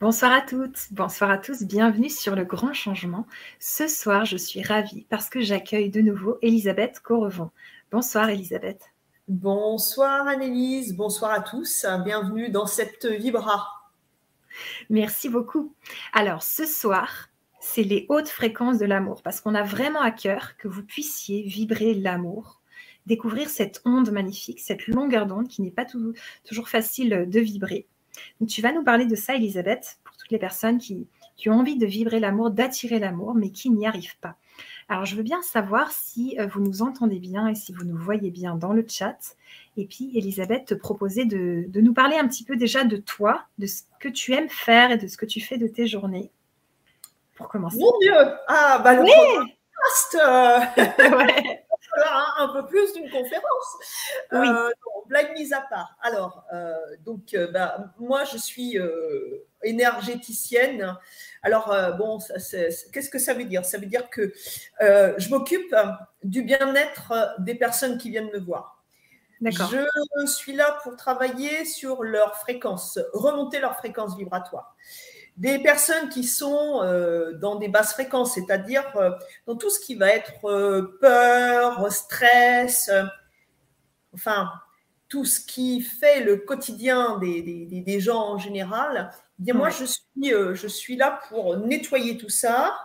Bonsoir 0.00 0.32
à 0.32 0.40
toutes, 0.40 0.88
bonsoir 0.90 1.30
à 1.30 1.38
tous, 1.38 1.62
bienvenue 1.62 2.10
sur 2.10 2.34
le 2.34 2.44
grand 2.44 2.72
changement. 2.72 3.26
Ce 3.60 3.86
soir, 3.86 4.24
je 4.24 4.36
suis 4.36 4.62
ravie 4.62 5.06
parce 5.08 5.28
que 5.28 5.40
j'accueille 5.40 5.90
de 5.90 6.00
nouveau 6.00 6.38
Elisabeth 6.42 6.98
Correvon. 7.00 7.50
Bonsoir 7.92 8.28
Elisabeth. 8.28 8.80
Bonsoir 9.28 10.26
Annelise, 10.26 10.96
bonsoir 10.96 11.30
à 11.30 11.40
tous, 11.40 11.86
bienvenue 12.04 12.48
dans 12.50 12.66
cette 12.66 13.06
Vibra. 13.06 13.68
Merci 14.90 15.28
beaucoup. 15.28 15.74
Alors 16.12 16.42
ce 16.42 16.66
soir, 16.66 17.28
c'est 17.60 17.84
les 17.84 18.06
hautes 18.08 18.28
fréquences 18.28 18.78
de 18.78 18.86
l'amour 18.86 19.22
parce 19.22 19.40
qu'on 19.40 19.54
a 19.54 19.62
vraiment 19.62 20.00
à 20.00 20.10
cœur 20.10 20.56
que 20.56 20.66
vous 20.66 20.82
puissiez 20.82 21.42
vibrer 21.42 21.94
l'amour, 21.94 22.60
découvrir 23.06 23.48
cette 23.48 23.80
onde 23.84 24.10
magnifique, 24.10 24.58
cette 24.58 24.88
longueur 24.88 25.26
d'onde 25.26 25.46
qui 25.46 25.62
n'est 25.62 25.70
pas 25.70 25.86
toujours 25.86 26.68
facile 26.68 27.26
de 27.28 27.40
vibrer. 27.40 27.86
Donc, 28.40 28.48
tu 28.48 28.62
vas 28.62 28.72
nous 28.72 28.84
parler 28.84 29.06
de 29.06 29.14
ça, 29.14 29.34
Elisabeth, 29.34 29.98
pour 30.04 30.16
toutes 30.16 30.30
les 30.30 30.38
personnes 30.38 30.78
qui, 30.78 31.08
ont 31.46 31.52
envie 31.52 31.76
de 31.76 31.86
vibrer 31.86 32.20
l'amour, 32.20 32.50
d'attirer 32.50 32.98
l'amour, 32.98 33.34
mais 33.34 33.50
qui 33.50 33.70
n'y 33.70 33.86
arrivent 33.86 34.18
pas. 34.20 34.36
Alors, 34.88 35.04
je 35.04 35.16
veux 35.16 35.22
bien 35.22 35.42
savoir 35.42 35.90
si 35.90 36.38
euh, 36.38 36.46
vous 36.46 36.60
nous 36.60 36.82
entendez 36.82 37.18
bien 37.18 37.48
et 37.48 37.54
si 37.54 37.72
vous 37.72 37.84
nous 37.84 37.96
voyez 37.96 38.30
bien 38.30 38.54
dans 38.54 38.72
le 38.72 38.84
chat. 38.86 39.36
Et 39.76 39.86
puis, 39.86 40.16
Elisabeth, 40.16 40.66
te 40.66 40.74
proposer 40.74 41.24
de, 41.24 41.66
nous 41.74 41.94
parler 41.94 42.16
un 42.16 42.28
petit 42.28 42.44
peu 42.44 42.56
déjà 42.56 42.84
de 42.84 42.96
toi, 42.96 43.44
de 43.58 43.66
ce 43.66 43.82
que 43.98 44.08
tu 44.08 44.34
aimes 44.34 44.48
faire 44.48 44.90
et 44.92 44.98
de 44.98 45.06
ce 45.06 45.16
que 45.16 45.26
tu 45.26 45.40
fais 45.40 45.56
de 45.56 45.66
tes 45.66 45.86
journées. 45.86 46.30
Pour 47.36 47.48
commencer. 47.48 47.78
Mon 47.78 47.98
Dieu 48.00 48.12
Ah, 48.46 48.80
bah 48.84 48.94
le 48.94 49.02
oui 49.02 49.10
ouais. 50.14 51.61
Un 52.38 52.48
peu 52.48 52.66
plus 52.66 52.92
d'une 52.94 53.10
conférence. 53.10 53.76
Oui. 54.32 54.48
Euh, 54.48 54.70
blague 55.06 55.32
mise 55.34 55.52
à 55.52 55.60
part. 55.60 55.96
Alors, 56.00 56.44
euh, 56.52 56.74
donc, 57.04 57.34
euh, 57.34 57.50
bah, 57.50 57.92
moi, 57.98 58.24
je 58.24 58.38
suis 58.38 58.78
énergéticienne. 59.62 60.96
Alors, 61.42 61.74
bon, 61.98 62.18
qu'est-ce 62.18 63.10
que 63.10 63.18
ça 63.18 63.34
veut 63.34 63.44
dire? 63.44 63.64
Ça 63.64 63.78
veut 63.78 63.86
dire 63.86 64.08
que 64.10 64.32
je 64.80 65.28
m'occupe 65.30 65.74
du 66.22 66.42
bien-être 66.42 67.34
des 67.38 67.54
personnes 67.54 67.98
qui 67.98 68.10
viennent 68.10 68.30
me 68.32 68.40
voir. 68.40 68.82
Je 69.40 70.26
suis 70.26 70.52
là 70.52 70.78
pour 70.84 70.96
travailler 70.96 71.64
sur 71.64 72.04
leur 72.04 72.36
fréquence, 72.36 73.00
remonter 73.12 73.58
leur 73.58 73.76
fréquence 73.76 74.16
vibratoire 74.16 74.76
des 75.36 75.58
personnes 75.58 76.08
qui 76.08 76.24
sont 76.24 76.82
euh, 76.82 77.32
dans 77.32 77.56
des 77.56 77.68
basses 77.68 77.94
fréquences, 77.94 78.34
c'est-à-dire 78.34 78.84
euh, 78.96 79.10
dans 79.46 79.56
tout 79.56 79.70
ce 79.70 79.80
qui 79.80 79.94
va 79.94 80.08
être 80.08 80.44
euh, 80.44 80.98
peur, 81.00 81.90
stress, 81.90 82.90
enfin, 84.14 84.50
tout 85.08 85.24
ce 85.24 85.40
qui 85.40 85.80
fait 85.80 86.20
le 86.20 86.36
quotidien 86.36 87.18
des, 87.18 87.42
des, 87.42 87.80
des 87.80 88.00
gens 88.00 88.20
en 88.20 88.38
général, 88.38 89.10
eh 89.40 89.42
bien 89.42 89.54
moi, 89.54 89.70
je 89.70 89.84
suis, 89.84 90.30
je 90.30 90.66
suis 90.66 90.96
là 90.96 91.20
pour 91.28 91.56
nettoyer 91.56 92.16
tout 92.18 92.28
ça, 92.28 92.78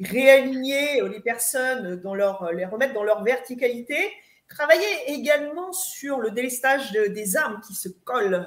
réaligner 0.00 1.00
les 1.08 1.20
personnes, 1.20 1.96
dans 1.96 2.14
leur, 2.14 2.52
les 2.52 2.64
remettre 2.64 2.94
dans 2.94 3.04
leur 3.04 3.24
verticalité, 3.24 3.96
travailler 4.48 4.86
également 5.08 5.72
sur 5.72 6.18
le 6.18 6.30
délestage 6.30 6.92
des 6.92 7.36
âmes 7.36 7.60
qui 7.66 7.74
se 7.74 7.88
collent 8.04 8.46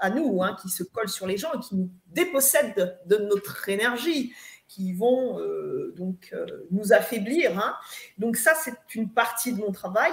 à 0.00 0.10
nous, 0.10 0.42
hein, 0.42 0.56
qui 0.60 0.68
se 0.68 0.82
collent 0.82 1.08
sur 1.08 1.26
les 1.26 1.36
gens 1.36 1.52
et 1.54 1.60
qui 1.60 1.76
nous 1.76 1.90
dépossèdent 2.08 2.98
de 3.06 3.16
notre 3.16 3.68
énergie, 3.68 4.32
qui 4.68 4.92
vont 4.92 5.38
euh, 5.38 5.94
donc 5.96 6.30
euh, 6.32 6.46
nous 6.70 6.92
affaiblir. 6.92 7.58
Hein. 7.58 7.74
Donc 8.18 8.36
ça, 8.36 8.54
c'est 8.54 8.94
une 8.94 9.10
partie 9.10 9.52
de 9.52 9.60
mon 9.60 9.72
travail. 9.72 10.12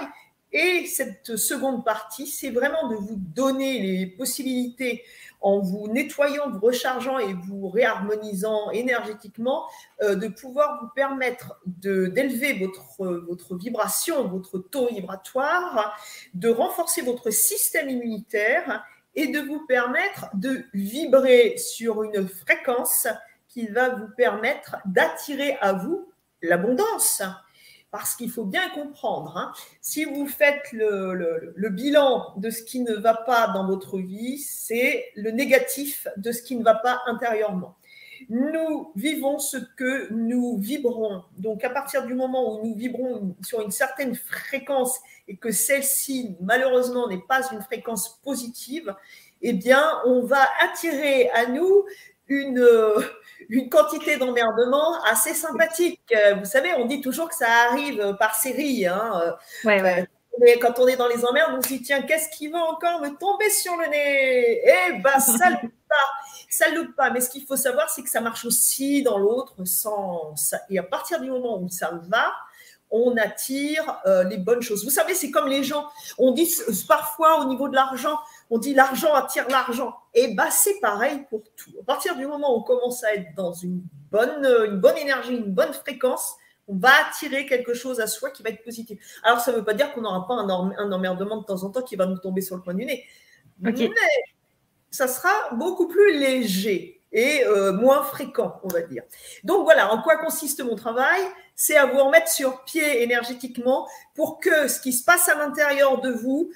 Et 0.52 0.86
cette 0.86 1.36
seconde 1.36 1.84
partie, 1.84 2.28
c'est 2.28 2.50
vraiment 2.50 2.88
de 2.88 2.94
vous 2.94 3.16
donner 3.16 3.80
les 3.80 4.06
possibilités 4.06 5.02
en 5.40 5.58
vous 5.58 5.88
nettoyant, 5.88 6.48
vous 6.48 6.60
rechargeant 6.60 7.18
et 7.18 7.34
vous 7.34 7.68
réharmonisant 7.68 8.70
énergétiquement, 8.70 9.66
euh, 10.02 10.14
de 10.14 10.28
pouvoir 10.28 10.80
vous 10.80 10.88
permettre 10.94 11.60
d'élever 11.66 12.54
votre, 12.54 13.04
votre 13.26 13.56
vibration, 13.56 14.28
votre 14.28 14.58
taux 14.58 14.88
vibratoire, 14.88 15.98
de 16.34 16.48
renforcer 16.48 17.02
votre 17.02 17.30
système 17.30 17.90
immunitaire 17.90 18.84
et 19.16 19.28
de 19.28 19.40
vous 19.40 19.64
permettre 19.66 20.26
de 20.34 20.64
vibrer 20.72 21.56
sur 21.56 22.02
une 22.02 22.28
fréquence 22.28 23.06
qui 23.48 23.68
va 23.68 23.90
vous 23.90 24.08
permettre 24.16 24.76
d'attirer 24.84 25.56
à 25.60 25.72
vous 25.72 26.08
l'abondance. 26.42 27.22
Parce 27.90 28.16
qu'il 28.16 28.30
faut 28.30 28.44
bien 28.44 28.68
comprendre, 28.70 29.36
hein, 29.36 29.52
si 29.80 30.04
vous 30.04 30.26
faites 30.26 30.72
le, 30.72 31.14
le, 31.54 31.68
bilan 31.70 32.34
de 32.36 32.50
ce 32.50 32.64
qui 32.64 32.80
ne 32.80 32.94
va 32.94 33.14
pas 33.14 33.52
dans 33.54 33.68
votre 33.68 33.98
vie, 33.98 34.38
c'est 34.38 35.12
le 35.14 35.30
négatif 35.30 36.08
de 36.16 36.32
ce 36.32 36.42
qui 36.42 36.56
ne 36.56 36.64
va 36.64 36.74
pas 36.74 37.02
intérieurement 37.06 37.76
nous 38.28 38.92
vivons 38.96 39.38
ce 39.38 39.56
que 39.76 40.12
nous 40.12 40.56
vibrons. 40.58 41.22
Donc 41.38 41.64
à 41.64 41.70
partir 41.70 42.06
du 42.06 42.14
moment 42.14 42.54
où 42.54 42.66
nous 42.66 42.74
vibrons 42.74 43.36
sur 43.42 43.60
une 43.60 43.70
certaine 43.70 44.14
fréquence 44.14 44.98
et 45.28 45.36
que 45.36 45.50
celle-ci, 45.50 46.36
malheureusement, 46.40 47.08
n'est 47.08 47.22
pas 47.26 47.42
une 47.52 47.62
fréquence 47.62 48.20
positive, 48.22 48.94
eh 49.42 49.52
bien, 49.52 50.00
on 50.06 50.22
va 50.22 50.46
attirer 50.60 51.30
à 51.30 51.46
nous 51.46 51.84
une, 52.28 52.66
une 53.48 53.68
quantité 53.68 54.16
d'emmerdement 54.16 55.02
assez 55.04 55.34
sympathique. 55.34 56.14
Vous 56.38 56.46
savez, 56.46 56.72
on 56.74 56.86
dit 56.86 57.00
toujours 57.00 57.28
que 57.28 57.34
ça 57.34 57.48
arrive 57.70 58.16
par 58.18 58.34
série. 58.34 58.86
Hein. 58.86 59.36
Ouais, 59.64 59.82
ouais 59.82 60.08
quand 60.60 60.78
on 60.78 60.86
est 60.86 60.96
dans 60.96 61.08
les 61.08 61.24
emmerdes, 61.24 61.52
on 61.56 61.62
se 61.62 61.68
dit 61.68 61.82
tiens, 61.82 62.02
qu'est-ce 62.02 62.36
qui 62.36 62.48
va 62.48 62.58
encore 62.58 63.00
me 63.00 63.16
tomber 63.16 63.50
sur 63.50 63.76
le 63.76 63.86
nez? 63.86 64.62
Eh 64.64 64.98
ben, 64.98 65.18
ça 65.18 65.50
loupe 65.50 65.72
pas, 65.88 65.94
ça 66.48 66.68
loupe 66.70 66.94
pas. 66.96 67.10
Mais 67.10 67.20
ce 67.20 67.30
qu'il 67.30 67.44
faut 67.44 67.56
savoir, 67.56 67.88
c'est 67.90 68.02
que 68.02 68.10
ça 68.10 68.20
marche 68.20 68.44
aussi 68.44 69.02
dans 69.02 69.18
l'autre 69.18 69.64
sens. 69.64 70.54
Et 70.70 70.78
à 70.78 70.82
partir 70.82 71.20
du 71.20 71.30
moment 71.30 71.58
où 71.60 71.68
ça 71.68 71.92
va, 72.08 72.32
on 72.90 73.16
attire 73.16 74.00
euh, 74.06 74.22
les 74.24 74.36
bonnes 74.36 74.62
choses. 74.62 74.84
Vous 74.84 74.90
savez, 74.90 75.14
c'est 75.14 75.30
comme 75.30 75.48
les 75.48 75.64
gens. 75.64 75.86
On 76.16 76.30
dit 76.30 76.48
parfois 76.86 77.40
au 77.40 77.48
niveau 77.48 77.68
de 77.68 77.74
l'argent, 77.74 78.18
on 78.50 78.58
dit 78.58 78.72
l'argent 78.72 79.12
attire 79.14 79.48
l'argent. 79.48 79.96
Et 80.14 80.28
eh 80.30 80.34
ben, 80.34 80.48
c'est 80.50 80.78
pareil 80.80 81.24
pour 81.28 81.42
tout. 81.56 81.72
À 81.80 81.84
partir 81.84 82.16
du 82.16 82.26
moment 82.26 82.54
où 82.54 82.60
on 82.60 82.62
commence 82.62 83.02
à 83.02 83.14
être 83.14 83.34
dans 83.34 83.52
une 83.52 83.82
bonne, 84.12 84.46
une 84.66 84.78
bonne 84.78 84.96
énergie, 84.96 85.34
une 85.34 85.52
bonne 85.52 85.72
fréquence, 85.72 86.36
on 86.68 86.76
va 86.76 86.90
attirer 87.06 87.46
quelque 87.46 87.74
chose 87.74 88.00
à 88.00 88.06
soi 88.06 88.30
qui 88.30 88.42
va 88.42 88.50
être 88.50 88.64
positif. 88.64 88.98
Alors, 89.22 89.40
ça 89.40 89.52
ne 89.52 89.58
veut 89.58 89.64
pas 89.64 89.74
dire 89.74 89.92
qu'on 89.92 90.00
n'aura 90.00 90.26
pas 90.26 90.34
un, 90.34 90.48
un, 90.48 90.92
emmerdement 90.92 91.38
de 91.38 91.44
temps 91.44 91.62
en 91.62 91.70
temps 91.70 91.82
qui 91.82 91.96
va 91.96 92.06
nous 92.06 92.18
tomber 92.18 92.40
sur 92.40 92.56
le 92.56 92.62
coin 92.62 92.74
du 92.74 92.84
nez. 92.84 93.04
Mais 93.60 93.72
ça 94.90 95.08
sera 95.08 95.30
beaucoup 95.52 95.88
plus 95.88 96.18
léger 96.18 97.00
et 97.12 97.44
euh, 97.46 97.72
moins 97.72 98.02
fréquent, 98.02 98.60
on 98.64 98.68
va 98.68 98.82
dire. 98.82 99.02
Donc 99.44 99.64
voilà, 99.64 99.92
en 99.92 100.02
quoi 100.02 100.16
consiste 100.16 100.62
mon 100.62 100.74
travail? 100.74 101.20
C'est 101.54 101.76
à 101.76 101.86
vous 101.86 102.02
remettre 102.02 102.28
sur 102.28 102.64
pied 102.64 103.02
énergétiquement 103.02 103.88
pour 104.14 104.40
que 104.40 104.68
ce 104.68 104.80
qui 104.80 104.92
se 104.92 105.04
passe 105.04 105.28
à 105.28 105.36
l'intérieur 105.36 106.00
de 106.00 106.10
vous, 106.10 106.50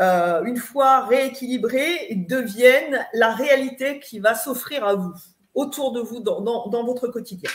euh, 0.00 0.44
une 0.44 0.56
fois 0.56 1.04
rééquilibré, 1.06 2.14
devienne 2.28 3.04
la 3.12 3.32
réalité 3.32 3.98
qui 3.98 4.20
va 4.20 4.34
s'offrir 4.34 4.84
à 4.84 4.94
vous, 4.94 5.14
autour 5.54 5.92
de 5.92 6.00
vous, 6.00 6.20
dans 6.20 6.84
votre 6.84 7.08
quotidien. 7.08 7.50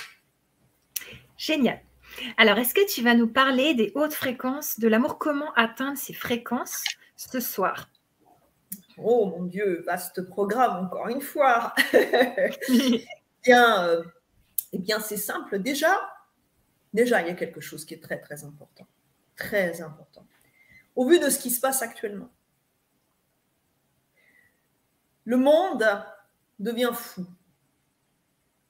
Génial. 1.38 1.80
Alors, 2.38 2.58
est-ce 2.58 2.74
que 2.74 2.88
tu 2.88 3.02
vas 3.02 3.16
nous 3.16 3.28
parler 3.28 3.74
des 3.74 3.92
hautes 3.96 4.14
fréquences 4.14 4.80
de 4.80 4.88
l'amour 4.88 5.18
Comment 5.18 5.54
atteindre 5.54 5.98
ces 5.98 6.14
fréquences 6.14 6.84
ce 7.16 7.40
soir? 7.40 7.90
Oh 8.98 9.28
mon 9.28 9.44
Dieu, 9.44 9.82
vaste 9.86 10.22
programme 10.24 10.86
encore 10.86 11.08
une 11.08 11.22
fois. 11.22 11.74
eh 11.94 13.06
bien, 13.44 13.88
euh, 13.88 14.04
eh 14.74 14.80
bien 14.80 15.00
c'est 15.00 15.18
simple. 15.18 15.60
Déjà, 15.60 15.98
déjà, 16.94 17.22
il 17.22 17.28
y 17.28 17.32
a 17.32 17.36
quelque 17.36 17.62
chose 17.62 17.86
qui 17.86 17.94
est 17.94 18.04
très 18.04 18.20
très 18.20 18.44
important, 18.44 18.88
très 19.36 19.82
important. 19.82 20.26
Au 20.96 21.08
vu 21.08 21.20
de 21.20 21.30
ce 21.30 21.40
qui 21.40 21.50
se 21.50 21.62
passe 21.62 21.82
actuellement, 21.82 22.30
le 25.24 25.38
monde 25.38 25.86
devient 26.60 26.92
fou. 26.94 27.26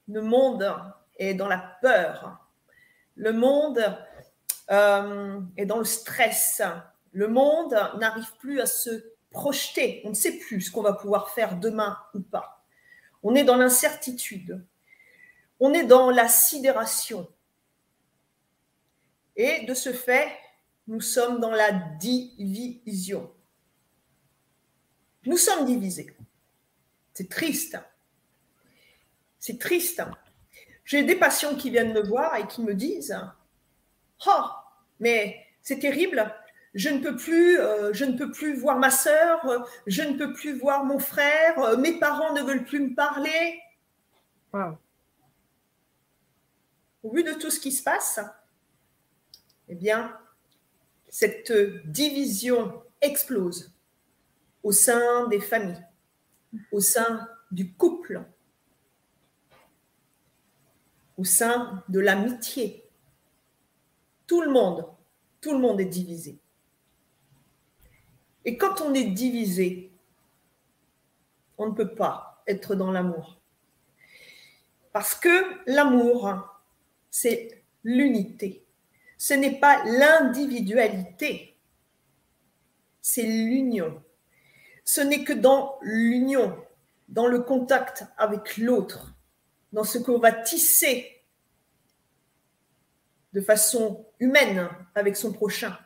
Le 0.07 0.21
monde 0.21 0.75
est 1.17 1.33
dans 1.33 1.47
la 1.47 1.77
peur 1.81 2.48
le 3.19 3.33
monde 3.33 3.97
euh, 4.71 5.41
est 5.57 5.65
dans 5.65 5.77
le 5.77 5.83
stress. 5.83 6.61
Le 7.11 7.27
monde 7.27 7.73
n'arrive 7.99 8.31
plus 8.39 8.61
à 8.61 8.65
se 8.65 9.11
projeter. 9.29 10.01
On 10.05 10.09
ne 10.09 10.15
sait 10.15 10.37
plus 10.37 10.61
ce 10.61 10.71
qu'on 10.71 10.81
va 10.81 10.93
pouvoir 10.93 11.31
faire 11.31 11.57
demain 11.57 11.97
ou 12.13 12.21
pas. 12.21 12.65
On 13.21 13.35
est 13.35 13.43
dans 13.43 13.57
l'incertitude. 13.57 14.65
On 15.59 15.73
est 15.73 15.83
dans 15.83 16.11
la 16.11 16.29
sidération. 16.29 17.29
Et 19.35 19.65
de 19.65 19.73
ce 19.73 19.91
fait, 19.91 20.31
nous 20.87 21.01
sommes 21.01 21.41
dans 21.41 21.51
la 21.51 21.73
division. 21.73 23.29
Nous 25.25 25.37
sommes 25.37 25.65
divisés. 25.65 26.15
C'est 27.13 27.29
triste. 27.29 27.77
C'est 29.39 29.59
triste. 29.59 30.01
J'ai 30.89 31.03
des 31.03 31.15
patients 31.15 31.53
qui 31.53 31.69
viennent 31.69 31.93
me 31.93 32.01
voir 32.01 32.35
et 32.35 32.47
qui 32.47 32.63
me 32.63 32.73
disent 32.73 33.15
Oh, 34.25 34.43
mais 34.99 35.45
c'est 35.61 35.77
terrible, 35.77 36.33
je 36.73 36.89
ne 36.89 36.97
peux 36.97 37.15
plus, 37.15 37.59
euh, 37.59 37.93
je 37.93 38.05
ne 38.05 38.17
peux 38.17 38.31
plus 38.31 38.55
voir 38.55 38.79
ma 38.79 38.89
sœur, 38.89 39.45
euh, 39.45 39.59
je 39.85 40.01
ne 40.01 40.17
peux 40.17 40.33
plus 40.33 40.57
voir 40.57 40.85
mon 40.85 40.97
frère, 40.97 41.59
euh, 41.59 41.77
mes 41.77 41.99
parents 41.99 42.33
ne 42.33 42.41
veulent 42.41 42.65
plus 42.65 42.79
me 42.79 42.95
parler. 42.95 43.61
Au 47.03 47.13
vu 47.13 47.23
de 47.23 47.33
tout 47.33 47.51
ce 47.51 47.59
qui 47.59 47.71
se 47.71 47.83
passe, 47.83 48.19
eh 49.67 49.75
bien, 49.75 50.17
cette 51.07 51.53
division 51.85 52.81
explose 52.99 53.71
au 54.63 54.71
sein 54.71 55.27
des 55.27 55.39
familles, 55.39 55.85
au 56.71 56.79
sein 56.79 57.27
du 57.51 57.75
couple, 57.75 58.25
au 61.19 61.25
sein 61.25 61.83
de 61.89 61.99
l'amitié. 61.99 62.85
Tout 64.25 64.41
le 64.41 64.51
monde, 64.51 64.85
tout 65.41 65.51
le 65.51 65.59
monde 65.59 65.81
est 65.81 65.85
divisé. 65.85 66.39
Et 68.45 68.57
quand 68.57 68.79
on 68.79 68.93
est 68.93 69.03
divisé, 69.03 69.91
on 71.57 71.67
ne 71.67 71.73
peut 71.73 71.93
pas 71.93 72.41
être 72.47 72.73
dans 72.73 72.89
l'amour. 72.89 73.37
Parce 74.93 75.13
que 75.13 75.69
l'amour, 75.69 76.33
c'est 77.11 77.63
l'unité. 77.83 78.63
Ce 79.17 79.33
n'est 79.33 79.59
pas 79.59 79.83
l'individualité, 79.83 81.57
c'est 83.01 83.23
l'union. 83.23 84.01
Ce 84.85 85.01
n'est 85.01 85.25
que 85.25 85.33
dans 85.33 85.77
l'union, 85.81 86.57
dans 87.09 87.27
le 87.27 87.41
contact 87.41 88.05
avec 88.17 88.55
l'autre, 88.55 89.18
dans 89.71 89.83
ce 89.83 89.97
qu'on 89.97 90.19
va 90.19 90.31
tisser 90.31 91.23
de 93.33 93.41
façon 93.41 94.07
humaine 94.19 94.69
avec 94.95 95.15
son 95.15 95.31
prochain. 95.31 95.77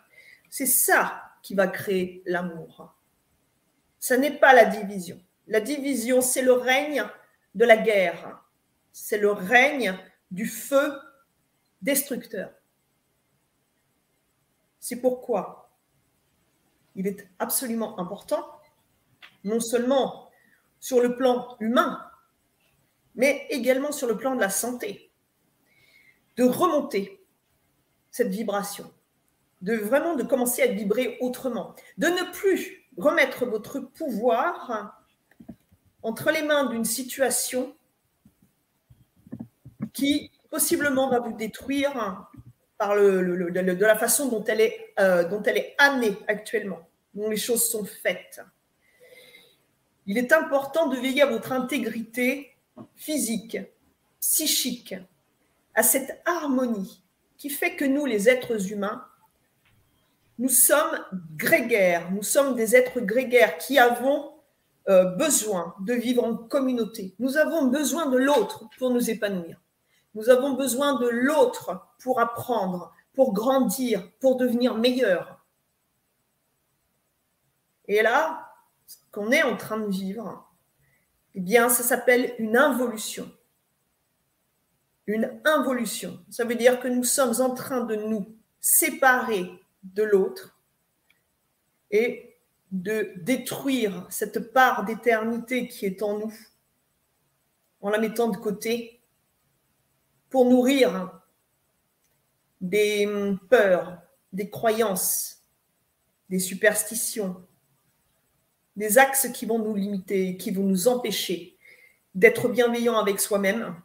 C'est 0.49 0.65
ça 0.65 1.21
qui 1.41 1.55
va 1.55 1.67
créer 1.67 2.23
l'amour. 2.25 2.95
Ce 3.99 4.13
n'est 4.13 4.37
pas 4.37 4.53
la 4.53 4.65
division. 4.65 5.21
La 5.47 5.59
division, 5.59 6.21
c'est 6.21 6.41
le 6.41 6.53
règne 6.53 7.03
de 7.55 7.65
la 7.65 7.77
guerre. 7.77 8.41
C'est 8.91 9.17
le 9.17 9.31
règne 9.31 9.97
du 10.31 10.45
feu 10.45 10.93
destructeur. 11.81 12.51
C'est 14.79 15.01
pourquoi 15.01 15.71
il 16.95 17.07
est 17.07 17.27
absolument 17.39 17.99
important, 17.99 18.45
non 19.43 19.59
seulement 19.59 20.29
sur 20.79 21.01
le 21.01 21.15
plan 21.15 21.55
humain, 21.59 22.05
mais 23.15 23.45
également 23.49 23.91
sur 23.91 24.07
le 24.07 24.17
plan 24.17 24.35
de 24.35 24.41
la 24.41 24.49
santé, 24.49 25.11
de 26.37 26.43
remonter 26.43 27.23
cette 28.11 28.29
vibration 28.29 28.91
de 29.63 29.75
vraiment 29.75 30.15
de 30.15 30.23
commencer 30.23 30.61
à 30.61 30.67
vibrer 30.67 31.17
autrement, 31.21 31.73
de 31.97 32.07
ne 32.07 32.31
plus 32.31 32.83
remettre 32.97 33.45
votre 33.45 33.79
pouvoir 33.79 35.01
entre 36.03 36.31
les 36.31 36.43
mains 36.43 36.65
d'une 36.65 36.83
situation 36.83 37.73
qui 39.93 40.31
possiblement 40.51 41.09
va 41.09 41.19
vous 41.19 41.31
détruire 41.31 42.27
par 42.77 42.93
le, 42.93 43.51
de 43.51 43.85
la 43.85 43.97
façon 43.97 44.27
dont 44.27 44.43
elle, 44.43 44.59
est, 44.59 44.93
euh, 44.99 45.23
dont 45.23 45.41
elle 45.43 45.57
est 45.57 45.75
amenée 45.77 46.17
actuellement, 46.27 46.85
dont 47.13 47.29
les 47.29 47.37
choses 47.37 47.69
sont 47.69 47.85
faites. 47.85 48.41
Il 50.05 50.17
est 50.17 50.33
important 50.33 50.87
de 50.89 50.97
veiller 50.97 51.21
à 51.21 51.27
votre 51.27 51.53
intégrité 51.53 52.52
physique, 52.95 53.57
psychique, 54.19 54.95
à 55.75 55.83
cette 55.83 56.21
harmonie 56.25 57.03
qui 57.37 57.49
fait 57.49 57.75
que 57.75 57.85
nous, 57.85 58.05
les 58.05 58.29
êtres 58.29 58.71
humains, 58.71 59.05
nous 60.39 60.49
sommes 60.49 60.97
grégaires, 61.35 62.11
nous 62.11 62.23
sommes 62.23 62.55
des 62.55 62.75
êtres 62.75 62.99
grégaires 62.99 63.57
qui 63.57 63.77
avons 63.77 64.33
euh, 64.89 65.05
besoin 65.15 65.75
de 65.81 65.93
vivre 65.93 66.23
en 66.23 66.35
communauté. 66.35 67.15
Nous 67.19 67.37
avons 67.37 67.67
besoin 67.67 68.07
de 68.07 68.17
l'autre 68.17 68.65
pour 68.77 68.89
nous 68.89 69.09
épanouir. 69.09 69.61
Nous 70.15 70.29
avons 70.29 70.53
besoin 70.53 70.99
de 70.99 71.07
l'autre 71.07 71.87
pour 71.99 72.19
apprendre, 72.19 72.93
pour 73.13 73.33
grandir, 73.33 74.11
pour 74.19 74.35
devenir 74.37 74.75
meilleur. 74.75 75.43
Et 77.87 78.01
là, 78.01 78.51
ce 78.87 78.97
qu'on 79.11 79.31
est 79.31 79.43
en 79.43 79.57
train 79.57 79.79
de 79.79 79.89
vivre, 79.89 80.52
eh 81.35 81.41
bien, 81.41 81.69
ça 81.69 81.83
s'appelle 81.83 82.35
une 82.39 82.57
involution. 82.57 83.31
Une 85.07 85.39
involution. 85.45 86.23
Ça 86.29 86.45
veut 86.45 86.55
dire 86.55 86.79
que 86.79 86.87
nous 86.87 87.03
sommes 87.03 87.41
en 87.41 87.53
train 87.53 87.81
de 87.81 87.95
nous 87.95 88.37
séparer 88.59 89.49
de 89.83 90.03
l'autre 90.03 90.57
et 91.91 92.37
de 92.71 93.11
détruire 93.17 94.07
cette 94.09 94.51
part 94.53 94.85
d'éternité 94.85 95.67
qui 95.67 95.85
est 95.85 96.01
en 96.01 96.17
nous 96.19 96.33
en 97.81 97.89
la 97.89 97.99
mettant 97.99 98.29
de 98.29 98.37
côté 98.37 99.01
pour 100.29 100.45
nourrir 100.45 101.21
des 102.61 103.07
peurs, 103.49 104.01
des 104.31 104.49
croyances, 104.49 105.43
des 106.29 106.39
superstitions, 106.39 107.45
des 108.75 108.97
axes 108.97 109.29
qui 109.33 109.45
vont 109.45 109.59
nous 109.59 109.75
limiter, 109.75 110.37
qui 110.37 110.51
vont 110.51 110.63
nous 110.63 110.87
empêcher 110.87 111.57
d'être 112.15 112.49
bienveillants 112.49 112.97
avec 112.97 113.19
soi-même, 113.19 113.75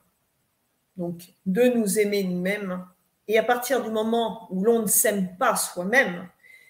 donc 0.96 1.22
de 1.46 1.64
nous 1.64 1.98
aimer 1.98 2.24
nous-mêmes 2.24 2.84
et 3.28 3.38
à 3.38 3.42
partir 3.42 3.82
du 3.82 3.90
moment 3.90 4.48
où 4.50 4.64
l'on 4.64 4.82
ne 4.82 4.86
s'aime 4.86 5.36
pas 5.36 5.54
soi-même, 5.54 6.28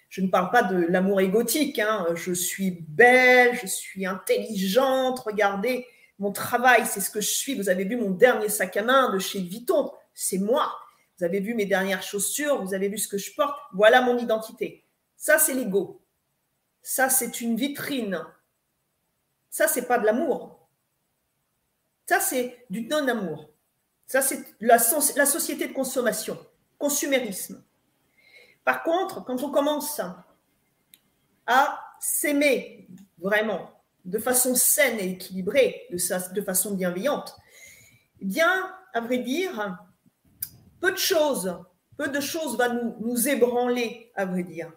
je 0.09 0.21
ne 0.21 0.27
parle 0.27 0.51
pas 0.51 0.63
de 0.63 0.75
l'amour 0.75 1.21
égotique, 1.21 1.79
hein, 1.79 2.07
je 2.15 2.33
suis 2.33 2.71
belle, 2.71 3.57
je 3.61 3.67
suis 3.67 4.05
intelligente, 4.05 5.19
regardez, 5.19 5.85
mon 6.17 6.31
travail, 6.33 6.85
c'est 6.85 6.99
ce 6.99 7.09
que 7.09 7.21
je 7.21 7.29
suis. 7.29 7.55
Vous 7.55 7.69
avez 7.69 7.85
vu 7.85 7.95
mon 7.95 8.11
dernier 8.11 8.49
sac 8.49 8.75
à 8.75 8.83
main 8.83 9.13
de 9.13 9.19
chez 9.19 9.39
Vuitton, 9.39 9.91
c'est 10.13 10.37
moi. 10.37 10.69
Vous 11.17 11.23
avez 11.23 11.39
vu 11.39 11.53
mes 11.53 11.65
dernières 11.65 12.03
chaussures, 12.03 12.61
vous 12.61 12.73
avez 12.73 12.89
vu 12.89 12.97
ce 12.97 13.07
que 13.07 13.17
je 13.17 13.33
porte, 13.33 13.57
voilà 13.73 14.01
mon 14.01 14.17
identité. 14.17 14.83
Ça, 15.15 15.37
c'est 15.37 15.53
l'ego. 15.53 15.98
Ça, 16.81 17.09
c'est 17.09 17.41
une 17.41 17.55
vitrine. 17.55 18.23
Ça, 19.49 19.67
c'est 19.67 19.87
pas 19.87 19.99
de 19.99 20.05
l'amour. 20.05 20.67
Ça, 22.05 22.19
c'est 22.19 22.65
du 22.69 22.87
non-amour. 22.87 23.49
Ça, 24.07 24.21
c'est 24.21 24.43
la, 24.59 24.79
société 24.79 25.67
de 25.67 25.73
consommation 25.73 26.37
consumérisme. 26.79 27.63
Par 28.63 28.81
contre, 28.81 29.23
quand 29.23 29.43
on 29.43 29.51
commence 29.51 30.01
à 31.45 31.83
s'aimer 31.99 32.87
vraiment 33.19 33.69
de 34.05 34.17
façon 34.17 34.55
saine 34.55 34.99
et 34.99 35.11
équilibrée, 35.11 35.87
de, 35.91 36.41
façon 36.41 36.73
bienveillante, 36.73 37.35
eh 38.21 38.25
bien, 38.25 38.73
à 38.93 39.01
vrai 39.01 39.19
dire, 39.19 39.77
peu 40.79 40.91
de 40.91 40.97
choses, 40.97 41.55
peu 41.97 42.07
de 42.07 42.19
choses 42.19 42.57
va 42.57 42.69
nous 42.69 43.27
ébranler, 43.27 44.11
à 44.15 44.25
vrai 44.25 44.43
dire. 44.43 44.71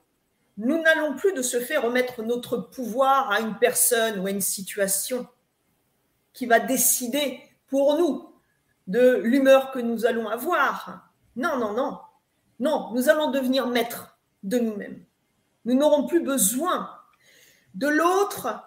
Nous 0.64 0.81
n'allons 0.81 1.16
plus 1.16 1.33
de 1.33 1.42
se 1.42 1.59
faire 1.59 1.83
remettre 1.83 2.23
notre 2.23 2.57
pouvoir 2.57 3.33
à 3.33 3.40
une 3.40 3.59
personne 3.59 4.21
ou 4.21 4.28
à 4.28 4.31
une 4.31 4.40
situation 4.40 5.26
qui 6.33 6.47
va 6.47 6.61
décider 6.61 7.40
pour 7.66 7.99
nous 7.99 8.33
de 8.87 9.16
l'humeur 9.25 9.73
que 9.73 9.81
nous 9.81 10.07
allons 10.07 10.28
avoir, 10.28 11.11
non, 11.35 11.59
non, 11.59 11.73
non. 11.73 11.99
Non, 12.61 12.92
nous 12.95 13.09
allons 13.09 13.33
devenir 13.33 13.66
maîtres 13.66 14.16
de 14.45 14.61
nous-mêmes. 14.61 15.04
Nous 15.64 15.75
n'aurons 15.75 16.07
plus 16.07 16.23
besoin 16.23 16.97
de 17.75 17.88
l'autre 17.88 18.62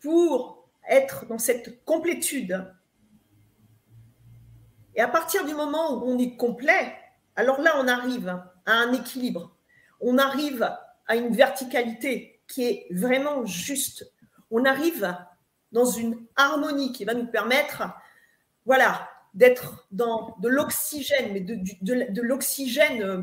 pour 0.00 0.70
être 0.88 1.26
dans 1.26 1.36
cette 1.36 1.84
complétude. 1.84 2.66
Et 4.94 5.02
à 5.02 5.08
partir 5.08 5.44
du 5.44 5.52
moment 5.52 5.98
où 5.98 6.10
on 6.10 6.18
est 6.18 6.36
complet, 6.36 6.94
alors 7.36 7.60
là, 7.60 7.74
on 7.76 7.88
arrive 7.88 8.28
à 8.64 8.72
un 8.72 8.94
équilibre. 8.94 9.54
On 10.00 10.16
arrive 10.16 10.66
à 11.10 11.16
une 11.16 11.34
verticalité 11.34 12.40
qui 12.46 12.62
est 12.62 12.86
vraiment 12.92 13.44
juste. 13.44 14.08
On 14.52 14.64
arrive 14.64 15.12
dans 15.72 15.84
une 15.84 16.24
harmonie 16.36 16.92
qui 16.92 17.04
va 17.04 17.14
nous 17.14 17.26
permettre, 17.26 17.82
voilà, 18.64 19.10
d'être 19.34 19.88
dans 19.90 20.36
de 20.38 20.48
l'oxygène, 20.48 21.32
mais 21.32 21.40
de, 21.40 22.22
l'oxygène 22.22 23.02
euh, 23.02 23.22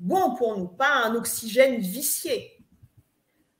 bon 0.00 0.34
pour 0.34 0.58
nous, 0.58 0.66
pas 0.66 1.04
un 1.04 1.14
oxygène 1.14 1.78
vicié, 1.78 2.64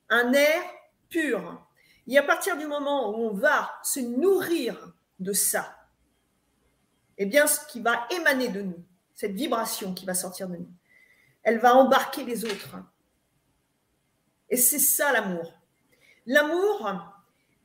un 0.09 0.33
air 0.33 0.61
pur. 1.07 1.65
Et 2.07 2.17
à 2.17 2.23
partir 2.23 2.57
du 2.57 2.67
moment 2.67 3.11
où 3.11 3.29
on 3.29 3.33
va 3.33 3.71
se 3.83 4.01
nourrir 4.01 4.93
de 5.19 5.31
ça, 5.31 5.77
eh 7.17 7.25
bien, 7.25 7.47
ce 7.47 7.65
qui 7.67 7.79
va 7.79 8.05
émaner 8.09 8.49
de 8.49 8.63
nous, 8.63 8.83
cette 9.15 9.31
vibration 9.33 9.93
qui 9.93 10.05
va 10.05 10.13
sortir 10.13 10.49
de 10.49 10.57
nous, 10.57 10.73
elle 11.43 11.59
va 11.59 11.73
embarquer 11.77 12.25
les 12.25 12.43
autres. 12.43 12.75
Et 14.51 14.57
c'est 14.57 14.79
ça 14.79 15.11
l'amour. 15.11 15.51
L'amour, 16.27 16.91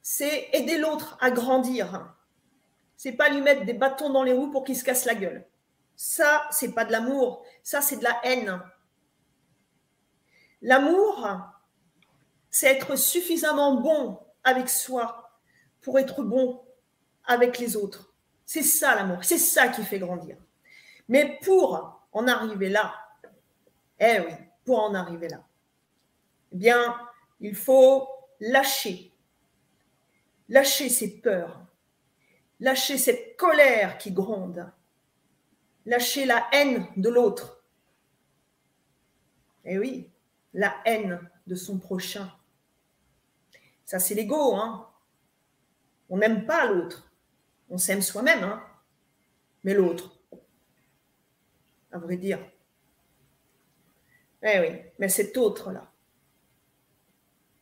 c'est 0.00 0.48
aider 0.54 0.78
l'autre 0.78 1.18
à 1.20 1.30
grandir 1.30 2.16
c'est 2.96 3.12
pas 3.12 3.28
lui 3.28 3.42
mettre 3.42 3.64
des 3.64 3.74
bâtons 3.74 4.10
dans 4.10 4.22
les 4.22 4.32
roues 4.32 4.50
pour 4.50 4.64
qu'il 4.64 4.76
se 4.76 4.84
casse 4.84 5.04
la 5.04 5.14
gueule. 5.14 5.46
Ça, 5.96 6.46
c'est 6.50 6.72
pas 6.72 6.84
de 6.84 6.92
l'amour, 6.92 7.44
ça, 7.62 7.80
c'est 7.80 7.96
de 7.96 8.04
la 8.04 8.18
haine. 8.24 8.60
L'amour, 10.62 11.28
c'est 12.50 12.68
être 12.68 12.96
suffisamment 12.96 13.80
bon 13.80 14.18
avec 14.44 14.68
soi 14.68 15.30
pour 15.82 15.98
être 15.98 16.22
bon 16.22 16.62
avec 17.24 17.58
les 17.58 17.76
autres. 17.76 18.12
C'est 18.44 18.62
ça 18.62 18.94
l'amour, 18.94 19.24
c'est 19.24 19.38
ça 19.38 19.68
qui 19.68 19.84
fait 19.84 19.98
grandir. 19.98 20.36
Mais 21.08 21.38
pour 21.42 22.00
en 22.12 22.26
arriver 22.26 22.68
là, 22.68 22.94
eh 23.98 24.20
oui, 24.20 24.32
pour 24.64 24.82
en 24.82 24.94
arriver 24.94 25.28
là, 25.28 25.42
bien, 26.56 26.98
il 27.40 27.54
faut 27.54 28.08
lâcher, 28.40 29.12
lâcher 30.48 30.88
ses 30.88 31.20
peurs, 31.20 31.64
lâcher 32.60 32.98
cette 32.98 33.36
colère 33.36 33.98
qui 33.98 34.12
gronde, 34.12 34.70
lâcher 35.84 36.26
la 36.26 36.48
haine 36.52 36.86
de 36.96 37.08
l'autre. 37.08 37.64
Eh 39.64 39.78
oui, 39.78 40.10
la 40.52 40.76
haine 40.84 41.20
de 41.46 41.54
son 41.54 41.78
prochain. 41.78 42.32
Ça, 43.84 43.98
c'est 43.98 44.14
l'ego. 44.14 44.56
Hein. 44.56 44.88
On 46.08 46.18
n'aime 46.18 46.46
pas 46.46 46.66
l'autre. 46.66 47.12
On 47.68 47.78
s'aime 47.78 48.02
soi-même. 48.02 48.42
Hein. 48.42 48.62
Mais 49.64 49.74
l'autre, 49.74 50.20
à 51.92 51.98
vrai 51.98 52.16
dire. 52.16 52.38
Eh 54.42 54.60
oui, 54.60 54.80
mais 54.98 55.08
cet 55.08 55.36
autre-là, 55.36 55.90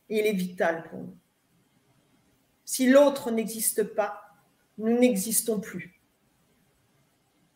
il 0.09 0.25
est 0.25 0.33
vital 0.33 0.83
pour 0.89 0.99
nous. 0.99 1.17
Si 2.63 2.89
l'autre 2.89 3.31
n'existe 3.31 3.83
pas, 3.83 4.21
nous 4.77 4.97
n'existons 4.97 5.59
plus. 5.59 6.01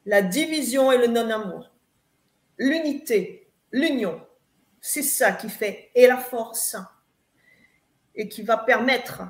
La 0.06 0.22
division 0.22 0.92
et 0.92 0.98
le 0.98 1.08
non-amour, 1.08 1.72
l'unité, 2.58 3.52
l'union, 3.72 4.26
c'est 4.82 5.04
ça 5.04 5.34
qui 5.34 5.50
fait 5.50 5.92
et 5.94 6.08
la 6.08 6.18
force 6.18 6.76
et 8.16 8.30
qui 8.30 8.44
va 8.44 8.58
permettre 8.58 9.24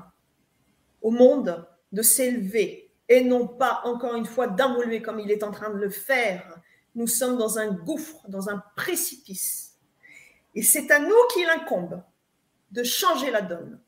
au 1.02 1.10
monde 1.10 1.66
de 1.92 2.02
s'élever 2.02 2.90
et 3.08 3.24
non 3.24 3.48
pas, 3.48 3.80
encore 3.84 4.14
une 4.14 4.26
fois, 4.26 4.46
d'évoluer 4.46 5.02
comme 5.02 5.18
il 5.18 5.30
est 5.30 5.42
en 5.42 5.50
train 5.50 5.70
de 5.70 5.78
le 5.78 5.90
faire. 5.90 6.60
Nous 6.94 7.08
sommes 7.08 7.36
dans 7.36 7.58
un 7.58 7.72
gouffre, 7.72 8.28
dans 8.28 8.48
un 8.48 8.62
précipice. 8.76 9.76
Et 10.54 10.62
c'est 10.62 10.90
à 10.92 11.00
nous 11.00 11.16
qu'il 11.32 11.48
incombe 11.48 12.02
de 12.70 12.82
changer 12.82 13.30
la 13.30 13.42
donne. 13.42 13.80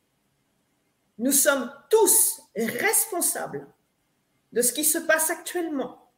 Nous 1.18 1.32
sommes 1.32 1.72
tous 1.90 2.42
responsables 2.56 3.66
de 4.52 4.62
ce 4.62 4.72
qui 4.72 4.84
se 4.84 4.98
passe 4.98 5.30
actuellement. 5.30 6.10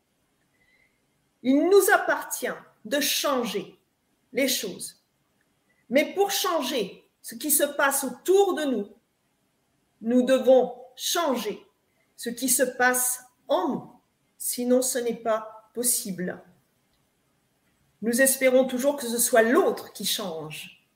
Il 1.42 1.68
nous 1.68 1.90
appartient 1.92 2.46
de 2.84 3.00
changer 3.00 3.78
les 4.32 4.48
choses. 4.48 5.02
Mais 5.90 6.14
pour 6.14 6.30
changer 6.30 7.08
ce 7.22 7.34
qui 7.34 7.50
se 7.50 7.64
passe 7.64 8.04
autour 8.04 8.54
de 8.54 8.64
nous, 8.64 8.88
nous 10.00 10.22
devons 10.22 10.74
changer 10.96 11.64
ce 12.16 12.30
qui 12.30 12.48
se 12.48 12.62
passe 12.62 13.24
en 13.48 13.68
nous. 13.68 13.92
Sinon, 14.38 14.82
ce 14.82 14.98
n'est 14.98 15.14
pas 15.14 15.70
possible. 15.74 16.42
Nous 18.02 18.20
espérons 18.20 18.66
toujours 18.66 18.96
que 18.96 19.06
ce 19.06 19.18
soit 19.18 19.42
l'autre 19.42 19.92
qui 19.92 20.04
change. 20.04 20.86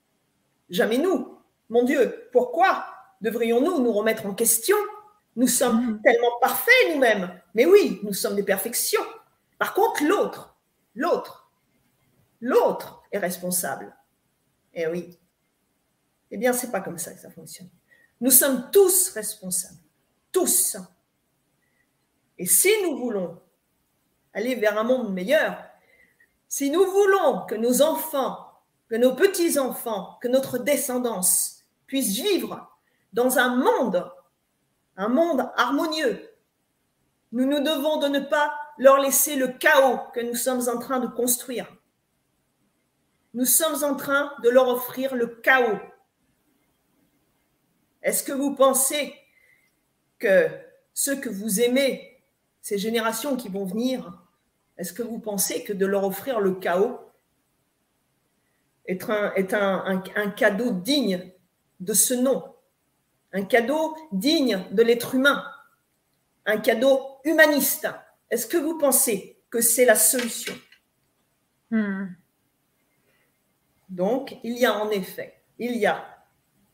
Jamais 0.69 0.99
nous. 0.99 1.38
Mon 1.69 1.83
Dieu, 1.83 2.29
pourquoi 2.33 2.87
devrions-nous 3.21 3.81
nous 3.81 3.93
remettre 3.93 4.27
en 4.27 4.35
question? 4.35 4.77
Nous 5.37 5.49
sommes 5.49 5.93
mm. 5.93 6.03
tellement 6.03 6.39
parfaits 6.41 6.75
nous-mêmes. 6.93 7.41
Mais 7.55 7.67
oui, 7.67 8.01
nous 8.03 8.13
sommes 8.13 8.37
des 8.37 8.43
perfections. 8.43 9.05
Par 9.59 9.75
contre, 9.75 10.05
l'autre, 10.05 10.57
l'autre, 10.95 11.51
l'autre 12.41 13.03
est 13.13 13.19
responsable. 13.19 13.95
Eh 14.75 14.87
oui. 14.87 15.19
Eh 16.31 16.37
bien, 16.37 16.53
c'est 16.53 16.71
pas 16.71 16.81
comme 16.81 16.99
ça 16.99 17.13
que 17.13 17.21
ça 17.21 17.31
fonctionne. 17.31 17.69
Nous 18.21 18.31
sommes 18.31 18.71
tous 18.71 19.11
responsables. 19.11 19.79
Tous. 20.33 20.77
Et 22.37 22.47
si 22.47 22.71
nous 22.83 22.97
voulons 22.97 23.41
aller 24.33 24.55
vers 24.55 24.79
un 24.79 24.85
monde 24.85 25.13
meilleur, 25.13 25.65
si 26.49 26.71
nous 26.71 26.85
voulons 26.85 27.47
que 27.47 27.55
nos 27.55 27.83
enfants, 27.83 28.53
que 28.89 28.97
nos 28.97 29.15
petits-enfants, 29.15 30.19
que 30.21 30.29
notre 30.29 30.59
descendance 30.59 31.58
puissent 31.89 32.21
vivre 32.21 32.79
dans 33.13 33.39
un 33.39 33.57
monde, 33.57 34.09
un 34.97 35.09
monde 35.09 35.51
harmonieux, 35.57 36.29
nous 37.33 37.45
nous 37.45 37.61
devons 37.61 37.99
de 37.99 38.09
ne 38.09 38.21
pas 38.21 38.55
leur 38.79 39.01
laisser 39.01 39.37
le 39.37 39.49
chaos 39.49 39.99
que 40.15 40.21
nous 40.21 40.35
sommes 40.35 40.69
en 40.69 40.79
train 40.79 41.01
de 41.01 41.09
construire. 41.09 41.67
Nous 43.35 43.45
sommes 43.45 43.85
en 43.85 43.95
train 43.97 44.33
de 44.43 44.49
leur 44.49 44.69
offrir 44.69 45.15
le 45.15 45.27
chaos. 45.27 45.79
Est-ce 48.03 48.23
que 48.23 48.33
vous 48.33 48.55
pensez 48.55 49.15
que 50.19 50.49
ceux 50.95 51.17
que 51.17 51.29
vous 51.29 51.61
aimez, 51.61 52.23
ces 52.63 52.79
générations 52.79 53.37
qui 53.37 53.49
vont 53.49 53.67
venir, 53.67 54.23
est-ce 54.79 54.93
que 54.93 55.03
vous 55.03 55.19
pensez 55.19 55.65
que 55.65 55.73
de 55.73 55.85
leur 55.85 56.05
offrir 56.05 56.41
le 56.41 56.55
chaos 56.55 56.99
est 58.87 59.05
un, 59.11 60.03
un 60.17 60.31
cadeau 60.31 60.73
digne 60.73 61.31
de 61.81 61.93
ce 61.93 62.15
nom, 62.15 62.55
un 63.33 63.45
cadeau 63.45 63.97
digne 64.13 64.65
de 64.71 64.83
l'être 64.83 65.15
humain, 65.15 65.45
un 66.47 66.59
cadeau 66.59 67.01
humaniste 67.25 67.89
Est-ce 68.31 68.47
que 68.47 68.57
vous 68.57 68.79
pensez 68.79 69.39
que 69.51 69.61
c'est 69.61 69.85
la 69.85 69.95
solution? 69.95 70.55
Hmm. 71.71 72.07
Donc, 73.89 74.37
il 74.43 74.59
y 74.59 74.67
a 74.67 74.75
en 74.75 74.91
effet, 74.91 75.41
il 75.59 75.77
y 75.77 75.87
a, 75.87 76.05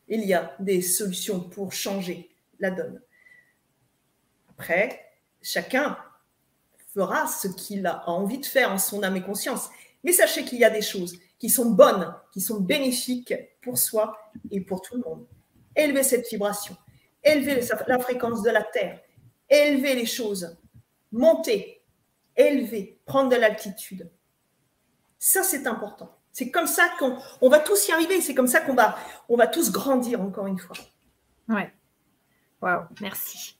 il 0.07 0.25
y 0.25 0.33
a 0.33 0.55
des 0.59 0.81
solutions 0.81 1.39
pour 1.39 1.71
changer 1.71 2.29
la 2.59 2.71
donne. 2.71 3.01
Après, 4.49 5.11
chacun 5.41 5.97
fera 6.93 7.27
ce 7.27 7.47
qu'il 7.47 7.85
a 7.85 8.09
envie 8.09 8.39
de 8.39 8.45
faire 8.45 8.71
en 8.71 8.77
son 8.77 9.03
âme 9.03 9.17
et 9.17 9.21
conscience. 9.21 9.69
Mais 10.03 10.13
sachez 10.13 10.45
qu'il 10.45 10.59
y 10.59 10.65
a 10.65 10.69
des 10.69 10.81
choses 10.81 11.17
qui 11.39 11.49
sont 11.49 11.71
bonnes, 11.71 12.13
qui 12.31 12.41
sont 12.41 12.61
bénéfiques 12.61 13.33
pour 13.61 13.77
soi 13.77 14.17
et 14.51 14.61
pour 14.61 14.81
tout 14.81 14.95
le 14.95 15.01
monde. 15.01 15.25
Élever 15.75 16.03
cette 16.03 16.27
vibration, 16.29 16.77
élever 17.23 17.61
la 17.87 17.99
fréquence 17.99 18.41
de 18.41 18.49
la 18.49 18.63
Terre, 18.63 19.01
élever 19.49 19.95
les 19.95 20.05
choses, 20.05 20.57
monter, 21.11 21.83
élever, 22.35 22.99
prendre 23.05 23.29
de 23.29 23.35
l'altitude. 23.35 24.09
Ça, 25.19 25.43
c'est 25.43 25.67
important. 25.67 26.15
C'est 26.31 26.51
comme 26.51 26.67
ça 26.67 26.89
qu'on 26.99 27.49
va 27.49 27.59
tous 27.59 27.87
y 27.87 27.91
arriver. 27.91 28.19
C'est 28.21 28.35
comme 28.35 28.47
ça 28.47 28.59
qu'on 28.59 28.73
va, 28.73 28.97
on 29.29 29.37
va 29.37 29.47
tous 29.47 29.71
grandir, 29.71 30.21
encore 30.21 30.47
une 30.47 30.59
fois. 30.59 30.75
Ouais. 31.47 31.71
Waouh, 32.61 32.83
merci. 32.99 33.57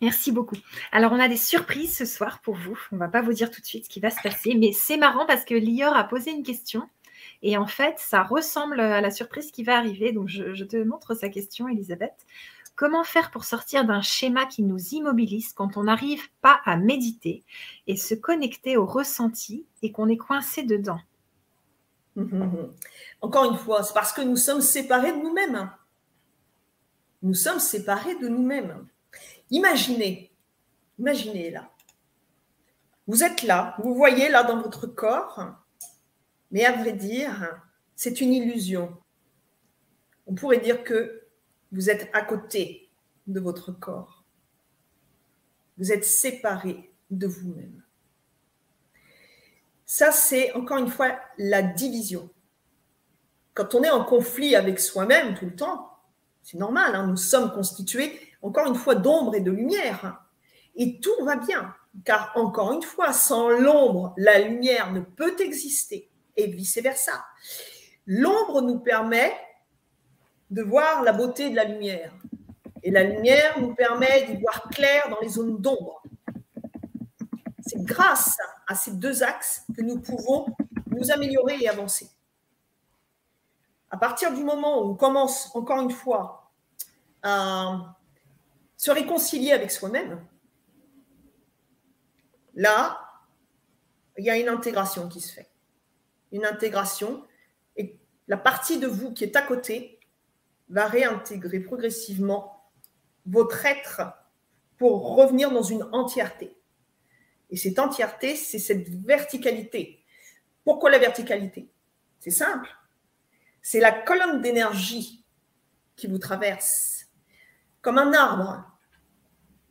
Merci 0.00 0.32
beaucoup. 0.32 0.56
Alors, 0.92 1.12
on 1.12 1.20
a 1.20 1.28
des 1.28 1.36
surprises 1.36 1.96
ce 1.96 2.06
soir 2.06 2.40
pour 2.40 2.54
vous. 2.54 2.78
On 2.92 2.96
ne 2.96 3.00
va 3.00 3.08
pas 3.08 3.20
vous 3.20 3.32
dire 3.32 3.50
tout 3.50 3.60
de 3.60 3.66
suite 3.66 3.84
ce 3.84 3.90
qui 3.90 4.00
va 4.00 4.10
se 4.10 4.22
passer, 4.22 4.54
mais 4.54 4.72
c'est 4.72 4.96
marrant 4.96 5.26
parce 5.26 5.44
que 5.44 5.54
Lior 5.54 5.94
a 5.94 6.04
posé 6.04 6.30
une 6.30 6.42
question 6.42 6.88
et 7.42 7.56
en 7.56 7.66
fait, 7.66 7.98
ça 7.98 8.22
ressemble 8.22 8.80
à 8.80 9.00
la 9.00 9.10
surprise 9.10 9.50
qui 9.50 9.64
va 9.64 9.76
arriver. 9.76 10.12
Donc, 10.12 10.28
je, 10.28 10.64
te 10.64 10.82
montre 10.82 11.14
sa 11.14 11.28
question, 11.28 11.68
Elisabeth. 11.68 12.14
Comment 12.74 13.04
faire 13.04 13.30
pour 13.30 13.44
sortir 13.44 13.86
d'un 13.86 14.02
schéma 14.02 14.44
qui 14.44 14.62
nous 14.62 14.78
immobilise 14.92 15.52
quand 15.52 15.76
on 15.76 15.84
n'arrive 15.84 16.28
pas 16.42 16.60
à 16.64 16.76
méditer 16.76 17.42
et 17.86 17.96
se 17.96 18.14
connecter 18.14 18.76
au 18.76 18.84
ressenti 18.84 19.64
et 19.82 19.92
qu'on 19.92 20.08
est 20.08 20.18
coincé 20.18 20.62
dedans? 20.62 21.00
Encore 23.20 23.50
une 23.50 23.58
fois, 23.58 23.82
c'est 23.82 23.94
parce 23.94 24.12
que 24.12 24.22
nous 24.22 24.36
sommes 24.36 24.60
séparés 24.60 25.12
de 25.12 25.18
nous-mêmes. 25.18 25.70
Nous 27.22 27.34
sommes 27.34 27.60
séparés 27.60 28.16
de 28.16 28.28
nous-mêmes. 28.28 28.86
Imaginez, 29.50 30.30
imaginez 30.98 31.50
là. 31.50 31.70
Vous 33.06 33.22
êtes 33.22 33.42
là, 33.42 33.76
vous 33.78 33.94
voyez 33.94 34.28
là 34.28 34.42
dans 34.42 34.60
votre 34.60 34.86
corps, 34.86 35.54
mais 36.50 36.64
à 36.64 36.72
vrai 36.72 36.92
dire, 36.92 37.60
c'est 37.94 38.20
une 38.20 38.32
illusion. 38.32 38.96
On 40.26 40.34
pourrait 40.34 40.60
dire 40.60 40.84
que 40.84 41.26
vous 41.72 41.90
êtes 41.90 42.08
à 42.12 42.22
côté 42.22 42.90
de 43.26 43.40
votre 43.40 43.72
corps. 43.72 44.24
Vous 45.78 45.92
êtes 45.92 46.04
séparé 46.04 46.92
de 47.10 47.26
vous-même. 47.26 47.82
Ça, 49.84 50.10
c'est 50.10 50.52
encore 50.54 50.78
une 50.78 50.88
fois 50.88 51.18
la 51.38 51.62
division. 51.62 52.28
Quand 53.54 53.74
on 53.74 53.82
est 53.82 53.90
en 53.90 54.04
conflit 54.04 54.56
avec 54.56 54.80
soi-même 54.80 55.34
tout 55.34 55.46
le 55.46 55.54
temps, 55.54 55.90
c'est 56.42 56.58
normal, 56.58 56.94
hein, 56.94 57.06
nous 57.06 57.16
sommes 57.16 57.52
constitués, 57.52 58.20
encore 58.42 58.68
une 58.68 58.74
fois, 58.74 58.94
d'ombre 58.94 59.34
et 59.34 59.40
de 59.40 59.50
lumière. 59.50 60.24
Et 60.74 61.00
tout 61.00 61.24
va 61.24 61.36
bien, 61.36 61.74
car 62.04 62.32
encore 62.36 62.72
une 62.72 62.82
fois, 62.82 63.12
sans 63.12 63.48
l'ombre, 63.48 64.14
la 64.16 64.40
lumière 64.40 64.92
ne 64.92 65.00
peut 65.00 65.36
exister, 65.40 66.10
et 66.36 66.46
vice-versa. 66.48 67.24
L'ombre 68.06 68.60
nous 68.62 68.78
permet 68.78 69.32
de 70.50 70.62
voir 70.62 71.02
la 71.02 71.12
beauté 71.12 71.50
de 71.50 71.56
la 71.56 71.64
lumière, 71.64 72.12
et 72.82 72.90
la 72.90 73.02
lumière 73.02 73.60
nous 73.60 73.74
permet 73.74 74.26
d'y 74.26 74.36
voir 74.40 74.68
clair 74.70 75.08
dans 75.08 75.18
les 75.20 75.28
zones 75.28 75.60
d'ombre. 75.60 76.02
C'est 77.66 77.82
grâce 77.82 78.36
à 78.68 78.76
ces 78.76 78.92
deux 78.92 79.24
axes 79.24 79.64
que 79.76 79.82
nous 79.82 80.00
pouvons 80.00 80.46
nous 80.86 81.10
améliorer 81.10 81.56
et 81.60 81.68
avancer. 81.68 82.08
à 83.90 83.96
partir 83.96 84.32
du 84.32 84.44
moment 84.44 84.82
où 84.82 84.90
on 84.90 84.94
commence, 84.94 85.54
encore 85.54 85.80
une 85.80 85.90
fois, 85.90 86.50
à 87.22 87.96
se 88.76 88.90
réconcilier 88.90 89.52
avec 89.52 89.70
soi-même, 89.70 90.24
là, 92.54 93.00
il 94.18 94.24
y 94.24 94.30
a 94.30 94.36
une 94.36 94.48
intégration 94.48 95.08
qui 95.08 95.20
se 95.20 95.32
fait. 95.32 95.48
Une 96.32 96.44
intégration, 96.44 97.24
et 97.76 97.98
la 98.28 98.36
partie 98.36 98.78
de 98.78 98.86
vous 98.86 99.12
qui 99.12 99.24
est 99.24 99.36
à 99.36 99.42
côté 99.42 100.00
va 100.68 100.86
réintégrer 100.86 101.60
progressivement 101.60 102.70
votre 103.26 103.64
être 103.64 104.02
pour 104.76 105.16
revenir 105.16 105.50
dans 105.50 105.62
une 105.62 105.84
entièreté. 105.92 106.56
Et 107.50 107.56
cette 107.56 107.78
entièreté, 107.78 108.34
c'est 108.36 108.58
cette 108.58 108.88
verticalité. 108.88 110.04
Pourquoi 110.64 110.90
la 110.90 110.98
verticalité? 110.98 111.70
C'est 112.18 112.30
simple. 112.30 112.68
C'est 113.62 113.80
la 113.80 113.92
colonne 113.92 114.42
d'énergie 114.42 115.24
qui 115.94 116.06
vous 116.06 116.18
traverse. 116.18 117.06
Comme 117.80 117.98
un 117.98 118.12
arbre. 118.12 118.64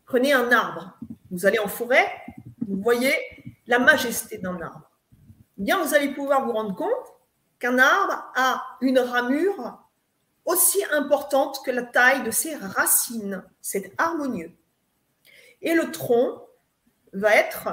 Prenez 0.05 0.33
un 0.33 0.51
arbre. 0.51 0.97
Vous 1.31 1.45
allez 1.45 1.59
en 1.59 1.67
forêt, 1.67 2.07
vous 2.65 2.81
voyez 2.81 3.13
la 3.67 3.79
majesté 3.79 4.37
d'un 4.37 4.59
arbre. 4.61 4.89
Bien, 5.57 5.81
vous 5.83 5.93
allez 5.93 6.09
pouvoir 6.09 6.45
vous 6.45 6.51
rendre 6.51 6.75
compte 6.75 7.13
qu'un 7.59 7.77
arbre 7.79 8.31
a 8.35 8.63
une 8.81 8.99
ramure 8.99 9.79
aussi 10.45 10.83
importante 10.91 11.59
que 11.65 11.71
la 11.71 11.83
taille 11.83 12.23
de 12.23 12.31
ses 12.31 12.55
racines. 12.55 13.43
C'est 13.61 13.93
harmonieux. 13.97 14.51
Et 15.61 15.73
le 15.73 15.91
tronc 15.91 16.41
va 17.13 17.35
être, 17.35 17.69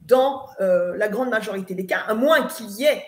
dans 0.00 0.48
euh, 0.60 0.96
la 0.96 1.08
grande 1.08 1.30
majorité 1.30 1.74
des 1.74 1.86
cas, 1.86 2.00
à 2.06 2.14
moins 2.14 2.46
qu'il 2.46 2.70
y 2.70 2.84
ait 2.84 3.04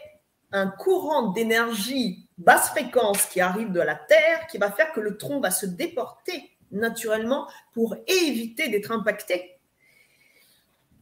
un 0.52 0.68
courant 0.68 1.30
d'énergie 1.32 2.28
basse 2.38 2.70
fréquence 2.70 3.24
qui 3.26 3.40
arrive 3.40 3.72
de 3.72 3.80
la 3.80 3.94
Terre, 3.94 4.46
qui 4.48 4.58
va 4.58 4.70
faire 4.70 4.92
que 4.92 5.00
le 5.00 5.16
tronc 5.16 5.40
va 5.40 5.50
se 5.50 5.66
déporter 5.66 6.56
naturellement 6.70 7.48
pour 7.72 7.96
éviter 8.06 8.68
d'être 8.68 8.92
impacté. 8.92 9.58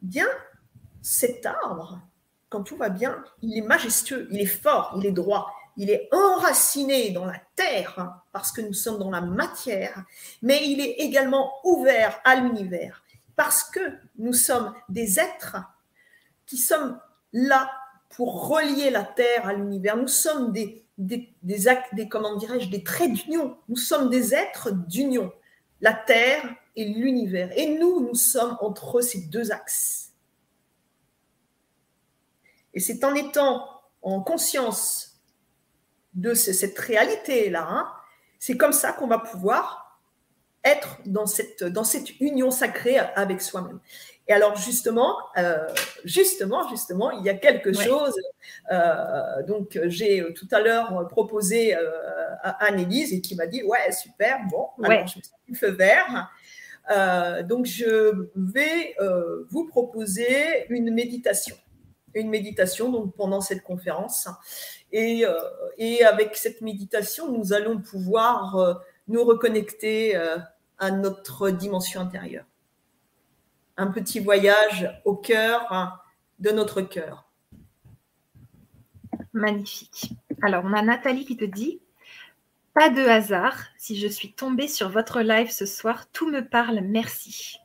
Bien, 0.02 0.28
cet 1.02 1.47
arbre, 1.47 2.00
tout 2.62 2.76
va 2.76 2.88
bien, 2.88 3.22
il 3.42 3.56
est 3.56 3.66
majestueux, 3.66 4.28
il 4.30 4.40
est 4.40 4.46
fort, 4.46 4.94
il 4.96 5.06
est 5.06 5.12
droit, 5.12 5.52
il 5.76 5.90
est 5.90 6.08
enraciné 6.12 7.10
dans 7.10 7.25
la 7.25 7.40
terre 7.54 8.20
parce 8.32 8.52
que 8.52 8.60
nous 8.60 8.72
sommes 8.72 8.98
dans 8.98 9.10
la 9.10 9.20
matière, 9.20 10.04
mais 10.42 10.66
il 10.66 10.80
est 10.80 10.96
également 10.98 11.52
ouvert 11.64 12.20
à 12.25 12.36
l'univers 12.36 13.02
parce 13.36 13.62
que 13.64 13.80
nous 14.18 14.32
sommes 14.32 14.75
des 14.88 15.20
êtres 15.20 15.56
qui 16.46 16.56
sommes 16.56 16.98
là 17.32 17.70
pour 18.10 18.48
relier 18.48 18.90
la 18.90 19.04
terre 19.04 19.46
à 19.46 19.52
l'univers. 19.52 19.96
Nous 19.96 20.08
sommes 20.08 20.52
des, 20.52 20.84
des, 20.96 21.34
des 21.42 21.68
actes, 21.68 21.94
des, 21.94 22.08
comment 22.08 22.36
dirais-je, 22.36 22.70
des 22.70 22.82
traits 22.82 23.12
d'union. 23.12 23.58
Nous 23.68 23.76
sommes 23.76 24.08
des 24.08 24.34
êtres 24.34 24.70
d'union, 24.70 25.30
la 25.82 25.92
terre 25.92 26.42
et 26.76 26.86
l'univers. 26.86 27.50
Et 27.56 27.78
nous, 27.78 28.00
nous 28.00 28.14
sommes 28.14 28.56
entre 28.60 29.02
ces 29.02 29.20
deux 29.22 29.52
axes. 29.52 30.05
Et 32.76 32.80
c'est 32.80 33.02
en 33.04 33.14
étant 33.14 33.66
en 34.02 34.21
conscience 34.21 35.18
de 36.12 36.35
cette 36.35 36.78
réalité-là, 36.78 37.66
hein, 37.68 37.92
c'est 38.38 38.56
comme 38.56 38.73
ça 38.73 38.92
qu'on 38.92 39.06
va 39.06 39.18
pouvoir 39.18 40.00
être 40.62 40.99
dans 41.06 41.26
cette, 41.26 41.64
dans 41.64 41.85
cette 41.85 42.21
union 42.21 42.50
sacrée 42.50 42.99
avec 42.99 43.40
soi-même. 43.40 43.80
Et 44.28 44.33
alors 44.33 44.56
justement, 44.56 45.16
euh, 45.38 45.66
justement, 46.04 46.68
justement, 46.68 47.11
il 47.12 47.25
y 47.25 47.30
a 47.30 47.35
quelque 47.35 47.73
chose. 47.73 48.14
Euh, 48.71 49.42
donc 49.47 49.78
j'ai 49.85 50.21
euh, 50.21 50.33
tout 50.35 50.49
à 50.50 50.61
l'heure 50.61 51.09
proposé 51.09 51.75
à 51.75 52.66
Anne-Élise 52.66 53.14
et 53.14 53.21
qui 53.21 53.37
m'a 53.37 53.47
dit 53.47 53.62
ouais 53.62 53.90
super 53.92 54.40
bon. 54.50 54.68
Alors 54.83 55.06
je 55.06 55.18
me 55.18 55.23
suis 55.23 55.33
dit 55.49 55.54
feu 55.54 55.71
vert. 55.71 56.30
donc 57.45 57.64
je 57.66 58.28
vais 58.35 58.97
vous 59.49 59.66
proposer 59.66 60.66
une 60.68 60.92
méditation 60.92 61.56
une 62.20 62.31
méditation 62.31 62.90
donc 62.90 63.14
pendant 63.14 63.40
cette 63.40 63.62
conférence. 63.62 64.29
Et, 64.92 65.24
euh, 65.26 65.38
et 65.79 66.05
avec 66.05 66.37
cette 66.37 66.61
méditation, 66.61 67.31
nous 67.31 67.52
allons 67.52 67.79
pouvoir 67.79 68.57
euh, 68.57 68.74
nous 69.09 69.24
reconnecter 69.24 70.16
euh, 70.16 70.38
à 70.79 70.90
notre 70.90 71.50
dimension 71.50 72.00
intérieure. 72.00 72.46
Un 73.76 73.88
petit 73.88 74.20
voyage 74.20 74.90
au 75.05 75.14
cœur 75.14 75.66
hein, 75.70 75.92
de 76.38 76.50
notre 76.50 76.81
cœur. 76.81 77.29
Magnifique. 79.33 80.12
Alors, 80.42 80.64
on 80.64 80.72
a 80.72 80.83
Nathalie 80.83 81.26
qui 81.26 81.37
te 81.37 81.44
dit 81.44 81.81
Pas 82.72 82.88
de 82.88 83.02
hasard, 83.02 83.64
si 83.76 83.98
je 83.98 84.07
suis 84.07 84.33
tombée 84.33 84.68
sur 84.68 84.88
votre 84.88 85.20
live 85.20 85.50
ce 85.50 85.66
soir, 85.66 86.11
tout 86.11 86.31
me 86.31 86.40
parle, 86.40 86.81
merci. 86.81 87.59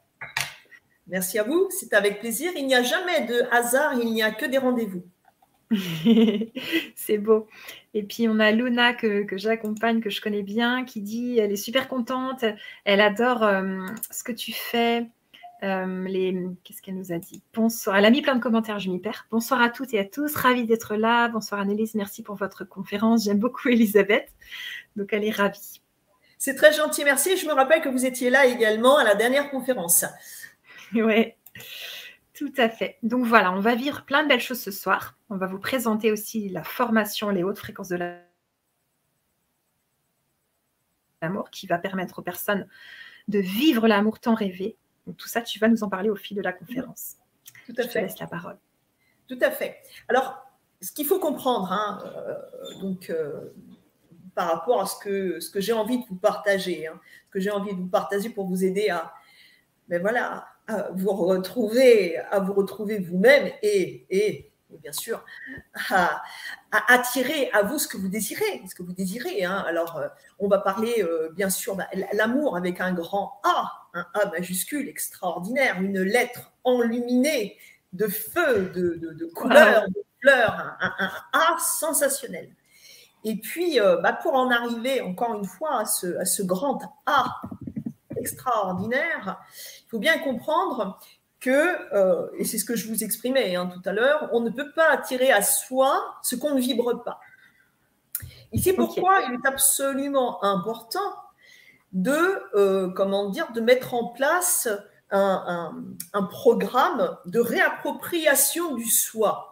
Merci 1.12 1.38
à 1.38 1.44
vous, 1.44 1.68
c'est 1.72 1.94
avec 1.94 2.22
plaisir. 2.22 2.54
Il 2.56 2.66
n'y 2.66 2.74
a 2.74 2.84
jamais 2.84 3.28
de 3.28 3.44
hasard, 3.52 3.96
il 3.96 4.14
n'y 4.14 4.24
a 4.24 4.32
que 4.32 4.46
des 4.46 4.58
rendez-vous. 4.58 5.04
c'est 6.96 7.18
beau. 7.18 7.48
Et 7.94 8.04
puis 8.04 8.30
on 8.30 8.40
a 8.40 8.52
Luna 8.52 8.94
que, 8.94 9.26
j'accompagne, 9.34 10.00
que 10.00 10.10
je 10.10 10.22
connais 10.22 10.42
bien, 10.42 10.86
qui 10.86 11.02
dit 11.02 11.38
elle 11.38 11.52
est 11.52 11.58
super 11.58 11.90
contente, 11.90 12.46
elle 12.86 13.02
adore 13.02 13.44
euh, 13.44 13.86
ce 14.10 14.24
que 14.24 14.32
tu 14.32 14.54
fais. 14.54 15.06
Euh, 15.64 16.06
les... 16.08 16.48
Qu'est-ce 16.64 16.82
qu'elle 16.82 16.96
nous 16.96 17.12
a 17.12 17.18
dit? 17.18 17.44
Bonsoir. 17.54 17.98
Elle 17.98 18.06
a 18.06 18.10
mis 18.10 18.22
plein 18.22 18.36
de 18.36 18.42
commentaires, 18.42 18.80
je 18.80 18.90
m'y 18.90 19.00
perds. 19.00 19.28
Bonsoir 19.32 19.62
à 19.62 19.70
toutes 19.70 19.94
et 19.94 20.00
à 20.00 20.06
tous, 20.06 20.34
ravie 20.36 20.66
d'être 20.66 20.96
là. 20.96 21.28
Bonsoir 21.28 21.60
Annelise, 21.60 21.94
merci 21.94 22.24
pour 22.24 22.36
votre 22.36 22.64
conférence. 22.64 23.26
J'aime 23.26 23.40
beaucoup 23.40 23.68
Elisabeth, 23.68 24.30
donc 24.96 25.12
elle 25.12 25.26
est 25.26 25.32
ravie. 25.32 25.82
C'est 26.38 26.56
très 26.56 26.74
gentil, 26.74 27.04
merci. 27.04 27.38
Je 27.38 27.46
me 27.46 27.54
rappelle 27.54 27.82
que 27.82 27.90
vous 27.90 28.04
étiez 28.04 28.32
là 28.32 28.48
également 28.48 28.98
à 28.98 29.04
la 29.04 29.14
dernière 29.14 29.52
conférence. 29.52 30.06
Oui, 30.96 31.34
tout 32.34 32.54
à 32.58 32.70
fait. 32.70 32.98
Donc 33.04 33.26
voilà, 33.26 33.52
on 33.52 33.60
va 33.60 33.76
vivre 33.76 34.04
plein 34.04 34.24
de 34.24 34.28
belles 34.28 34.42
choses 34.42 34.62
ce 34.62 34.72
soir. 34.72 35.18
On 35.30 35.38
va 35.38 35.48
vous 35.48 35.60
présenter 35.60 36.12
aussi 36.12 36.50
la 36.50 36.64
formation 36.64 37.30
Les 37.30 37.44
hautes 37.44 37.60
fréquences 37.60 37.90
de 37.90 38.00
l'amour 41.22 41.50
qui 41.52 41.68
va 41.68 41.78
permettre 41.78 42.20
aux 42.20 42.24
personnes 42.24 42.68
de 43.28 43.40
vivre 43.40 43.88
l'amour 43.88 44.20
tant 44.20 44.34
rêvé. 44.34 44.76
Donc 45.08 45.18
tout 45.18 45.28
ça, 45.28 45.42
tu 45.42 45.60
vas 45.60 45.68
nous 45.68 45.84
en 45.84 45.90
parler 45.90 46.10
au 46.10 46.16
fil 46.16 46.36
de 46.36 46.42
la 46.42 46.52
conférence. 46.52 47.18
Tout 47.66 47.74
à 47.78 47.84
Je 47.84 47.88
fait. 47.88 48.00
Te 48.00 48.06
laisse 48.06 48.20
la 48.20 48.28
parole. 48.28 48.58
Tout 49.28 49.40
à 49.42 49.52
fait. 49.52 49.78
Alors, 50.10 50.44
ce 50.82 50.92
qu'il 50.92 51.06
faut 51.06 51.20
comprendre, 51.20 51.72
hein, 51.72 52.00
euh, 52.06 52.80
donc, 52.82 53.10
euh, 53.10 53.54
par 54.36 54.52
rapport 54.52 54.82
à 54.82 54.86
ce 54.86 54.98
que, 54.98 55.40
ce 55.40 55.50
que 55.50 55.62
j'ai 55.62 55.74
envie 55.74 56.00
de 56.00 56.06
vous 56.08 56.16
partager, 56.16 56.88
hein, 56.88 57.00
ce 57.28 57.32
que 57.32 57.40
j'ai 57.40 57.52
envie 57.52 57.74
de 57.74 57.80
vous 57.80 57.88
partager 57.88 58.30
pour 58.30 58.48
vous 58.48 58.64
aider 58.64 58.90
à, 58.90 59.14
ben 59.88 60.02
voilà, 60.02 60.48
à 60.68 60.90
vous 60.94 61.12
retrouver, 61.12 62.18
à 62.18 62.40
vous 62.40 62.54
retrouver 62.54 63.00
vous-même 63.00 63.52
et, 63.62 64.06
et, 64.10 64.52
bien 64.82 64.92
sûr 64.92 65.24
à, 65.90 66.22
attirer 66.72 67.50
à 67.52 67.64
vous 67.64 67.78
ce 67.78 67.88
que 67.88 67.98
vous 67.98 68.08
désirez, 68.08 68.62
ce 68.70 68.76
que 68.76 68.84
vous 68.84 68.94
désirez. 68.94 69.44
Hein. 69.44 69.64
Alors, 69.68 69.98
euh, 69.98 70.08
on 70.40 70.48
va 70.48 70.60
parler 70.60 71.04
euh, 71.04 71.30
bien 71.34 71.50
sûr 71.50 71.76
bah, 71.76 71.88
l'amour 72.14 72.56
avec 72.56 72.80
un 72.80 72.94
grand 72.94 73.42
A, 73.44 73.72
un 73.94 74.06
A 74.14 74.30
majuscule 74.30 74.88
extraordinaire, 74.88 75.82
une 75.82 76.02
lettre 76.02 76.54
enluminée 76.64 77.58
de 77.94 78.08
feu, 78.08 78.72
de, 78.74 78.96
de, 78.96 79.26
couleurs, 79.26 79.86
de 79.90 80.04
fleurs, 80.22 80.78
un, 80.80 81.12
A 81.34 81.58
sensationnel. 81.60 82.56
Et 83.24 83.36
puis, 83.36 83.80
euh, 83.80 83.98
bah, 83.98 84.14
pour 84.14 84.34
en 84.34 84.50
arriver 84.50 85.02
encore 85.02 85.36
une 85.36 85.46
fois 85.46 85.82
à 85.82 85.86
ce, 85.86 86.18
à 86.18 86.26
ce 86.26 86.42
grand 86.42 86.80
A 87.06 87.42
extraordinaire, 88.22 89.40
il 89.86 89.90
faut 89.90 90.00
bien 90.00 90.18
comprendre 90.20 91.00
que, 91.40 91.94
euh, 91.94 92.30
et 92.38 92.46
c'est 92.46 92.60
ce 92.60 92.66
que 92.66 92.76
je 92.76 92.88
vous 92.88 93.04
exprimais 93.04 93.56
hein, 93.56 93.68
tout 93.68 93.82
à 93.90 93.94
l'heure, 93.94 94.30
on 94.32 94.40
ne 94.40 94.50
peut 94.50 94.72
pas 94.72 94.90
attirer 94.92 95.32
à 95.32 95.42
soi 95.42 96.16
ce 96.22 96.36
qu'on 96.36 96.56
ne 96.56 96.60
vibre 96.60 97.04
pas. 97.04 97.20
Ici, 98.54 98.74
pourquoi 98.74 99.22
il 99.28 99.34
est 99.34 99.48
absolument 99.48 100.44
important 100.44 101.16
de, 101.94 102.20
euh, 102.56 102.92
comment 102.96 103.30
dire, 103.30 103.52
de 103.54 103.62
mettre 103.62 103.94
en 103.94 104.08
place 104.10 104.70
un, 105.10 105.74
un 106.14 106.24
programme 106.24 107.18
de 107.26 107.40
réappropriation 107.40 108.76
du 108.76 108.90
soi? 108.90 109.51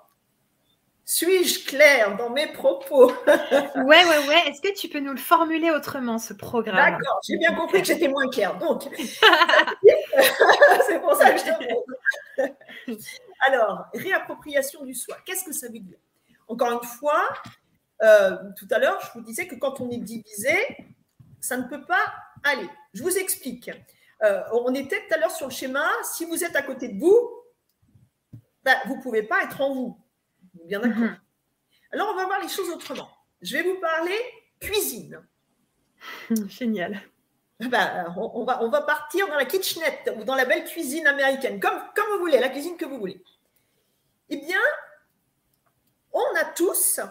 Suis-je 1.11 1.65
claire 1.65 2.15
dans 2.17 2.29
mes 2.29 2.45
propos? 2.45 3.11
Ouais, 3.25 4.05
ouais, 4.05 4.27
ouais. 4.27 4.43
Est-ce 4.47 4.61
que 4.61 4.71
tu 4.79 4.87
peux 4.89 4.99
nous 4.99 5.11
le 5.11 5.17
formuler 5.17 5.71
autrement, 5.71 6.19
ce 6.19 6.35
programme? 6.35 6.75
D'accord, 6.75 7.19
j'ai 7.27 7.35
bien 7.37 7.55
compris 7.55 7.81
que 7.81 7.87
j'étais 7.87 8.07
moins 8.07 8.29
claire. 8.29 8.59
Donc, 8.59 8.83
c'est 10.87 11.01
pour 11.01 11.15
ça 11.15 11.31
que 11.31 11.39
je 11.39 11.45
te. 12.45 12.51
Alors, 13.47 13.87
réappropriation 13.95 14.85
du 14.85 14.93
soi, 14.93 15.17
qu'est-ce 15.25 15.45
que 15.45 15.51
ça 15.51 15.65
veut 15.65 15.79
dire? 15.79 15.97
Encore 16.47 16.73
une 16.73 16.87
fois, 16.87 17.27
euh, 18.03 18.37
tout 18.55 18.67
à 18.69 18.77
l'heure, 18.77 19.01
je 19.01 19.19
vous 19.19 19.25
disais 19.25 19.47
que 19.47 19.55
quand 19.55 19.81
on 19.81 19.89
est 19.89 19.97
divisé, 19.97 20.59
ça 21.41 21.57
ne 21.57 21.63
peut 21.63 21.85
pas 21.87 22.13
aller. 22.43 22.69
Je 22.93 23.01
vous 23.01 23.17
explique. 23.17 23.71
Euh, 24.21 24.43
on 24.53 24.75
était 24.75 25.07
tout 25.07 25.15
à 25.15 25.17
l'heure 25.17 25.31
sur 25.31 25.47
le 25.47 25.53
schéma, 25.53 25.89
si 26.03 26.25
vous 26.25 26.43
êtes 26.43 26.55
à 26.55 26.61
côté 26.61 26.89
de 26.89 26.99
vous, 26.99 27.31
ben, 28.63 28.75
vous 28.85 28.97
ne 28.97 29.01
pouvez 29.01 29.23
pas 29.23 29.41
être 29.41 29.59
en 29.61 29.73
vous. 29.73 29.97
Bien 30.65 30.79
d'accord. 30.79 30.97
Mhm. 30.97 31.17
Alors, 31.91 32.09
on 32.13 32.15
va 32.15 32.25
voir 32.25 32.41
les 32.41 32.49
choses 32.49 32.69
autrement. 32.69 33.09
Je 33.41 33.57
vais 33.57 33.63
vous 33.63 33.79
parler 33.79 34.17
cuisine. 34.59 35.21
Génial. 36.47 37.01
Ben, 37.59 38.13
on, 38.15 38.45
va, 38.45 38.63
on 38.63 38.69
va 38.69 38.81
partir 38.83 39.27
dans 39.27 39.35
la 39.35 39.45
kitchenette 39.45 40.13
ou 40.17 40.23
dans 40.23 40.35
la 40.35 40.45
belle 40.45 40.63
cuisine 40.63 41.05
américaine, 41.07 41.59
comme, 41.59 41.77
comme 41.93 42.05
vous 42.13 42.19
voulez, 42.19 42.39
la 42.39 42.47
cuisine 42.47 42.77
que 42.77 42.85
vous 42.85 42.97
voulez. 42.97 43.21
Eh 44.29 44.37
bien, 44.37 44.59
on 46.13 46.35
a 46.37 46.45
tous 46.45 47.01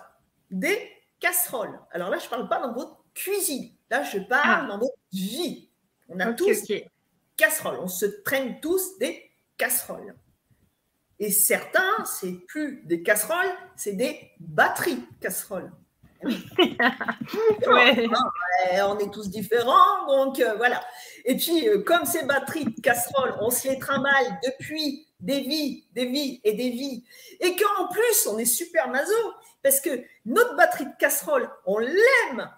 des 0.51 0.91
casseroles. 1.21 1.79
Alors 1.91 2.09
là, 2.09 2.19
je 2.19 2.25
ne 2.25 2.31
parle 2.31 2.49
pas 2.49 2.61
dans 2.61 2.73
votre 2.73 2.97
cuisine. 3.13 3.75
Là, 3.91 4.03
je 4.05 4.19
parle 4.21 4.65
ah. 4.65 4.67
dans 4.69 4.79
votre 4.79 4.97
vie. 5.13 5.69
On 6.09 6.19
a 6.21 6.33
tous 6.33 6.63
des 6.65 6.89
casseroles. 7.37 7.79
On 7.81 7.89
se 7.89 8.07
traîne 8.07 8.61
tous 8.61 8.99
des 8.99 9.31
casseroles. 9.59 10.15
Et 11.21 11.31
certains, 11.33 12.05
c'est 12.05 12.33
plus 12.47 12.83
des 12.85 13.03
casseroles, 13.03 13.51
c'est 13.77 13.95
des 13.95 14.31
batteries 14.39 15.05
casseroles. 15.21 15.73
on 16.25 16.29
est 18.99 19.13
tous 19.13 19.31
différents, 19.31 20.07
donc 20.09 20.41
euh, 20.41 20.55
voilà. 20.57 20.83
Et 21.25 21.37
puis, 21.37 21.69
euh, 21.69 21.83
comme 21.83 22.05
ces 22.05 22.25
batteries 22.25 22.65
de 22.65 22.81
casseroles, 22.81 23.37
on 23.41 23.51
se 23.51 23.69
les 23.69 23.79
trimballe 23.79 24.41
depuis 24.45 25.07
des 25.21 25.41
vies, 25.41 25.85
des 25.93 26.07
vies 26.07 26.41
et 26.45 26.55
des 26.55 26.71
vies, 26.71 27.05
et 27.41 27.55
qu'en 27.57 27.89
plus, 27.89 28.27
on 28.29 28.39
est 28.39 28.45
super 28.45 28.89
maso, 28.89 29.15
parce 29.63 29.81
que 29.81 29.91
notre 30.25 30.57
batterie 30.57 30.87
de 30.87 30.97
casserole, 30.99 31.49
on 31.67 31.79
l'aime. 31.79 32.51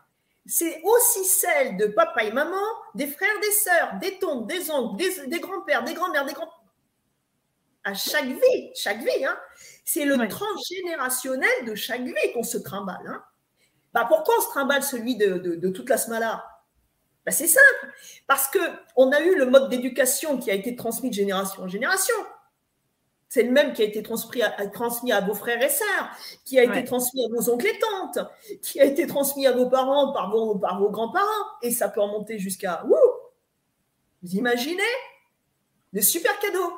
C'est 0.46 0.81
aussi 0.83 1.25
celle 1.25 1.77
de 1.77 1.87
papa 1.87 2.25
et 2.25 2.33
maman, 2.33 2.57
des 2.94 3.07
frères, 3.07 3.40
des 3.42 3.53
sœurs, 3.53 3.92
des 4.01 4.18
tantes, 4.18 4.46
des 4.46 4.70
oncles, 4.70 4.96
des, 4.96 5.27
des 5.27 5.40
grands-pères, 5.40 5.85
des 5.85 5.94
grands-mères, 5.94 6.25
des 6.25 6.33
grands 6.33 6.51
à 7.85 7.95
chaque 7.95 8.27
vie, 8.27 8.71
chaque 8.75 8.99
vie. 8.99 9.25
Hein. 9.25 9.38
C'est 9.85 10.05
le 10.05 10.16
transgénérationnel 10.29 11.64
de 11.66 11.75
chaque 11.75 12.03
vie 12.03 12.33
qu'on 12.35 12.43
se 12.43 12.59
trimballe. 12.59 13.07
Hein. 13.07 13.23
Bah, 13.93 14.07
pourquoi 14.09 14.35
on 14.38 14.43
se 14.43 14.49
trimballe 14.49 14.83
celui 14.83 15.16
de, 15.16 15.69
toute 15.71 15.88
la 15.88 15.99
smala? 15.99 16.45
Bah, 17.25 17.33
C'est 17.33 17.49
simple, 17.49 17.93
parce 18.27 18.49
qu'on 18.49 19.12
a 19.12 19.21
eu 19.21 19.37
le 19.37 19.47
mode 19.47 19.69
d'éducation 19.69 20.38
qui 20.38 20.51
a 20.51 20.55
été 20.55 20.77
transmis 20.77 21.11
de 21.11 21.14
génération 21.14 21.62
en 21.62 21.69
génération. 21.69 22.14
C'est 23.29 23.45
le 23.45 23.53
même 23.53 23.73
qui 23.73 23.83
a 23.83 23.85
été 23.85 24.03
transmis 24.03 24.43
à, 24.43 24.66
transmis 24.66 25.12
à 25.12 25.21
vos 25.21 25.35
frères 25.35 25.62
et 25.62 25.69
sœurs, 25.69 26.11
qui 26.45 26.59
a 26.59 26.64
été 26.64 26.85
transmis 26.85 27.25
à 27.25 27.29
vos 27.29 27.49
oncles 27.49 27.69
et 27.69 27.79
tantes, 27.79 28.19
qui 28.61 28.81
a 28.81 28.85
été 28.85 29.07
transmis 29.07 29.47
à 29.47 29.53
vos 29.53 29.69
parents 29.69 30.12
par 30.12 30.31
vos, 30.31 30.59
par 30.59 30.81
vos 30.81 30.90
grands-parents. 30.90 31.47
Et 31.62 31.71
ça 31.71 31.88
peut 31.88 32.01
remonter 32.01 32.40
jusqu'à... 32.40 32.85
Vous 34.23 34.31
imaginez? 34.33 34.83
Des 35.93 36.03
super 36.03 36.37
cadeaux 36.40 36.73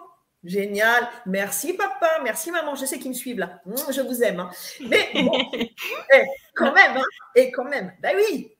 Génial. 0.44 1.08
Merci 1.26 1.74
papa, 1.74 2.20
merci 2.22 2.50
maman. 2.50 2.74
Je 2.74 2.84
sais 2.84 2.98
qu'ils 2.98 3.10
me 3.10 3.16
suivent 3.16 3.38
là. 3.38 3.60
Mmh, 3.64 3.92
je 3.92 4.00
vous 4.00 4.22
aime. 4.22 4.40
Hein. 4.40 4.50
Mais 4.80 5.10
eh, 5.14 6.24
quand 6.54 6.72
même, 6.72 6.96
hein. 6.96 7.04
et 7.34 7.50
quand 7.52 7.64
même, 7.64 7.92
ben 8.00 8.16
oui. 8.16 8.52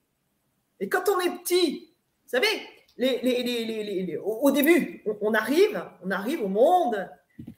Et 0.79 0.89
quand 0.89 1.09
on 1.09 1.21
est 1.21 1.39
petit, 1.43 1.93
vous 2.25 2.31
savez, 2.31 2.69
les, 2.97 4.19
au, 4.23 4.51
début, 4.51 5.03
on, 5.21 5.35
arrive, 5.35 5.83
on 6.05 6.11
arrive 6.11 6.43
au 6.43 6.49
monde 6.49 7.09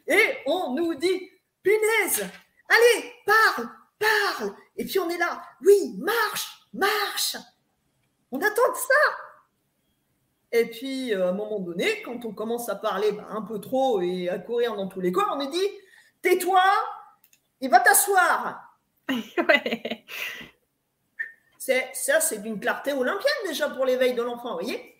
et 0.06 0.36
on 0.46 0.74
nous 0.74 0.94
dit, 0.94 1.30
punaise, 1.62 2.26
allez, 2.68 3.12
parle, 3.26 3.68
parle. 3.98 4.54
Et 4.76 4.84
puis 4.84 4.98
on 4.98 5.08
est 5.10 5.18
là, 5.18 5.42
oui, 5.64 5.96
marche, 5.98 6.48
marche. 6.72 7.36
On 8.30 8.38
attend 8.38 8.74
ça. 8.74 9.16
Et 10.54 10.66
puis, 10.66 11.12
euh, 11.12 11.26
à 11.26 11.30
un 11.30 11.32
moment 11.32 11.58
donné, 11.58 12.00
quand 12.02 12.24
on 12.24 12.32
commence 12.32 12.68
à 12.68 12.76
parler 12.76 13.10
bah, 13.10 13.26
un 13.30 13.42
peu 13.42 13.60
trop 13.60 14.00
et 14.00 14.28
à 14.28 14.38
courir 14.38 14.76
dans 14.76 14.86
tous 14.86 15.00
les 15.00 15.10
coins, 15.10 15.26
on 15.34 15.40
est 15.40 15.50
dit 15.50 15.68
tais-toi 16.22 16.62
et 17.60 17.66
va 17.66 17.80
t'asseoir. 17.80 18.78
Ça, 21.58 22.20
c'est 22.20 22.40
d'une 22.40 22.60
clarté 22.60 22.92
olympienne 22.92 23.32
déjà 23.48 23.68
pour 23.68 23.84
l'éveil 23.84 24.14
de 24.14 24.22
l'enfant, 24.22 24.50
vous 24.50 24.60
voyez 24.64 24.94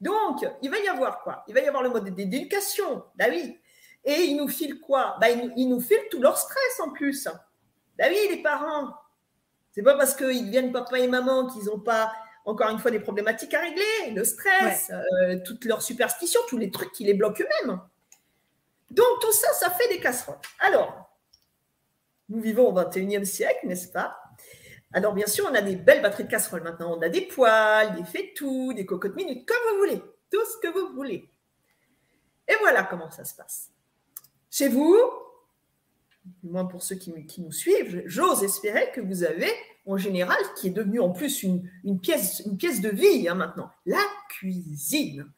Donc, 0.00 0.44
il 0.60 0.70
va 0.70 0.78
y 0.80 0.88
avoir 0.88 1.22
quoi? 1.22 1.44
Il 1.46 1.54
va 1.54 1.60
y 1.60 1.68
avoir 1.68 1.84
le 1.84 1.90
mode 1.90 2.08
d'éducation, 2.08 3.04
bah 3.14 3.26
oui. 3.28 3.60
Et 4.04 4.22
il 4.22 4.36
nous 4.36 4.48
file 4.48 4.80
quoi? 4.80 5.18
Bah, 5.20 5.30
il, 5.30 5.52
il, 5.56 5.68
nous 5.68 5.80
file 5.80 6.02
tout 6.10 6.20
leur 6.20 6.36
stress 6.36 6.80
en 6.80 6.90
plus. 6.90 7.28
Bah 7.96 8.06
oui, 8.08 8.18
les 8.28 8.42
parents. 8.42 8.92
C'est 9.70 9.84
pas 9.84 9.94
parce 9.94 10.16
qu'ils 10.16 10.46
deviennent 10.46 10.72
papa 10.72 10.98
et 10.98 11.06
maman 11.06 11.46
qu'ils 11.46 11.66
n'ont 11.66 11.78
pas 11.78 12.12
encore 12.46 12.70
une 12.70 12.78
fois 12.78 12.92
des 12.92 13.00
problématiques 13.00 13.52
à 13.54 13.60
régler, 13.60 14.12
le 14.14 14.24
stress, 14.24 14.90
euh, 14.90 15.38
toutes 15.44 15.64
leurs 15.64 15.82
superstitions, 15.82 16.40
tous 16.48 16.56
les 16.56 16.70
trucs 16.70 16.92
qui 16.92 17.04
les 17.04 17.12
bloquent 17.12 17.42
eux-mêmes. 17.42 17.80
Donc 18.92 19.20
tout 19.20 19.32
ça, 19.32 19.52
ça 19.52 19.70
fait 19.70 19.88
des 19.88 20.00
casseroles. 20.00 20.38
Alors, 20.60 21.10
nous 22.28 22.40
vivons 22.40 22.68
au 22.68 22.72
21e 22.72 23.24
siècle, 23.24 23.66
n'est-ce 23.66 23.88
pas? 23.88 24.16
Alors 24.92 25.12
bien 25.12 25.26
sûr, 25.26 25.46
on 25.50 25.54
a 25.54 25.60
des 25.60 25.74
belles 25.74 26.00
batteries 26.00 26.24
de 26.24 26.30
casseroles 26.30 26.62
maintenant. 26.62 26.96
On 26.96 27.02
a 27.02 27.08
des 27.08 27.22
poils, 27.22 27.96
des 27.96 28.04
fétous, 28.04 28.72
des 28.72 28.86
cocottes 28.86 29.16
minutes, 29.16 29.46
comme 29.46 29.72
vous 29.72 29.78
voulez, 29.80 30.00
tout 30.30 30.44
ce 30.44 30.58
que 30.62 30.72
vous 30.72 30.94
voulez. 30.94 31.28
Et 32.46 32.54
voilà 32.60 32.84
comment 32.84 33.10
ça 33.10 33.24
se 33.24 33.34
passe. 33.34 33.72
Chez 34.52 34.68
vous, 34.68 34.96
du 36.24 36.48
moins 36.48 36.64
pour 36.64 36.82
ceux 36.84 36.94
qui, 36.94 37.26
qui 37.26 37.40
nous 37.40 37.52
suivent, 37.52 38.04
j'ose 38.06 38.44
espérer 38.44 38.92
que 38.92 39.00
vous 39.00 39.24
avez 39.24 39.50
en 39.86 39.96
général, 39.96 40.38
qui 40.56 40.68
est 40.68 40.70
devenue 40.70 41.00
en 41.00 41.10
plus 41.10 41.42
une, 41.42 41.70
pièce, 42.00 42.42
une 42.44 42.56
pièce 42.56 42.80
de 42.80 42.88
vie 42.88 43.28
hein, 43.28 43.34
maintenant, 43.34 43.70
la 43.86 44.02
cuisine. 44.28 45.30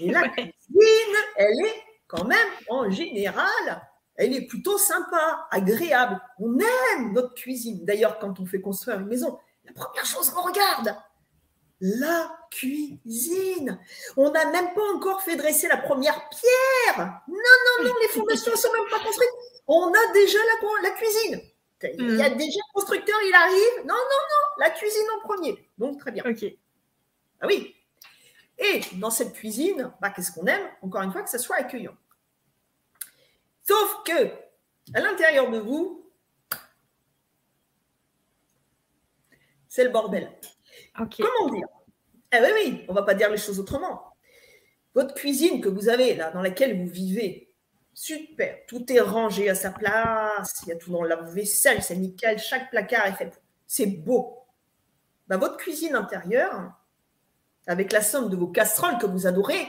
Et 0.00 0.10
la 0.10 0.28
cuisine, 0.28 1.16
elle 1.36 1.66
est 1.66 1.82
quand 2.06 2.24
même, 2.24 2.48
en 2.68 2.88
général, 2.90 3.82
elle 4.16 4.34
est 4.34 4.46
plutôt 4.46 4.78
sympa, 4.78 5.46
agréable. 5.50 6.20
On 6.38 6.58
aime 6.58 7.12
notre 7.12 7.34
cuisine. 7.34 7.84
D'ailleurs, 7.84 8.18
quand 8.18 8.38
on 8.38 8.46
fait 8.46 8.60
construire 8.60 9.00
une 9.00 9.08
maison, 9.08 9.38
la 9.64 9.72
première 9.72 10.04
chose 10.04 10.30
qu'on 10.30 10.42
regarde, 10.42 10.96
la 11.80 12.30
cuisine. 12.50 13.80
On 14.16 14.30
n'a 14.30 14.50
même 14.52 14.72
pas 14.74 14.92
encore 14.94 15.22
fait 15.22 15.36
dresser 15.36 15.66
la 15.66 15.78
première 15.78 16.28
pierre. 16.28 17.22
Non, 17.26 17.34
non, 17.34 17.84
non, 17.84 17.94
les 18.00 18.08
fondations 18.14 18.52
ne 18.52 18.56
sont 18.56 18.72
même 18.72 18.88
pas 18.90 19.04
construites. 19.04 19.30
On 19.66 19.88
a 19.88 20.12
déjà 20.12 20.38
la, 20.38 20.88
la 20.88 20.94
cuisine. 20.94 21.40
Il 21.98 22.16
y 22.16 22.22
a 22.22 22.30
mm. 22.30 22.36
déjà 22.36 22.58
le 22.58 22.72
constructeur, 22.74 23.16
il 23.26 23.34
arrive. 23.34 23.86
Non, 23.86 23.94
non, 23.94 23.94
non, 23.94 24.58
la 24.58 24.70
cuisine 24.70 25.06
en 25.16 25.26
premier. 25.26 25.68
Donc, 25.78 25.98
très 25.98 26.12
bien. 26.12 26.24
OK. 26.26 26.44
Ah 27.40 27.46
oui. 27.46 27.74
Et 28.58 28.80
dans 28.94 29.10
cette 29.10 29.32
cuisine, 29.32 29.92
bah, 30.00 30.10
qu'est-ce 30.10 30.32
qu'on 30.32 30.46
aime? 30.46 30.68
Encore 30.82 31.02
une 31.02 31.12
fois, 31.12 31.22
que 31.22 31.30
ça 31.30 31.38
soit 31.38 31.56
accueillant. 31.56 31.96
Sauf 33.66 34.02
que, 34.04 34.32
à 34.94 35.00
l'intérieur 35.00 35.50
de 35.50 35.58
vous, 35.58 36.10
c'est 39.68 39.84
le 39.84 39.90
bordel. 39.90 40.30
Comment 40.94 41.50
dire? 41.50 41.66
Eh 42.32 42.38
oui, 42.40 42.48
oui, 42.54 42.84
on 42.88 42.92
ne 42.92 42.98
va 42.98 43.04
pas 43.04 43.14
dire 43.14 43.30
les 43.30 43.36
choses 43.36 43.58
autrement. 43.58 44.14
Votre 44.94 45.14
cuisine 45.14 45.60
que 45.60 45.68
vous 45.68 45.88
avez 45.88 46.14
là, 46.14 46.30
dans 46.30 46.42
laquelle 46.42 46.78
vous 46.78 46.90
vivez, 46.90 47.51
Super, 47.94 48.58
tout 48.66 48.90
est 48.90 49.00
rangé 49.00 49.50
à 49.50 49.54
sa 49.54 49.70
place, 49.70 50.62
il 50.62 50.70
y 50.70 50.72
a 50.72 50.76
tout 50.76 50.90
dans 50.90 51.02
la 51.02 51.16
vaisselle, 51.16 51.82
c'est 51.82 51.96
nickel, 51.96 52.38
chaque 52.38 52.70
placard 52.70 53.06
est 53.06 53.12
fait. 53.12 53.40
C'est 53.66 53.86
beau. 53.86 54.38
Bah, 55.28 55.36
votre 55.36 55.56
cuisine 55.56 55.94
intérieure, 55.94 56.72
avec 57.66 57.92
la 57.92 58.00
somme 58.00 58.30
de 58.30 58.36
vos 58.36 58.48
casseroles 58.48 58.98
que 58.98 59.06
vous 59.06 59.26
adorez, 59.26 59.66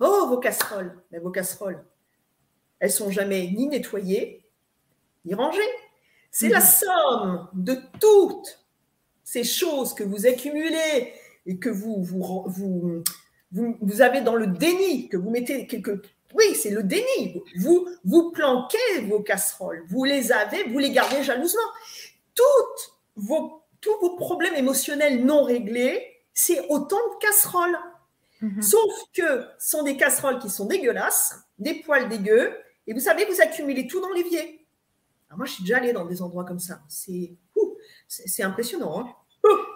oh, 0.00 0.26
vos 0.28 0.38
casseroles, 0.38 1.02
mais 1.10 1.18
vos 1.18 1.30
casseroles, 1.30 1.84
elles 2.80 2.92
sont 2.92 3.10
jamais 3.10 3.50
ni 3.50 3.66
nettoyées, 3.66 4.46
ni 5.24 5.34
rangées. 5.34 5.60
C'est 6.30 6.48
la 6.48 6.60
mhm. 6.60 6.66
somme 6.66 7.48
de 7.54 7.76
toutes 7.98 8.64
ces 9.24 9.44
choses 9.44 9.94
que 9.94 10.04
vous 10.04 10.26
accumulez 10.26 11.12
et 11.46 11.58
que 11.58 11.70
vous, 11.70 12.02
vous, 12.02 12.44
vous, 12.46 13.02
vous, 13.50 14.02
avez 14.02 14.20
dans 14.20 14.36
le 14.36 14.46
déni, 14.46 15.08
que 15.08 15.16
vous 15.16 15.30
mettez 15.30 15.66
quelque, 15.66 16.02
oui, 16.34 16.54
c'est 16.54 16.70
le 16.70 16.82
déni. 16.82 17.42
Vous, 17.58 17.88
vous 18.04 18.30
planquez 18.30 19.00
vos 19.08 19.20
casseroles, 19.20 19.84
vous 19.88 20.04
les 20.04 20.32
avez, 20.32 20.64
vous 20.64 20.78
les 20.78 20.90
gardez 20.90 21.22
jalousement. 21.22 21.60
Toutes 22.34 22.94
vos, 23.16 23.62
tous 23.80 23.98
vos 24.00 24.16
problèmes 24.16 24.54
émotionnels 24.54 25.24
non 25.24 25.42
réglés, 25.42 26.22
c'est 26.34 26.66
autant 26.68 26.96
de 26.96 27.18
casseroles. 27.20 27.78
Mhm. 28.40 28.62
Sauf 28.62 28.92
que 29.12 29.46
ce 29.58 29.70
sont 29.70 29.82
des 29.82 29.96
casseroles 29.96 30.38
qui 30.38 30.50
sont 30.50 30.66
dégueulasses, 30.66 31.34
des 31.58 31.74
poils 31.74 32.08
dégueux, 32.08 32.56
et 32.86 32.94
vous 32.94 33.00
savez, 33.00 33.24
vous 33.24 33.40
accumulez 33.40 33.86
tout 33.86 34.00
dans 34.00 34.12
l'évier. 34.12 34.66
moi, 35.36 35.44
je 35.46 35.52
suis 35.52 35.62
déjà 35.62 35.78
allée 35.78 35.92
dans 35.92 36.04
des 36.04 36.22
endroits 36.22 36.44
comme 36.44 36.60
ça. 36.60 36.80
C'est, 36.88 37.36
c'est, 38.06 38.42
impressionnant. 38.42 39.00
Hein. 39.00 39.14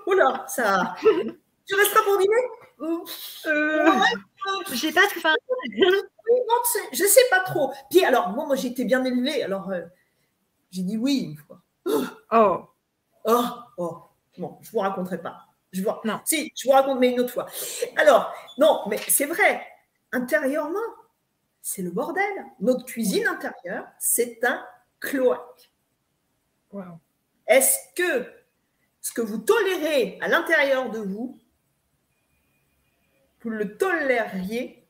oh, 0.07 0.15
là, 0.15 0.47
ça. 0.49 0.95
tu 1.67 1.75
resteras 1.75 2.03
pour 2.05 2.19
dîner? 2.19 2.35
Euh, 3.47 3.91
J'ai 4.73 4.93
pas 4.93 5.09
faim. 5.09 5.35
Je 6.93 7.05
sais 7.05 7.29
pas 7.31 7.41
trop. 7.41 7.73
Puis 7.91 8.05
alors, 8.05 8.31
moi, 8.31 8.47
moi 8.47 8.57
j'étais 8.57 8.85
bien 8.85 9.05
élevée, 9.05 9.43
alors 9.43 9.71
euh, 9.71 9.83
j'ai 10.71 10.83
dit 10.83 10.97
oui 10.97 11.19
une 11.21 11.37
fois. 11.37 11.61
Oh. 12.33 12.67
Oh, 13.25 13.45
oh. 13.77 14.03
Bon, 14.39 14.59
je 14.63 14.71
vous 14.71 14.79
raconterai 14.79 15.21
pas. 15.21 15.47
Je 15.73 15.83
vois. 15.83 16.01
Non. 16.05 16.21
Si, 16.25 16.53
je 16.57 16.67
vous 16.67 16.73
raconte, 16.73 16.99
mais 16.99 17.11
une 17.11 17.21
autre 17.21 17.33
fois. 17.33 17.47
Alors, 17.97 18.33
non, 18.59 18.83
mais 18.89 18.99
c'est 19.09 19.27
vrai. 19.27 19.67
Intérieurement, 20.13 20.79
c'est 21.61 21.83
le 21.83 21.91
bordel. 21.91 22.47
Notre 22.61 22.85
cuisine 22.85 23.27
intérieure, 23.27 23.87
c'est 23.99 24.45
un 24.45 24.65
cloaque. 25.01 25.73
Wow. 26.73 26.99
Est-ce 27.47 27.77
que 27.95 28.31
ce 29.01 29.13
que 29.13 29.21
vous 29.21 29.39
tolérez 29.39 30.19
à 30.21 30.29
l'intérieur 30.29 30.91
de 30.91 30.99
vous, 30.99 31.39
vous 33.43 33.51
le 33.51 33.77
tolériez 33.77 34.82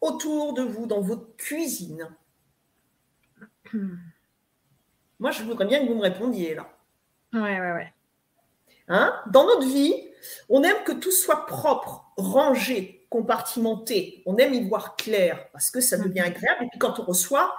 autour 0.00 0.54
de 0.54 0.62
vous, 0.62 0.86
dans 0.86 1.00
votre 1.00 1.36
cuisine. 1.36 2.08
Moi, 5.18 5.30
je 5.30 5.42
voudrais 5.42 5.66
bien 5.66 5.80
que 5.80 5.86
vous 5.86 5.96
me 5.96 6.02
répondiez 6.02 6.54
là. 6.54 6.68
Ouais, 7.32 7.60
ouais, 7.60 7.72
ouais. 7.72 7.94
Hein? 8.88 9.14
Dans 9.30 9.44
notre 9.44 9.66
vie, 9.66 9.94
on 10.48 10.62
aime 10.62 10.82
que 10.84 10.92
tout 10.92 11.12
soit 11.12 11.46
propre, 11.46 12.12
rangé, 12.16 13.06
compartimenté. 13.10 14.22
On 14.26 14.36
aime 14.36 14.54
y 14.54 14.66
voir 14.66 14.96
clair 14.96 15.48
parce 15.52 15.70
que 15.70 15.80
ça 15.80 15.96
devient 15.96 16.20
mhm. 16.20 16.26
agréable. 16.26 16.64
Et 16.64 16.68
puis 16.68 16.78
quand 16.78 16.98
on 16.98 17.04
reçoit, 17.04 17.54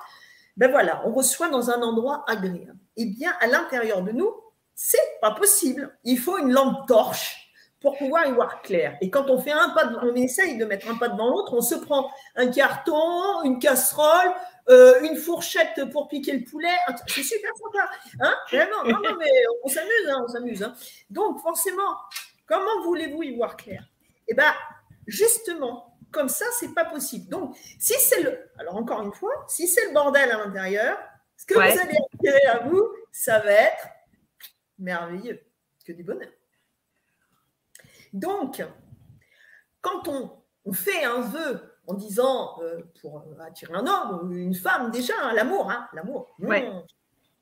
ben 0.58 0.70
voilà, 0.70 1.02
on 1.06 1.14
reçoit 1.14 1.50
dans 1.50 1.70
un 1.70 1.82
endroit 1.82 2.26
agréable. 2.28 2.78
Eh 2.98 3.06
bien, 3.06 3.34
à 3.40 3.48
l'intérieur 3.48 4.02
de 4.02 4.12
nous, 4.12 4.34
c'est 4.76 5.20
pas 5.22 5.32
possible. 5.32 5.98
Il 6.04 6.20
faut 6.20 6.38
une 6.38 6.52
lampe 6.52 6.88
torche 6.88 7.41
pour 7.82 7.98
pouvoir 7.98 8.28
y 8.28 8.32
voir 8.32 8.62
clair. 8.62 8.96
Et 9.02 9.10
quand 9.10 9.30
on 9.30 9.42
fait 9.42 9.52
un 9.52 9.70
pas, 9.70 9.92
on 10.04 10.14
essaye 10.14 10.58
de 10.58 10.66
mettre 10.66 10.90
un 10.90 10.98
pas 10.98 11.10
devant 11.10 11.30
l'autre, 11.30 11.54
on 11.54 11.62
se 11.62 11.76
prend 11.76 12.12
un 12.36 12.48
carton, 12.52 13.42
une 13.44 13.58
casserole, 13.58 14.32
euh, 14.70 15.02
une 15.02 15.18
fourchette 15.18 15.90
pour 15.92 16.08
piquer 16.08 16.34
le 16.34 16.44
poulet. 16.44 16.76
C'est 17.08 17.24
super 17.24 17.52
sympa. 17.56 17.90
Hein 18.22 18.36
Vraiment, 18.52 18.84
non, 18.86 19.10
non, 19.10 19.18
mais 19.18 19.32
on 19.64 19.68
s'amuse, 19.68 20.10
hein, 20.10 20.24
on 20.24 20.28
s'amuse. 20.28 20.64
Hein. 20.64 20.74
Donc, 21.10 21.42
forcément, 21.42 21.98
comment 22.46 22.84
voulez-vous 22.84 23.24
y 23.24 23.36
voir 23.36 23.58
clair? 23.58 23.84
Eh 24.28 24.36
bien, 24.36 24.54
justement, 25.08 25.98
comme 26.12 26.30
ça, 26.30 26.46
c'est 26.60 26.76
pas 26.76 26.86
possible. 26.86 27.30
Donc, 27.30 27.58
si 27.80 27.94
c'est 27.94 28.22
le. 28.22 28.52
Alors, 28.60 28.76
encore 28.76 29.02
une 29.02 29.14
fois, 29.14 29.34
si 29.48 29.68
c'est 29.68 29.88
le 29.88 29.94
bordel 29.94 30.32
à 30.32 30.38
l'intérieur, 30.38 31.00
ce 31.36 31.48
que 31.48 31.56
vous 31.56 31.60
allez 31.60 31.98
attirer 32.14 32.46
à 32.46 32.60
vous, 32.60 32.88
ça 33.12 33.40
va 33.40 33.52
être 33.52 33.88
merveilleux. 34.78 35.42
Que 35.84 35.94
du 35.94 36.04
bonheur. 36.04 36.30
Donc, 38.14 38.64
quand 39.82 40.08
on, 40.08 40.42
fait 40.74 41.04
un 41.04 41.22
vœu 41.22 41.80
en 41.88 41.96
disant, 41.96 42.62
euh, 42.62 42.82
pour 43.02 43.24
attirer 43.40 43.74
un 43.74 43.88
homme 43.88 44.20
ou 44.22 44.32
une 44.32 44.54
femme, 44.54 44.92
déjà, 44.92 45.14
hein, 45.22 45.34
l'amour, 45.34 45.72
hein, 45.72 45.88
l'amour, 45.94 46.36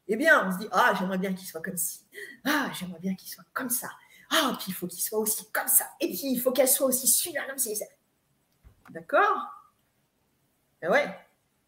eh 0.07 0.15
bien, 0.15 0.47
on 0.47 0.51
se 0.51 0.57
dit, 0.57 0.67
ah, 0.71 0.93
j'aimerais 0.97 1.17
bien 1.17 1.33
qu'il 1.33 1.47
soit 1.47 1.61
comme 1.61 1.77
ci, 1.77 2.05
ah, 2.45 2.69
j'aimerais 2.73 2.99
bien 2.99 3.15
qu'il 3.15 3.29
soit 3.29 3.43
comme 3.53 3.69
ça, 3.69 3.89
ah, 4.31 4.55
puis 4.57 4.67
il 4.69 4.73
faut 4.73 4.87
qu'il 4.87 5.03
soit 5.03 5.19
aussi 5.19 5.51
comme 5.51 5.67
ça, 5.67 5.85
et 5.99 6.07
puis 6.07 6.31
il 6.31 6.39
faut 6.39 6.51
qu'elle 6.51 6.67
soit 6.67 6.87
aussi 6.87 7.07
super 7.07 7.45
comme 7.47 7.57
ça. 7.57 7.85
D'accord? 8.89 9.47
Eh 10.81 10.87
ouais. 10.87 11.15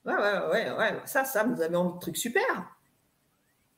Ouais, 0.04 0.16
ouais, 0.16 0.40
ouais, 0.52 0.72
ouais, 0.72 1.02
ça, 1.06 1.26
ça, 1.26 1.44
vous 1.44 1.62
avez 1.62 1.76
envie 1.76 1.94
de 1.94 2.00
trucs 2.00 2.18
super. 2.18 2.76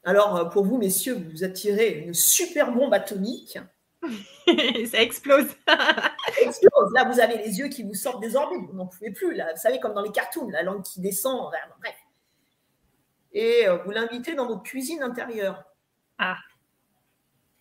Alors, 0.06 0.36
euh, 0.38 0.46
pour 0.46 0.66
vous, 0.66 0.78
messieurs, 0.78 1.16
vous 1.16 1.44
attirez 1.44 2.00
une 2.00 2.14
super 2.14 2.72
bombe 2.72 2.94
atomique 2.94 3.58
ça 4.88 5.02
explose. 5.02 5.48
explose. 6.42 6.94
Là, 6.94 7.06
vous 7.06 7.20
avez 7.20 7.38
les 7.38 7.60
yeux 7.60 7.68
qui 7.68 7.84
vous 7.84 7.94
sortent 7.94 8.22
des 8.22 8.36
orbites. 8.36 8.70
Vous 8.70 8.76
n'en 8.76 8.88
pouvez 8.88 9.12
plus. 9.12 9.34
Là. 9.36 9.54
Vous 9.54 9.60
savez, 9.60 9.80
comme 9.80 9.94
dans 9.94 10.02
les 10.02 10.12
cartoons, 10.12 10.50
la 10.50 10.63
langue 10.63 10.84
qui 10.84 11.00
descend. 11.00 11.52
Bref. 11.80 11.96
Et 13.34 13.68
euh, 13.68 13.78
vous 13.78 13.92
l'invitez 13.92 14.36
dans 14.36 14.48
votre 14.48 14.63
cuisine 14.63 15.02
intérieure. 15.02 15.63
Ah. 16.18 16.38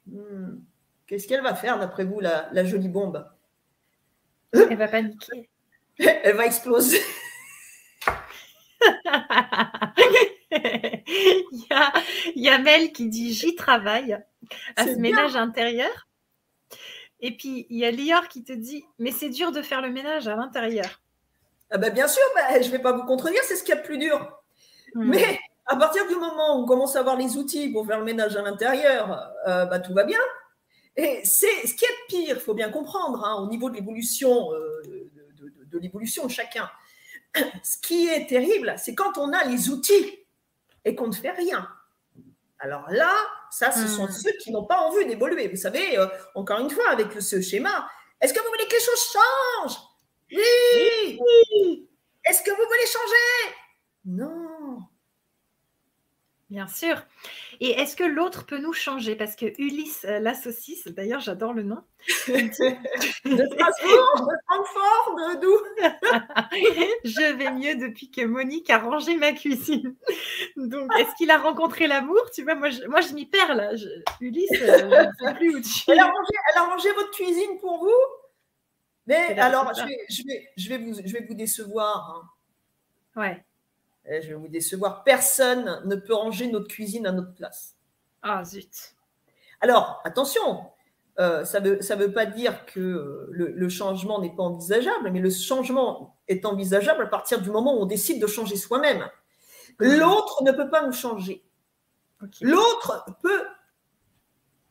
Hmm. 0.07 0.59
Qu'est-ce 1.07 1.26
qu'elle 1.26 1.42
va 1.42 1.55
faire, 1.55 1.78
d'après 1.78 2.05
vous, 2.05 2.20
la, 2.20 2.64
jolie 2.64 2.88
bombe? 2.88 3.28
Elle 4.52 4.76
va 4.76 4.88
paniquer. 4.88 5.48
Elle 5.98 6.37
va 6.37 6.46
exploser. 6.46 7.00
il, 10.50 11.64
y 12.37 12.48
a, 12.48 12.59
Mel 12.59 12.92
qui 12.92 13.09
dit 13.09 13.33
J'y 13.33 13.55
travaille 13.55 14.18
à 14.76 14.87
ce 14.87 14.96
ménage 14.96 15.37
intérieur. 15.37 16.09
Et 17.22 17.37
puis, 17.37 17.66
il 17.70 17.78
y 17.78 17.85
a 17.85 17.90
Lior 17.92 18.28
qui 18.28 18.42
te 18.42 18.52
dit, 18.52 18.85
mais 18.98 19.12
c'est 19.12 19.30
dur 19.30 19.52
de 19.52 19.62
faire 19.62 19.80
le 19.80 19.90
ménage 19.90 20.26
à 20.26 20.35
l'intérieur. 20.35 21.00
Ah 21.70 21.78
bah 21.78 21.88
bien 21.88 22.08
sûr, 22.08 22.22
bah, 22.35 22.61
je 22.61 22.66
ne 22.66 22.72
vais 22.72 22.80
pas 22.80 22.92
vous 22.92 23.04
contredire, 23.04 23.40
c'est 23.44 23.56
ce 23.56 23.62
qu'il 23.62 23.74
y 23.74 23.78
a 23.78 23.80
de 23.80 23.87
plus 23.87 23.96
dur. 23.96 24.38
Hmm. 24.94 25.08
Mais 25.08 25.38
à 25.66 25.76
partir 25.76 26.06
du 26.08 26.16
moment 26.16 26.58
où 26.58 26.64
on 26.64 26.66
commence 26.66 26.96
à 26.96 27.00
avoir 27.00 27.16
les 27.16 27.37
outils 27.37 27.70
pour 27.70 27.87
faire 27.87 27.98
le 27.98 28.04
ménage 28.04 28.37
à 28.37 28.42
l'intérieur, 28.42 29.30
euh, 29.46 29.64
bah, 29.66 29.78
tout 29.78 29.94
va 29.94 30.04
bien. 30.04 30.18
Et 30.96 31.20
c'est 31.24 31.66
ce 31.66 31.74
qui 31.74 31.85
est 31.85 31.88
de 31.88 32.06
pire, 32.08 32.37
il 32.37 32.40
faut 32.40 32.54
bien 32.54 32.70
comprendre, 32.70 33.24
hein, 33.24 33.37
au 33.42 33.48
niveau 33.48 33.70
de 33.70 33.76
l'évolution 33.76 34.52
euh, 34.52 34.82
de, 35.70 35.78
l'évolution 35.78 36.26
de 36.26 36.30
chacun. 36.30 36.68
Ce 37.62 37.78
qui 37.78 38.08
est 38.08 38.26
terrible, 38.26 38.74
c'est 38.76 38.94
quand 38.94 39.16
on 39.16 39.32
a 39.32 39.44
les 39.44 39.70
outils 39.70 40.26
et 40.85 40.94
qu'on 40.94 41.06
ne 41.06 41.14
fait 41.14 41.30
rien. 41.30 41.66
Alors 42.62 42.88
là, 42.90 43.12
ça, 43.51 43.72
ce 43.72 43.88
sont 43.88 44.07
hmm. 44.07 44.12
ceux 44.12 44.33
qui 44.40 44.53
n'ont 44.53 44.64
pas 44.64 44.79
envie 44.79 45.05
d'évoluer. 45.05 45.48
Vous 45.48 45.57
savez, 45.57 45.98
euh, 45.98 46.07
encore 46.37 46.61
une 46.61 46.70
fois, 46.70 46.90
avec 46.90 47.20
ce 47.20 47.40
schéma, 47.40 47.90
est-ce 48.20 48.33
que 48.33 48.38
vous 48.38 48.46
voulez 48.46 48.68
que 48.68 48.75
les 48.75 48.81
choses 48.81 49.12
changent? 49.12 49.79
Oui. 50.31 51.18
Est-ce 52.25 52.42
que 52.42 52.51
vous 52.51 52.57
voulez 52.57 52.87
changer? 52.87 53.57
Non 54.05 54.41
Bien 56.52 56.68
sûr. 56.68 57.02
Et 57.60 57.70
est-ce 57.70 57.96
que 57.96 58.04
l'autre 58.04 58.44
peut 58.44 58.58
nous 58.58 58.74
changer? 58.74 59.16
Parce 59.16 59.36
que 59.36 59.46
Ulysse, 59.58 60.04
euh, 60.04 60.18
la 60.18 60.34
saucisse, 60.34 60.86
d'ailleurs, 60.86 61.20
j'adore 61.20 61.54
le 61.54 61.62
nom. 61.62 61.82
de 62.28 62.52
Strasbourg, 62.52 64.26
de 64.26 64.36
Francfort, 64.44 65.16
de 65.40 65.48
Je 67.04 67.32
vais 67.36 67.52
mieux 67.52 67.76
depuis 67.76 68.10
que 68.10 68.20
Monique 68.26 68.68
a 68.68 68.80
rangé 68.80 69.16
ma 69.16 69.32
cuisine. 69.32 69.96
Donc, 70.56 70.92
est-ce 70.98 71.14
qu'il 71.16 71.30
a 71.30 71.38
rencontré 71.38 71.86
l'amour? 71.86 72.20
Tu 72.34 72.42
vois, 72.42 72.54
moi, 72.54 72.68
je, 72.68 72.84
moi, 72.84 73.00
je 73.00 73.14
m'y 73.14 73.24
perds 73.24 73.54
là. 73.54 73.70
Ulysse, 74.20 74.50
euh, 74.52 74.78
je 74.78 75.24
ne 75.24 75.28
sais 75.28 75.34
plus 75.34 75.56
où 75.56 75.60
tu 75.62 75.90
elle 75.90 76.00
a, 76.00 76.04
rangé, 76.04 76.32
elle 76.52 76.58
a 76.58 76.64
rangé 76.64 76.92
votre 76.92 77.12
cuisine 77.12 77.58
pour 77.62 77.78
vous? 77.78 78.02
Mais 79.06 79.40
alors, 79.40 79.72
je 79.74 79.86
vais, 79.86 79.98
je, 80.10 80.22
vais, 80.26 80.50
je, 80.58 80.68
vais 80.68 80.76
vous, 80.76 80.92
je 81.02 81.12
vais 81.14 81.24
vous 81.26 81.34
décevoir. 81.34 82.28
Hein. 83.16 83.22
Ouais. 83.22 83.42
Eh, 84.06 84.20
je 84.22 84.28
vais 84.28 84.34
vous 84.34 84.48
décevoir, 84.48 85.04
personne 85.04 85.82
ne 85.84 85.94
peut 85.94 86.14
ranger 86.14 86.50
notre 86.50 86.68
cuisine 86.68 87.06
à 87.06 87.12
notre 87.12 87.34
place. 87.34 87.76
Ah, 88.22 88.44
zut. 88.44 88.94
Alors, 89.60 90.00
attention, 90.04 90.64
euh, 91.20 91.44
ça 91.44 91.60
ne 91.60 91.70
veut, 91.70 91.82
ça 91.82 91.94
veut 91.94 92.12
pas 92.12 92.26
dire 92.26 92.66
que 92.66 92.80
euh, 92.80 93.28
le, 93.30 93.68
changement 93.68 94.20
n'est 94.20 94.34
pas 94.34 94.42
envisageable, 94.42 95.10
mais 95.10 95.20
le 95.20 95.30
changement 95.30 96.16
est 96.26 96.44
envisageable 96.44 97.04
à 97.04 97.06
partir 97.06 97.40
du 97.40 97.50
moment 97.50 97.76
où 97.76 97.82
on 97.82 97.86
décide 97.86 98.20
de 98.20 98.26
changer 98.26 98.56
soi-même. 98.56 99.08
L'autre 99.78 100.42
ne 100.42 100.52
peut 100.52 100.68
pas 100.68 100.86
nous 100.86 100.92
changer. 100.92 101.44
L'autre 102.40 103.06
peut, 103.20 103.44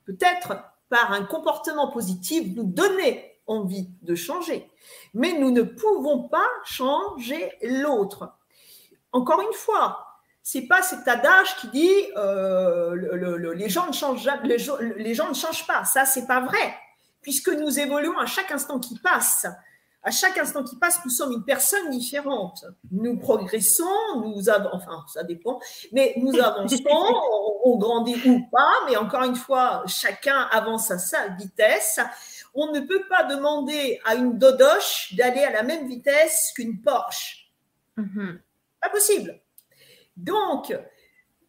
peut-être 0.05 0.55
par 0.89 1.11
un 1.11 1.23
comportement 1.23 1.89
positif, 1.89 2.55
nous 2.55 2.63
donner 2.63 3.39
envie 3.47 3.89
de 4.01 4.15
changer, 4.15 4.69
mais 5.13 5.37
nous 5.37 5.51
ne 5.51 5.63
pouvons 5.63 6.27
pas 6.27 6.47
changer 6.63 7.51
l'autre 7.61 8.33
encore 9.11 9.41
une 9.41 9.53
fois, 9.53 10.07
c'est 10.43 10.63
pas 10.63 10.81
cet 10.81 11.07
adage 11.07 11.55
qui 11.57 11.67
dit 11.69 11.93
euh, 12.17 13.53
les, 13.53 13.69
gens 13.69 13.87
ne 13.87 13.93
changent, 13.93 14.27
les, 14.43 14.57
les 14.97 15.13
gens 15.13 15.29
ne 15.29 15.33
changent 15.33 15.67
pas. 15.67 15.85
Ça, 15.85 16.05
c'est 16.05 16.25
pas 16.25 16.41
vrai, 16.41 16.75
puisque 17.21 17.49
nous 17.49 17.79
évoluons 17.79 18.17
à 18.17 18.25
chaque 18.25 18.51
instant 18.51 18.79
qui 18.79 18.97
passe. 18.97 19.45
À 20.03 20.09
chaque 20.09 20.35
instant 20.39 20.63
qui 20.63 20.77
passe, 20.77 20.99
nous 21.05 21.11
sommes 21.11 21.31
une 21.31 21.43
personne 21.43 21.91
différente. 21.91 22.65
Nous 22.91 23.19
progressons, 23.19 23.85
nous 24.15 24.49
avons, 24.49 24.69
enfin, 24.73 25.05
ça 25.13 25.23
dépend, 25.23 25.59
mais 25.91 26.15
nous 26.17 26.33
avançons, 26.39 26.77
on, 27.63 27.77
grandit 27.77 28.19
ou 28.25 28.41
pas, 28.51 28.73
mais 28.87 28.97
encore 28.97 29.23
une 29.23 29.35
fois, 29.35 29.83
chacun 29.85 30.47
avance 30.51 30.89
à 30.89 30.97
sa 30.97 31.27
vitesse. 31.27 31.99
On 32.55 32.71
ne 32.71 32.79
peut 32.79 33.03
pas 33.09 33.25
demander 33.25 34.01
à 34.03 34.15
une 34.15 34.39
Dodoche 34.39 35.13
d'aller 35.13 35.43
à 35.43 35.51
la 35.51 35.61
même 35.61 35.87
vitesse 35.87 36.51
qu'une 36.55 36.81
Porsche. 36.81 37.51
Mm-hmm. 37.99 38.39
Pas 38.81 38.89
possible. 38.89 39.39
Donc, 40.17 40.75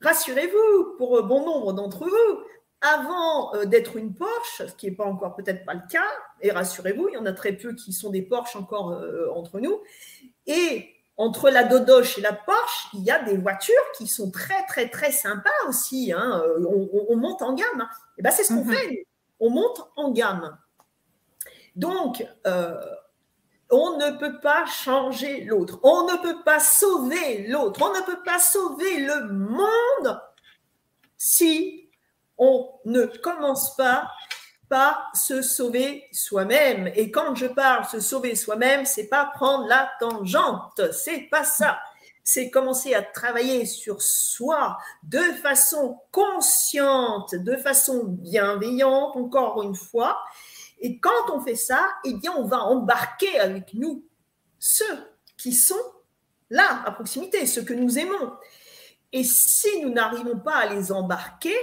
rassurez-vous, 0.01 0.97
pour 0.99 1.23
bon 1.23 1.45
nombre 1.45 1.73
d'entre 1.73 2.09
vous, 2.09 2.45
avant 2.83 3.55
euh, 3.55 3.65
d'être 3.65 3.97
une 3.97 4.13
Porsche, 4.13 4.67
ce 4.67 4.75
qui 4.75 4.87
n'est 4.87 4.97
pas 4.97 5.05
encore 5.05 5.37
peut-être 5.37 5.65
pas 5.65 5.75
le 5.75 5.83
cas, 5.89 6.11
et 6.41 6.51
rassurez-vous, 6.51 7.09
il 7.09 7.15
y 7.15 7.17
en 7.17 7.27
a 7.27 7.33
très 7.33 7.53
peu 7.53 7.75
qui 7.75 7.93
sont 7.93 8.11
des 8.11 8.23
Porsche 8.23 8.57
encore 8.57 8.91
euh, 8.91 9.31
entre 9.35 9.61
nous, 9.61 9.81
et 10.47 10.89
entre 11.17 11.49
la 11.49 11.63
Dodoche 11.63 12.19
et 12.19 12.21
la 12.21 12.33
Porsche, 12.33 12.89
il 12.95 13.05
y 13.05 13.11
a 13.11 13.23
des 13.23 13.37
voitures 13.37 13.75
qui 13.97 14.09
sont 14.09 14.31
très, 14.33 14.67
très, 14.67 14.89
très 14.89 15.13
sympas 15.13 15.51
aussi. 15.69 16.13
Hein. 16.13 16.43
Euh, 16.45 16.67
on, 17.09 17.17
monte 17.17 17.43
en 17.43 17.55
gamme. 17.55 17.89
Et 18.19 18.23
ben, 18.23 18.33
c'est 18.33 18.43
ce 18.43 18.49
qu'on 18.49 18.65
mhm. 18.65 18.75
fait. 18.75 19.07
On 19.39 19.51
monte 19.51 19.89
en 19.97 20.11
gamme. 20.11 20.59
Donc, 21.77 22.27
on 23.73 23.97
ne 23.97 24.11
peut 24.19 24.39
pas 24.41 24.67
changer 24.67 25.45
l'autre. 25.45 25.81
On 25.83 26.05
ne 26.05 26.17
peut 26.19 26.43
pas 26.45 26.61
sauver 26.61 27.49
l'autre. 27.49 27.81
On 27.83 27.93
ne 27.93 28.05
peut 28.05 28.23
pas 28.23 28.39
sauver 28.39 28.99
le 28.99 29.33
monde 29.33 30.21
si 31.17 31.89
on 32.37 32.69
ne 32.85 33.07
commence 33.07 33.75
pas 33.77 34.11
par 34.69 35.11
se 35.15 35.43
sauver 35.43 36.05
soi-même. 36.13 36.91
Et 36.95 37.11
quand 37.11 37.35
je 37.35 37.47
parle 37.47 37.85
se 37.87 38.01
sauver 38.01 38.35
soi-même, 38.35 38.85
c'est 38.85 39.09
pas 39.09 39.31
prendre 39.35 39.67
la 39.67 39.91
tangente, 40.01 40.81
c'est 40.93 41.29
pas 41.31 41.45
ça. 41.45 41.79
c'est 42.25 42.51
commencer 42.51 42.95
à 42.95 43.03
travailler 43.03 43.67
sur 43.67 44.01
soi 44.01 44.79
de 45.03 45.21
façon 45.43 45.99
consciente, 46.11 47.35
de 47.35 47.57
façon 47.57 48.05
bienveillante, 48.05 49.17
encore 49.17 49.63
une 49.63 49.75
fois. 49.75 50.19
Et 50.83 50.99
quand 50.99 51.31
on 51.33 51.41
fait 51.41 51.55
ça, 51.55 51.89
eh 52.05 52.13
bien, 52.15 52.35
on 52.37 52.45
va 52.45 52.65
embarquer 52.65 53.39
avec 53.39 53.73
nous 53.73 54.05
ceux 54.59 54.99
qui 55.39 55.53
sont 55.55 55.81
là, 56.51 56.83
à 56.85 56.91
proximité, 56.91 57.47
ceux 57.47 57.63
que 57.63 57.73
nous 57.73 57.99
aimons. 57.99 58.33
Et 59.13 59.23
si 59.23 59.81
nous 59.81 59.91
n'arrivons 59.91 60.39
pas 60.39 60.57
à 60.57 60.75
les 60.75 60.91
embarquer, 60.91 61.55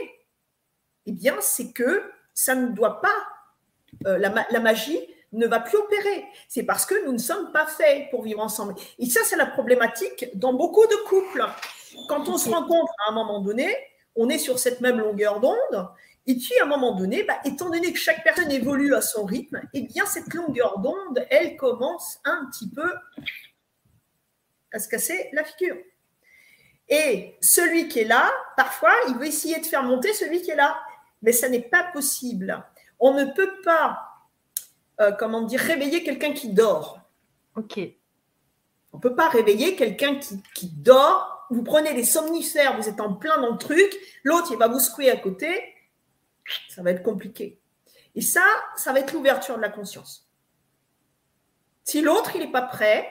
eh 1.05 1.12
bien, 1.12 1.36
c'est 1.41 1.73
que 1.73 2.10
ça 2.34 2.55
ne 2.55 2.69
doit 2.69 3.01
pas, 3.01 3.15
euh, 4.08 4.17
la, 4.17 4.60
magie 4.62 4.99
ne 5.34 5.47
va 5.47 5.60
plus 5.60 5.77
opérer. 5.77 6.25
C'est 6.47 6.63
parce 6.63 6.86
que 6.86 7.05
nous 7.05 7.12
ne 7.12 7.17
sommes 7.17 7.51
pas 7.51 7.67
faits 7.67 8.10
pour 8.12 8.23
vivre 8.23 8.39
ensemble. 8.39 8.75
Et 8.99 9.05
ça, 9.08 9.19
c'est 9.25 9.36
la 9.36 9.45
problématique 9.45 10.27
dans 10.34 10.53
beaucoup 10.53 10.88
de 10.88 10.95
couples. 11.08 11.45
Quand 12.08 12.29
on 12.29 12.38
se 12.38 12.49
rencontre 12.49 12.93
à 13.05 13.12
un 13.12 13.13
moment 13.13 13.41
donné, 13.41 13.75
on 14.15 14.29
est 14.29 14.38
sur 14.38 14.60
cette 14.60 14.79
même 14.79 14.99
longueur 14.99 15.41
d'onde. 15.41 15.89
Et 16.30 16.36
puis, 16.36 16.54
à 16.62 16.65
un 16.65 16.68
moment 16.68 16.94
donné, 16.94 17.24
bah, 17.24 17.39
étant 17.44 17.72
donné 17.72 17.92
que 17.92 17.98
chaque 17.98 18.24
personne 18.24 18.52
évolue 18.52 18.94
à 18.94 19.02
son 19.02 19.26
rythme, 19.26 19.60
eh 19.74 19.82
bien, 19.82 20.06
cette 20.06 20.32
longueur 20.32 20.78
d'onde, 20.78 21.26
elle 21.32 21.58
commence 21.58 22.20
un 22.24 22.46
petit 22.46 22.70
peu 22.70 22.94
à 24.72 24.78
se 24.78 24.88
casser 24.88 25.28
la 25.34 25.44
figure. 25.44 25.78
Et 26.88 27.36
celui 27.42 27.88
qui 27.88 28.02
est 28.02 28.06
là, 28.06 28.32
parfois, 28.56 28.94
il 29.08 29.15
veut 29.15 29.26
essayer 29.26 29.60
de 29.60 29.65
faire 29.65 29.82
monter 29.82 30.13
celui 30.13 30.44
qui 30.44 30.52
est 30.52 30.56
là. 30.56 30.80
Mais 31.24 31.32
ça 31.32 31.50
n'est 31.50 31.63
pas 31.63 31.86
possible. 31.94 32.63
On 33.00 33.15
ne 33.15 33.26
peut 33.26 33.62
pas, 33.63 34.00
euh, 35.02 35.12
comment 35.13 35.42
dire, 35.42 35.60
réveiller 35.60 36.04
quelqu'un 36.04 36.34
qui 36.34 36.50
dort. 36.50 37.00
OK. 37.56 37.80
On 38.94 38.98
ne 38.98 39.02
peut 39.02 39.15
pas 39.15 39.30
réveiller 39.30 39.76
quelqu'un 39.76 40.18
qui, 40.18 40.44
qui, 40.54 40.68
dort. 40.68 41.48
Vous 41.50 41.63
prenez 41.63 41.96
des 41.96 42.04
somnifères, 42.04 42.80
vous 42.80 42.88
êtes 42.88 43.02
en 43.02 43.15
plein 43.15 43.42
dans 43.42 43.54
le 43.54 43.58
truc, 43.58 43.92
l'autre, 44.24 44.50
il 44.52 44.60
va 44.60 44.68
vous 44.68 44.80
secouer 44.80 45.10
à 45.10 45.18
côté. 45.18 45.74
Ça 46.70 46.82
va 46.82 46.92
être 46.92 47.04
compliqué. 47.04 47.60
Et 48.16 48.22
ça, 48.22 48.44
ça 48.76 48.92
va 48.94 49.00
être 49.00 49.14
l'ouverture 49.14 49.58
de 49.58 49.62
la 49.62 49.70
conscience. 49.70 50.30
Si 51.84 52.02
l'autre, 52.02 52.36
il 52.36 52.42
n'est 52.42 52.52
pas 52.52 52.62
prêt, 52.62 53.08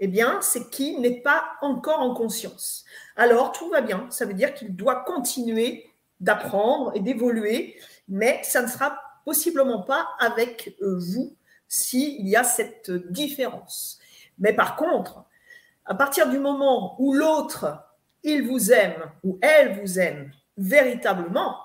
eh 0.00 0.08
bien, 0.08 0.40
c'est 0.40 0.70
qu'il 0.70 1.00
n'est 1.00 1.20
pas 1.20 1.44
encore 1.60 2.00
en 2.00 2.14
conscience. 2.14 2.84
Alors, 3.16 3.52
tout 3.52 3.68
va 3.68 3.82
bien. 3.82 4.06
Ça 4.10 4.24
veut 4.24 4.34
dire 4.34 4.54
qu'il 4.54 4.74
doit 4.74 5.04
continuer 5.04 5.90
d'apprendre 6.20 6.92
et 6.94 7.00
d'évoluer, 7.00 7.78
mais 8.08 8.40
ça 8.42 8.62
ne 8.62 8.66
sera 8.66 8.98
possiblement 9.24 9.82
pas 9.82 10.08
avec 10.18 10.74
euh, 10.82 10.98
vous 10.98 11.36
s'il 11.68 12.26
y 12.26 12.36
a 12.36 12.44
cette 12.44 12.90
différence. 12.90 13.98
Mais 14.38 14.52
par 14.52 14.76
contre, 14.76 15.24
à 15.84 15.94
partir 15.94 16.28
du 16.28 16.38
moment 16.38 16.96
où 16.98 17.12
l'autre, 17.12 17.82
il 18.22 18.46
vous 18.46 18.72
aime 18.72 19.10
ou 19.22 19.38
elle 19.40 19.80
vous 19.80 19.98
aime 19.98 20.32
véritablement, 20.60 21.56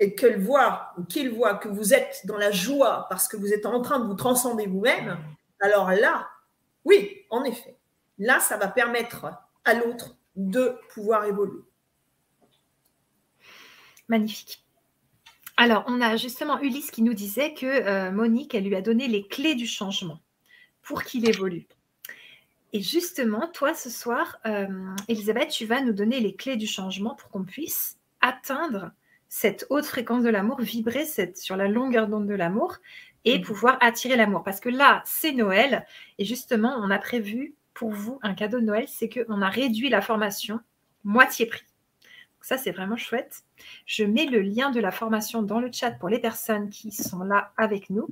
et 0.00 0.14
qu'elle 0.14 0.40
voit 0.40 0.92
ou 0.98 1.04
qu'il 1.04 1.30
voit 1.30 1.54
que 1.54 1.68
vous 1.68 1.94
êtes 1.94 2.22
dans 2.24 2.36
la 2.36 2.50
joie 2.50 3.06
parce 3.08 3.28
que 3.28 3.36
vous 3.36 3.52
êtes 3.52 3.66
en 3.66 3.80
train 3.80 4.00
de 4.00 4.06
vous 4.06 4.14
transcender 4.14 4.66
vous-même, 4.66 5.16
alors 5.60 5.92
là, 5.92 6.28
oui, 6.84 7.24
en 7.30 7.44
effet. 7.44 7.78
Là, 8.18 8.40
ça 8.40 8.56
va 8.56 8.66
permettre 8.66 9.26
à 9.64 9.74
l'autre 9.74 10.16
de 10.34 10.76
pouvoir 10.92 11.24
évoluer. 11.24 11.62
Magnifique. 14.08 14.64
Alors, 15.56 15.84
on 15.86 16.00
a 16.00 16.16
justement 16.16 16.58
Ulysse 16.60 16.90
qui 16.90 17.02
nous 17.02 17.14
disait 17.14 17.54
que 17.54 17.66
euh, 17.66 18.10
Monique, 18.10 18.54
elle 18.56 18.64
lui 18.64 18.74
a 18.74 18.82
donné 18.82 19.06
les 19.06 19.28
clés 19.28 19.54
du 19.54 19.66
changement 19.66 20.18
pour 20.82 21.04
qu'il 21.04 21.28
évolue. 21.28 21.68
Et 22.72 22.80
justement, 22.80 23.48
toi, 23.48 23.74
ce 23.74 23.90
soir, 23.90 24.38
euh, 24.46 24.66
Elisabeth, 25.08 25.50
tu 25.50 25.66
vas 25.66 25.82
nous 25.82 25.92
donner 25.92 26.20
les 26.20 26.34
clés 26.34 26.56
du 26.56 26.66
changement 26.66 27.14
pour 27.14 27.28
qu'on 27.28 27.44
puisse 27.44 27.98
atteindre 28.20 28.92
cette 29.28 29.66
haute 29.68 29.84
fréquence 29.84 30.22
de 30.22 30.30
l'amour, 30.30 30.60
vibrer 30.60 31.04
cette, 31.04 31.36
sur 31.36 31.56
la 31.56 31.68
longueur 31.68 32.08
d'onde 32.08 32.26
de 32.26 32.34
l'amour 32.34 32.76
et 33.24 33.38
mmh. 33.38 33.42
pouvoir 33.42 33.78
attirer 33.80 34.16
l'amour. 34.16 34.42
Parce 34.42 34.60
que 34.60 34.68
là, 34.68 35.02
c'est 35.04 35.32
Noël 35.32 35.86
et 36.18 36.24
justement, 36.24 36.74
on 36.78 36.90
a 36.90 36.98
prévu 36.98 37.54
pour 37.74 37.90
vous 37.90 38.18
un 38.22 38.34
cadeau 38.34 38.60
de 38.60 38.64
Noël, 38.64 38.86
c'est 38.88 39.08
qu'on 39.08 39.42
a 39.42 39.48
réduit 39.48 39.88
la 39.88 40.00
formation 40.00 40.60
moitié 41.04 41.46
prix. 41.46 41.64
ça, 42.42 42.58
c'est 42.58 42.70
vraiment 42.70 42.96
chouette. 42.96 43.42
Je 43.86 44.04
mets 44.04 44.26
le 44.26 44.40
lien 44.40 44.70
de 44.70 44.80
la 44.80 44.90
formation 44.90 45.42
dans 45.42 45.60
le 45.60 45.70
chat 45.72 45.92
pour 45.92 46.08
les 46.08 46.18
personnes 46.18 46.70
qui 46.70 46.90
sont 46.92 47.24
là 47.24 47.52
avec 47.56 47.90
nous. 47.90 48.08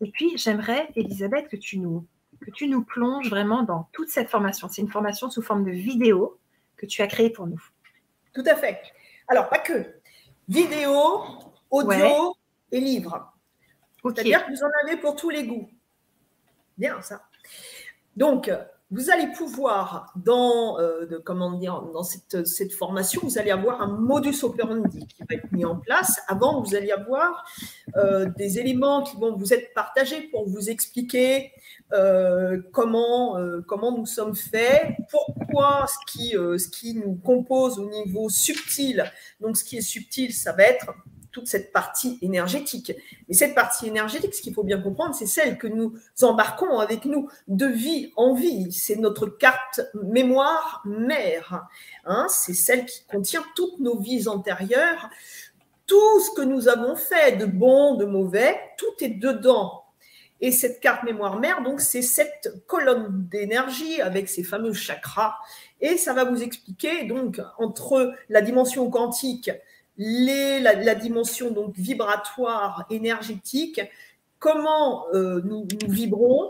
Et 0.00 0.10
puis, 0.10 0.36
j'aimerais, 0.36 0.88
Elisabeth, 0.96 1.48
que 1.48 1.56
tu 1.56 1.78
nous, 1.78 2.06
que 2.42 2.50
tu 2.50 2.68
nous 2.68 2.84
plonges 2.84 3.30
vraiment 3.30 3.62
dans 3.62 3.88
toute 3.92 4.10
cette 4.10 4.28
formation. 4.28 4.68
C'est 4.68 4.82
une 4.82 4.90
formation 4.90 5.30
sous 5.30 5.42
forme 5.42 5.64
de 5.64 5.70
vidéo 5.70 6.38
que 6.76 6.86
tu 6.86 7.00
as 7.02 7.06
créée 7.06 7.30
pour 7.30 7.46
nous. 7.46 7.62
Tout 8.34 8.44
à 8.46 8.56
fait. 8.56 8.80
Alors, 9.28 9.48
pas 9.48 9.58
que. 9.58 9.94
Vidéo, 10.48 11.22
audio 11.70 12.34
et 12.70 12.80
livre. 12.80 13.32
C'est-à-dire 14.02 14.44
que 14.44 14.50
vous 14.50 14.62
en 14.62 14.70
avez 14.84 14.96
pour 14.96 15.16
tous 15.16 15.30
les 15.30 15.46
goûts. 15.46 15.70
Bien, 16.76 17.00
ça. 17.00 17.22
Donc, 18.16 18.50
vous 18.92 19.08
allez 19.08 19.28
pouvoir, 19.28 20.12
dans, 20.16 20.78
euh, 20.78 21.18
comment 21.24 21.52
dire, 21.52 21.80
dans 21.94 22.02
cette, 22.02 22.46
cette, 22.46 22.74
formation, 22.74 23.22
vous 23.24 23.38
allez 23.38 23.50
avoir 23.50 23.80
un 23.80 23.86
modus 23.86 24.44
operandi 24.44 25.06
qui 25.06 25.22
va 25.22 25.36
être 25.36 25.50
mis 25.50 25.64
en 25.64 25.76
place. 25.76 26.20
Avant, 26.28 26.62
vous 26.62 26.74
allez 26.74 26.92
avoir 26.92 27.42
euh, 27.96 28.28
des 28.36 28.58
éléments 28.58 29.02
qui 29.02 29.16
vont 29.16 29.34
vous 29.34 29.54
être 29.54 29.72
partagés 29.72 30.28
pour 30.30 30.46
vous 30.46 30.68
expliquer 30.68 31.52
euh, 31.94 32.60
comment, 32.72 33.38
comment 33.66 33.96
nous 33.96 34.06
sommes 34.06 34.34
faits, 34.34 34.92
pourquoi 35.10 35.86
ce 35.86 36.12
qui, 36.12 36.30
ce 36.32 36.68
qui 36.68 36.94
nous 36.94 37.14
compose 37.14 37.78
au 37.78 37.88
niveau 37.88 38.28
subtil. 38.28 39.10
Donc, 39.40 39.56
ce 39.56 39.64
qui 39.64 39.78
est 39.78 39.80
subtil, 39.80 40.34
ça 40.34 40.52
va 40.52 40.64
être 40.64 40.92
toute 41.32 41.48
cette 41.48 41.72
partie 41.72 42.18
énergétique. 42.22 42.92
Mais 43.28 43.34
cette 43.34 43.54
partie 43.54 43.88
énergétique, 43.88 44.34
ce 44.34 44.42
qu'il 44.42 44.54
faut 44.54 44.62
bien 44.62 44.80
comprendre, 44.80 45.14
c'est 45.14 45.26
celle 45.26 45.58
que 45.58 45.66
nous 45.66 45.94
embarquons 46.20 46.78
avec 46.78 47.06
nous 47.06 47.28
de 47.48 47.66
vie 47.66 48.12
en 48.16 48.34
vie. 48.34 48.70
C'est 48.70 48.96
notre 48.96 49.26
carte 49.26 49.80
mémoire 49.94 50.82
mère. 50.84 51.66
Hein. 52.04 52.26
c'est 52.28 52.54
celle 52.54 52.84
qui 52.86 53.04
contient 53.06 53.44
toutes 53.56 53.80
nos 53.80 53.98
vies 53.98 54.28
antérieures. 54.28 55.08
Tout 55.86 56.20
ce 56.20 56.30
que 56.36 56.42
nous 56.42 56.68
avons 56.68 56.94
fait 56.94 57.36
de 57.38 57.46
bon, 57.46 57.96
de 57.96 58.04
mauvais, 58.04 58.58
tout 58.76 59.04
est 59.04 59.08
dedans. 59.18 59.82
Et 60.40 60.50
cette 60.50 60.80
carte 60.80 61.04
mémoire 61.04 61.38
mère, 61.38 61.62
donc, 61.62 61.80
c'est 61.80 62.02
cette 62.02 62.66
colonne 62.66 63.28
d'énergie 63.30 64.00
avec 64.00 64.28
ces 64.28 64.42
fameux 64.42 64.72
chakras. 64.72 65.36
Et 65.80 65.96
ça 65.96 66.12
va 66.12 66.24
vous 66.24 66.42
expliquer, 66.42 67.04
donc, 67.04 67.40
entre 67.58 68.12
la 68.28 68.42
dimension 68.42 68.90
quantique 68.90 69.50
la, 69.96 70.94
dimension 70.94 71.50
donc 71.50 71.74
vibratoire, 71.76 72.86
énergétique, 72.90 73.80
comment 74.38 75.06
euh, 75.14 75.40
nous, 75.44 75.66
vibrons, 75.86 76.48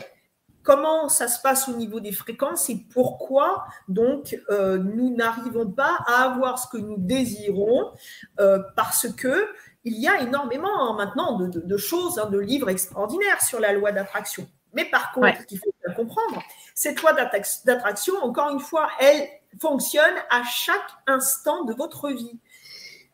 comment 0.62 1.08
ça 1.08 1.28
se 1.28 1.40
passe 1.40 1.68
au 1.68 1.76
niveau 1.76 2.00
des 2.00 2.12
fréquences 2.12 2.70
et 2.70 2.86
pourquoi 2.92 3.64
donc 3.88 4.38
euh, 4.50 4.78
nous 4.78 5.14
n'arrivons 5.14 5.70
pas 5.70 5.98
à 6.06 6.22
avoir 6.22 6.58
ce 6.58 6.68
que 6.68 6.78
nous 6.78 6.96
désirons 6.98 7.92
euh, 8.40 8.60
parce 8.76 9.08
que 9.12 9.48
il 9.84 9.98
y 9.98 10.06
a 10.06 10.20
énormément 10.20 10.94
maintenant 10.94 11.38
de, 11.38 11.76
choses, 11.76 12.18
hein, 12.20 12.30
de 12.30 12.38
livres 12.38 12.70
extraordinaires 12.70 13.42
sur 13.42 13.58
la 13.58 13.72
loi 13.72 13.90
d'attraction. 13.90 14.46
Mais 14.74 14.84
par 14.84 15.10
contre, 15.10 15.40
ce 15.40 15.46
qu'il 15.46 15.58
faut 15.58 15.74
bien 15.84 15.92
comprendre, 15.94 16.40
cette 16.74 17.02
loi 17.02 17.12
d'attraction, 17.12 18.14
encore 18.22 18.50
une 18.50 18.60
fois, 18.60 18.88
elle 19.00 19.28
fonctionne 19.60 20.14
à 20.30 20.44
chaque 20.44 20.88
instant 21.08 21.64
de 21.64 21.74
votre 21.74 22.10
vie. 22.10 22.38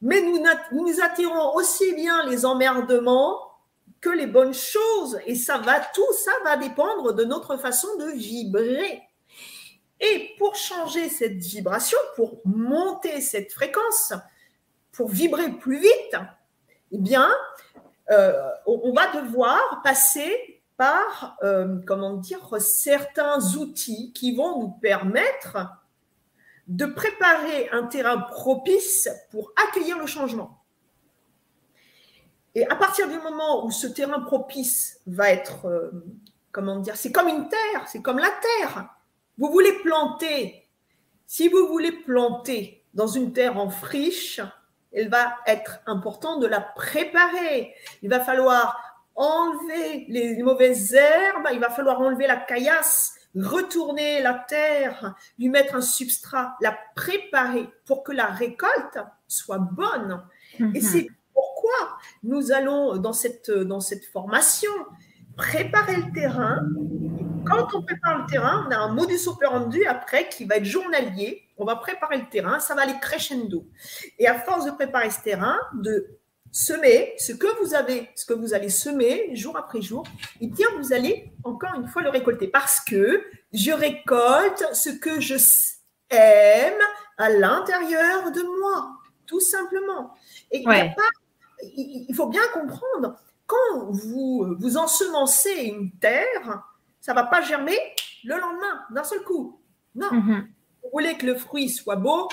Mais 0.01 0.21
nous, 0.21 1.01
attirons 1.03 1.55
aussi 1.55 1.95
bien 1.95 2.25
les 2.27 2.45
emmerdements 2.45 3.41
que 4.01 4.11
les 4.11 4.27
bonnes 4.27 4.55
choses. 4.55 5.19
Et 5.27 5.35
ça 5.35 5.59
va, 5.59 5.81
tout 5.81 6.13
ça 6.13 6.33
va 6.45 6.57
dépendre 6.57 7.15
de 7.15 7.25
notre 7.25 7.57
façon 7.57 7.89
de 7.99 8.13
vibrer. 8.13 9.03
Et 10.01 10.35
pour 10.39 10.55
changer 10.55 11.09
cette 11.09 11.39
vibration, 11.39 11.99
pour 12.15 12.41
monter 12.45 13.21
cette 13.21 13.53
fréquence, 13.53 14.13
pour 14.93 15.09
vibrer 15.09 15.51
plus 15.51 15.81
vite, 15.81 16.17
eh 16.93 16.99
bien, 16.99 17.29
euh, 18.11 18.33
on, 18.67 18.93
va 18.93 19.09
devoir 19.21 19.81
passer 19.83 20.63
par, 20.77 21.37
euh, 21.43 21.79
comment 21.87 22.15
dire, 22.15 22.41
certains 22.61 23.41
outils 23.57 24.13
qui 24.13 24.35
vont 24.37 24.61
nous 24.61 24.71
permettre 24.71 25.59
de 26.69 26.85
préparer 26.85 27.71
un 27.71 27.85
terrain 27.85 28.19
propice 28.19 29.09
pour 29.31 29.53
accueillir 29.67 29.99
le 29.99 30.07
changement. 30.07 30.63
Et 32.55 32.67
à 32.69 32.77
partir 32.77 33.09
du 33.09 33.17
moment 33.19 33.65
où 33.65 33.71
ce 33.71 33.87
terrain 33.87 34.21
propice 34.21 35.01
va 35.07 35.31
être, 35.31 35.67
euh, 35.67 35.91
comment 36.53 36.77
dire, 36.77 36.97
c'est 36.97 37.13
comme 37.13 37.29
une 37.29 37.49
terre, 37.49 37.87
c'est 37.87 38.03
comme 38.03 38.19
la 38.19 38.31
terre. 38.31 38.95
Vous 39.39 39.51
voulez 39.51 39.73
planter. 39.83 40.69
Si 41.27 41.49
vous 41.49 41.67
voulez 41.69 41.93
planter 41.93 42.85
dans 42.95 43.07
une 43.07 43.33
terre 43.33 43.59
en 43.59 43.71
friche, 43.71 44.41
il 44.93 45.09
va 45.09 45.37
être 45.47 45.81
important 45.87 46.39
de 46.39 46.47
la 46.47 46.61
préparer. 46.61 47.75
Il 48.03 48.11
va 48.11 48.21
falloir 48.21 48.77
enlever 49.15 50.07
les 50.09 50.43
mauvaises 50.43 50.95
herbes, 50.95 51.49
il 51.53 51.61
va 51.61 51.71
falloir 51.71 52.01
enlever 52.01 52.27
la 52.27 52.37
caillasse 52.37 53.18
retourner 53.37 54.23
la 54.23 54.35
terre, 54.35 55.15
lui 55.39 55.49
mettre 55.49 55.75
un 55.75 55.81
substrat, 55.81 56.57
la 56.61 56.77
préparer 56.95 57.69
pour 57.85 58.03
que 58.03 58.13
la 58.13 58.27
récolte 58.27 58.99
soit 59.27 59.59
bonne. 59.59 60.23
Et 60.59 60.65
mhm. 60.65 60.81
c'est 60.81 61.09
pourquoi 61.33 61.99
nous 62.23 62.53
allons 62.53 62.97
dans 62.97 63.13
cette, 63.13 63.51
dans 63.51 63.81
cette 63.81 64.05
formation 64.07 64.73
préparer 65.37 65.97
le 65.97 66.13
terrain. 66.13 66.61
Quand 67.47 67.75
on 67.75 67.83
prépare 67.83 68.19
le 68.19 68.27
terrain, 68.27 68.67
on 68.67 68.71
a 68.73 68.77
un 68.77 68.93
modus 68.93 69.27
operandi 69.27 69.85
après 69.87 70.29
qui 70.29 70.45
va 70.45 70.57
être 70.57 70.65
journalier. 70.65 71.49
On 71.57 71.65
va 71.65 71.77
préparer 71.77 72.19
le 72.19 72.29
terrain, 72.29 72.61
ça 72.61 72.75
va 72.75 72.83
aller 72.83 72.99
crescendo. 73.01 73.67
Et 74.19 74.27
à 74.27 74.35
force 74.35 74.67
de 74.67 74.71
préparer 74.73 75.11
ce 75.11 75.23
terrain, 75.23 75.57
de 75.75 76.18
semer 76.53 77.15
ce 77.19 77.33
que 77.33 77.47
vous 77.63 77.75
avez, 77.75 78.09
ce 78.15 78.25
que 78.25 78.35
vous 78.35 78.55
allez 78.55 78.69
semer 78.69 79.35
jour 79.35 79.57
après 79.57 79.83
jour, 79.83 80.05
et 80.41 80.47
bien 80.47 80.67
vous 80.79 80.93
allez 80.93 81.33
encore 81.45 81.75
une 81.75 81.89
fois 81.89 82.03
le 82.03 82.11
récolter 82.11 82.49
parce 82.49 82.81
que 82.81 83.25
je 83.53 83.71
récolte 83.71 84.65
ce 84.73 84.91
que 84.91 85.21
je 85.21 85.37
aime 86.11 86.81
à 87.17 87.31
l'intérieur 87.31 88.31
de 88.33 88.43
moi, 88.61 88.97
tout 89.27 89.41
simplement. 89.41 90.15
Et 90.51 90.65
il, 91.63 92.15
faut 92.15 92.29
bien 92.29 92.43
comprendre, 92.53 93.17
quand 93.47 93.91
vous, 93.91 94.57
vous 94.59 94.77
ensemencez 94.77 95.65
une 95.65 95.91
terre, 95.93 96.63
ça 97.01 97.15
va 97.15 97.25
pas 97.25 97.43
germer 97.43 97.79
le 98.25 98.39
lendemain, 98.39 98.85
d'un 98.91 99.05
seul 99.05 99.23
coup. 99.23 99.61
Non. 99.95 100.09
Mm-hmm. 100.09 100.47
Vous 100.83 100.91
voulez 100.93 101.17
que 101.19 101.27
le 101.27 101.35
fruit 101.35 101.69
soit 101.69 101.97
beau, 101.97 102.29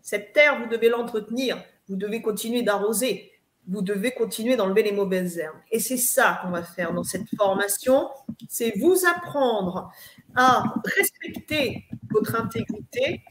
cette 0.00 0.32
terre, 0.32 0.58
vous 0.60 0.68
devez 0.68 0.88
l'entretenir, 0.88 1.62
vous 1.88 1.96
devez 1.96 2.22
continuer 2.22 2.62
d'arroser 2.62 3.32
vous 3.68 3.82
devez 3.82 4.12
continuer 4.12 4.56
d'enlever 4.56 4.82
les 4.82 4.92
mauvaises 4.92 5.38
herbes. 5.38 5.58
Et 5.70 5.78
c'est 5.78 5.98
ça 5.98 6.40
qu'on 6.42 6.50
va 6.50 6.62
faire 6.62 6.92
dans 6.92 7.04
cette 7.04 7.28
formation, 7.36 8.08
c'est 8.48 8.72
vous 8.78 9.04
apprendre 9.06 9.92
à 10.34 10.64
respecter 10.96 11.84
votre 12.10 12.34
intégrité 12.34 13.22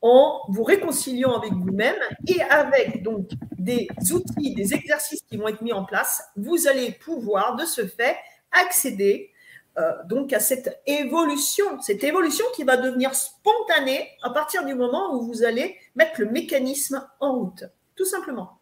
en 0.00 0.42
vous 0.48 0.62
réconciliant 0.62 1.36
avec 1.36 1.52
vous-même 1.52 1.96
et 2.26 2.40
avec 2.42 3.02
donc 3.02 3.30
des 3.58 3.88
outils, 4.12 4.54
des 4.54 4.74
exercices 4.74 5.22
qui 5.28 5.36
vont 5.36 5.48
être 5.48 5.62
mis 5.62 5.72
en 5.72 5.84
place, 5.84 6.22
vous 6.36 6.68
allez 6.68 6.92
pouvoir 6.92 7.56
de 7.56 7.64
ce 7.64 7.86
fait 7.86 8.16
accéder 8.52 9.32
euh, 9.78 9.92
donc 10.06 10.32
à 10.32 10.40
cette 10.40 10.80
évolution, 10.86 11.80
cette 11.80 12.04
évolution 12.04 12.44
qui 12.54 12.64
va 12.64 12.76
devenir 12.76 13.14
spontanée 13.14 14.08
à 14.22 14.30
partir 14.30 14.64
du 14.64 14.74
moment 14.74 15.14
où 15.14 15.26
vous 15.26 15.44
allez 15.44 15.76
mettre 15.94 16.20
le 16.20 16.30
mécanisme 16.30 17.06
en 17.20 17.38
route, 17.38 17.64
tout 17.96 18.04
simplement. 18.04 18.57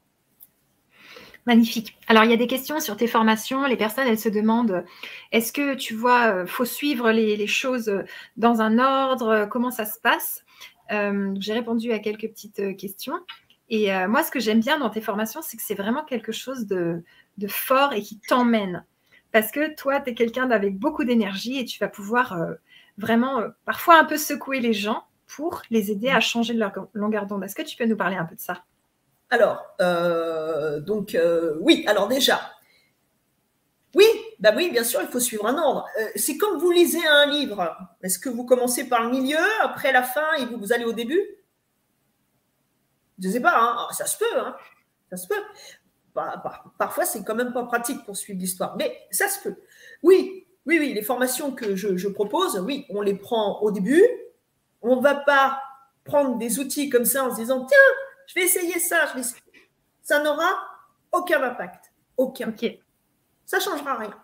Magnifique. 1.47 1.97
Alors, 2.09 2.25
il 2.25 2.31
y 2.31 2.35
a 2.35 2.37
des 2.37 2.49
questions 2.49 2.81
sur 2.81 2.97
tes 2.97 3.07
formations. 3.07 3.65
Les 3.67 3.77
personnes, 3.77 4.09
elles 4.09 4.19
se 4.19 4.29
demandent, 4.29 4.85
est-ce 5.31 5.53
que 5.53 5.77
tu 5.77 5.95
vois, 5.95 6.35
euh, 6.35 6.47
faut 6.47 6.65
suivre 6.65 7.13
les, 7.13 7.47
choses 7.47 8.03
dans 8.37 8.61
un 8.61 8.81
ordre? 8.81 9.47
Comment 9.49 9.71
ça 9.71 9.85
se 9.85 10.01
passe? 10.01 10.45
Euh, 10.91 11.33
J'ai 11.39 11.53
répondu 11.53 11.93
à 11.93 12.01
quelques 12.01 12.29
petites 12.29 12.59
euh, 12.59 12.75
questions. 12.75 13.15
Et 13.69 13.91
moi, 14.07 14.23
ce 14.23 14.31
que 14.31 14.39
j'aime 14.39 14.61
bien 14.61 14.79
dans 14.79 14.91
tes 14.91 15.01
formations, 15.01 15.43
c'est 15.43 15.57
que 15.57 15.63
c'est 15.63 15.75
vraiment 15.75 16.05
quelque 16.05 16.31
chose 16.31 16.69
de, 16.69 17.03
fort 17.49 17.95
et 17.95 18.01
qui 18.01 18.21
t'emmène. 18.21 18.85
Parce 19.33 19.51
que 19.51 19.75
toi, 19.75 20.01
tu 20.01 20.11
es 20.11 20.15
quelqu'un 20.15 20.49
avec 20.53 20.79
beaucoup 20.79 21.03
d'énergie 21.03 21.59
et 21.59 21.65
tu 21.65 21.81
vas 21.81 21.89
pouvoir 21.89 22.39
vraiment, 22.97 23.43
parfois, 23.65 23.99
un 23.99 24.05
peu 24.05 24.19
secouer 24.19 24.61
les 24.61 24.73
gens 24.73 25.03
pour 25.27 25.63
les 25.71 25.91
aider 25.91 26.11
à 26.11 26.21
changer 26.21 26.55
de 26.55 26.61
leur 26.61 26.73
longueur 26.93 27.27
d'onde. 27.27 27.43
Est-ce 27.43 27.57
que 27.57 27.63
tu 27.63 27.77
peux 27.77 27.87
nous 27.87 27.97
parler 27.97 28.15
un 28.15 28.25
peu 28.25 28.37
de 28.37 28.41
ça? 28.41 28.63
Alors, 29.31 29.65
euh, 29.81 30.81
donc, 30.81 31.15
euh, 31.15 31.57
oui, 31.61 31.85
alors 31.87 32.09
déjà, 32.09 32.53
oui, 33.97 34.05
bah 34.41 34.53
oui, 34.55 34.71
bien 34.71 34.85
sûr, 34.85 35.01
il 35.01 35.09
faut 35.09 35.21
suivre 35.21 35.47
un 35.47 35.57
ordre. 35.57 35.87
Euh, 35.99 36.09
c'est 36.17 36.37
comme 36.37 36.59
vous 36.59 36.71
lisez 36.71 37.05
un 37.07 37.27
livre. 37.27 37.75
Est-ce 38.03 38.19
que 38.19 38.29
vous 38.29 38.45
commencez 38.45 38.89
par 38.89 39.03
le 39.03 39.11
milieu, 39.11 39.39
après 39.63 39.91
la 39.91 40.03
fin 40.03 40.35
et 40.39 40.45
vous, 40.45 40.73
allez 40.73 40.85
au 40.85 40.93
début? 40.93 41.21
Je 43.19 43.29
ne 43.29 43.33
sais 43.33 43.41
pas, 43.41 43.55
hein. 43.59 43.77
ah, 43.79 43.89
ça 43.93 44.05
se 44.05 44.19
peut, 44.19 44.39
hein. 44.39 44.55
ça 45.09 45.17
se 45.17 45.27
peut. 45.27 45.43
Bah, 46.15 46.43
bah, 46.45 46.65
parfois, 46.79 47.07
c'est 47.07 47.25
quand 47.25 47.35
même 47.35 47.55
pas 47.55 47.65
pratique 47.65 48.05
pour 48.05 48.17
suivre 48.17 48.39
l'histoire, 48.39 48.77
mais 48.77 48.95
ça 49.11 49.29
se 49.29 49.41
peut. 49.43 49.57
Oui, 50.03 50.47
oui, 50.67 50.79
oui, 50.79 50.93
les 50.93 51.03
formations 51.03 51.53
que 51.53 51.75
je, 51.75 51.97
je 51.97 52.09
propose, 52.09 52.59
oui, 52.59 52.85
on 52.91 53.01
les 53.01 53.15
prend 53.15 53.61
au 53.63 53.71
début. 53.71 54.05
On 54.83 54.97
ne 54.97 55.03
va 55.03 55.15
pas 55.15 55.63
prendre 56.05 56.37
des 56.37 56.59
outils 56.59 56.91
comme 56.91 57.07
ça 57.07 57.25
en 57.25 57.31
se 57.31 57.37
disant, 57.37 57.65
tiens, 57.65 57.79
je 58.27 58.35
vais 58.35 58.45
essayer 58.45 58.79
ça, 58.79 59.07
je 59.13 59.21
vais 59.21 59.27
ça 60.03 60.23
n'aura 60.23 60.57
aucun 61.11 61.43
impact. 61.43 61.93
Aucun. 62.17 62.55
Ça 63.45 63.59
ne 63.59 63.63
changera 63.63 63.97
rien. 63.97 64.15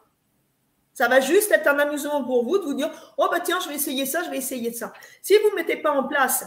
Ça 0.95 1.09
va 1.09 1.21
juste 1.21 1.51
être 1.51 1.67
un 1.67 1.79
amusement 1.79 2.23
pour 2.23 2.45
vous 2.45 2.59
de 2.59 2.65
vous 2.65 2.75
dire 2.75 2.91
Oh, 3.19 3.29
bah 3.31 3.41
tiens, 3.41 3.59
je 3.61 3.69
vais 3.69 3.75
essayer 3.75 4.07
ça, 4.07 4.23
je 4.23 4.31
vais 4.31 4.39
essayer 4.39 4.73
ça. 4.73 4.93
Si 5.23 5.35
vous 5.39 5.51
ne 5.51 5.57
mettez 5.57 5.77
pas 5.77 5.91
en 5.91 6.07
place 6.07 6.45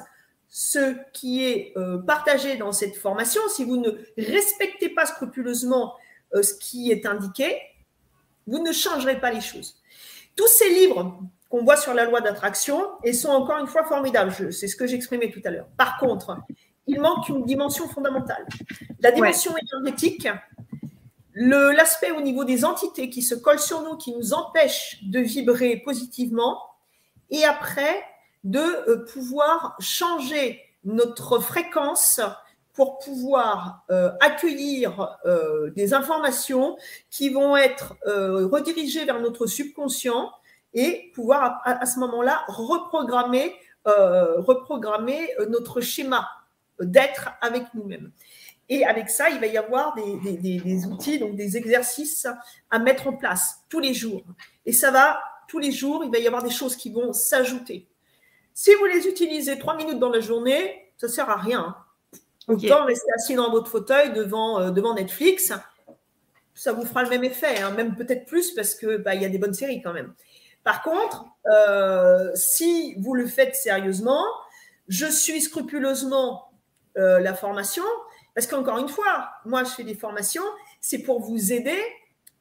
ce 0.48 0.96
qui 1.12 1.44
est 1.44 1.74
euh, 1.76 1.98
partagé 1.98 2.56
dans 2.56 2.72
cette 2.72 2.96
formation, 2.96 3.42
si 3.50 3.66
vous 3.66 3.78
ne 3.78 3.90
respectez 4.18 4.90
pas 4.90 5.06
scrupuleusement 5.06 5.96
euh, 6.34 6.42
ce 6.42 6.54
qui 6.54 6.92
est 6.92 7.06
indiqué, 7.06 7.60
vous 8.48 8.60
ne 8.60 8.72
changerez 8.72 9.20
pas 9.20 9.32
les 9.32 9.42
choses. 9.42 9.82
Tous 10.36 10.48
ces 10.48 10.70
livres 10.70 11.20
qu'on 11.50 11.64
voit 11.64 11.78
sur 11.78 11.94
la 11.94 12.06
loi 12.06 12.22
d'attraction 12.22 12.88
et 13.04 13.14
sont 13.14 13.30
encore 13.30 13.58
une 13.60 13.68
fois 13.68 13.84
formidables. 13.84 14.54
C'est 14.54 14.68
ce 14.68 14.76
que 14.76 14.88
j'exprimais 14.88 15.32
tout 15.32 15.42
à 15.44 15.50
l'heure. 15.50 15.68
Par 15.78 15.98
contre, 15.98 16.38
il 16.88 17.00
manque 17.00 17.30
une 17.30 17.46
dimension 17.46 17.88
fondamentale. 17.88 18.46
La 19.00 19.12
dimension 19.12 19.54
énergétique, 19.58 20.28
l'aspect 21.34 22.12
au 22.12 22.22
niveau 22.22 22.44
des 22.44 22.64
entités 22.64 23.10
qui 23.10 23.22
se 23.22 23.36
collent 23.36 23.60
sur 23.60 23.82
nous, 23.82 23.98
qui 23.98 24.14
nous 24.14 24.34
empêchent 24.34 25.00
de 25.04 25.20
vibrer 25.20 25.78
positivement, 25.78 26.60
et 27.30 27.44
après 27.44 28.04
de 28.44 28.60
euh, 28.60 29.06
pouvoir 29.12 29.76
changer 29.80 30.62
notre 30.84 31.40
fréquence 31.40 32.22
pour 32.74 33.00
pouvoir 33.00 33.84
euh, 33.90 34.12
accueillir 34.22 35.18
euh, 35.26 35.72
des 35.72 35.94
informations 35.94 36.78
qui 37.10 37.30
vont 37.30 37.58
être 37.58 37.96
redirigées 38.06 39.06
vers 39.06 39.20
notre 39.20 39.48
subconscient 39.48 40.32
et 40.74 41.12
pouvoir 41.16 41.62
à, 41.64 41.82
à 41.82 41.86
ce 41.86 42.00
moment-là 42.00 42.44
reprogrammer, 42.48 43.56
reprogrammer 43.86 45.30
notre 45.48 45.80
schéma 45.80 46.28
d'être 46.80 47.30
avec 47.42 47.64
nous-mêmes. 47.74 48.12
Et 48.68 48.86
avec 48.86 49.10
ça, 49.10 49.30
il 49.30 49.40
va 49.40 49.46
y 49.46 49.58
avoir 49.58 49.96
des, 49.96 50.86
outils, 50.86 51.20
donc 51.20 51.36
des 51.36 51.56
exercices 51.56 52.28
à 52.72 52.80
mettre 52.80 53.08
en 53.08 53.14
place 53.14 53.60
tous 53.70 53.80
les 53.80 53.94
jours. 53.94 54.24
Et 54.66 54.74
ça 54.74 54.90
va, 54.90 55.22
tous 55.48 55.60
les 55.60 55.72
jours, 55.72 56.04
il 56.04 56.12
va 56.12 56.18
y 56.18 56.26
avoir 56.26 56.42
des 56.42 56.50
choses 56.50 56.76
qui 56.76 56.90
vont 56.90 57.14
s'ajouter. 57.14 57.88
Si 58.54 58.74
vous 58.76 58.86
les 58.86 59.08
utilisez 59.08 59.60
trois 59.60 59.76
minutes 59.76 60.00
dans 60.00 60.10
la 60.10 60.22
journée, 60.22 60.92
ça 60.98 61.08
sert 61.08 61.30
à 61.30 61.36
rien. 61.36 61.76
Autant 62.48 62.86
rester 62.86 63.12
assis 63.16 63.36
dans 63.36 63.52
votre 63.52 63.70
fauteuil 63.70 64.14
devant, 64.14 64.60
euh, 64.60 64.72
devant 64.72 64.94
Netflix, 64.94 65.52
ça 66.54 66.72
vous 66.72 66.86
fera 66.86 67.04
le 67.04 67.10
même 67.10 67.24
effet, 67.24 67.62
hein. 67.62 67.72
même 67.72 67.96
peut-être 67.96 68.26
plus 68.26 68.52
parce 68.52 68.76
que 68.76 68.98
bah, 68.98 69.14
y 69.16 69.26
a 69.26 69.30
des 69.30 69.38
bonnes 69.38 69.54
séries 69.54 69.82
quand 69.82 69.94
même. 69.94 70.14
Par 70.64 70.82
contre, 70.82 71.26
euh, 71.52 72.32
si 72.34 72.96
vous 73.00 73.14
le 73.14 73.28
faites 73.28 73.56
sérieusement, 73.56 74.24
je 74.88 75.06
suis 75.06 75.42
scrupuleusement 75.42 76.50
euh, 76.98 77.20
la 77.20 77.34
formation, 77.34 77.84
parce 78.34 78.48
qu'encore 78.48 78.78
une 78.78 78.90
fois, 78.90 79.30
moi, 79.46 79.64
je 79.64 79.70
fais 79.70 79.84
des 79.84 79.96
formations, 79.96 80.46
c'est 80.82 81.00
pour 81.00 81.22
vous 81.22 81.52
aider 81.52 81.80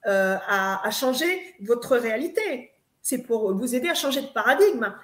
euh, 0.06 0.36
à, 0.46 0.90
changer 0.90 1.56
votre 1.60 1.96
réalité. 1.96 2.72
C'est 3.02 3.22
pour 3.22 3.54
vous 3.54 3.74
aider 3.74 3.88
à 3.88 3.94
changer 3.94 4.22
de 4.22 4.28
paradigme. 4.28 4.94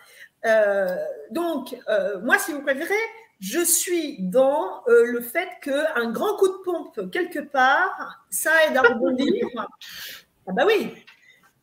Euh, 0.46 0.96
donc, 1.30 1.76
moi, 2.22 2.38
si 2.38 2.52
vous 2.52 2.62
préférez, 2.62 2.94
je 3.40 3.60
suis 3.60 4.18
dans 4.20 4.82
le 4.86 5.20
fait 5.20 5.48
qu'un 5.62 6.10
grand 6.10 6.36
coup 6.36 6.48
de 6.48 6.62
pompe 6.64 7.10
quelque 7.10 7.40
part, 7.40 8.24
ça 8.30 8.50
aide 8.66 8.76
à 8.76 8.82
rebondir. 8.82 9.46
ah 9.56 10.52
bah 10.52 10.64
oui. 10.66 10.94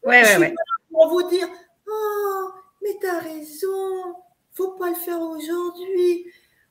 Ouais, 0.03 0.23
je 0.23 0.43
suis 0.43 0.55
pour 0.91 1.09
vous 1.09 1.29
dire, 1.29 1.47
oh, 1.89 2.51
mais 2.81 2.97
t'as 3.01 3.19
raison, 3.19 4.15
faut 4.53 4.71
pas 4.71 4.89
le 4.89 4.95
faire 4.95 5.21
aujourd'hui 5.21 6.25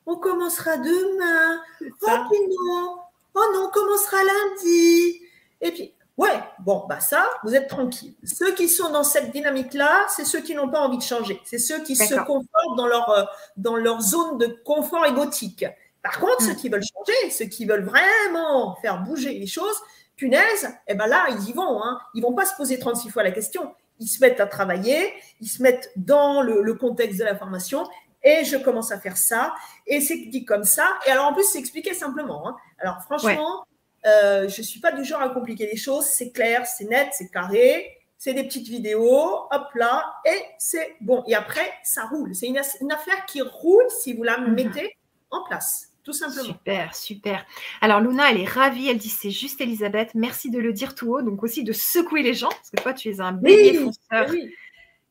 on 0.07 0.15
commencera 0.15 0.77
demain. 0.77 1.61
Oh, 1.81 2.07
non. 2.07 2.97
Oh 3.35 3.51
non, 3.53 3.65
on 3.67 3.69
commencera 3.69 4.17
lundi. 4.23 5.21
Et 5.61 5.71
puis, 5.71 5.93
ouais, 6.17 6.39
bon, 6.59 6.85
bah 6.87 7.01
ça, 7.01 7.29
vous 7.43 7.53
êtes 7.53 7.67
tranquille. 7.67 8.15
Ceux 8.23 8.53
qui 8.55 8.69
sont 8.69 8.89
dans 8.89 9.03
cette 9.03 9.31
dynamique-là, 9.31 10.07
c'est 10.09 10.25
ceux 10.25 10.39
qui 10.39 10.55
n'ont 10.55 10.69
pas 10.69 10.79
envie 10.79 10.97
de 10.97 11.03
changer. 11.03 11.39
C'est 11.43 11.59
ceux 11.59 11.83
qui 11.83 11.95
se 11.95 12.15
confortent 12.25 12.77
dans 12.77 12.87
leur, 12.87 13.09
euh, 13.09 13.23
dans 13.57 13.75
leur 13.75 14.01
zone 14.01 14.37
de 14.37 14.47
confort 14.65 15.05
égotique. 15.05 15.65
Par 16.01 16.19
contre, 16.19 16.41
ceux 16.41 16.53
hmm. 16.53 16.55
qui 16.55 16.69
veulent 16.69 16.83
changer, 16.83 17.29
ceux 17.29 17.45
qui 17.45 17.65
veulent 17.65 17.85
vraiment 17.85 18.77
faire 18.81 19.03
bouger 19.03 19.37
les 19.37 19.47
choses, 19.47 19.75
punaise, 20.15 20.69
eh 20.87 20.95
ben 20.95 21.05
là, 21.05 21.27
ils 21.29 21.49
y 21.49 21.53
vont. 21.53 21.83
Hein. 21.83 21.99
Ils 22.15 22.23
vont 22.23 22.33
pas 22.33 22.45
se 22.45 22.55
poser 22.55 22.79
36 22.79 23.09
fois 23.09 23.23
la 23.23 23.31
question. 23.31 23.73
Ils 23.99 24.07
se 24.07 24.21
mettent 24.21 24.39
à 24.39 24.47
travailler, 24.47 25.13
ils 25.41 25.47
se 25.47 25.61
mettent 25.61 25.91
dans 25.95 26.41
le, 26.41 26.61
le 26.61 26.73
contexte 26.75 27.19
de 27.19 27.25
la 27.25 27.35
formation 27.35 27.83
et 28.27 28.43
je 28.43 28.57
commence 28.57 28.91
à 28.91 28.99
faire 28.99 29.15
ça, 29.15 29.53
et 29.85 30.01
c'est 30.01 30.17
dit 30.17 30.43
comme 30.43 30.65
ça. 30.65 30.97
Et 31.07 31.11
alors, 31.11 31.27
en 31.27 31.33
plus, 31.33 31.45
c'est 31.45 31.59
expliqué 31.59 31.93
simplement. 31.93 32.47
Hein. 32.47 32.57
Alors, 32.79 33.01
franchement, 33.03 33.65
euh, 34.05 34.49
je 34.49 34.61
ne 34.61 34.65
suis 34.65 34.79
pas 34.79 34.91
du 34.91 35.05
genre 35.05 35.21
à 35.21 35.29
compliquer 35.29 35.65
les 35.65 35.77
choses. 35.77 36.05
C'est 36.05 36.31
clair, 36.31 36.65
c'est 36.65 36.85
net, 36.85 37.09
c'est 37.13 37.29
carré. 37.29 37.93
c'est 38.17 38.33
des 38.33 38.43
petites 38.43 38.67
vidéos, 38.67 39.47
hop 39.51 39.67
là, 39.75 40.15
et 40.25 40.43
c'est 40.57 40.95
bon. 41.01 41.23
Et 41.27 41.35
après, 41.35 41.71
ça 41.83 42.05
roule. 42.05 42.35
C'est 42.35 42.47
une, 42.47 42.57
affaire 42.57 43.25
qui 43.27 43.41
roule 43.41 43.85
si 44.01 44.13
vous 44.13 44.23
la 44.23 44.39
mhm. 44.39 44.55
mettez 44.55 44.97
en 45.29 45.43
place. 45.45 45.89
Tout 46.03 46.13
simplement. 46.13 46.53
Super, 46.53 46.95
super. 46.95 47.45
Alors 47.81 47.99
Luna, 47.99 48.31
elle 48.31 48.39
est 48.39 48.47
ravie, 48.47 48.87
elle 48.87 48.97
dit 48.97 49.09
c'est 49.09 49.29
juste 49.29 49.59
Elisabeth, 49.59 50.15
merci 50.15 50.49
de 50.49 50.57
le 50.57 50.71
dire 50.71 50.95
tout 50.95 51.13
haut, 51.13 51.21
donc 51.21 51.43
aussi 51.43 51.65
de 51.65 51.73
secouer 51.73 52.23
les 52.23 52.33
gens, 52.33 52.47
parce 52.47 52.69
que 52.69 52.81
toi 52.81 52.93
tu 52.93 53.09
es 53.09 53.19
un 53.19 53.33
bélier 53.33 53.73
fonceur. 53.73 54.33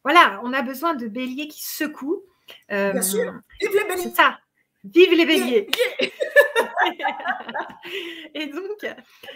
Voilà, 0.04 0.40
on 0.42 0.54
a 0.54 0.62
besoin 0.62 0.94
de 0.94 1.06
béliers 1.06 1.48
qui 1.48 1.62
secouent. 1.62 2.22
Euh, 2.70 2.92
Bien 2.92 3.02
sûr, 3.02 3.32
vive 3.60 3.70
les 3.72 3.84
béliers. 3.84 4.14
Ça, 4.14 4.38
vive 4.84 5.12
les 5.12 5.26
béliers. 5.26 5.68
Et 8.34 8.46
donc, 8.46 8.86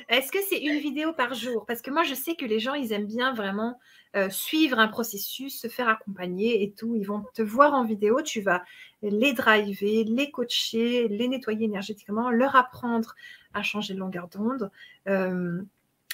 est-ce 0.08 0.30
que 0.32 0.38
c'est 0.48 0.58
une 0.58 0.78
vidéo 0.78 1.12
par 1.12 1.34
jour? 1.34 1.64
Parce 1.66 1.82
que 1.82 1.90
moi, 1.90 2.02
je 2.02 2.14
sais 2.14 2.34
que 2.34 2.44
les 2.44 2.60
gens, 2.60 2.74
ils 2.74 2.92
aiment 2.92 3.06
bien 3.06 3.32
vraiment 3.32 3.78
euh, 4.16 4.28
suivre 4.28 4.78
un 4.78 4.88
processus, 4.88 5.60
se 5.60 5.68
faire 5.68 5.88
accompagner 5.88 6.62
et 6.62 6.72
tout. 6.72 6.94
Ils 6.96 7.06
vont 7.06 7.24
te 7.34 7.42
voir 7.42 7.74
en 7.74 7.84
vidéo, 7.84 8.22
tu 8.22 8.40
vas 8.40 8.62
les 9.02 9.32
driver, 9.32 10.04
les 10.04 10.30
coacher, 10.30 11.08
les 11.08 11.28
nettoyer 11.28 11.66
énergétiquement, 11.66 12.30
leur 12.30 12.56
apprendre 12.56 13.14
à 13.54 13.62
changer 13.62 13.94
de 13.94 13.98
longueur 13.98 14.28
d'onde. 14.28 14.70
Euh, 15.08 15.62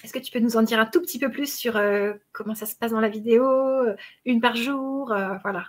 est-ce 0.05 0.13
que 0.13 0.19
tu 0.19 0.31
peux 0.31 0.41
nous 0.41 0.57
en 0.57 0.63
dire 0.63 0.79
un 0.79 0.87
tout 0.87 1.01
petit 1.01 1.19
peu 1.19 1.31
plus 1.31 1.53
sur 1.53 1.77
euh, 1.77 2.13
comment 2.33 2.55
ça 2.55 2.67
se 2.67 2.77
passe 2.77 2.91
dans 2.91 3.01
la 3.01 3.09
vidéo, 3.09 3.45
une 4.25 4.41
par 4.41 4.57
jour, 4.57 5.15
voilà. 5.43 5.65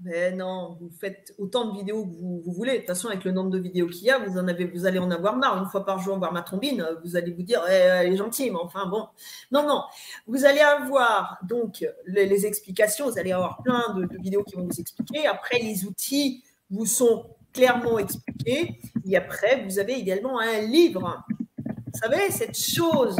Mais 0.00 0.30
non, 0.32 0.76
vous 0.78 0.90
faites 0.90 1.34
autant 1.38 1.72
de 1.72 1.78
vidéos 1.78 2.04
que 2.04 2.10
vous, 2.10 2.42
voulez. 2.46 2.72
De 2.72 2.78
toute 2.78 2.88
façon, 2.88 3.08
avec 3.08 3.24
le 3.24 3.32
nombre 3.32 3.50
de 3.50 3.58
vidéos 3.58 3.86
qu'il 3.86 4.04
y 4.04 4.10
a, 4.10 4.18
vous, 4.18 4.36
en 4.38 4.46
avez, 4.46 4.66
vous 4.66 4.84
allez 4.84 4.98
en 4.98 5.10
avoir 5.10 5.36
marre. 5.36 5.58
Une 5.58 5.68
fois 5.70 5.86
par 5.86 6.00
jour, 6.00 6.18
voir 6.18 6.32
ma 6.32 6.42
trombine, 6.42 6.86
vous 7.02 7.16
allez 7.16 7.32
vous 7.32 7.42
dire, 7.42 7.62
eh, 7.68 7.72
elle 7.72 8.12
est 8.12 8.16
gentille, 8.16 8.50
mais 8.50 8.58
enfin 8.60 8.86
bon. 8.86 9.06
Non, 9.50 9.66
non. 9.66 9.82
Vous 10.26 10.44
allez 10.44 10.60
avoir 10.60 11.38
donc 11.42 11.86
les, 12.06 12.44
explications, 12.44 13.08
vous 13.10 13.18
allez 13.18 13.32
avoir 13.32 13.62
plein 13.62 13.94
de, 13.94 14.04
de, 14.04 14.18
vidéos 14.18 14.44
qui 14.44 14.54
vont 14.56 14.64
vous 14.64 14.80
expliquer. 14.80 15.26
Après, 15.26 15.58
les 15.58 15.86
outils 15.86 16.44
vous 16.70 16.84
sont 16.84 17.26
clairement 17.54 17.98
expliqués. 17.98 18.78
Et 19.08 19.16
après, 19.16 19.64
vous 19.64 19.78
avez 19.78 19.94
également 19.94 20.38
un 20.38 20.60
livre. 20.60 21.24
Vous 21.68 22.00
savez, 22.00 22.30
cette 22.30 22.58
chose 22.58 23.16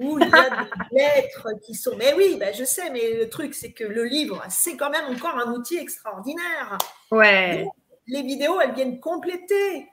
où 0.00 0.18
il 0.18 0.28
y 0.28 0.32
a 0.32 0.50
des 0.50 0.68
lettres 0.92 1.48
qui 1.62 1.74
sont. 1.74 1.96
Mais 1.96 2.14
oui, 2.14 2.36
ben 2.38 2.54
je 2.54 2.64
sais, 2.64 2.90
mais 2.90 3.14
le 3.14 3.28
truc, 3.28 3.54
c'est 3.54 3.72
que 3.72 3.84
le 3.84 4.04
livre, 4.04 4.42
c'est 4.48 4.76
quand 4.76 4.90
même 4.90 5.06
encore 5.14 5.38
un 5.38 5.52
outil 5.52 5.78
extraordinaire. 5.78 6.78
Ouais. 7.10 7.66
les 8.06 8.22
vidéos, 8.22 8.60
elles 8.60 8.74
viennent 8.74 9.00
compléter 9.00 9.86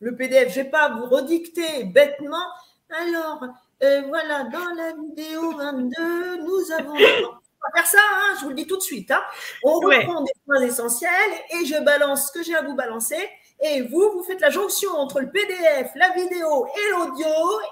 le 0.00 0.16
PDF. 0.16 0.52
Je 0.52 0.60
ne 0.60 0.64
vais 0.64 0.70
pas 0.70 0.90
vous 0.90 1.06
redicter 1.06 1.84
bêtement. 1.84 2.46
Alors, 2.90 3.44
euh, 3.82 4.02
voilà, 4.08 4.44
dans 4.44 4.74
la 4.76 4.92
vidéo 4.92 5.52
22, 5.56 6.36
nous 6.42 6.72
avons. 6.72 6.94
On 6.94 7.68
va 7.68 7.82
faire 7.82 7.86
ça, 7.86 7.98
hein, 7.98 8.34
je 8.38 8.44
vous 8.44 8.50
le 8.50 8.54
dis 8.54 8.66
tout 8.66 8.76
de 8.76 8.82
suite. 8.82 9.10
Hein. 9.10 9.22
On 9.64 9.80
reprend 9.80 10.22
des 10.22 10.32
points 10.44 10.60
essentiels 10.60 11.10
et 11.50 11.64
je 11.64 11.82
balance 11.82 12.28
ce 12.28 12.32
que 12.32 12.44
j'ai 12.44 12.54
à 12.54 12.62
vous 12.62 12.76
balancer. 12.76 13.28
Et 13.60 13.82
vous, 13.82 14.12
vous 14.12 14.22
faites 14.22 14.40
la 14.40 14.50
jonction 14.50 14.90
entre 14.92 15.20
le 15.20 15.30
PDF, 15.30 15.90
la 15.94 16.10
vidéo 16.10 16.66
et 16.66 16.90
l'audio, 16.90 17.26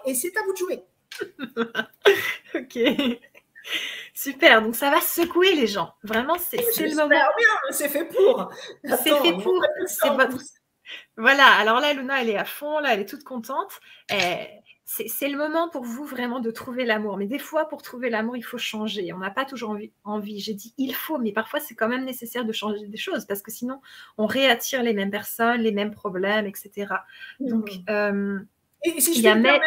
et 0.06 0.14
c'est 0.14 0.36
à 0.36 0.42
vous 0.44 0.52
de 0.52 0.56
jouer. 0.56 0.84
ok. 2.54 2.78
Super, 4.12 4.62
donc 4.62 4.76
ça 4.76 4.90
va 4.90 5.00
secouer 5.00 5.54
les 5.54 5.66
gens. 5.66 5.94
Vraiment, 6.02 6.36
c'est 6.38 6.56
le 6.56 6.96
moment. 6.96 7.14
c'est 7.70 7.88
fait 7.88 8.04
pour. 8.04 8.50
C'est 8.84 8.96
fait 8.96 9.32
pour. 9.32 9.60
Voilà, 11.16 11.46
alors 11.46 11.80
là, 11.80 11.92
Luna, 11.94 12.20
elle 12.20 12.30
est 12.30 12.36
à 12.36 12.44
fond, 12.44 12.78
là, 12.78 12.92
elle 12.92 13.00
est 13.00 13.08
toute 13.08 13.24
contente. 13.24 13.80
C'est 14.86 15.28
le 15.28 15.38
moment 15.38 15.70
pour 15.70 15.82
vous 15.82 16.04
vraiment 16.04 16.40
de 16.40 16.50
trouver 16.50 16.84
l'amour. 16.84 17.16
Mais 17.16 17.26
des 17.26 17.38
fois, 17.38 17.68
pour 17.68 17.80
trouver 17.80 18.10
l'amour, 18.10 18.36
il 18.36 18.44
faut 18.44 18.58
changer. 18.58 19.12
On 19.14 19.18
n'a 19.18 19.30
pas 19.30 19.46
toujours 19.46 19.70
envie. 19.70 19.90
envie. 20.04 20.40
J'ai 20.40 20.52
dit 20.52 20.74
il 20.76 20.94
faut, 20.94 21.18
mais 21.18 21.32
parfois, 21.32 21.58
c'est 21.58 21.74
quand 21.74 21.88
même 21.88 22.04
nécessaire 22.04 22.44
de 22.44 22.52
changer 22.52 22.86
des 22.86 22.96
choses 22.98 23.24
parce 23.24 23.40
que 23.40 23.50
sinon, 23.50 23.80
on 24.18 24.26
réattire 24.26 24.82
les 24.82 24.92
mêmes 24.92 25.10
personnes, 25.10 25.62
les 25.62 25.72
mêmes 25.72 25.90
problèmes, 25.90 26.46
etc. 26.46 26.94
Donc, 27.40 27.70
mmh. 27.70 27.90
euh, 27.90 28.38
Et 28.84 29.00
si 29.00 29.14
je 29.14 29.22
y 29.22 29.28
a 29.28 29.34
même... 29.34 29.60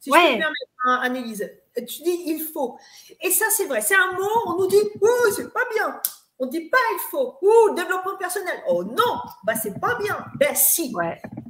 Si 0.00 0.10
je 0.10 0.14
peux 0.14 0.38
permettre, 0.38 1.02
Annelise, 1.02 1.50
tu 1.74 2.02
dis 2.02 2.22
il 2.26 2.40
faut. 2.40 2.78
Et 3.20 3.30
ça, 3.30 3.46
c'est 3.50 3.66
vrai. 3.66 3.80
C'est 3.80 3.96
un 3.96 4.12
mot, 4.12 4.42
on 4.46 4.56
nous 4.56 4.66
dit, 4.68 4.80
oh, 5.00 5.30
c'est 5.34 5.52
pas 5.52 5.64
bien. 5.74 6.00
On 6.38 6.46
dit 6.46 6.68
pas 6.68 6.78
il 6.92 7.00
faut. 7.10 7.38
Ou 7.40 7.74
développement 7.74 8.16
personnel. 8.18 8.62
Oh 8.68 8.84
non, 8.84 9.20
bah 9.44 9.54
c'est 9.54 9.80
pas 9.80 9.94
bien. 9.96 10.24
Ben 10.38 10.54
si. 10.54 10.92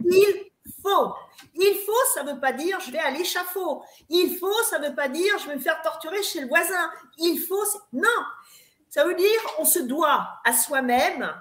Il 0.04 0.50
faut. 0.82 1.12
Il 1.54 1.82
faut, 1.84 1.92
ça 2.14 2.22
ne 2.22 2.32
veut 2.32 2.40
pas 2.40 2.52
dire 2.52 2.78
je 2.80 2.92
vais 2.92 2.98
à 2.98 3.10
l'échafaud. 3.10 3.82
Il 4.08 4.36
faut, 4.38 4.62
ça 4.70 4.78
ne 4.78 4.88
veut 4.88 4.94
pas 4.94 5.08
dire 5.08 5.36
je 5.40 5.48
vais 5.48 5.56
me 5.56 5.60
faire 5.60 5.82
torturer 5.82 6.22
chez 6.22 6.40
le 6.40 6.48
voisin. 6.48 6.90
Il 7.18 7.38
faut, 7.38 7.64
non. 7.92 8.08
Ça 8.88 9.04
veut 9.04 9.14
dire 9.14 9.40
on 9.58 9.64
se 9.64 9.80
doit 9.80 10.28
à 10.44 10.52
soi-même 10.52 11.34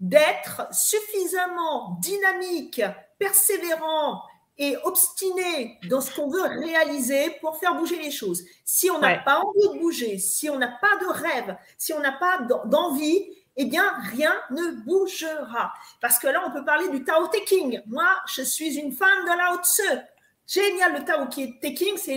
d'être 0.00 0.66
suffisamment 0.72 1.96
dynamique, 2.00 2.82
persévérant, 3.18 4.22
et 4.58 4.76
obstiné 4.84 5.78
dans 5.88 6.00
ce 6.00 6.14
qu'on 6.14 6.28
veut 6.28 6.42
réaliser 6.42 7.36
pour 7.40 7.58
faire 7.58 7.74
bouger 7.74 7.98
les 8.00 8.10
choses. 8.10 8.44
Si 8.64 8.90
on 8.90 8.98
n'a 8.98 9.18
pas 9.18 9.40
envie 9.40 9.68
de 9.74 9.80
bouger, 9.80 10.18
si 10.18 10.50
on 10.50 10.58
n'a 10.58 10.68
pas 10.68 10.96
de 11.00 11.06
rêve, 11.06 11.56
si 11.78 11.92
on 11.92 12.00
n'a 12.00 12.12
pas 12.12 12.38
d'envie, 12.66 13.26
eh 13.56 13.64
bien, 13.66 13.84
rien 14.10 14.34
ne 14.50 14.70
bougera. 14.84 15.72
Parce 16.00 16.18
que 16.18 16.26
là, 16.26 16.42
on 16.46 16.50
peut 16.50 16.64
parler 16.64 16.88
du 16.88 17.04
Tao 17.04 17.28
Te 17.28 17.44
King. 17.44 17.82
Moi, 17.86 18.08
je 18.26 18.42
suis 18.42 18.78
une 18.78 18.92
fan 18.92 19.24
de 19.24 19.36
Lao 19.36 19.62
Tse. 19.62 20.02
Génial, 20.46 20.94
le 20.94 21.04
Tao 21.04 21.26
Te 21.26 21.68
King, 21.68 21.96
c'est 21.96 22.16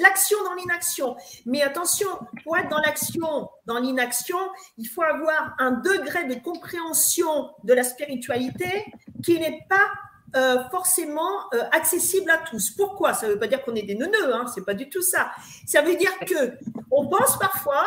l'action 0.00 0.38
dans 0.44 0.54
l'inaction. 0.54 1.16
Mais 1.46 1.62
attention, 1.62 2.08
pour 2.42 2.56
être 2.56 2.68
dans 2.68 2.80
l'action, 2.80 3.48
dans 3.66 3.78
l'inaction, 3.78 4.38
il 4.78 4.86
faut 4.86 5.02
avoir 5.02 5.54
un 5.58 5.72
degré 5.72 6.24
de 6.24 6.34
compréhension 6.34 7.50
de 7.64 7.72
la 7.74 7.84
spiritualité 7.84 8.86
qui 9.22 9.38
n'est 9.38 9.64
pas 9.68 9.90
euh, 10.34 10.64
forcément 10.70 11.52
euh, 11.52 11.62
accessible 11.72 12.30
à 12.30 12.38
tous. 12.38 12.70
Pourquoi? 12.70 13.12
Ça 13.12 13.26
ne 13.26 13.32
veut 13.32 13.38
pas 13.38 13.48
dire 13.48 13.62
qu'on 13.62 13.74
est 13.74 13.82
des 13.82 13.94
neuneux, 13.94 14.34
hein, 14.34 14.46
c'est 14.54 14.64
pas 14.64 14.74
du 14.74 14.88
tout 14.88 15.02
ça. 15.02 15.30
Ça 15.66 15.82
veut 15.82 15.94
dire 15.96 16.12
que 16.20 16.56
on 16.90 17.06
pense 17.08 17.38
parfois, 17.38 17.86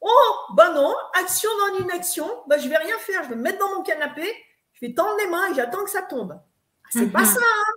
oh, 0.00 0.34
ben 0.56 0.72
non, 0.72 0.94
action 1.20 1.50
dans 1.58 1.78
l'inaction, 1.78 2.26
ben 2.48 2.58
je 2.58 2.68
vais 2.68 2.78
rien 2.78 2.96
faire, 2.98 3.24
je 3.24 3.28
vais 3.30 3.36
me 3.36 3.42
mettre 3.42 3.58
dans 3.58 3.74
mon 3.76 3.82
canapé, 3.82 4.26
je 4.72 4.86
vais 4.86 4.94
tendre 4.94 5.14
les 5.18 5.26
mains 5.26 5.50
et 5.50 5.54
j'attends 5.54 5.84
que 5.84 5.90
ça 5.90 6.02
tombe. 6.02 6.40
C'est 6.90 7.12
pas 7.12 7.20
mhm. 7.20 7.26
ça. 7.26 7.40
Hein. 7.40 7.72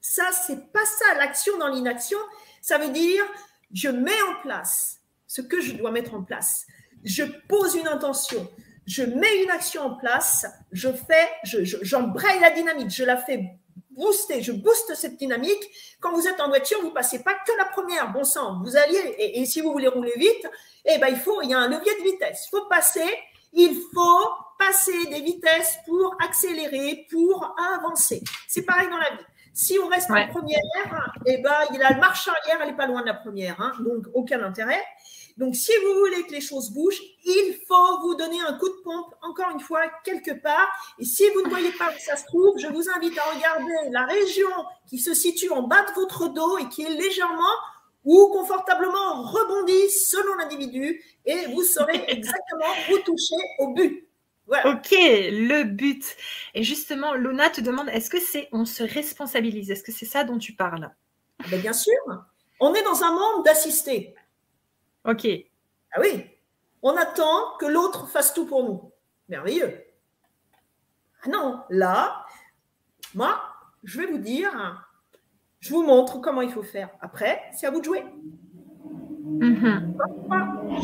Ça, 0.00 0.30
c'est 0.30 0.72
pas 0.72 0.84
ça. 0.84 1.14
L'action 1.16 1.58
dans 1.58 1.68
l'inaction, 1.68 2.18
ça 2.60 2.78
veut 2.78 2.90
dire 2.90 3.24
je 3.72 3.88
mets 3.88 4.22
en 4.22 4.40
place 4.42 5.00
ce 5.26 5.42
que 5.42 5.60
je 5.60 5.72
dois 5.72 5.90
mettre 5.90 6.14
en 6.14 6.22
place. 6.22 6.64
Je 7.04 7.24
pose 7.48 7.74
une 7.74 7.88
intention 7.88 8.48
je 8.86 9.02
mets 9.02 9.42
une 9.42 9.50
action 9.50 9.82
en 9.82 9.94
place, 9.96 10.46
je 10.72 10.88
fais, 10.88 11.28
j'embraye 11.82 12.40
la 12.40 12.50
dynamique, 12.50 12.90
je 12.90 13.04
la 13.04 13.16
fais 13.16 13.58
booster, 13.90 14.42
je 14.42 14.52
booste 14.52 14.94
cette 14.94 15.16
dynamique. 15.16 15.70
Quand 16.00 16.12
vous 16.12 16.28
êtes 16.28 16.40
en 16.40 16.48
voiture, 16.48 16.80
vous 16.82 16.92
passez 16.92 17.22
pas 17.22 17.34
que 17.34 17.52
la 17.58 17.64
première, 17.64 18.12
bon 18.12 18.24
sang, 18.24 18.60
vous 18.62 18.76
alliez, 18.76 19.14
et, 19.18 19.44
si 19.46 19.60
vous 19.60 19.72
voulez 19.72 19.88
rouler 19.88 20.12
vite, 20.16 20.48
eh 20.84 20.98
ben, 20.98 21.08
il 21.08 21.16
faut, 21.16 21.42
il 21.42 21.50
y 21.50 21.54
a 21.54 21.58
un 21.58 21.68
levier 21.68 21.92
de 21.98 22.04
vitesse. 22.04 22.46
Il 22.46 22.58
faut 22.58 22.66
passer, 22.66 23.18
il 23.52 23.74
faut 23.92 24.28
passer 24.58 25.06
des 25.06 25.20
vitesses 25.20 25.78
pour 25.86 26.14
accélérer, 26.24 27.06
pour 27.10 27.56
avancer. 27.74 28.22
C'est 28.46 28.62
pareil 28.62 28.88
dans 28.88 28.98
la 28.98 29.10
vie. 29.10 29.24
Si 29.52 29.78
on 29.82 29.88
reste 29.88 30.10
en 30.10 30.28
première, 30.28 30.60
eh 31.24 31.38
ben, 31.38 31.54
il 31.72 31.82
a 31.82 31.90
la 31.90 31.96
marche 31.96 32.28
arrière, 32.28 32.58
elle 32.60 32.68
n'est 32.68 32.76
pas 32.76 32.86
loin 32.86 33.00
de 33.00 33.06
la 33.06 33.14
première, 33.14 33.58
hein, 33.60 33.72
donc 33.80 34.06
aucun 34.12 34.42
intérêt. 34.42 34.82
Donc, 35.36 35.54
si 35.54 35.72
vous 35.84 35.98
voulez 35.98 36.22
que 36.26 36.32
les 36.32 36.40
choses 36.40 36.70
bougent, 36.70 37.02
il 37.24 37.58
faut 37.68 38.00
vous 38.00 38.14
donner 38.14 38.40
un 38.40 38.54
coup 38.54 38.68
de 38.68 38.82
pompe, 38.82 39.14
encore 39.22 39.50
une 39.50 39.60
fois, 39.60 39.82
quelque 40.02 40.32
part. 40.32 40.68
Et 40.98 41.04
si 41.04 41.28
vous 41.34 41.42
ne 41.42 41.48
voyez 41.50 41.72
pas 41.72 41.90
où 41.90 41.98
ça 41.98 42.16
se 42.16 42.24
trouve, 42.24 42.58
je 42.58 42.68
vous 42.68 42.88
invite 42.88 43.18
à 43.18 43.34
regarder 43.34 43.90
la 43.90 44.06
région 44.06 44.48
qui 44.88 44.98
se 44.98 45.12
situe 45.12 45.50
en 45.50 45.62
bas 45.62 45.84
de 45.84 45.92
votre 45.94 46.28
dos 46.28 46.56
et 46.58 46.68
qui 46.68 46.84
est 46.84 46.90
légèrement 46.90 47.54
ou 48.04 48.28
confortablement 48.32 49.22
rebondie 49.24 49.90
selon 49.90 50.36
l'individu 50.36 51.02
et 51.26 51.46
vous 51.52 51.62
saurez 51.62 52.04
exactement 52.08 52.72
où 52.90 52.98
toucher 52.98 53.36
au 53.58 53.74
but. 53.74 54.08
Ok, 54.64 54.92
le 54.92 55.64
but. 55.64 56.16
Et 56.54 56.62
justement, 56.62 57.14
Luna 57.14 57.50
te 57.50 57.60
demande, 57.60 57.88
est-ce 57.88 58.08
que 58.08 58.20
c'est 58.20 58.48
on 58.52 58.64
se 58.64 58.84
responsabilise? 58.84 59.70
Est-ce 59.70 59.82
que 59.82 59.92
c'est 59.92 60.06
ça 60.06 60.22
dont 60.22 60.38
tu 60.38 60.52
parles? 60.52 60.88
Ah 61.40 61.44
ben, 61.50 61.60
Bien 61.60 61.72
sûr. 61.72 61.92
On 62.60 62.72
est 62.72 62.84
dans 62.84 63.02
un 63.02 63.10
monde 63.10 63.44
d'assistés. 63.44 64.14
Ok. 65.06 65.26
Ah 65.92 66.00
oui, 66.00 66.24
on 66.82 66.96
attend 66.96 67.56
que 67.58 67.66
l'autre 67.66 68.08
fasse 68.08 68.34
tout 68.34 68.46
pour 68.46 68.64
nous. 68.64 68.92
Merveilleux. 69.28 69.84
Ah 71.22 71.28
non, 71.28 71.62
là, 71.70 72.26
moi, 73.14 73.40
je 73.84 74.00
vais 74.00 74.06
vous 74.06 74.18
dire, 74.18 74.84
je 75.60 75.70
vous 75.70 75.82
montre 75.82 76.20
comment 76.20 76.42
il 76.42 76.50
faut 76.50 76.62
faire. 76.62 76.90
Après, 77.00 77.42
c'est 77.52 77.66
à 77.66 77.70
vous 77.70 77.80
de 77.80 77.84
jouer. 77.84 78.04
Mhm. 79.40 79.96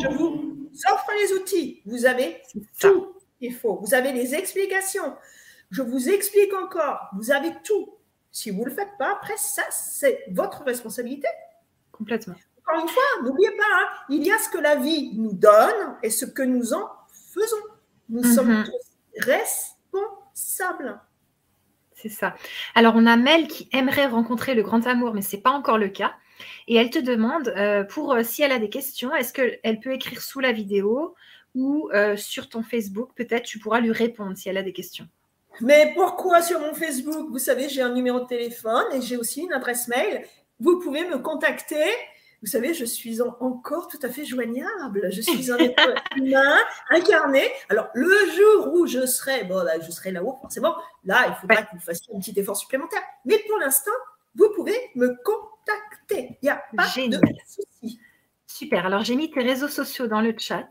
Je 0.01 0.07
vous 0.17 0.69
offre 0.91 1.11
les 1.21 1.33
outils. 1.33 1.81
Vous 1.85 2.05
avez 2.05 2.41
tout 2.79 3.13
il 3.43 3.53
faut. 3.53 3.75
Vous 3.75 3.93
avez 3.93 4.11
les 4.13 4.35
explications. 4.35 5.15
Je 5.69 5.81
vous 5.81 6.09
explique 6.09 6.53
encore. 6.53 7.09
Vous 7.15 7.31
avez 7.31 7.51
tout. 7.63 7.97
Si 8.31 8.49
vous 8.49 8.61
ne 8.61 8.69
le 8.69 8.71
faites 8.71 8.97
pas, 8.97 9.11
après, 9.11 9.37
ça, 9.37 9.63
c'est 9.69 10.23
votre 10.31 10.63
responsabilité. 10.63 11.27
Complètement 11.91 12.35
encore 12.65 12.81
une 12.81 12.89
fois, 12.89 13.03
n'oubliez 13.23 13.51
pas, 13.51 13.63
hein, 13.73 13.87
il 14.09 14.23
y 14.23 14.31
a 14.31 14.37
ce 14.37 14.49
que 14.49 14.57
la 14.57 14.75
vie 14.75 15.11
nous 15.15 15.33
donne 15.33 15.97
et 16.01 16.09
ce 16.09 16.25
que 16.25 16.43
nous 16.43 16.73
en 16.73 16.89
faisons. 17.11 17.57
Nous 18.09 18.23
sommes 18.23 18.59
mhm. 18.59 18.65
tous 18.65 19.25
responsables. 19.25 20.99
C'est 21.95 22.09
ça. 22.09 22.35
Alors, 22.75 22.95
on 22.95 23.05
a 23.05 23.15
Mel 23.15 23.47
qui 23.47 23.69
aimerait 23.71 24.07
rencontrer 24.07 24.55
le 24.55 24.63
grand 24.63 24.85
amour, 24.87 25.13
mais 25.13 25.21
ce 25.21 25.35
n'est 25.35 25.41
pas 25.41 25.51
encore 25.51 25.77
le 25.77 25.89
cas. 25.89 26.13
Et 26.67 26.75
elle 26.75 26.89
te 26.89 26.99
demande, 26.99 27.49
euh, 27.49 27.83
pour 27.83 28.13
euh, 28.13 28.23
si 28.23 28.41
elle 28.41 28.51
a 28.51 28.59
des 28.59 28.69
questions, 28.69 29.13
est-ce 29.15 29.33
qu'elle 29.33 29.79
peut 29.79 29.93
écrire 29.93 30.21
sous 30.21 30.39
la 30.39 30.51
vidéo 30.51 31.15
ou 31.55 31.89
euh, 31.93 32.17
sur 32.17 32.49
ton 32.49 32.63
Facebook? 32.63 33.11
Peut-être 33.15 33.43
tu 33.43 33.59
pourras 33.59 33.79
lui 33.79 33.91
répondre 33.91 34.37
si 34.37 34.49
elle 34.49 34.57
a 34.57 34.63
des 34.63 34.73
questions. 34.73 35.07
Mais 35.61 35.93
pourquoi 35.95 36.41
sur 36.41 36.59
mon 36.59 36.73
Facebook? 36.73 37.29
Vous 37.29 37.39
savez, 37.39 37.69
j'ai 37.69 37.81
un 37.81 37.93
numéro 37.93 38.19
de 38.19 38.25
téléphone 38.25 38.85
et 38.93 39.01
j'ai 39.01 39.17
aussi 39.17 39.41
une 39.41 39.53
adresse 39.53 39.87
mail. 39.87 40.25
Vous 40.59 40.79
pouvez 40.79 41.07
me 41.07 41.19
contacter. 41.19 41.85
Vous 42.43 42.49
savez, 42.49 42.73
je 42.73 42.83
suis 42.83 43.21
encore 43.21 43.87
tout 43.87 43.99
à 44.03 44.09
fait 44.09 44.25
joignable. 44.25 45.07
Je 45.13 45.21
suis 45.21 45.49
un 45.49 45.57
être 45.59 45.93
humain 46.17 46.57
incarné. 46.89 47.41
Alors, 47.69 47.87
le 47.93 48.13
jour 48.35 48.73
où 48.73 48.85
je 48.85 49.05
serai, 49.05 49.45
bon, 49.45 49.63
là, 49.63 49.79
je 49.79 49.89
serai 49.89 50.11
là-haut, 50.11 50.37
forcément, 50.41 50.75
là, 51.05 51.25
il 51.29 51.35
faudra 51.35 51.63
que 51.63 51.73
vous 51.73 51.79
fassiez 51.79 52.13
un 52.13 52.19
petit 52.19 52.37
effort 52.37 52.57
supplémentaire. 52.57 52.99
Mais 53.23 53.39
pour 53.47 53.57
l'instant, 53.59 53.93
vous 54.35 54.49
pouvez 54.53 54.75
me 54.95 55.15
contacter. 55.23 56.37
Il 56.41 56.45
n'y 56.45 56.49
a 56.49 56.61
pas 56.75 56.83
de 56.83 57.17
souci. 57.47 58.01
Super. 58.45 58.87
Alors, 58.87 59.05
j'ai 59.05 59.15
mis 59.15 59.31
tes 59.31 59.41
réseaux 59.41 59.69
sociaux 59.69 60.07
dans 60.07 60.19
le 60.19 60.35
chat. 60.37 60.67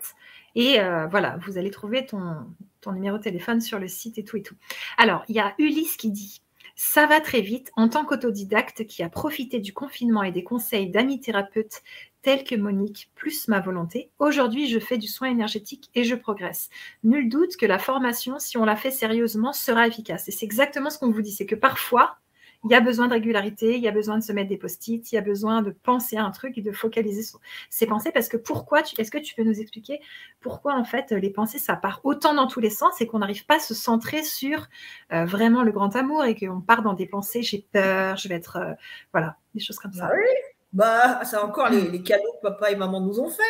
Et 0.54 0.78
euh, 0.78 1.06
voilà, 1.06 1.38
vous 1.46 1.56
allez 1.56 1.70
trouver 1.70 2.04
ton, 2.04 2.36
ton 2.82 2.92
numéro 2.92 3.16
de 3.16 3.22
téléphone 3.22 3.62
sur 3.62 3.78
le 3.78 3.88
site 3.88 4.18
et 4.18 4.24
tout 4.24 4.36
et 4.36 4.42
tout. 4.42 4.56
Alors, 4.98 5.24
il 5.28 5.36
y 5.36 5.40
a 5.40 5.54
Ulysse 5.56 5.96
qui 5.96 6.10
dit 6.10 6.42
ça 6.84 7.06
va 7.06 7.20
très 7.20 7.42
vite. 7.42 7.70
En 7.76 7.88
tant 7.88 8.04
qu'autodidacte 8.04 8.88
qui 8.88 9.04
a 9.04 9.08
profité 9.08 9.60
du 9.60 9.72
confinement 9.72 10.24
et 10.24 10.32
des 10.32 10.42
conseils 10.42 10.90
d'amis 10.90 11.20
thérapeutes 11.20 11.82
tels 12.22 12.42
que 12.42 12.56
Monique, 12.56 13.08
plus 13.14 13.46
ma 13.46 13.60
volonté, 13.60 14.10
aujourd'hui 14.18 14.68
je 14.68 14.80
fais 14.80 14.98
du 14.98 15.06
soin 15.06 15.30
énergétique 15.30 15.90
et 15.94 16.02
je 16.02 16.16
progresse. 16.16 16.70
Nul 17.04 17.28
doute 17.28 17.56
que 17.56 17.66
la 17.66 17.78
formation, 17.78 18.40
si 18.40 18.58
on 18.58 18.64
la 18.64 18.74
fait 18.74 18.90
sérieusement, 18.90 19.52
sera 19.52 19.86
efficace. 19.86 20.26
Et 20.26 20.32
c'est 20.32 20.44
exactement 20.44 20.90
ce 20.90 20.98
qu'on 20.98 21.12
vous 21.12 21.22
dit, 21.22 21.30
c'est 21.30 21.46
que 21.46 21.54
parfois, 21.54 22.18
il 22.64 22.70
y 22.70 22.74
a 22.74 22.80
besoin 22.80 23.08
de 23.08 23.12
régularité, 23.12 23.76
il 23.76 23.82
y 23.82 23.88
a 23.88 23.92
besoin 23.92 24.18
de 24.18 24.22
se 24.22 24.32
mettre 24.32 24.48
des 24.48 24.56
post-it, 24.56 25.10
il 25.10 25.14
y 25.14 25.18
a 25.18 25.22
besoin 25.22 25.62
de 25.62 25.70
penser 25.70 26.16
à 26.16 26.24
un 26.24 26.30
truc 26.30 26.56
et 26.58 26.62
de 26.62 26.70
focaliser 26.70 27.22
sur 27.22 27.40
ses 27.70 27.86
pensées. 27.86 28.12
Parce 28.12 28.28
que 28.28 28.36
pourquoi, 28.36 28.82
est-ce 28.98 29.10
que 29.10 29.18
tu 29.18 29.34
peux 29.34 29.42
nous 29.42 29.60
expliquer 29.60 30.00
pourquoi 30.40 30.74
en 30.74 30.84
fait 30.84 31.10
les 31.10 31.30
pensées, 31.30 31.58
ça 31.58 31.74
part 31.74 32.00
autant 32.04 32.34
dans 32.34 32.46
tous 32.46 32.60
les 32.60 32.70
sens 32.70 33.00
et 33.00 33.06
qu'on 33.06 33.18
n'arrive 33.18 33.46
pas 33.46 33.56
à 33.56 33.60
se 33.60 33.74
centrer 33.74 34.22
sur 34.22 34.68
euh, 35.12 35.24
vraiment 35.24 35.62
le 35.62 35.72
grand 35.72 35.96
amour 35.96 36.24
et 36.24 36.36
qu'on 36.36 36.60
part 36.60 36.82
dans 36.82 36.94
des 36.94 37.06
pensées, 37.06 37.42
j'ai 37.42 37.66
peur, 37.72 38.16
je 38.16 38.28
vais 38.28 38.36
être... 38.36 38.56
Euh, 38.56 38.72
voilà, 39.12 39.36
des 39.54 39.60
choses 39.60 39.78
comme 39.78 39.92
ça. 39.92 40.06
Bah 40.06 40.12
oui, 40.14 40.28
bah, 40.72 41.24
c'est 41.24 41.36
encore 41.36 41.68
les, 41.68 41.88
les, 41.88 42.02
cadeaux 42.02 42.32
que 42.40 42.48
papa 42.48 42.70
et 42.70 42.76
maman 42.76 43.00
nous 43.00 43.20
ont 43.20 43.28
fait. 43.28 43.42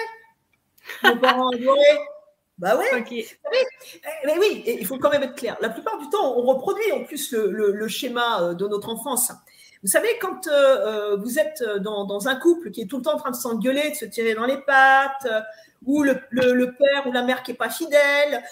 Bah 2.62 2.76
ouais. 2.76 3.04
Mais, 4.24 4.38
oui, 4.38 4.62
il 4.64 4.86
faut 4.86 4.96
quand 4.96 5.10
même 5.10 5.24
être 5.24 5.34
clair. 5.34 5.56
La 5.60 5.68
plupart 5.68 5.98
du 5.98 6.08
temps, 6.10 6.38
on 6.38 6.42
reproduit 6.42 6.92
en 6.92 7.02
plus 7.02 7.32
le, 7.32 7.88
schéma 7.88 8.40
euh, 8.40 8.54
de 8.54 8.68
notre 8.68 8.88
enfance. 8.88 9.32
Vous 9.82 9.88
savez, 9.88 10.16
quand 10.20 10.46
euh, 10.46 10.52
euh, 10.52 11.16
vous 11.16 11.40
êtes 11.40 11.64
dans, 11.80 12.28
un 12.28 12.36
couple 12.36 12.70
qui 12.70 12.82
est 12.82 12.86
tout 12.86 12.98
le 12.98 13.02
temps 13.02 13.14
en 13.14 13.18
train 13.18 13.32
de 13.32 13.36
s'engueuler, 13.36 13.90
de 13.90 13.96
se 13.96 14.04
tirer 14.04 14.34
dans 14.34 14.46
les 14.46 14.58
pattes, 14.58 15.26
ou 15.84 16.04
le, 16.04 16.14
père 16.14 17.08
ou 17.08 17.10
la 17.10 17.24
mère 17.24 17.42
qui 17.42 17.50
est 17.50 17.54
pas 17.54 17.68
fidèle, 17.68 18.44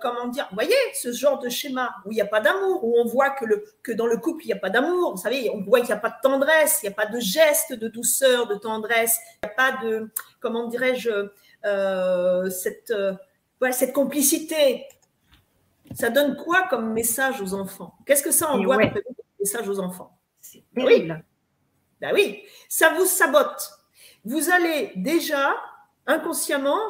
comment 0.00 0.28
dire, 0.28 0.46
vous 0.48 0.54
voyez, 0.54 0.74
ce 0.94 1.12
genre 1.12 1.38
de 1.38 1.50
schéma 1.50 1.94
où 2.06 2.12
il 2.12 2.14
n'y 2.14 2.22
a 2.22 2.26
pas 2.26 2.40
d'amour, 2.40 2.82
où 2.82 2.98
on 2.98 3.04
voit 3.04 3.28
que, 3.28 3.44
le, 3.44 3.62
que 3.82 3.92
dans 3.92 4.06
le 4.06 4.16
couple, 4.16 4.44
il 4.44 4.46
n'y 4.46 4.54
a 4.54 4.58
pas 4.58 4.70
d'amour, 4.70 5.14
vous 5.14 5.20
savez, 5.20 5.50
on 5.50 5.60
voit 5.60 5.80
qu'il 5.80 5.88
n'y 5.88 5.92
a 5.92 5.98
pas 5.98 6.08
de 6.08 6.26
tendresse, 6.26 6.80
il 6.82 6.86
n'y 6.86 6.94
a 6.94 6.96
pas 6.96 7.04
de 7.04 7.20
geste 7.20 7.74
de 7.74 7.88
douceur, 7.88 8.46
de 8.46 8.54
tendresse, 8.54 9.18
il 9.42 9.46
n'y 9.46 9.52
a 9.52 9.54
pas 9.54 9.84
de, 9.84 10.08
comment 10.40 10.68
dirais-je, 10.68 11.10
cette, 11.62 12.90
euh, 12.90 13.14
cette 13.70 13.92
complicité, 13.92 14.86
ça 15.94 16.10
donne 16.10 16.36
quoi 16.36 16.66
comme 16.68 16.92
message 16.92 17.40
aux 17.40 17.54
enfants? 17.54 17.94
Qu'est-ce 18.06 18.22
que 18.22 18.30
ça 18.30 18.50
envoie 18.50 18.76
comme 18.76 19.02
message 19.38 19.68
aux 19.68 19.80
enfants? 19.80 20.18
C'est 20.40 20.64
Oui. 20.76 21.08
Ben 22.00 22.12
oui, 22.12 22.42
ça 22.68 22.94
vous 22.94 23.06
sabote. 23.06 23.70
Vous 24.24 24.50
allez 24.50 24.92
déjà 24.96 25.54
inconsciemment 26.06 26.80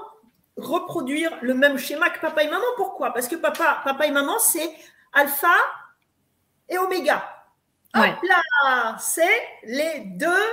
reproduire 0.56 1.36
le 1.42 1.54
même 1.54 1.76
schéma 1.76 2.08
que 2.10 2.20
papa 2.20 2.42
et 2.42 2.50
maman. 2.50 2.64
Pourquoi? 2.76 3.12
Parce 3.12 3.28
que 3.28 3.36
papa, 3.36 3.82
papa 3.84 4.06
et 4.06 4.10
maman, 4.10 4.38
c'est 4.38 4.70
alpha 5.12 5.54
et 6.68 6.78
oméga. 6.78 7.22
Hop 7.94 8.04
là, 8.04 8.96
c'est 8.98 9.42
les 9.64 10.04
deux 10.16 10.44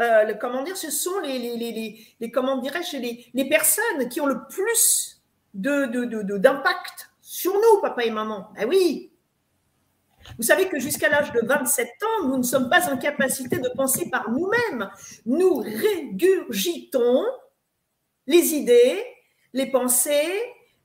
euh, 0.00 0.34
comment 0.34 0.62
dire, 0.62 0.76
ce 0.76 0.90
sont 0.90 1.20
les, 1.20 1.38
les, 1.38 2.06
les, 2.18 2.30
comment 2.30 2.56
dirais-je, 2.58 2.96
les, 2.96 3.48
personnes 3.48 4.08
qui 4.08 4.20
ont 4.20 4.26
le 4.26 4.46
plus 4.48 5.22
de, 5.54 6.36
d'impact 6.38 7.10
sur 7.20 7.52
nous, 7.52 7.80
papa 7.82 8.04
et 8.04 8.10
maman. 8.10 8.48
Eh 8.58 8.64
oui. 8.64 9.12
Vous 10.36 10.44
savez 10.44 10.68
que 10.68 10.78
jusqu'à 10.78 11.08
l'âge 11.08 11.32
de 11.32 11.40
27 11.44 11.88
ans, 12.02 12.28
nous 12.28 12.38
ne 12.38 12.42
sommes 12.42 12.70
pas 12.70 12.90
en 12.90 12.96
capacité 12.96 13.58
de 13.58 13.68
penser 13.70 14.08
par 14.10 14.30
nous-mêmes. 14.30 14.90
Nous 15.26 15.56
régurgitons 15.56 17.24
les 18.26 18.54
idées, 18.54 19.04
les 19.52 19.70
pensées 19.70 20.42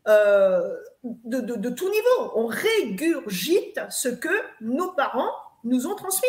euh, 0.08 0.76
de, 1.04 1.40
de, 1.40 1.70
tout 1.70 1.90
niveau. 1.90 2.32
On 2.36 2.48
régurgite 2.48 3.80
ce 3.90 4.10
que 4.10 4.30
nos 4.62 4.92
parents 4.94 5.32
nous 5.64 5.88
ont 5.88 5.96
transmis. 5.96 6.28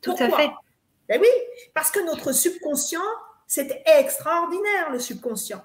Tout 0.00 0.14
à 0.18 0.28
fait. 0.30 0.50
Ben 1.08 1.20
oui, 1.20 1.28
parce 1.74 1.90
que 1.90 2.00
notre 2.00 2.32
subconscient, 2.32 3.00
c'est 3.46 3.82
extraordinaire 3.86 4.90
le 4.90 4.98
subconscient. 4.98 5.62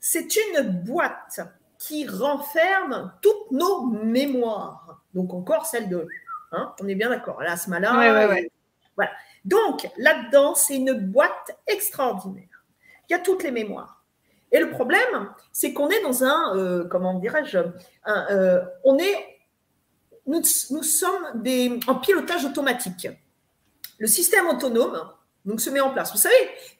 C'est 0.00 0.36
une 0.36 0.62
boîte 0.84 1.40
qui 1.78 2.06
renferme 2.06 3.12
toutes 3.22 3.50
nos 3.50 3.86
mémoires. 3.86 5.00
Donc 5.14 5.32
encore 5.32 5.66
celle 5.66 5.88
de, 5.88 6.06
hein, 6.52 6.74
on 6.80 6.88
est 6.88 6.94
bien 6.94 7.10
d'accord, 7.10 7.40
l'asthma-là. 7.42 7.98
Ouais, 7.98 8.26
ouais, 8.26 8.50
voilà. 8.96 9.10
Donc 9.44 9.88
là-dedans, 9.96 10.54
c'est 10.54 10.76
une 10.76 10.94
boîte 10.94 11.56
extraordinaire. 11.66 12.64
Il 13.08 13.12
y 13.12 13.16
a 13.16 13.18
toutes 13.18 13.42
les 13.42 13.50
mémoires. 13.50 14.02
Et 14.50 14.60
le 14.60 14.70
problème, 14.70 15.30
c'est 15.52 15.72
qu'on 15.72 15.88
est 15.88 16.00
dans 16.02 16.24
un, 16.24 16.56
euh, 16.56 16.84
comment 16.84 17.18
dirais-je, 17.18 17.58
euh, 18.06 18.64
on 18.84 18.98
est, 18.98 19.40
nous, 20.26 20.40
nous 20.70 20.82
sommes 20.82 21.42
des, 21.42 21.78
en 21.86 21.96
pilotage 21.96 22.44
automatique. 22.44 23.08
Le 23.98 24.06
système 24.06 24.46
autonome 24.48 25.00
donc, 25.44 25.60
se 25.60 25.70
met 25.70 25.80
en 25.80 25.90
place. 25.90 26.12
Vous 26.12 26.18
savez, 26.18 26.34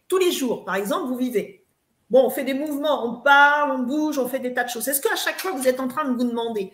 tous 0.09 0.19
les 0.19 0.33
jours, 0.33 0.65
par 0.65 0.77
exemple, 0.77 1.07
vous 1.09 1.17
vivez. 1.17 1.65
Bon, 2.11 2.27
on 2.27 2.31
fait 2.31 2.45
des 2.45 2.55
mouvements, 2.55 3.07
on 3.07 3.21
parle, 3.21 3.73
on 3.73 3.79
bouge, 3.81 4.19
on 4.19 4.29
fait 4.29 4.39
des 4.39 4.55
tas 4.55 4.65
de 4.65 4.69
choses. 4.69 4.87
Est-ce 4.89 5.01
qu'à 5.01 5.17
chaque 5.17 5.41
fois, 5.41 5.53
vous 5.53 5.67
êtes 5.67 5.81
en 5.81 5.89
train 5.89 6.05
de 6.05 6.11
vous 6.17 6.29
demander 6.29 6.73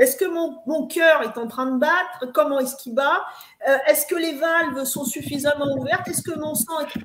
est-ce 0.00 0.16
que 0.16 0.24
mon, 0.24 0.86
cœur 0.86 1.22
est 1.22 1.36
en 1.36 1.46
train 1.46 1.66
de 1.66 1.78
battre? 1.78 2.32
Comment 2.32 2.58
est-ce 2.58 2.74
qu'il 2.76 2.94
bat? 2.94 3.22
Euh, 3.68 3.76
Est-ce 3.86 4.06
que 4.06 4.14
les 4.14 4.32
valves 4.32 4.84
sont 4.84 5.04
suffisamment 5.04 5.76
ouvertes? 5.76 6.08
Est-ce 6.08 6.22
que 6.22 6.38
mon 6.38 6.54
sang 6.54 6.80
est... 6.80 6.96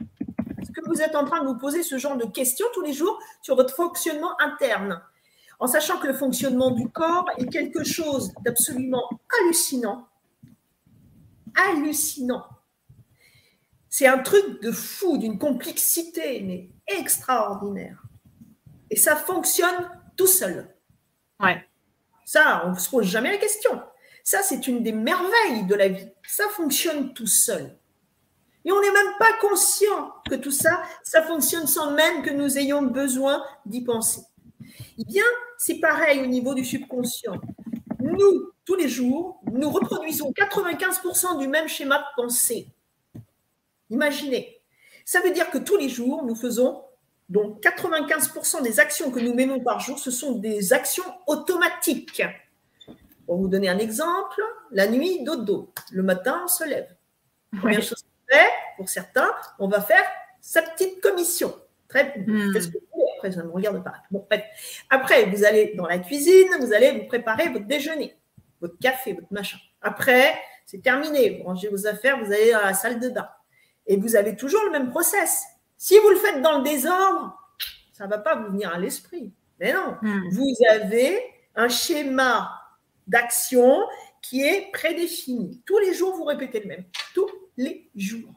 Est-ce 0.61 0.71
que 0.71 0.79
vous 0.87 1.01
êtes 1.01 1.13
en 1.13 1.25
train 1.25 1.41
de 1.41 1.47
vous 1.47 1.57
poser 1.57 1.83
ce 1.83 1.97
genre 1.97 2.15
de 2.15 2.25
questions 2.25 2.65
tous 2.73 2.83
les 2.83 2.93
jours 2.93 3.19
sur 3.41 3.57
votre 3.57 3.75
fonctionnement 3.75 4.39
interne? 4.39 5.01
En 5.59 5.67
sachant 5.67 5.97
que 5.97 6.07
le 6.07 6.13
fonctionnement 6.13 6.71
du 6.71 6.87
corps 6.87 7.25
est 7.37 7.47
quelque 7.47 7.83
chose 7.83 8.31
d'absolument 8.45 9.09
hallucinant. 9.41 10.07
Hallucinant. 11.53 12.45
C'est 13.97 14.07
un 14.07 14.19
truc 14.19 14.61
de 14.61 14.73
fou, 14.73 15.17
d'une 15.17 15.39
complexité, 15.39 16.41
mais 16.41 16.69
extraordinaire. 16.85 18.03
Et 18.89 18.97
ça 18.97 19.15
fonctionne 19.15 19.89
tout 20.17 20.27
seul. 20.27 20.75
Ouais. 21.39 21.65
Ça, 22.25 22.63
on 22.65 22.71
ne 22.71 22.77
se 22.77 22.89
pose 22.89 23.05
jamais 23.05 23.31
la 23.31 23.37
question. 23.37 23.81
Ça, 24.21 24.41
c'est 24.43 24.67
une 24.67 24.83
des 24.83 24.91
merveilles 24.91 25.65
de 25.65 25.75
la 25.75 25.87
vie. 25.87 26.09
Ça 26.27 26.43
fonctionne 26.49 27.13
tout 27.13 27.25
seul. 27.25 27.79
Et 28.65 28.71
on 28.73 28.81
n'est 28.81 28.91
même 28.91 29.13
pas 29.17 29.31
conscient 29.39 30.13
que 30.29 30.35
tout 30.35 30.51
ça, 30.51 30.83
ça 31.01 31.23
fonctionne 31.23 31.65
sans 31.65 31.91
même 31.91 32.21
que 32.21 32.31
nous 32.31 32.57
ayons 32.57 32.81
besoin 32.81 33.45
d'y 33.65 33.81
penser. 33.81 34.23
Eh 34.97 35.05
bien, 35.05 35.23
c'est 35.57 35.79
pareil 35.79 36.19
au 36.19 36.25
niveau 36.25 36.53
du 36.53 36.65
subconscient. 36.65 37.39
Nous, 38.01 38.51
tous 38.65 38.75
les 38.75 38.89
jours, 38.89 39.39
nous 39.53 39.69
reproduisons 39.69 40.33
95% 40.33 41.39
du 41.39 41.47
même 41.47 41.69
schéma 41.69 41.99
de 41.99 42.21
pensée. 42.21 42.74
Imaginez. 43.89 44.61
Ça 45.05 45.21
veut 45.21 45.31
dire 45.31 45.49
que 45.49 45.57
tous 45.57 45.77
les 45.77 45.89
jours, 45.89 46.23
nous 46.23 46.35
faisons, 46.35 46.83
donc 47.29 47.63
95% 47.63 48.63
des 48.63 48.79
actions 48.79 49.11
que 49.11 49.19
nous 49.19 49.33
menons 49.33 49.59
par 49.59 49.79
jour, 49.79 49.99
ce 49.99 50.11
sont 50.11 50.33
des 50.33 50.73
actions 50.73 51.03
automatiques. 51.27 52.23
Pour 53.25 53.37
vous 53.37 53.47
donner 53.47 53.69
un 53.69 53.79
exemple, 53.79 54.41
la 54.71 54.87
nuit, 54.87 55.23
dodo. 55.23 55.71
Le 55.91 56.03
matin, 56.03 56.41
on 56.43 56.47
se 56.47 56.63
lève. 56.63 56.87
Première 57.59 57.81
chose 57.81 58.03
qu'on 58.03 58.35
fait, 58.35 58.49
pour 58.77 58.89
certains, 58.89 59.31
on 59.59 59.67
va 59.67 59.81
faire 59.81 60.03
sa 60.41 60.61
petite 60.61 61.01
commission. 61.01 61.55
Très 61.87 62.13
bien. 62.17 62.51
Hmm. 62.51 62.53
Après, 63.17 63.31
je 63.31 63.39
ne 63.39 63.43
me 63.43 63.51
regarde 63.51 63.83
pas. 63.83 63.95
Bon, 64.11 64.27
Après, 64.89 65.25
vous 65.25 65.43
allez 65.43 65.73
dans 65.75 65.87
la 65.87 65.99
cuisine, 65.99 66.49
vous 66.59 66.73
allez 66.73 66.91
vous 66.91 67.07
préparer 67.07 67.49
votre 67.49 67.65
déjeuner, 67.65 68.15
votre 68.61 68.77
café, 68.79 69.13
votre 69.13 69.31
machin. 69.31 69.57
Après, 69.81 70.35
c'est 70.65 70.81
terminé. 70.81 71.37
Vous 71.37 71.45
rangez 71.45 71.69
vos 71.69 71.87
affaires, 71.87 72.23
vous 72.23 72.31
allez 72.31 72.51
dans 72.51 72.61
la 72.61 72.73
salle 72.73 72.99
de 72.99 73.09
bain. 73.09 73.27
Et 73.87 73.97
vous 73.97 74.15
avez 74.15 74.35
toujours 74.35 74.63
le 74.65 74.71
même 74.71 74.89
process. 74.89 75.43
Si 75.77 75.97
vous 75.99 76.09
le 76.09 76.17
faites 76.17 76.41
dans 76.41 76.59
le 76.59 76.63
désordre, 76.63 77.37
ça 77.93 78.05
ne 78.05 78.09
va 78.09 78.17
pas 78.17 78.35
vous 78.35 78.51
venir 78.51 78.71
à 78.73 78.79
l'esprit. 78.79 79.33
Mais 79.59 79.73
non, 79.73 79.97
hmm. 80.01 80.29
vous 80.31 80.53
avez 80.69 81.21
un 81.55 81.69
schéma 81.69 82.51
d'action 83.07 83.79
qui 84.21 84.41
est 84.41 84.71
prédéfini. 84.71 85.61
Tous 85.65 85.77
les 85.79 85.93
jours, 85.93 86.15
vous 86.15 86.23
répétez 86.23 86.59
le 86.61 86.67
même. 86.67 86.83
Tous 87.13 87.29
les 87.57 87.89
jours. 87.95 88.33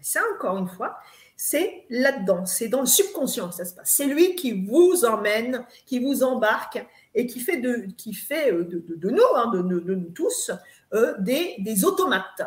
ça, 0.00 0.20
encore 0.34 0.58
une 0.58 0.68
fois, 0.68 0.98
c'est 1.36 1.86
là-dedans, 1.90 2.44
c'est 2.44 2.68
dans 2.68 2.80
le 2.80 2.86
subconscient 2.86 3.48
que 3.48 3.54
ça 3.54 3.64
se 3.64 3.74
passe. 3.74 3.90
C'est 3.90 4.06
lui 4.06 4.34
qui 4.34 4.64
vous 4.64 5.04
emmène, 5.04 5.64
qui 5.86 5.98
vous 5.98 6.22
embarque 6.22 6.84
et 7.14 7.26
qui 7.26 7.40
fait 7.40 7.56
de, 7.56 7.86
qui 7.96 8.14
fait 8.14 8.52
euh, 8.52 8.64
de, 8.64 9.10
nous, 9.10 9.22
hein, 9.34 9.50
de, 9.52 9.60
nous 9.62 10.10
tous, 10.10 10.50
euh, 10.92 11.14
des, 11.18 11.56
des 11.58 11.84
automates. 11.84 12.42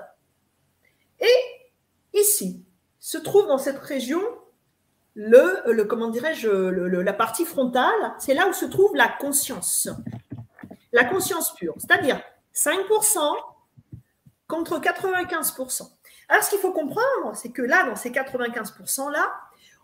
Et 1.19 1.54
ici, 2.15 2.63
se 2.99 3.17
trouve 3.17 3.47
dans 3.47 3.57
cette 3.57 3.79
région 3.79 4.21
le, 5.15 5.61
le 5.71 5.85
comment 5.85 6.09
dirais-je, 6.09 6.49
la 6.49 7.13
partie 7.13 7.45
frontale, 7.45 8.13
c'est 8.19 8.33
là 8.33 8.47
où 8.47 8.53
se 8.53 8.65
trouve 8.65 8.95
la 8.95 9.07
conscience. 9.07 9.89
La 10.91 11.05
conscience 11.05 11.53
pure, 11.55 11.75
c'est-à-dire 11.77 12.21
5% 12.53 13.19
contre 14.47 14.79
95%. 14.79 15.89
Alors, 16.27 16.43
ce 16.43 16.49
qu'il 16.49 16.59
faut 16.59 16.71
comprendre, 16.71 17.33
c'est 17.33 17.51
que 17.51 17.61
là, 17.61 17.85
dans 17.85 17.95
ces 17.95 18.09
95%-là, 18.09 19.31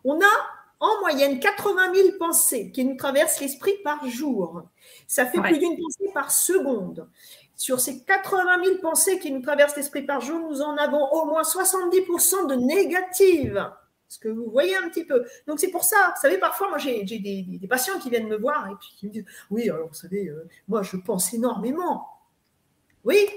on 0.03 0.19
a 0.19 0.49
en 0.79 0.99
moyenne 1.01 1.39
80 1.39 1.93
000 1.93 2.07
pensées 2.17 2.71
qui 2.71 2.83
nous 2.83 2.97
traversent 2.97 3.39
l'esprit 3.39 3.75
par 3.83 4.07
jour. 4.07 4.63
Ça 5.07 5.25
fait 5.27 5.39
plus 5.39 5.59
d'une 5.59 5.77
pensée 5.77 6.11
par 6.13 6.31
seconde. 6.31 7.07
Sur 7.61 7.79
ces 7.79 8.01
80 8.01 8.63
000 8.63 8.77
pensées 8.79 9.19
qui 9.19 9.31
nous 9.31 9.43
traversent 9.43 9.75
l'esprit 9.75 10.01
par 10.01 10.19
jour, 10.19 10.39
nous 10.49 10.63
en 10.63 10.77
avons 10.77 11.07
au 11.11 11.25
moins 11.25 11.43
70% 11.43 12.47
de 12.47 12.55
négatives. 12.55 13.71
Est-ce 14.09 14.17
que 14.17 14.29
vous 14.29 14.49
voyez 14.49 14.75
un 14.75 14.89
petit 14.89 15.05
peu? 15.05 15.23
Donc 15.45 15.59
c'est 15.59 15.69
pour 15.69 15.83
ça, 15.83 16.11
vous 16.15 16.19
savez, 16.19 16.39
parfois, 16.39 16.69
moi 16.69 16.79
j'ai 16.79 17.03
des, 17.03 17.67
patients 17.69 17.99
qui 17.99 18.09
viennent 18.09 18.27
me 18.27 18.37
voir 18.37 18.67
et 18.67 18.73
puis 18.79 18.89
qui 18.97 19.05
me 19.05 19.11
disent, 19.11 19.25
oui, 19.51 19.69
alors 19.69 19.89
vous 19.89 19.93
savez, 19.93 20.27
euh, 20.27 20.49
moi 20.67 20.81
je 20.81 20.97
pense 20.97 21.35
énormément. 21.35 22.07
Oui, 23.03 23.27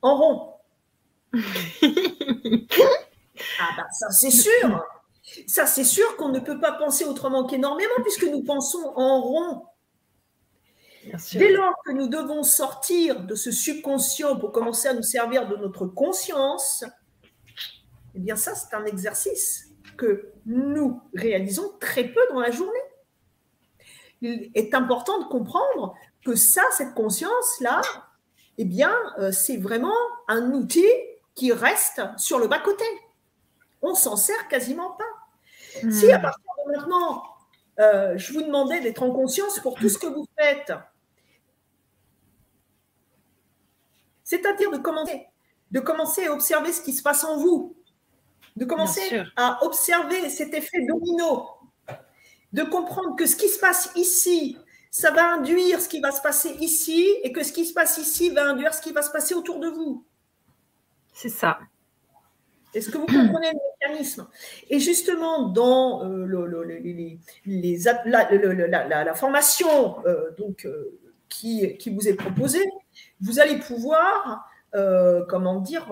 en 0.00 0.16
rond. 0.16 0.54
ah 1.34 1.38
ben 3.76 3.86
ça 3.92 4.10
c'est 4.12 4.30
sûr. 4.30 4.82
Ça 5.46 5.66
c'est 5.66 5.84
sûr 5.84 6.16
qu'on 6.16 6.30
ne 6.30 6.40
peut 6.40 6.58
pas 6.58 6.72
penser 6.72 7.04
autrement 7.04 7.44
qu'énormément 7.44 8.00
puisque 8.02 8.24
nous 8.24 8.42
pensons 8.44 8.94
en 8.96 9.20
rond. 9.20 9.67
Dès 11.32 11.52
lors 11.52 11.74
que 11.84 11.92
nous 11.92 12.08
devons 12.08 12.42
sortir 12.42 13.20
de 13.20 13.34
ce 13.34 13.50
subconscient 13.50 14.36
pour 14.36 14.52
commencer 14.52 14.88
à 14.88 14.94
nous 14.94 15.02
servir 15.02 15.48
de 15.48 15.56
notre 15.56 15.86
conscience, 15.86 16.84
eh 18.14 18.18
bien 18.18 18.36
ça 18.36 18.54
c'est 18.54 18.74
un 18.74 18.84
exercice 18.84 19.68
que 19.96 20.32
nous 20.46 21.02
réalisons 21.14 21.72
très 21.80 22.04
peu 22.04 22.20
dans 22.30 22.40
la 22.40 22.50
journée. 22.50 22.72
Il 24.20 24.50
est 24.54 24.74
important 24.74 25.20
de 25.20 25.24
comprendre 25.24 25.94
que 26.24 26.34
ça, 26.34 26.62
cette 26.72 26.94
conscience-là, 26.94 27.82
eh 28.58 28.64
bien, 28.64 28.92
euh, 29.18 29.30
c'est 29.30 29.56
vraiment 29.56 29.94
un 30.26 30.52
outil 30.52 30.86
qui 31.34 31.52
reste 31.52 32.02
sur 32.16 32.38
le 32.38 32.48
bas-côté. 32.48 32.84
On 33.82 33.94
s'en 33.94 34.16
sert 34.16 34.48
quasiment 34.48 34.90
pas. 34.92 35.84
Hmm. 35.84 35.90
Si 35.90 36.10
à 36.10 36.18
partir 36.18 36.44
de 36.66 36.72
maintenant, 36.72 37.22
euh, 37.78 38.16
je 38.16 38.32
vous 38.32 38.42
demandais 38.42 38.80
d'être 38.80 39.02
en 39.02 39.12
conscience 39.12 39.60
pour 39.60 39.74
tout 39.74 39.88
ce 39.88 39.98
que 39.98 40.08
vous 40.08 40.26
faites, 40.36 40.72
c'est-à-dire 44.28 44.70
de 44.70 44.76
commencer, 44.76 45.26
de 45.70 45.80
commencer 45.80 46.26
à 46.26 46.34
observer 46.34 46.70
ce 46.70 46.82
qui 46.82 46.92
se 46.92 47.02
passe 47.02 47.24
en 47.24 47.38
vous, 47.38 47.74
de 48.56 48.66
commencer 48.66 49.22
à 49.36 49.64
observer 49.64 50.28
cet 50.28 50.52
effet 50.52 50.84
domino, 50.86 51.46
de 52.52 52.62
comprendre 52.62 53.16
que 53.16 53.24
ce 53.24 53.36
qui 53.36 53.48
se 53.48 53.58
passe 53.58 53.90
ici, 53.96 54.58
ça 54.90 55.12
va 55.12 55.32
induire 55.32 55.80
ce 55.80 55.88
qui 55.88 56.00
va 56.00 56.12
se 56.12 56.20
passer 56.20 56.50
ici, 56.60 57.06
et 57.22 57.32
que 57.32 57.42
ce 57.42 57.54
qui 57.54 57.64
se 57.64 57.72
passe 57.72 57.96
ici 57.96 58.28
va 58.28 58.50
induire 58.50 58.74
ce 58.74 58.82
qui 58.82 58.92
va 58.92 59.00
se 59.00 59.10
passer 59.10 59.32
autour 59.32 59.60
de 59.60 59.68
vous. 59.68 60.04
C'est 61.14 61.30
ça. 61.30 61.58
Est-ce 62.74 62.90
que 62.90 62.98
vous 62.98 63.06
comprenez 63.06 63.50
le 63.50 63.88
mécanisme? 63.88 64.28
Et 64.68 64.78
justement, 64.78 65.48
dans 65.48 66.02
la, 67.46 69.14
formation 69.14 70.04
euh, 70.04 70.32
donc, 70.36 70.66
euh, 70.66 70.98
qui, 71.30 71.78
qui, 71.78 71.88
vous 71.88 72.06
est 72.06 72.14
proposée, 72.14 72.66
vous 73.20 73.40
allez 73.40 73.58
pouvoir, 73.58 74.48
euh, 74.74 75.24
comment 75.28 75.60
dire, 75.60 75.86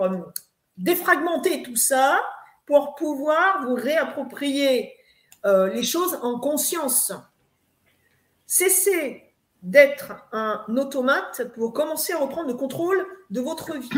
défragmenter 0.77 1.63
tout 1.63 1.75
ça 1.75 2.19
pour 2.65 2.95
pouvoir 2.95 3.65
vous 3.65 3.75
réapproprier 3.75 4.93
euh, 5.45 5.69
les 5.69 5.83
choses 5.83 6.19
en 6.21 6.39
conscience. 6.39 7.13
Cessez 8.45 9.23
d'être 9.63 10.13
un 10.31 10.63
automate 10.77 11.51
pour 11.53 11.73
commencer 11.73 12.13
à 12.13 12.17
reprendre 12.17 12.47
le 12.47 12.53
contrôle 12.53 13.05
de 13.29 13.41
votre 13.41 13.73
vie. 13.77 13.89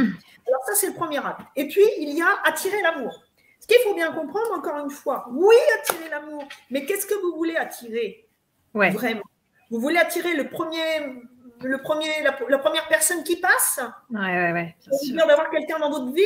Alors 0.47 0.63
ça, 0.65 0.73
c'est 0.75 0.87
le 0.87 0.93
premier 0.93 1.17
acte. 1.17 1.41
Et 1.55 1.67
puis, 1.67 1.83
il 1.99 2.17
y 2.17 2.21
a 2.21 2.27
attirer 2.45 2.81
l'amour. 2.81 3.23
Ce 3.59 3.67
qu'il 3.67 3.77
faut 3.83 3.93
bien 3.93 4.11
comprendre, 4.11 4.53
encore 4.57 4.79
une 4.79 4.89
fois, 4.89 5.27
oui, 5.31 5.55
attirer 5.79 6.09
l'amour, 6.09 6.43
mais 6.71 6.85
qu'est-ce 6.85 7.05
que 7.05 7.13
vous 7.21 7.35
voulez 7.35 7.55
attirer 7.55 8.27
ouais. 8.73 8.89
Vraiment? 8.91 9.23
Vous 9.69 9.79
voulez 9.79 9.97
attirer 9.97 10.33
le 10.35 10.49
premier, 10.49 11.21
le 11.61 11.81
premier, 11.81 12.21
la, 12.23 12.57
première 12.57 12.87
personne 12.87 13.23
qui 13.23 13.37
passe 13.37 13.79
Ouais, 14.09 14.19
ouais, 14.19 14.53
ouais. 14.53 14.75
Vous 14.87 15.15
d'avoir 15.15 15.49
quelqu'un 15.49 15.79
dans 15.79 15.89
votre 15.89 16.11
vie 16.13 16.23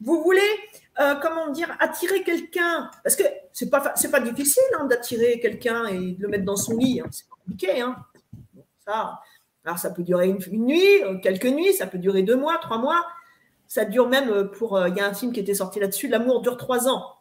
Vous 0.00 0.22
voulez 0.22 0.40
euh, 1.00 1.14
comment 1.14 1.48
dire, 1.48 1.74
attirer 1.78 2.22
quelqu'un, 2.22 2.90
parce 3.02 3.16
que 3.16 3.22
c'est 3.54 3.70
pas 3.70 3.92
c'est 3.94 4.10
pas 4.10 4.20
difficile 4.20 4.62
hein, 4.78 4.84
d'attirer 4.84 5.40
quelqu'un 5.40 5.86
et 5.86 6.12
de 6.12 6.20
le 6.20 6.28
mettre 6.28 6.44
dans 6.44 6.56
son 6.56 6.76
lit, 6.76 7.00
hein. 7.00 7.06
c'est 7.10 7.26
compliqué. 7.28 7.80
Hein. 7.80 7.96
ça, 8.84 9.20
alors 9.64 9.78
ça 9.78 9.90
peut 9.90 10.02
durer 10.02 10.28
une, 10.28 10.38
nuit, 10.52 11.02
euh, 11.04 11.16
quelques 11.18 11.46
nuits, 11.46 11.72
ça 11.72 11.86
peut 11.86 11.96
durer 11.96 12.22
deux 12.22 12.36
mois, 12.36 12.58
trois 12.58 12.76
mois. 12.76 13.06
Ça 13.66 13.86
dure 13.86 14.08
même 14.08 14.28
euh, 14.28 14.44
pour. 14.44 14.78
Il 14.88 14.94
y 14.94 15.00
a 15.00 15.06
un 15.06 15.14
film 15.14 15.32
qui 15.32 15.40
était 15.40 15.54
sorti 15.54 15.80
là-dessus, 15.80 16.08
l'amour 16.08 16.42
dure 16.42 16.58
trois 16.58 16.88
ans. 16.88 17.14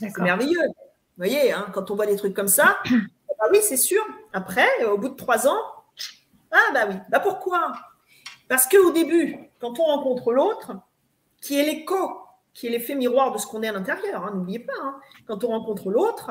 C'est 0.00 0.18
merveilleux. 0.18 0.66
Vous 0.66 1.24
voyez, 1.24 1.54
quand 1.72 1.90
on 1.92 1.94
voit 1.94 2.06
des 2.06 2.16
trucs 2.16 2.34
comme 2.34 2.48
ça, 2.48 2.78
bah 3.38 3.46
oui, 3.52 3.58
c'est 3.62 3.76
sûr. 3.76 4.04
Après, 4.32 4.66
au 4.84 4.98
bout 4.98 5.10
de 5.10 5.16
trois 5.16 5.46
ans, 5.46 5.60
ah 6.50 6.72
bah 6.72 6.86
oui. 6.88 6.94
Bah 7.08 7.20
pourquoi? 7.20 7.72
Parce 8.48 8.66
qu'au 8.68 8.92
début, 8.92 9.38
quand 9.60 9.78
on 9.80 9.84
rencontre 9.84 10.32
l'autre, 10.32 10.72
qui 11.40 11.58
est 11.58 11.64
l'écho 11.64 12.26
qui 12.56 12.66
est 12.66 12.70
l'effet 12.70 12.94
miroir 12.94 13.32
de 13.32 13.38
ce 13.38 13.46
qu'on 13.46 13.62
est 13.62 13.68
à 13.68 13.72
l'intérieur. 13.72 14.24
Hein, 14.24 14.32
n'oubliez 14.34 14.60
pas, 14.60 14.72
hein. 14.82 14.96
quand 15.26 15.44
on 15.44 15.48
rencontre 15.48 15.90
l'autre, 15.90 16.30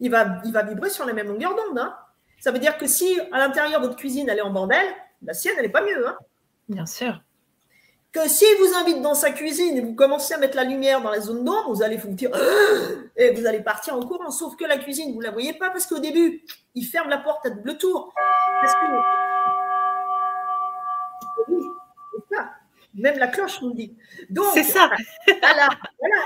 il 0.00 0.10
va, 0.10 0.40
il 0.44 0.52
va 0.52 0.62
vibrer 0.62 0.88
sur 0.88 1.04
la 1.04 1.12
même 1.12 1.28
longueur 1.28 1.54
d'onde. 1.54 1.78
Hein. 1.78 1.94
Ça 2.40 2.50
veut 2.50 2.58
dire 2.58 2.78
que 2.78 2.86
si 2.86 3.20
à 3.30 3.38
l'intérieur 3.38 3.82
votre 3.82 3.96
cuisine 3.96 4.28
elle 4.30 4.38
est 4.38 4.42
en 4.42 4.50
bordel, 4.50 4.86
la 5.22 5.34
sienne 5.34 5.54
elle 5.58 5.66
n'est 5.66 5.72
pas 5.72 5.82
mieux. 5.82 6.06
Bien 6.70 6.86
sûr. 6.86 7.20
Que 8.10 8.26
s'il 8.26 8.56
vous 8.56 8.74
invite 8.74 9.02
dans 9.02 9.12
sa 9.12 9.30
cuisine 9.30 9.76
et 9.76 9.82
vous 9.82 9.94
commencez 9.94 10.32
à 10.32 10.38
mettre 10.38 10.56
la 10.56 10.64
lumière 10.64 11.02
dans 11.02 11.10
la 11.10 11.20
zone 11.20 11.44
d'ombre, 11.44 11.74
vous 11.74 11.82
allez 11.82 11.98
vous 11.98 12.08
dire 12.08 12.30
et 13.16 13.32
vous 13.32 13.44
allez 13.44 13.60
partir 13.60 13.94
en 13.94 14.00
courant. 14.00 14.30
Sauf 14.30 14.56
que 14.56 14.64
la 14.64 14.78
cuisine 14.78 15.12
vous 15.12 15.20
la 15.20 15.30
voyez 15.30 15.52
pas 15.52 15.68
parce 15.68 15.86
qu'au 15.86 15.98
début 15.98 16.42
il 16.74 16.84
ferme 16.84 17.10
la 17.10 17.18
porte 17.18 17.44
à 17.44 17.50
double 17.50 17.76
tour. 17.76 18.14
Parce 18.62 18.72
que 18.72 19.25
même 22.96 23.18
la 23.18 23.28
cloche 23.28 23.60
nous 23.62 23.72
dit. 23.72 23.96
Donc, 24.30 24.52
c'est 24.54 24.62
ça. 24.62 24.90
voilà, 25.40 25.68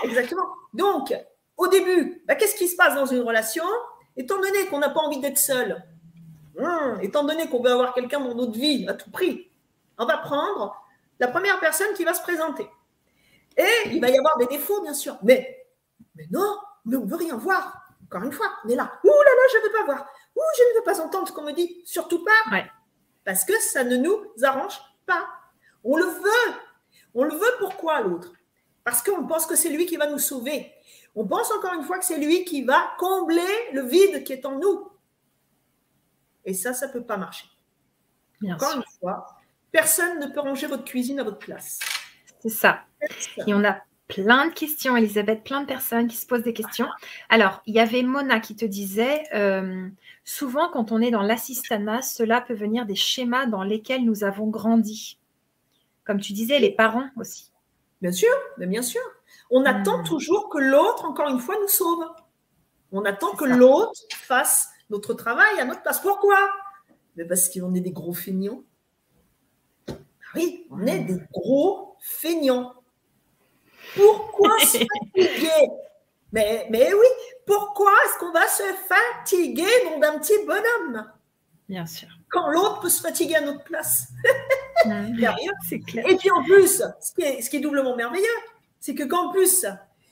exactement. 0.05 0.47
Donc, 0.73 1.15
au 1.57 1.69
début, 1.69 2.23
bah, 2.27 2.37
qu'est-ce 2.37 2.55
qui 2.55 2.69
se 2.69 2.77
passe 2.77 2.95
dans 2.95 3.07
une 3.07 3.21
relation? 3.21 3.65
Étant 4.17 4.37
donné 4.37 4.67
qu'on 4.67 4.79
n'a 4.79 4.91
pas 4.91 5.01
envie 5.01 5.21
d'être 5.21 5.39
seul, 5.39 5.83
hum, 6.59 6.99
étant 7.03 7.25
donné 7.25 7.49
qu'on 7.49 7.63
veut 7.63 7.73
avoir 7.73 7.95
quelqu'un 7.95 8.21
dans 8.21 8.35
notre 8.35 8.59
vie 8.59 8.87
à 8.89 8.95
tout 8.95 9.11
prix, 9.11 9.51
on 9.99 10.07
va 10.07 10.19
prendre 10.19 10.77
la 11.19 11.29
première 11.29 11.61
personne 11.61 11.93
qui 11.95 12.05
va 12.05 12.15
se 12.15 12.23
présenter. 12.23 12.69
Et 13.57 13.91
il 13.91 14.01
va 14.01 14.09
y 14.09 14.17
avoir 14.17 14.39
des 14.39 14.47
défauts, 14.47 14.81
bien 14.83 14.95
sûr. 14.95 15.19
Mais, 15.23 15.67
mais 16.15 16.27
non, 16.31 16.57
mais 16.85 16.97
on 16.97 17.05
ne 17.05 17.11
veut 17.11 17.17
rien 17.17 17.37
voir. 17.37 17.83
Encore 18.07 18.23
une 18.23 18.33
fois, 18.33 18.47
on 18.65 18.69
est 18.69 18.77
là. 18.77 18.93
Ouh 19.05 19.09
là 19.09 19.13
là, 19.13 19.43
je 19.53 19.59
ne 19.59 19.63
veux 19.65 19.73
pas 19.73 19.85
voir. 19.85 20.07
Ouh, 20.37 20.41
je 20.57 20.63
ne 20.63 20.79
veux 20.79 20.85
pas 20.85 21.01
entendre 21.01 21.29
ce 21.29 21.33
qu'on 21.33 21.43
me 21.43 21.53
dit. 21.53 21.83
Surtout 21.85 22.25
pas. 22.25 22.63
Parce 23.25 23.45
que 23.45 23.59
ça 23.61 23.85
ne 23.85 23.97
nous 23.97 24.25
arrange 24.43 24.81
pas. 25.11 25.29
On 25.85 25.97
le 25.97 26.05
veut. 26.05 26.55
On 27.15 27.25
le 27.25 27.35
veut 27.35 27.57
pourquoi 27.59 28.01
l'autre? 28.03 28.33
Parce 28.85 29.03
qu'on 29.03 29.27
pense 29.27 29.47
que 29.47 29.57
c'est 29.57 29.71
lui 29.71 29.87
qui 29.87 29.97
va 29.97 30.07
nous 30.07 30.19
sauver. 30.19 30.73
On 31.15 31.27
pense 31.27 31.51
encore 31.51 31.75
une 31.75 31.83
fois 31.83 31.99
que 31.99 32.05
c'est 32.05 32.19
lui 32.19 32.45
qui 32.45 32.63
va 32.63 32.93
combler 32.99 33.71
le 33.73 33.83
vide 33.83 34.25
qui 34.25 34.33
est 34.33 34.47
en 34.47 34.59
nous. 34.59 34.89
Et 36.45 36.55
ça, 36.55 36.73
ça 36.73 36.87
ne 36.87 36.93
peut 36.93 37.05
pas 37.05 37.17
marcher. 37.17 37.47
encore 38.45 38.77
une 38.77 38.85
fois, 39.01 39.27
personne 39.73 40.21
ne 40.21 40.27
peut 40.29 40.41
ranger 40.41 40.67
votre 40.67 40.85
cuisine 40.85 41.21
à 41.21 41.25
votre 41.25 41.39
place. 41.39 41.79
C'est 42.41 42.49
ça. 42.49 42.85
Et 43.47 43.53
on 43.53 43.65
a 43.65 43.79
plein 44.11 44.49
de 44.49 44.53
questions, 44.53 44.97
Elisabeth, 44.97 45.45
plein 45.45 45.63
de 45.63 45.67
personnes 45.67 46.09
qui 46.09 46.17
se 46.17 46.27
posent 46.27 46.43
des 46.43 46.53
questions. 46.53 46.89
Alors, 47.29 47.63
il 47.67 47.75
y 47.75 47.81
avait 47.81 48.03
Mona 48.03 48.41
qui 48.41 48.57
te 48.57 48.65
disait, 48.65 49.23
euh, 49.35 49.89
souvent 50.25 50.69
quand 50.71 50.93
on 50.93 51.01
est 51.01 51.11
dans 51.11 51.23
l'assistanat, 51.23 52.03
cela 52.03 52.41
peut 52.41 52.55
venir 52.55 52.87
des 52.87 52.97
schémas 52.97 53.47
dans 53.47 53.63
lesquels 53.63 54.05
nous 54.05 54.25
avons 54.25 54.49
grandi. 54.49 55.19
Comme 56.05 56.21
tu 56.21 56.33
disais, 56.33 56.59
les 56.59 56.73
parents 56.73 57.09
aussi. 57.17 57.53
Bien 58.03 58.13
sûr, 58.13 58.33
mais 58.59 58.67
bien 58.67 58.83
sûr. 58.83 59.03
On 59.51 59.65
attend 59.65 59.99
hmm. 59.99 60.05
toujours 60.05 60.49
que 60.49 60.59
l'autre, 60.59 61.05
encore 61.05 61.29
une 61.29 61.41
fois, 61.41 61.57
nous 61.61 61.69
sauve. 61.69 62.05
On 62.93 63.05
attend 63.05 63.35
que 63.35 63.45
l'autre 63.45 63.93
fasse 64.11 64.69
notre 64.91 65.15
travail 65.15 65.61
à 65.61 65.65
notre 65.65 65.83
place. 65.83 66.01
Pourquoi? 66.01 66.37
Mais 67.17 67.25
Parce 67.25 67.49
qu'on 67.49 67.75
est 67.75 67.81
des 67.81 67.93
gros 67.93 68.15
feignants. 68.15 68.63
Ah 69.89 69.95
oui, 70.37 70.67
on 70.71 70.87
est 70.87 71.01
des 71.01 71.21
gros 71.33 71.97
feignants. 72.01 72.75
Pourquoi 73.97 74.59
se 74.61 74.79
fatiguer? 74.79 75.69
Mais, 76.33 76.67
mais 76.71 76.93
oui, 76.93 77.07
pourquoi 77.47 77.93
est-ce 78.05 78.19
qu'on 78.19 78.33
va 78.33 78.47
se 78.47 78.63
fatiguer, 78.89 79.67
nom 79.87 79.99
d'un 79.99 80.19
petit 80.19 80.39
bonhomme? 80.47 81.11
Bien 81.69 81.87
sûr. 81.87 82.09
Quand 82.29 82.51
l'autre 82.51 82.81
peut 82.81 82.89
se 82.89 83.01
fatiguer 83.01 83.37
à 83.37 83.41
notre 83.41 83.65
place. 83.65 84.09
C'est 85.69 85.81
clair. 85.81 86.07
Et 86.09 86.17
puis 86.17 86.31
en 86.31 86.43
plus, 86.43 86.83
ce 87.01 87.15
qui 87.15 87.23
est, 87.23 87.43
ce 87.43 87.51
qui 87.51 87.57
est 87.57 87.61
doublement 87.61 87.97
merveilleux, 87.97 88.27
c'est 88.79 88.95
que 88.95 89.05
qu'en 89.05 89.31
plus, 89.31 89.67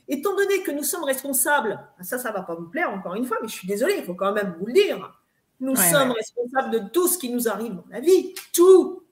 étant 0.09 0.37
donné 0.37 0.63
que 0.63 0.71
nous 0.71 0.83
sommes 0.83 1.05
responsables, 1.05 1.81
ça, 2.01 2.19
ça 2.19 2.31
ne 2.31 2.35
va 2.35 2.43
pas 2.43 2.55
vous 2.55 2.69
plaire 2.69 2.91
encore 2.91 3.15
une 3.15 3.25
fois, 3.25 3.39
mais 3.41 3.49
je 3.49 3.55
suis 3.55 3.69
désolée, 3.69 3.95
il 3.99 4.05
faut 4.05 4.15
quand 4.15 4.33
même 4.33 4.57
vous 4.59 4.67
le 4.67 4.73
dire. 4.73 5.19
Nous 5.61 5.75
sommes 5.75 6.13
responsables 6.13 6.71
de 6.71 6.89
tout 6.91 7.09
ce 7.09 7.19
qui 7.19 7.31
nous 7.31 7.49
arrive 7.49 7.75
dans 7.75 7.85
la 7.91 8.01
vie, 8.01 8.35
tout. 8.53 9.03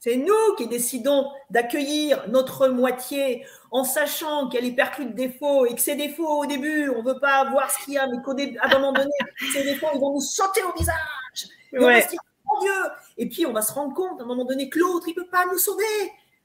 C'est 0.00 0.16
nous 0.16 0.54
qui 0.56 0.66
décidons 0.66 1.30
d'accueillir 1.50 2.24
notre 2.28 2.68
moitié 2.68 3.44
en 3.70 3.84
sachant 3.84 4.48
qu'elle 4.48 4.64
est 4.64 4.74
perclue 4.74 5.04
de 5.04 5.12
défauts 5.12 5.66
et 5.66 5.74
que 5.74 5.80
ces 5.80 5.94
défauts, 5.94 6.40
au 6.40 6.46
début, 6.46 6.88
on 6.88 7.02
ne 7.02 7.12
veut 7.12 7.20
pas 7.20 7.50
voir 7.50 7.70
ce 7.70 7.84
qu'il 7.84 7.94
y 7.94 7.98
a, 7.98 8.06
mais 8.06 8.16
qu'à 8.22 8.64
un 8.64 8.78
moment 8.78 8.94
donné, 8.94 9.10
ces 9.52 9.62
défauts, 9.62 9.88
ils 9.94 10.00
vont 10.00 10.14
nous 10.14 10.22
sauter 10.22 10.62
au 10.62 10.72
visage. 10.72 11.50
Et 11.70 11.78
on 11.78 11.82
va 11.82 12.00
se 12.00 12.08
dire, 12.08 12.20
mon 12.46 12.60
Dieu 12.60 12.72
Et 13.18 13.28
puis, 13.28 13.44
on 13.44 13.52
va 13.52 13.60
se 13.60 13.74
rendre 13.74 13.92
compte 13.92 14.18
à 14.22 14.24
un 14.24 14.26
moment 14.26 14.46
donné 14.46 14.70
que 14.70 14.78
l'autre, 14.78 15.06
il 15.06 15.10
ne 15.10 15.22
peut 15.22 15.28
pas 15.28 15.44
nous 15.44 15.58
sauver. 15.58 15.84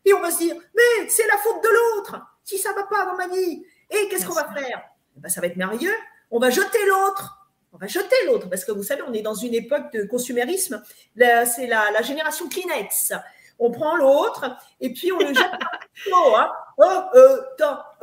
Et 0.03 0.13
on 0.13 0.19
va 0.19 0.31
se 0.31 0.39
dire, 0.39 0.55
mais 0.75 1.07
c'est 1.07 1.25
la 1.25 1.37
faute 1.37 1.63
de 1.63 1.69
l'autre 1.69 2.19
si 2.43 2.57
ça 2.57 2.71
ne 2.71 2.75
va 2.75 2.83
pas 2.83 3.05
dans 3.05 3.15
ma 3.15 3.29
vie. 3.29 3.63
Et 3.89 4.09
qu'est-ce 4.09 4.25
qu'on 4.25 4.33
va 4.33 4.51
faire? 4.53 4.81
Eh 5.15 5.21
ben, 5.21 5.29
Ça 5.29 5.39
va 5.39 5.47
être 5.47 5.55
merveilleux. 5.55 5.95
On 6.29 6.39
va 6.39 6.49
jeter 6.49 6.85
l'autre 6.87 7.41
on 7.75 7.77
va 7.77 7.87
jeter 7.87 8.15
l'autre, 8.25 8.47
parce 8.49 8.63
que 8.63 8.71
vous 8.71 8.83
savez, 8.83 9.01
on 9.01 9.11
est 9.11 9.21
dans 9.21 9.33
une 9.33 9.53
époque 9.53 9.91
de 9.91 10.05
consumérisme. 10.05 10.81
C'est 11.17 11.67
la, 11.67 11.91
la, 11.91 12.01
génération 12.03 12.47
Kleenex 12.47 13.11
on 13.59 13.71
prend 13.71 13.95
l'autre 13.95 14.45
et 14.81 14.91
puis 14.93 15.11
on 15.11 15.19
le 15.19 15.27
jette 15.27 15.35
par 16.11 16.39
hein. 16.39 16.51
Oh, 16.77 17.01
euh, 17.15 17.41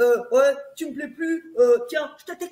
euh, 0.01 0.23
ouais, 0.31 0.57
tu 0.77 0.87
me 0.87 0.95
plais 0.95 1.09
plus, 1.09 1.55
euh, 1.59 1.79
tiens, 1.89 2.11
je 2.19 2.33
te, 2.33 2.45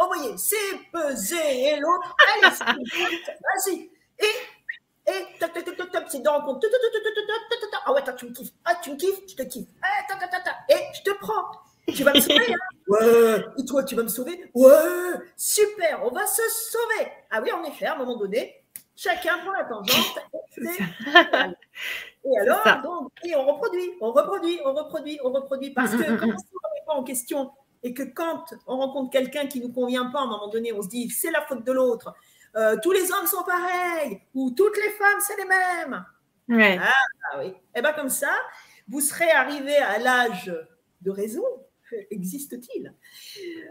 oh, 0.00 0.06
voyez, 0.06 0.36
c'est 0.38 0.56
pesé. 0.90 1.36
Et 1.36 1.76
l'autre, 1.78 2.16
allez, 2.42 2.54
vas-y, 2.56 3.90
et, 4.18 5.10
et, 5.12 5.38
tac, 5.38 5.52
tac, 5.52 5.64
tac, 5.64 5.90
tac, 5.90 6.06
c'est 6.08 6.22
dans 6.22 6.38
le 6.38 6.44
compte, 6.44 6.64
ah 7.84 7.92
ouais, 7.92 8.02
tu 8.16 8.26
me 8.26 8.32
kiffes, 8.32 8.52
ah, 8.64 8.74
tu 8.82 8.90
me 8.92 8.96
kiffes, 8.96 9.20
je 9.28 9.36
te 9.36 9.42
kiffe, 9.42 9.68
et 10.68 10.74
je 10.94 11.02
te 11.02 11.10
prends. 11.18 11.44
Tu 11.94 12.02
vas 12.02 12.12
me 12.12 12.20
sauver, 12.20 12.52
hein. 12.52 12.56
Ouais. 12.88 13.44
Et 13.58 13.64
toi, 13.64 13.82
tu 13.84 13.96
vas 13.96 14.02
me 14.02 14.08
sauver. 14.08 14.48
Ouais. 14.54 14.72
Super, 15.36 16.04
on 16.04 16.10
va 16.10 16.26
se 16.26 16.42
sauver. 16.50 17.12
Ah 17.30 17.40
oui, 17.42 17.50
en 17.52 17.64
effet, 17.64 17.86
à 17.86 17.94
un 17.94 17.98
moment 17.98 18.16
donné, 18.16 18.64
chacun 18.96 19.38
prend 19.38 19.52
la 19.52 19.64
tangente. 19.64 20.18
Et 22.26 22.38
alors, 22.40 22.82
donc, 22.82 23.12
et 23.24 23.36
on 23.36 23.46
reproduit, 23.46 23.92
on 24.00 24.10
reproduit, 24.10 24.58
on 24.64 24.72
reproduit, 24.74 25.20
on 25.22 25.30
reproduit. 25.30 25.70
Parce 25.70 25.92
que 25.92 26.02
quand 26.18 26.26
on 26.26 26.32
ne 26.32 26.38
se 26.38 26.44
remet 26.52 26.84
pas 26.84 26.94
en 26.94 27.04
question 27.04 27.52
et 27.84 27.94
que 27.94 28.02
quand 28.02 28.44
on 28.66 28.78
rencontre 28.78 29.10
quelqu'un 29.10 29.46
qui 29.46 29.60
ne 29.60 29.66
nous 29.66 29.72
convient 29.72 30.06
pas, 30.06 30.20
à 30.20 30.22
un 30.22 30.26
moment 30.26 30.48
donné, 30.48 30.72
on 30.72 30.82
se 30.82 30.88
dit 30.88 31.08
c'est 31.08 31.30
la 31.30 31.42
faute 31.42 31.64
de 31.64 31.70
l'autre, 31.70 32.14
euh, 32.56 32.76
tous 32.82 32.90
les 32.90 33.12
hommes 33.12 33.26
sont 33.26 33.44
pareils, 33.44 34.20
ou 34.34 34.50
toutes 34.50 34.76
les 34.76 34.90
femmes, 34.90 35.20
c'est 35.20 35.36
les 35.36 35.44
mêmes. 35.44 36.04
Ouais. 36.48 36.80
Ah, 36.82 37.38
oui. 37.38 37.46
Et 37.46 37.54
eh 37.76 37.82
bien 37.82 37.92
comme 37.92 38.08
ça, 38.08 38.32
vous 38.88 39.00
serez 39.00 39.30
arrivé 39.30 39.76
à 39.76 39.98
l'âge 39.98 40.52
de 41.02 41.10
raison, 41.10 41.44
existe-t-il? 42.10 42.92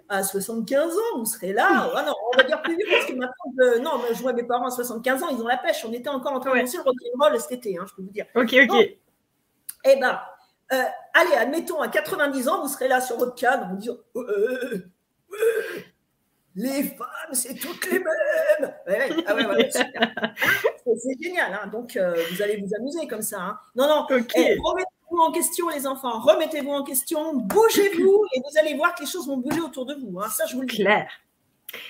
À 0.09 0.24
75 0.24 0.93
ans, 0.93 1.20
vous 1.20 1.26
serez 1.26 1.53
là. 1.53 1.91
Ah 1.95 2.03
non, 2.05 2.13
on 2.34 2.38
va 2.38 2.43
dire 2.43 2.61
plus 2.61 2.76
vite 2.76 2.88
parce 2.89 3.05
que 3.05 3.13
maintenant, 3.13 3.82
non, 3.82 4.03
je 4.13 4.22
vois 4.22 4.34
mes 4.34 4.43
parents 4.43 4.68
à 4.68 4.72
75 4.72 5.24
ans, 5.24 5.30
ils 5.30 5.41
ont 5.41 5.47
la 5.47 5.57
pêche. 5.57 5.86
On 5.86 5.93
était 5.93 6.09
encore 6.09 6.34
en 6.34 6.39
train 6.39 6.53
de 6.53 6.59
lancer 6.59 6.78
le 6.78 6.84
rock'n'roll 6.84 7.39
cet 7.39 7.51
été, 7.53 7.78
hein, 7.78 7.86
je 7.89 7.95
peux 7.95 8.01
vous 8.01 8.11
dire. 8.11 8.26
Ok, 8.36 8.55
ok. 8.70 8.97
eh 9.86 9.95
bien, 9.95 10.20
euh, 10.74 10.84
allez, 11.13 11.36
admettons, 11.36 11.80
à 11.82 11.88
90 11.88 12.47
ans, 12.47 12.61
vous 12.61 12.68
serez 12.68 12.88
là 12.88 12.99
sur 13.01 13.18
votre 13.18 13.36
canne, 13.36 13.68
vous 13.70 13.78
dire 13.78 13.95
euh, 14.16 14.84
euh, 15.32 15.80
les 16.55 16.84
femmes, 16.84 17.34
c'est 17.34 17.55
toutes 17.55 17.86
les 17.91 17.99
mêmes. 17.99 18.74
Ah 18.88 20.34
c'est 20.86 21.22
génial, 21.22 21.53
hein. 21.53 21.68
donc 21.68 21.99
vous 22.32 22.41
allez 22.41 22.57
vous 22.57 22.74
amuser 22.80 23.07
comme 23.07 23.22
ça. 23.22 23.41
Hein. 23.41 23.59
Non, 23.76 23.88
non, 23.88 24.05
okay. 24.09 24.53
Eh, 24.53 24.57
en 25.11 25.31
question, 25.31 25.69
les 25.69 25.87
enfants. 25.87 26.19
Remettez-vous 26.19 26.71
en 26.71 26.83
question, 26.83 27.35
bougez-vous 27.35 28.25
et 28.35 28.39
vous 28.39 28.59
allez 28.59 28.75
voir 28.75 28.95
que 28.95 29.01
les 29.01 29.09
choses 29.09 29.27
vont 29.27 29.37
bouger 29.37 29.61
autour 29.61 29.85
de 29.85 29.95
vous. 29.95 30.19
Hein. 30.19 30.29
Ça, 30.29 30.45
je 30.45 30.55
vous 30.55 30.61
le 30.61 30.67
dis. 30.67 30.77
Claire. 30.77 31.09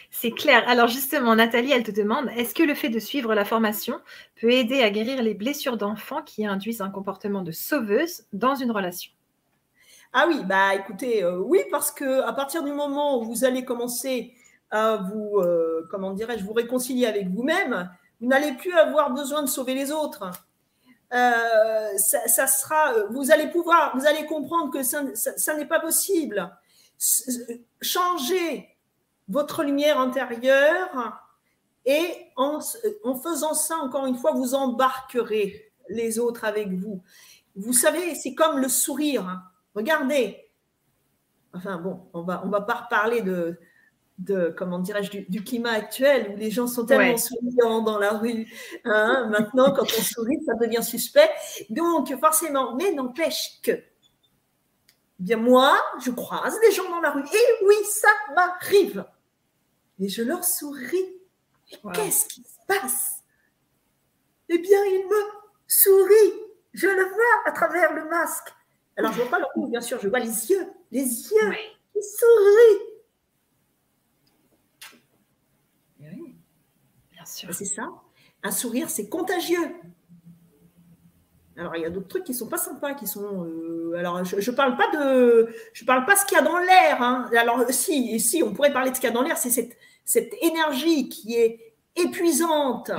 C'est 0.09 0.32
clair. 0.32 0.68
Alors 0.68 0.88
justement, 0.88 1.36
Nathalie, 1.36 1.72
elle 1.72 1.84
te 1.84 1.91
demande, 1.91 2.30
est-ce 2.36 2.55
que 2.55 2.63
le 2.63 2.74
fait 2.74 2.89
de 2.89 2.99
suivre 2.99 3.36
la 3.36 3.45
formation 3.45 3.99
peut 4.39 4.51
aider 4.51 4.82
à 4.82 4.89
guérir 4.89 5.22
les 5.22 5.34
blessures 5.34 5.78
d'enfants 5.78 6.24
qui 6.24 6.45
induisent 6.45 6.82
un 6.82 6.89
comportement 6.89 7.41
de 7.41 7.51
sauveuse 7.51 8.24
dans 8.34 8.55
une 8.55 8.72
relation? 8.72 9.11
Ah 10.13 10.26
oui, 10.28 10.41
bah 10.45 10.74
écoutez, 10.76 11.24
euh, 11.24 11.39
oui, 11.39 11.59
parce 11.72 11.91
que 11.91 12.22
à 12.22 12.32
partir 12.34 12.63
du 12.63 12.72
moment 12.72 13.20
où 13.20 13.26
vous 13.26 13.43
allez 13.43 13.66
commencer 13.66 14.34
à 14.72 14.95
vous, 14.95 15.39
euh, 15.39 15.86
comment 15.91 16.13
dirais-je, 16.13 16.43
vous 16.43 16.53
réconcilier 16.53 17.05
avec 17.05 17.28
vous-même, 17.28 17.89
vous 18.22 18.28
n'allez 18.28 18.53
plus 18.53 18.74
avoir 18.74 19.11
besoin 19.11 19.43
de 19.43 19.49
sauver 19.49 19.74
les 19.74 19.91
autres. 19.91 20.32
Euh, 21.16 21.97
ça, 21.97 22.45
sera, 22.47 23.05
vous 23.09 23.32
allez 23.32 23.47
pouvoir, 23.47 23.97
vous 23.97 24.05
allez 24.05 24.26
comprendre 24.26 24.72
que 24.72 24.84
ça, 24.84 25.55
n'est 25.55 25.66
pas 25.66 25.80
possible. 25.80 26.51
Changer 27.82 28.78
votre 29.30 29.63
lumière 29.63 29.99
intérieure 29.99 31.22
et 31.86 32.32
en, 32.36 32.59
en, 33.03 33.16
faisant 33.16 33.53
ça, 33.53 33.78
encore 33.78 34.07
une 34.07 34.18
fois, 34.18 34.34
vous 34.34 34.55
embarquerez 34.55 35.72
les 35.88 36.20
autres 36.20 36.43
avec 36.43 36.74
vous. 36.74 37.01
Vous 37.55 37.74
savez, 37.74 38.16
c'est 38.16 38.36
comme 38.36 38.59
le 38.59 38.68
sourire. 38.68 39.41
Regardez. 39.74 40.41
Enfin 41.53 41.78
bon, 41.78 42.09
on 42.13 42.24
va, 42.24 42.41
on 42.43 42.49
va 42.49 42.59
pas 42.59 42.74
reparler 42.74 43.22
de, 43.22 43.57
de 44.18 44.53
comment 44.57 44.80
dirais-je 44.80 45.26
du, 45.28 45.43
climat 45.43 45.72
actuel 45.72 46.32
où 46.34 46.38
les 46.38 46.49
gens 46.49 46.68
sont 46.68 46.86
tellement 46.86 47.18
souriants 47.18 47.82
dans 47.82 47.99
la 47.99 48.11
rue. 48.11 48.47
Hein. 48.86 49.28
Maintenant, 49.30 49.74
quand 49.74 49.84
on 49.84 50.01
sourit, 50.01 50.39
ça 50.45 50.53
devient 50.55 50.84
suspect. 50.84 51.30
Donc 51.70 52.16
forcément, 52.20 52.76
mais 52.76 52.93
n'empêche 52.93 53.59
que, 53.61 53.84
bien 55.20 55.38
moi, 55.38 55.78
je 56.03 56.11
croise 56.11 56.59
des 56.61 56.72
gens 56.72 56.89
dans 56.89 57.01
la 57.01 57.11
rue 57.11 57.24
et 57.24 57.66
oui, 57.66 57.76
ça 57.86 58.09
m'arrive. 58.36 59.05
Et 59.99 60.09
je 60.09 60.24
leur 60.24 60.43
souris. 60.43 61.20
Qu'est-ce 61.93 62.28
qui 62.28 62.41
se 62.41 62.59
passe? 62.68 63.24
Eh 64.49 64.57
bien, 64.57 64.84
ils 64.86 65.07
me 65.07 65.22
sourient. 65.68 66.41
Je 66.74 66.88
le 66.88 67.03
vois 67.03 67.41
à 67.45 67.51
travers 67.51 67.93
le 67.93 68.05
masque. 68.09 68.53
Alors, 68.97 69.11
je 69.11 69.18
ne 69.18 69.24
vois 69.24 69.32
pas 69.32 69.39
leur 69.39 69.51
cou, 69.53 69.68
bien 69.68 69.82
sûr, 69.82 69.99
je 69.99 70.07
vois 70.07 70.20
les 70.20 70.51
yeux. 70.51 70.68
Les 70.91 71.03
yeux. 71.03 71.53
Ils 71.95 72.03
sourient. 72.03 72.95
C'est 77.26 77.66
ça. 77.66 77.90
Un 78.44 78.52
sourire, 78.52 78.90
c'est 78.90 79.10
contagieux. 79.10 79.76
Alors, 81.58 81.76
il 81.76 81.82
y 81.82 81.86
a 81.86 81.90
d'autres 81.90 82.08
trucs 82.08 82.26
qui 82.26 82.34
sont 82.34 82.48
pas 82.48 82.58
sympas, 82.58 82.94
qui 82.94 83.08
sont. 83.08 83.46
Euh, 83.46 83.94
alors, 83.98 84.24
je, 84.24 84.36
ne 84.36 84.56
parle 84.56 84.76
pas 84.76 84.90
de, 84.92 85.48
je 85.74 85.86
parle 85.86 86.06
pas 86.06 86.16
ce 86.16 86.26
qu'il 86.26 86.38
y 86.38 86.42
a 86.42 86.44
dans 86.44 86.58
l'air. 86.58 87.02
Hein. 87.02 87.30
Alors, 87.38 87.64
si, 87.70 88.20
si, 88.20 88.44
on 88.44 88.54
pourrait 88.54 88.74
parler 88.74 88.92
de 88.92 88.96
ce 88.96 89.02
qu'il 89.02 89.10
y 89.10 89.12
a 89.12 89.16
dans 89.16 89.22
l'air, 89.22 89.38
c'est 89.38 89.50
cette, 89.50 89.78
cette 90.04 90.34
énergie 90.42 91.08
qui 91.08 91.36
est 91.36 91.74
épuisante, 91.96 92.92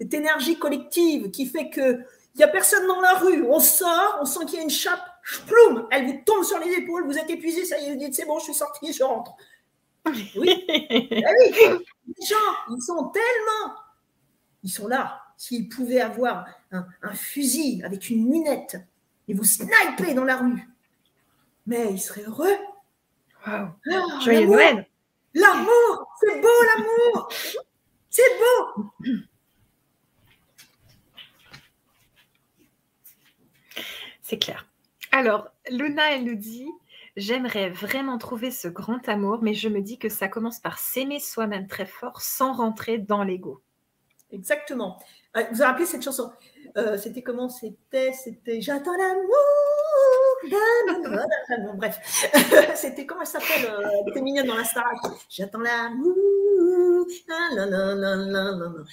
cette 0.00 0.14
énergie 0.14 0.58
collective 0.58 1.30
qui 1.30 1.46
fait 1.46 1.68
que 1.68 1.98
il 2.34 2.40
y 2.40 2.44
a 2.44 2.48
personne 2.48 2.86
dans 2.86 3.00
la 3.00 3.14
rue. 3.14 3.44
On 3.48 3.60
sort, 3.60 4.18
on 4.20 4.24
sent 4.24 4.46
qu'il 4.46 4.58
y 4.58 4.60
a 4.60 4.62
une 4.62 4.70
chape, 4.70 5.02
ploum, 5.46 5.86
elle 5.90 6.06
vous 6.06 6.22
tombe 6.24 6.44
sur 6.44 6.58
les 6.60 6.72
épaules, 6.72 7.04
vous 7.04 7.18
êtes 7.18 7.28
épuisé, 7.28 7.64
ça 7.64 7.78
y 7.78 7.86
est, 7.86 7.92
vous 7.92 7.98
dites 7.98 8.14
c'est 8.14 8.26
bon, 8.26 8.38
je 8.38 8.44
suis 8.44 8.54
sorti, 8.54 8.92
je 8.92 9.02
rentre. 9.02 9.32
Oui. 10.36 10.64
Ah 11.26 11.30
oui. 11.38 11.84
Les 12.08 12.26
gens, 12.26 12.36
ils 12.70 12.82
sont 12.82 13.10
tellement. 13.10 13.74
Ils 14.62 14.70
sont 14.70 14.88
là. 14.88 15.22
S'ils 15.36 15.68
pouvaient 15.68 16.00
avoir 16.00 16.46
un, 16.72 17.14
fusil 17.14 17.82
avec 17.84 18.10
une 18.10 18.30
lunette 18.30 18.76
et 19.28 19.34
vous 19.34 19.44
sniper 19.44 20.14
dans 20.14 20.24
la 20.24 20.38
rue, 20.38 20.68
mais 21.66 21.92
ils 21.92 22.00
seraient 22.00 22.24
heureux. 22.24 22.56
Wow. 23.46 23.68
Oh, 23.92 24.20
Joyeux 24.20 24.46
Noël. 24.46 24.86
L'amour, 25.34 26.08
c'est 26.20 26.40
beau 26.40 26.48
l'amour. 26.76 27.28
C'est 28.10 28.38
beau. 28.38 28.90
C'est 34.22 34.38
clair. 34.38 34.66
Alors, 35.12 35.48
Luna, 35.70 36.14
elle 36.14 36.24
nous 36.24 36.34
dit 36.34 36.68
J'aimerais 37.18 37.68
vraiment 37.68 38.16
trouver 38.16 38.52
ce 38.52 38.68
grand 38.68 39.08
amour, 39.08 39.40
mais 39.42 39.52
je 39.52 39.68
me 39.68 39.80
dis 39.80 39.98
que 39.98 40.08
ça 40.08 40.28
commence 40.28 40.60
par 40.60 40.78
s'aimer 40.78 41.18
soi-même 41.18 41.66
très 41.66 41.84
fort 41.84 42.20
sans 42.22 42.52
rentrer 42.52 42.98
dans 42.98 43.24
l'ego.. 43.24 43.60
Euh, 45.36 45.42
vous 45.50 45.56
vous 45.56 45.62
rappelez 45.64 45.84
cette 45.84 46.04
chanson. 46.04 46.30
Euh, 46.76 46.96
C'était 46.96 47.22
comment 47.22 47.48
C'était? 47.48 48.12
C'était 48.12 48.60
J'attends 48.60 48.96
l'amour 48.96 49.34
Bon, 51.64 51.74
bref, 51.74 51.98
c'était 52.76 53.04
comment 53.04 53.22
elle 53.22 53.26
s'appelle 53.26 53.68
Elle 54.04 54.10
était 54.10 54.20
mignonne 54.20 54.46
dans 54.46 54.56
la 54.56 54.62
star. 54.62 54.84
J'attends 55.28 55.58
l'amour. 55.58 56.14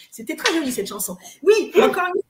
C'était 0.10 0.36
très 0.36 0.52
joli 0.52 0.72
cette 0.72 0.88
chanson. 0.88 1.16
Oui, 1.44 1.72
encore 1.80 2.08
une 2.08 2.22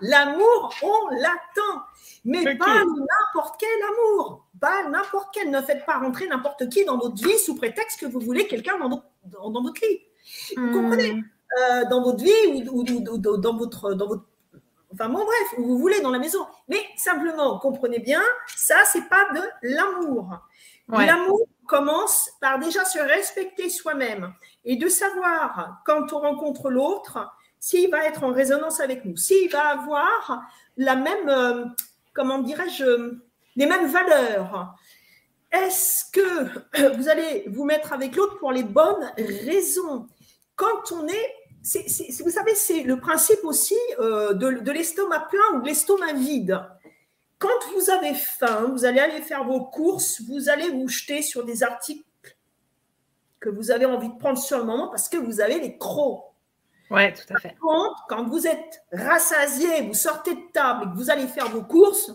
l'amour, 0.00 0.74
on 0.82 1.10
l'attend. 1.14 1.82
Mais 2.24 2.56
pas 2.56 2.84
n'importe 2.84 3.60
quel 3.60 3.82
amour. 3.82 4.46
Pas 4.60 4.88
n'importe 4.88 5.28
quel. 5.32 5.50
Ne 5.50 5.60
faites 5.60 5.84
pas 5.84 5.98
rentrer 5.98 6.26
n'importe 6.26 6.68
qui 6.68 6.84
dans 6.84 6.98
votre 6.98 7.22
vie 7.22 7.38
sous 7.38 7.54
prétexte 7.54 8.00
que 8.00 8.06
vous 8.06 8.20
voulez 8.20 8.46
quelqu'un 8.46 8.78
dans, 8.78 9.02
dans, 9.24 9.62
votre 9.62 9.80
lit. 9.82 10.00
Vous 10.56 10.72
comprenez? 10.72 11.22
Euh, 11.60 11.84
Dans 11.90 12.02
votre 12.02 12.22
vie 12.22 12.64
ou, 12.70 12.82
dans 13.38 13.56
votre, 13.56 13.94
dans 13.94 14.06
votre 14.06 14.24
enfin 14.94 15.08
bon 15.08 15.24
bref, 15.24 15.58
où 15.58 15.64
vous 15.64 15.78
voulez 15.78 16.00
dans 16.00 16.10
la 16.10 16.18
maison. 16.18 16.46
Mais 16.68 16.80
simplement, 16.96 17.58
comprenez 17.58 17.98
bien, 17.98 18.22
ça, 18.56 18.76
c'est 18.86 19.08
pas 19.08 19.26
de 19.34 19.42
l'amour. 19.62 20.38
L'amour 20.88 21.40
commence 21.66 22.30
par 22.40 22.58
déjà 22.58 22.84
se 22.84 22.98
respecter 22.98 23.70
soi-même 23.70 24.32
et 24.64 24.76
de 24.76 24.88
savoir 24.88 25.80
quand 25.84 26.12
on 26.12 26.20
rencontre 26.20 26.70
l'autre 26.70 27.18
s'il 27.64 27.90
va 27.90 28.04
être 28.04 28.24
en 28.24 28.30
résonance 28.30 28.80
avec 28.80 29.06
nous, 29.06 29.16
s'il 29.16 29.50
va 29.50 29.68
avoir 29.68 30.42
la 30.76 30.96
même, 30.96 31.30
euh, 31.30 31.64
comment 32.12 32.40
dirais-je, 32.40 33.14
les 33.56 33.64
mêmes 33.64 33.86
valeurs. 33.86 34.74
Est-ce 35.50 36.04
que 36.12 36.92
vous 36.96 37.08
allez 37.08 37.44
vous 37.48 37.64
mettre 37.64 37.94
avec 37.94 38.16
l'autre 38.16 38.36
pour 38.36 38.52
les 38.52 38.64
bonnes 38.64 39.10
raisons? 39.16 40.06
Quand 40.56 40.92
on 40.92 41.08
est, 41.08 41.34
vous 42.22 42.30
savez, 42.30 42.54
c'est 42.54 42.82
le 42.82 43.00
principe 43.00 43.42
aussi 43.44 43.78
euh, 43.98 44.34
de, 44.34 44.60
de 44.60 44.70
l'estomac 44.70 45.20
plein 45.30 45.56
ou 45.56 45.62
de 45.62 45.66
l'estomac 45.66 46.12
vide. 46.12 46.60
Quand 47.38 47.72
vous 47.74 47.88
avez 47.88 48.12
faim, 48.12 48.68
vous 48.72 48.84
allez 48.84 49.00
aller 49.00 49.22
faire 49.22 49.44
vos 49.44 49.64
courses, 49.64 50.20
vous 50.28 50.50
allez 50.50 50.68
vous 50.68 50.88
jeter 50.88 51.22
sur 51.22 51.46
des 51.46 51.62
articles 51.62 52.04
que 53.40 53.48
vous 53.48 53.70
avez 53.70 53.86
envie 53.86 54.10
de 54.10 54.18
prendre 54.18 54.38
sur 54.38 54.58
le 54.58 54.64
moment 54.64 54.88
parce 54.88 55.08
que 55.08 55.16
vous 55.16 55.40
avez 55.40 55.58
les 55.60 55.78
crocs. 55.78 56.33
Oui, 56.90 57.12
tout 57.14 57.34
à 57.34 57.38
fait. 57.38 57.48
Par 57.48 57.58
contre, 57.58 58.04
quand 58.08 58.24
vous 58.28 58.46
êtes 58.46 58.84
rassasié, 58.92 59.82
vous 59.82 59.94
sortez 59.94 60.34
de 60.34 60.52
table 60.52 60.84
et 60.84 60.90
que 60.92 60.96
vous 60.96 61.10
allez 61.10 61.26
faire 61.26 61.48
vos 61.48 61.62
courses, 61.62 62.12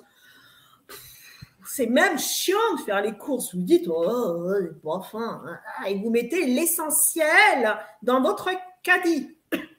c'est 1.66 1.88
même 1.88 2.18
chiant 2.18 2.76
de 2.78 2.82
faire 2.82 3.02
les 3.02 3.18
courses. 3.18 3.54
Vous 3.54 3.62
dites, 3.62 3.88
oh, 3.88 4.54
j'ai 4.62 4.80
pas 4.82 5.02
faim. 5.02 5.42
Et 5.88 5.96
vous 5.96 6.10
mettez 6.10 6.46
l'essentiel 6.46 7.78
dans 8.02 8.22
votre 8.22 8.50
caddie. 8.84 9.36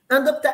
Adopte, 0.09 0.47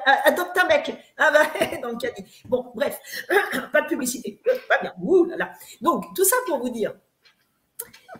un 0.58 0.66
mec 0.66 0.94
ah 1.16 1.30
bah, 1.30 1.66
dans 1.82 1.90
le 1.90 1.96
caddie. 1.96 2.24
Bon, 2.46 2.72
bref, 2.74 3.00
pas 3.72 3.82
de 3.82 3.86
publicité. 3.86 4.42
Pas 4.68 4.78
bien. 4.82 4.92
Ouh 5.00 5.24
là 5.24 5.36
là. 5.36 5.52
Donc, 5.80 6.14
tout 6.14 6.24
ça 6.24 6.36
pour 6.46 6.58
vous 6.58 6.68
dire, 6.68 6.94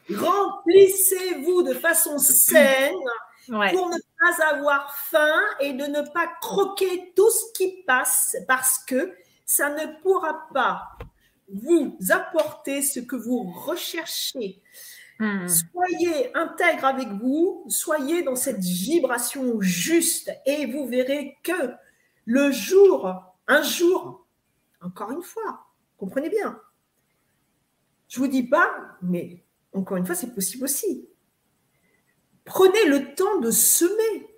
remplissez-vous 0.09 1.62
de 1.62 1.75
façon 1.75 2.19
saine 2.19 2.95
pour 3.47 3.89
ne 3.89 3.99
pas 4.19 4.55
avoir 4.55 4.95
faim 4.95 5.41
et 5.61 5.73
de 5.73 5.85
ne 5.85 6.03
pas 6.13 6.27
croquer 6.41 7.13
tout 7.15 7.31
ce 7.31 7.53
qui 7.55 7.83
passe 7.87 8.37
parce 8.47 8.79
que 8.79 9.15
ça 9.45 9.71
ne 9.71 10.01
pourra 10.03 10.49
pas 10.53 10.99
vous 11.49 11.97
apporter 12.11 12.83
ce 12.83 13.01
que 13.01 13.17
vous 13.17 13.45
recherchez. 13.45 14.63
Hmm. 15.19 15.47
Soyez 15.49 16.37
intègre 16.37 16.85
avec 16.85 17.09
vous, 17.09 17.65
soyez 17.69 18.23
dans 18.23 18.37
cette 18.37 18.61
vibration 18.61 19.61
juste 19.61 20.31
et 20.45 20.67
vous 20.67 20.87
verrez 20.87 21.39
que 21.43 21.73
le 22.27 22.51
jour, 22.51 23.15
un 23.47 23.63
jour, 23.63 24.27
encore 24.83 25.13
une 25.13 25.23
fois, 25.23 25.67
comprenez 25.97 26.29
bien, 26.29 26.61
je 28.09 28.19
vous 28.19 28.27
dis 28.27 28.43
pas, 28.43 28.71
mais 29.03 29.43
encore 29.73 29.97
une 29.97 30.07
fois, 30.07 30.15
c'est 30.15 30.35
possible 30.35 30.65
aussi. 30.65 31.09
Prenez 32.47 32.87
le 32.87 33.15
temps 33.15 33.41
de 33.41 33.51
semer. 33.51 34.29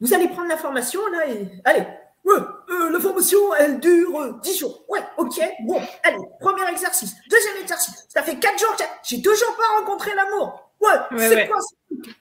Vous 0.00 0.12
allez 0.12 0.28
prendre 0.28 0.48
l'information 0.48 1.00
là 1.08 1.26
et 1.26 1.48
allez, 1.64 1.86
euh, 2.28 2.90
la 2.90 3.00
formation, 3.00 3.54
elle 3.54 3.80
dure 3.80 4.40
10 4.40 4.58
jours. 4.58 4.84
Ouais, 4.88 5.00
ok, 5.16 5.40
bon, 5.62 5.80
allez, 6.02 6.18
premier 6.40 6.68
exercice. 6.70 7.14
Deuxième 7.30 7.56
exercice. 7.62 8.04
Ça 8.08 8.22
fait 8.22 8.38
4 8.38 8.58
jours 8.58 8.76
que 8.76 8.82
j'ai 9.04 9.22
toujours 9.22 9.56
pas 9.56 9.78
rencontré 9.78 10.14
l'amour. 10.14 10.70
Ouais, 10.80 11.18
c'est 11.18 11.48
quoi 11.48 11.58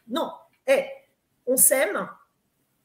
Non, 0.07 0.31
hé, 0.67 0.85
on 1.45 1.57
sème, 1.57 2.07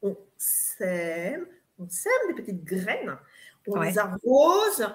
on 0.03 0.17
sème, 0.37 1.47
on 1.79 1.89
sème 1.89 2.13
des 2.29 2.35
petites 2.35 2.65
graines, 2.65 3.17
on 3.69 3.81
les 3.81 3.99
arrose, 3.99 4.87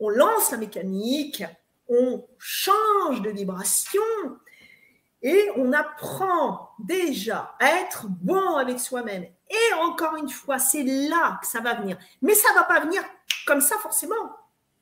on 0.00 0.08
lance 0.10 0.50
la 0.50 0.58
mécanique, 0.58 1.44
on 1.88 2.26
change 2.38 3.22
de 3.22 3.30
vibration, 3.30 4.02
et 5.24 5.48
on 5.56 5.72
apprend 5.72 6.70
déjà 6.78 7.56
à 7.58 7.80
être 7.80 8.06
bon 8.08 8.56
avec 8.56 8.78
soi-même. 8.78 9.24
Et 9.24 9.74
encore 9.82 10.16
une 10.16 10.28
fois, 10.28 10.58
c'est 10.58 10.82
là 10.82 11.38
que 11.40 11.46
ça 11.46 11.60
va 11.60 11.74
venir. 11.74 11.98
Mais 12.20 12.34
ça 12.34 12.50
ne 12.50 12.56
va 12.56 12.64
pas 12.64 12.80
venir 12.80 13.02
comme 13.46 13.62
ça 13.62 13.76
forcément. 13.78 14.36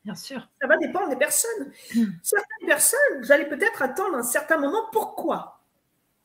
Bien 0.05 0.17
sûr. 0.17 0.49
Ça 0.61 0.67
va 0.67 0.77
dépendre 0.79 1.11
des 1.11 1.17
personnes. 1.17 1.73
Hmm. 1.95 2.07
Certaines 2.25 2.67
personnes, 2.67 3.21
vous 3.21 3.31
allez 3.31 3.45
peut-être 3.45 3.83
attendre 3.83 4.17
un 4.17 4.25
certain 4.25 4.59
moment. 4.59 4.83
Pourquoi? 4.91 5.61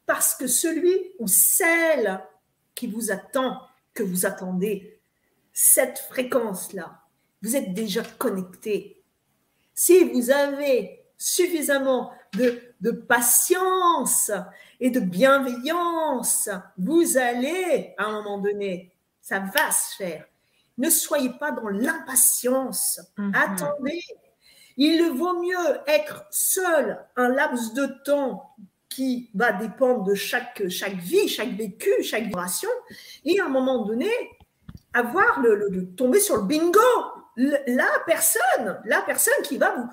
Parce 0.08 0.34
que 0.34 0.48
celui 0.48 1.12
ou 1.20 1.28
celle 1.28 2.20
qui 2.74 2.88
vous 2.88 3.12
attend, 3.12 3.62
que 3.94 4.02
vous 4.02 4.26
attendez, 4.26 5.00
cette 5.54 6.00
fréquence-là, 6.00 7.02
vous 7.44 7.56
êtes 7.56 7.76
déjà 7.76 8.02
connecté. 8.18 9.04
Si 9.76 10.06
vous 10.06 10.32
avez 10.32 11.06
suffisamment 11.20 12.12
de, 12.34 12.67
patience 12.92 14.32
et 14.80 14.90
de 14.90 15.00
bienveillance, 15.00 16.50
vous 16.78 17.18
allez, 17.18 17.94
à 17.98 18.06
un 18.06 18.12
moment 18.12 18.38
donné, 18.38 18.92
ça 19.22 19.40
va 19.40 19.72
se 19.72 19.96
faire. 19.96 20.26
Ne 20.78 20.90
soyez 20.90 21.32
pas 21.32 21.52
dans 21.52 21.70
l'impatience. 21.70 23.02
Mhm. 23.18 23.32
Attendez. 23.36 24.04
Il 24.78 25.12
vaut 25.18 25.42
mieux 25.42 25.80
être 25.88 26.26
seul 26.30 27.04
un 27.16 27.30
laps 27.30 27.74
de 27.74 27.88
temps 28.06 28.56
qui 28.90 29.30
va 29.34 29.52
dépendre 29.52 30.04
de 30.04 30.14
chaque, 30.14 30.68
chaque 30.70 30.98
vie, 30.98 31.28
chaque 31.28 31.50
vécu, 31.50 31.92
chaque 32.04 32.24
vibration, 32.24 32.70
et 33.26 33.40
à 33.40 33.46
un 33.46 33.50
moment 33.50 33.86
donné, 33.86 34.10
avoir 34.94 35.40
le, 35.42 35.94
tomber 35.96 36.20
sur 36.20 36.38
le 36.38 36.44
bingo, 36.44 36.80
la 37.36 37.88
personne, 38.06 38.82
la 38.86 39.02
personne 39.02 39.44
qui 39.44 39.58
va 39.58 39.76
vous, 39.76 39.90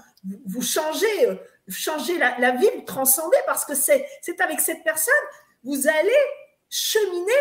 vous 0.46 0.62
changer 0.62 1.28
euh, 1.28 1.34
changer 1.68 2.18
la, 2.18 2.50
vie, 2.52 2.68
vous 2.74 2.82
transcender, 2.82 3.36
parce 3.46 3.64
que 3.64 3.74
c'est 3.74 4.06
avec 4.40 4.60
cette 4.60 4.84
personne, 4.84 5.14
vous 5.62 5.88
allez 5.88 6.12
cheminer 6.68 7.32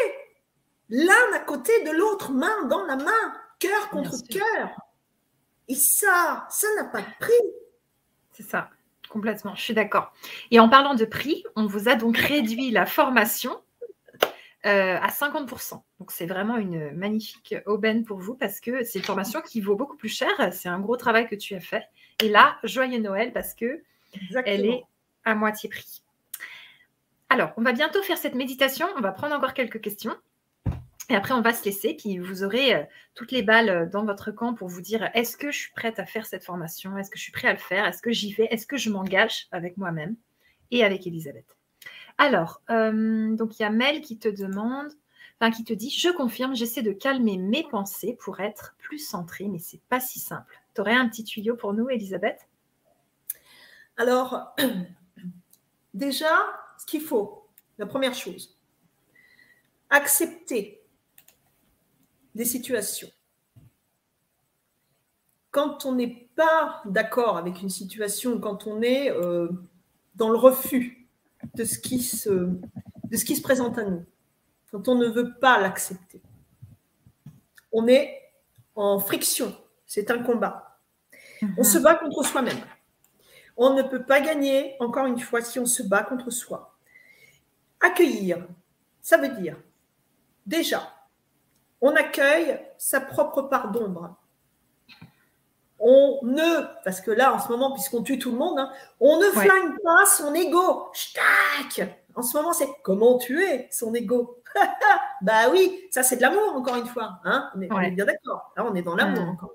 l'un 0.89 1.34
à 1.34 1.39
côté 1.39 1.71
de 1.84 1.91
l'autre, 1.91 2.32
main 2.32 2.65
dans 2.65 2.84
la 2.86 2.95
main, 2.95 3.34
cœur 3.59 3.89
contre 3.89 4.15
cœur. 4.30 4.69
Et 5.67 5.76
ça, 5.76 6.45
ça 6.49 6.67
n'a 6.76 6.86
pas 6.86 7.01
de 7.01 7.07
prix. 7.19 7.34
C'est 8.34 8.43
ça, 8.43 8.69
complètement, 9.09 9.55
je 9.55 9.61
suis 9.61 9.74
d'accord. 9.74 10.13
Et 10.51 10.59
en 10.59 10.69
parlant 10.69 10.95
de 10.95 11.05
prix, 11.05 11.43
on 11.55 11.65
vous 11.65 11.88
a 11.89 11.95
donc 11.95 12.17
réduit 12.17 12.71
la 12.71 12.86
formation 12.86 13.61
euh, 14.65 14.97
à 14.97 15.09
50%. 15.09 15.82
Donc 15.99 16.11
c'est 16.11 16.26
vraiment 16.26 16.57
une 16.57 16.91
magnifique 16.91 17.55
aubaine 17.65 18.05
pour 18.05 18.19
vous 18.19 18.36
parce 18.36 18.59
que 18.59 18.84
c'est 18.84 18.99
une 18.99 19.05
formation 19.05 19.41
qui 19.41 19.61
vaut 19.61 19.76
beaucoup 19.76 19.97
plus 19.97 20.09
cher. 20.09 20.30
C'est 20.51 20.69
un 20.69 20.80
gros 20.80 20.95
travail 20.95 21.28
que 21.28 21.36
tu 21.36 21.53
as 21.55 21.59
fait. 21.59 21.84
Et 22.21 22.30
là, 22.30 22.57
joyeux 22.63 22.99
Noël 22.99 23.34
parce 23.34 23.55
que 23.55 23.84
elle 24.45 24.66
est 24.66 24.84
à 25.26 25.36
moitié 25.36 25.70
prix. 25.70 26.03
Alors, 27.30 27.51
on 27.57 27.64
va 27.64 27.72
bientôt 27.72 28.01
faire 28.03 28.18
cette 28.18 28.36
méditation. 28.36 28.88
On 28.97 29.01
va 29.01 29.11
prendre 29.11 29.36
encore 29.36 29.53
quelques 29.53 29.82
questions. 29.82 30.16
Et 31.09 31.16
après, 31.16 31.34
on 31.34 31.41
va 31.41 31.53
se 31.53 31.66
laisser. 31.66 31.95
Puis 31.95 32.18
vous 32.18 32.43
aurez 32.43 32.76
euh, 32.76 32.84
toutes 33.16 33.32
les 33.32 33.43
balles 33.43 33.70
euh, 33.70 33.86
dans 33.86 34.05
votre 34.05 34.32
camp 34.32 34.53
pour 34.53 34.68
vous 34.68 34.82
dire 34.82 35.09
est-ce 35.14 35.36
que 35.36 35.51
je 35.51 35.57
suis 35.57 35.72
prête 35.72 35.99
à 35.99 36.05
faire 36.05 36.26
cette 36.26 36.43
formation? 36.43 36.97
Est-ce 36.97 37.09
que 37.09 37.18
je 37.18 37.24
suis 37.24 37.32
prête 37.32 37.49
à 37.49 37.53
le 37.53 37.59
faire? 37.59 37.86
Est-ce 37.86 38.01
que 38.01 38.11
j'y 38.11 38.34
vais? 38.34 38.47
Est-ce 38.51 38.68
que 38.68 38.78
je 38.78 38.89
m'engage 38.89 39.47
avec 39.51 39.78
moi-même 39.78 40.16
et 40.72 40.84
avec 40.84 41.05
Elisabeth? 41.07 41.57
Alors, 42.18 42.61
euh, 42.70 43.36
donc 43.36 43.59
il 43.59 43.64
y 43.64 43.66
a 43.66 43.70
Mel 43.70 44.01
qui 44.01 44.20
te 44.20 44.30
demande, 44.30 44.91
enfin 45.39 45.51
qui 45.51 45.64
te 45.64 45.74
dit 45.74 45.89
je 45.89 46.09
confirme, 46.09 46.55
j'essaie 46.55 46.84
de 46.84 46.93
calmer 46.93 47.38
mes 47.38 47.64
pensées 47.64 48.16
pour 48.20 48.39
être 48.39 48.76
plus 48.78 48.99
centrée, 48.99 49.47
mais 49.47 49.59
c'est 49.59 49.82
pas 49.89 49.99
si 49.99 50.20
simple. 50.20 50.61
Tu 50.76 50.82
aurais 50.82 50.93
un 50.93 51.09
petit 51.09 51.24
tuyau 51.24 51.55
pour 51.55 51.74
nous, 51.74 51.89
Elisabeth? 51.89 52.47
Alors, 53.98 54.56
déjà, 55.94 56.32
ce 56.78 56.86
qu'il 56.86 57.02
faut, 57.02 57.48
la 57.78 57.86
première 57.86 58.14
chose, 58.14 58.58
accepter 59.89 60.82
des 62.34 62.46
situations. 62.46 63.10
Quand 65.52 65.86
on 65.86 65.94
n'est 65.94 66.30
pas 66.36 66.82
d'accord 66.86 67.38
avec 67.38 67.62
une 67.62 67.70
situation, 67.70 68.39
quand 68.39 68.66
on 68.66 68.82
est 68.82 69.12
euh, 69.12 69.48
dans 70.16 70.30
le 70.30 70.38
refus 70.38 71.08
de 71.54 71.64
ce, 71.64 71.78
qui 71.78 72.02
se, 72.02 72.30
de 72.30 73.18
ce 73.18 73.24
qui 73.24 73.36
se 73.36 73.41
présente 73.41 73.78
à 73.78 73.84
nous, 73.84 74.04
quand 74.72 74.88
on 74.88 74.96
ne 74.96 75.06
veut 75.06 75.36
pas 75.39 75.62
l'accepter, 75.62 76.24
on 77.72 77.88
est 77.88 78.20
en 78.76 78.98
friction, 78.98 79.56
c'est 79.86 80.10
un 80.10 80.24
combat. 80.24 80.80
On 81.58 81.64
se 81.64 81.78
bat 81.78 81.96
contre 81.96 82.24
soi-même. 82.24 82.58
On 83.56 83.74
ne 83.74 83.84
peut 83.84 84.04
pas 84.04 84.22
gagner, 84.22 84.76
encore 84.80 85.06
une 85.06 85.20
fois, 85.20 85.41
si 85.41 85.60
on 85.60 85.66
se 85.66 85.84
bat 85.84 86.04
contre 86.04 86.32
soi. 86.32 86.76
Accueillir, 87.80 88.47
ça 89.01 89.18
veut 89.18 89.30
dire, 89.30 89.58
déjà, 90.45 90.89
on 91.82 91.95
accueille 91.95 92.60
sa 92.78 93.01
propre 93.01 93.43
part 93.43 93.72
d'ombre. 93.72 94.16
On 95.80 96.20
ne, 96.24 96.66
parce 96.86 97.01
que 97.01 97.12
là, 97.12 97.34
en 97.34 97.39
ce 97.39 97.49
moment, 97.49 97.74
puisqu'on 97.74 98.04
tue 98.04 98.18
tout 98.18 98.32
le 98.32 98.38
monde, 98.38 98.58
hein, 98.58 98.72
on 99.01 99.20
ne 99.20 99.26
flingue 99.26 99.78
pas 99.84 100.06
son 100.06 100.34
ego. 100.34 100.89
En 102.16 102.22
ce 102.22 102.38
moment, 102.38 102.54
c'est 102.54 102.70
comment 102.84 103.18
tuer 103.18 103.68
son 103.70 103.93
ego. 103.93 104.41
bah 105.22 105.49
oui, 105.51 105.88
ça 105.91 106.04
c'est 106.04 106.16
de 106.16 106.22
l'amour, 106.22 106.56
encore 106.56 106.78
une 106.78 106.86
fois. 106.86 107.20
Hein 107.26 107.51
on, 107.56 107.62
est, 107.82 107.91
bien 107.91 108.06
d'accord. 108.06 108.54
Là, 108.56 108.66
on 108.66 108.74
est 108.76 108.82
dans 108.82 108.95
l'amour 108.95 109.28
encore. 109.28 109.51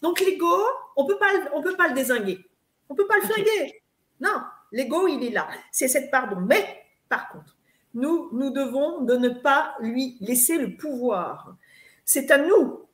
Donc 0.00 0.20
l'ego, 0.20 0.56
on 0.96 1.04
peut 1.04 1.18
pas, 1.18 1.26
on 1.52 1.60
peut 1.60 1.76
pas 1.76 1.88
le 1.88 1.94
désinguer. 1.94 2.47
On 2.88 2.94
peut 2.94 3.06
pas 3.06 3.16
le 3.16 3.26
flinguer. 3.26 3.82
Non, 4.20 4.42
l'ego, 4.72 5.06
il 5.08 5.22
est 5.24 5.30
là. 5.30 5.48
C'est 5.70 5.88
cette 5.88 6.10
pardon. 6.10 6.40
Mais 6.40 6.84
par 7.08 7.30
contre, 7.30 7.56
nous, 7.94 8.28
nous 8.32 8.50
devons 8.50 9.02
de 9.02 9.16
ne 9.16 9.28
pas 9.28 9.74
lui 9.80 10.16
laisser 10.20 10.58
le 10.58 10.76
pouvoir. 10.76 11.56
C'est 12.04 12.30
à 12.30 12.38
nous 12.38 12.86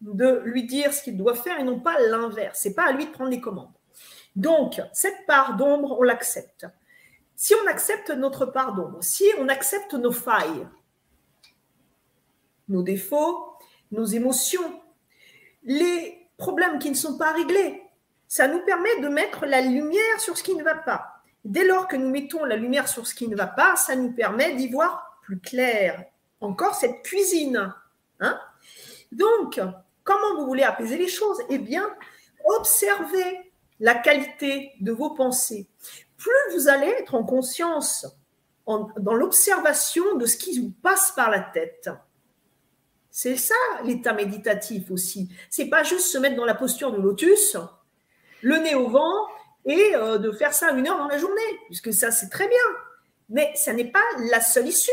de 0.00 0.42
lui 0.44 0.64
dire 0.64 0.92
ce 0.92 1.02
qu'il 1.02 1.16
doit 1.16 1.34
faire 1.34 1.58
et 1.58 1.64
non 1.64 1.80
pas 1.80 1.98
l'inverse. 2.00 2.58
C'est 2.62 2.74
pas 2.74 2.86
à 2.86 2.92
lui 2.92 3.06
de 3.06 3.10
prendre 3.10 3.30
les 3.30 3.40
commandes. 3.40 3.72
Donc, 4.36 4.80
cette 4.92 5.26
part 5.26 5.56
d'ombre, 5.56 5.98
on 5.98 6.02
l'accepte. 6.02 6.66
Si 7.34 7.54
on 7.54 7.66
accepte 7.66 8.10
notre 8.10 8.46
part 8.46 8.74
d'ombre, 8.74 9.02
si 9.02 9.24
on 9.38 9.48
accepte 9.48 9.94
nos 9.94 10.12
failles, 10.12 10.66
nos 12.68 12.82
défauts, 12.82 13.52
nos 13.90 14.04
émotions, 14.04 14.80
les 15.64 16.28
problèmes 16.36 16.78
qui 16.78 16.90
ne 16.90 16.94
sont 16.94 17.18
pas 17.18 17.32
réglés, 17.32 17.82
ça 18.28 18.46
nous 18.46 18.60
permet 18.60 19.00
de 19.00 19.08
mettre 19.08 19.46
la 19.46 19.62
lumière 19.62 20.20
sur 20.20 20.36
ce 20.36 20.42
qui 20.42 20.54
ne 20.54 20.62
va 20.62 20.74
pas. 20.74 21.22
Dès 21.44 21.64
lors 21.64 21.88
que 21.88 21.96
nous 21.96 22.10
mettons 22.10 22.44
la 22.44 22.56
lumière 22.56 22.86
sur 22.86 23.06
ce 23.06 23.14
qui 23.14 23.26
ne 23.26 23.34
va 23.34 23.46
pas, 23.46 23.74
ça 23.76 23.96
nous 23.96 24.12
permet 24.12 24.54
d'y 24.54 24.68
voir 24.68 25.18
plus 25.22 25.40
clair. 25.40 26.04
Encore 26.40 26.74
cette 26.74 27.02
cuisine. 27.02 27.74
Hein 28.20 28.38
Donc, 29.12 29.60
comment 30.04 30.36
vous 30.36 30.46
voulez 30.46 30.62
apaiser 30.62 30.98
les 30.98 31.08
choses? 31.08 31.38
Eh 31.48 31.58
bien, 31.58 31.88
observez 32.44 33.52
la 33.80 33.94
qualité 33.94 34.72
de 34.80 34.92
vos 34.92 35.10
pensées. 35.10 35.66
Plus 36.18 36.54
vous 36.54 36.68
allez 36.68 36.88
être 36.88 37.14
en 37.14 37.24
conscience, 37.24 38.06
dans 38.66 39.14
l'observation 39.14 40.16
de 40.16 40.26
ce 40.26 40.36
qui 40.36 40.60
vous 40.60 40.72
passe 40.82 41.12
par 41.12 41.30
la 41.30 41.40
tête. 41.40 41.88
C'est 43.10 43.36
ça 43.36 43.54
l'état 43.84 44.12
méditatif 44.12 44.90
aussi. 44.90 45.30
C'est 45.48 45.70
pas 45.70 45.82
juste 45.82 46.06
se 46.06 46.18
mettre 46.18 46.36
dans 46.36 46.44
la 46.44 46.54
posture 46.54 46.92
de 46.92 46.98
lotus, 46.98 47.56
le 48.42 48.56
nez 48.58 48.74
au 48.74 48.88
vent 48.88 49.26
et 49.64 49.94
euh, 49.94 50.18
de 50.18 50.32
faire 50.32 50.54
ça 50.54 50.70
une 50.72 50.88
heure 50.88 50.98
dans 50.98 51.08
la 51.08 51.18
journée, 51.18 51.58
puisque 51.66 51.92
ça 51.92 52.10
c'est 52.10 52.28
très 52.28 52.48
bien. 52.48 52.56
Mais 53.28 53.52
ça 53.54 53.72
n'est 53.72 53.90
pas 53.90 54.04
la 54.30 54.40
seule 54.40 54.68
issue. 54.68 54.90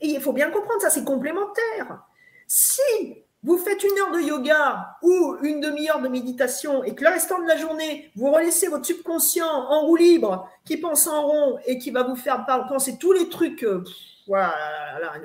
Il 0.00 0.20
faut 0.20 0.32
bien 0.32 0.50
comprendre, 0.50 0.80
ça 0.80 0.90
c'est 0.90 1.04
complémentaire. 1.04 2.02
Si 2.46 3.24
vous 3.42 3.58
faites 3.58 3.82
une 3.84 3.98
heure 3.98 4.10
de 4.10 4.20
yoga 4.20 4.96
ou 5.02 5.36
une 5.42 5.60
demi-heure 5.60 6.00
de 6.00 6.08
méditation 6.08 6.82
et 6.82 6.94
que 6.94 7.04
le 7.04 7.10
restant 7.10 7.40
de 7.40 7.46
la 7.46 7.56
journée, 7.56 8.10
vous 8.16 8.30
relaissez 8.30 8.68
votre 8.68 8.84
subconscient 8.84 9.46
en 9.46 9.82
roue 9.82 9.96
libre, 9.96 10.48
qui 10.64 10.76
pense 10.78 11.06
en 11.06 11.22
rond 11.22 11.58
et 11.64 11.78
qui 11.78 11.90
va 11.90 12.02
vous 12.02 12.16
faire 12.16 12.44
penser 12.68 12.98
tous 12.98 13.12
les 13.12 13.28
trucs, 13.28 13.62
euh, 13.62 13.84
voilà, 14.26 14.52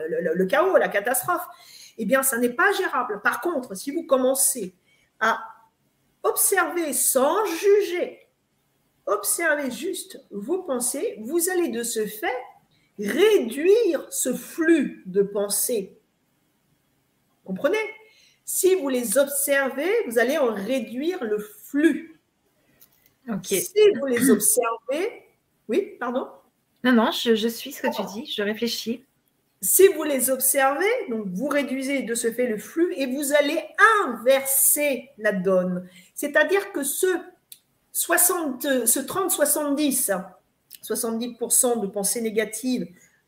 le, 0.07 0.45
chaos, 0.45 0.78
la 0.78 0.89
catastrophe, 0.89 1.45
eh 1.97 2.05
bien, 2.05 2.22
ça 2.22 2.38
n'est 2.38 2.49
pas 2.49 2.72
gérable. 2.74 3.22
Par 3.24 3.41
contre, 3.41 3.76
si 3.76 3.91
vous 3.91 4.03
commencez 4.03 4.76
à 5.19 5.39
observer 6.24 6.93
sans 6.93 7.45
juger, 7.45 8.28
observez 9.05 9.72
juste 9.72 10.24
vos 10.32 10.63
pensées, 10.63 11.17
vous 11.22 11.49
allez 11.49 11.69
de 11.69 11.84
ce 11.84 12.05
fait 12.05 12.38
réduire 12.99 14.05
ce 14.11 14.34
flux 14.34 15.03
de 15.05 15.24
pensées. 15.24 15.97
Comprenez? 17.43 17.78
Si 18.45 18.76
vous 18.76 18.89
les 18.89 19.17
observez, 19.17 19.89
vous 20.07 20.19
allez 20.19 20.38
en 20.38 20.53
réduire 20.53 21.24
le 21.24 21.39
flux. 21.39 22.19
Si 23.43 23.74
vous 23.99 24.05
les 24.07 24.30
observez, 24.30 25.24
oui, 25.67 25.95
pardon? 25.99 26.28
Non, 26.84 26.91
non, 26.91 27.11
je, 27.11 27.47
suis 27.47 27.72
ce 27.72 27.82
que 27.82 27.95
tu 27.95 28.01
dis, 28.13 28.26
je 28.26 28.41
réfléchis. 28.41 29.05
Si 29.64 29.88
vous 29.89 30.03
les 30.03 30.32
observez, 30.32 30.89
donc 31.09 31.28
vous 31.28 31.47
réduisez 31.47 32.01
de 32.01 32.16
ce 32.16 32.32
fait 32.32 32.47
le 32.47 32.57
flux 32.57 32.93
et 32.97 33.05
vous 33.05 33.34
allez 33.34 33.59
inverser 34.03 35.12
la 35.20 35.32
donne. 35.32 35.88
C'est-à-dire 36.16 36.72
que 36.72 36.82
ce, 36.82 37.05
60, 37.91 38.64
ce 38.86 38.99
30-70, 38.99 40.20
70% 40.84 41.80
de 41.80 41.88
pensées 41.88 42.22
négatives, 42.22 42.88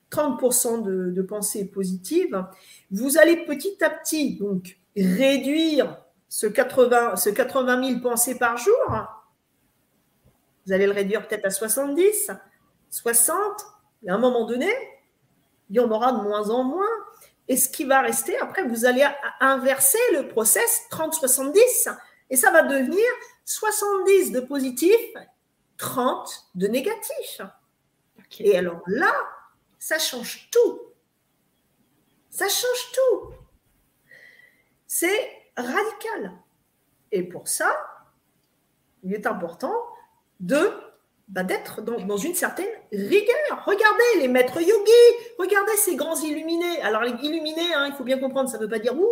30% 0.10 0.82
de, 0.82 1.12
de 1.12 1.22
pensées 1.22 1.66
positives, 1.66 2.44
vous 2.90 3.20
allez 3.20 3.46
petit 3.46 3.84
à 3.84 3.92
petit 3.92 4.36
donc 4.36 4.78
réduire 4.96 6.00
ce 6.30 6.48
80, 6.48 7.16
ce 7.16 7.30
80 7.30 7.90
000 7.90 8.00
pensées 8.02 8.40
par 8.40 8.58
jour, 8.58 9.08
vous 10.66 10.74
allez 10.74 10.88
le 10.88 10.94
réduire 10.94 11.28
peut-être 11.28 11.46
à 11.46 11.52
70, 11.52 12.32
60, 12.90 13.38
et 14.06 14.10
à 14.10 14.16
un 14.16 14.18
moment 14.18 14.46
donné, 14.46 14.72
il 15.74 15.78
y 15.78 15.80
en 15.82 15.92
aura 15.92 16.14
de 16.14 16.22
moins 16.22 16.50
en 16.52 16.64
moins. 16.64 16.88
Et 17.50 17.58
ce 17.58 17.68
qui 17.68 17.84
va 17.84 18.00
rester, 18.00 18.38
après, 18.38 18.64
vous 18.64 18.86
allez 18.86 19.06
inverser 19.42 20.00
le 20.14 20.30
process 20.30 20.84
30-70, 20.92 21.94
et 22.30 22.38
ça 22.38 22.52
va 22.52 22.62
devenir 22.62 23.04
70 23.44 24.32
de 24.32 24.40
positif, 24.40 24.96
30 25.78 26.48
de 26.56 26.68
négatif. 26.68 27.42
Et 28.40 28.58
alors 28.58 28.82
là, 28.88 29.14
ça 29.78 30.00
change 30.00 30.48
tout. 30.52 30.80
Ça 32.30 32.48
change 32.48 32.92
tout 32.94 33.34
c'est 34.96 35.50
radical. 35.58 36.34
Et 37.12 37.24
pour 37.24 37.48
ça, 37.48 37.76
il 39.02 39.12
est 39.12 39.26
important 39.26 39.74
de 40.40 40.72
bah, 41.34 41.44
d'être 41.44 41.82
dans, 41.82 42.18
une 42.18 42.36
certaine 42.36 42.70
rigueur. 42.92 43.64
Regardez 43.66 44.20
les 44.20 44.28
maîtres 44.28 44.62
yogis, 44.62 45.18
regardez 45.40 45.76
ces 45.78 45.96
grands 45.96 46.22
illuminés. 46.22 46.80
Alors, 46.84 47.04
illuminés, 47.06 47.74
hein, 47.74 47.88
il 47.88 47.94
faut 47.94 48.04
bien 48.04 48.20
comprendre, 48.20 48.50
ça 48.50 48.58
ne 48.58 48.62
veut 48.62 48.70
pas 48.70 48.78
dire 48.78 48.96
ouh, 48.96 49.10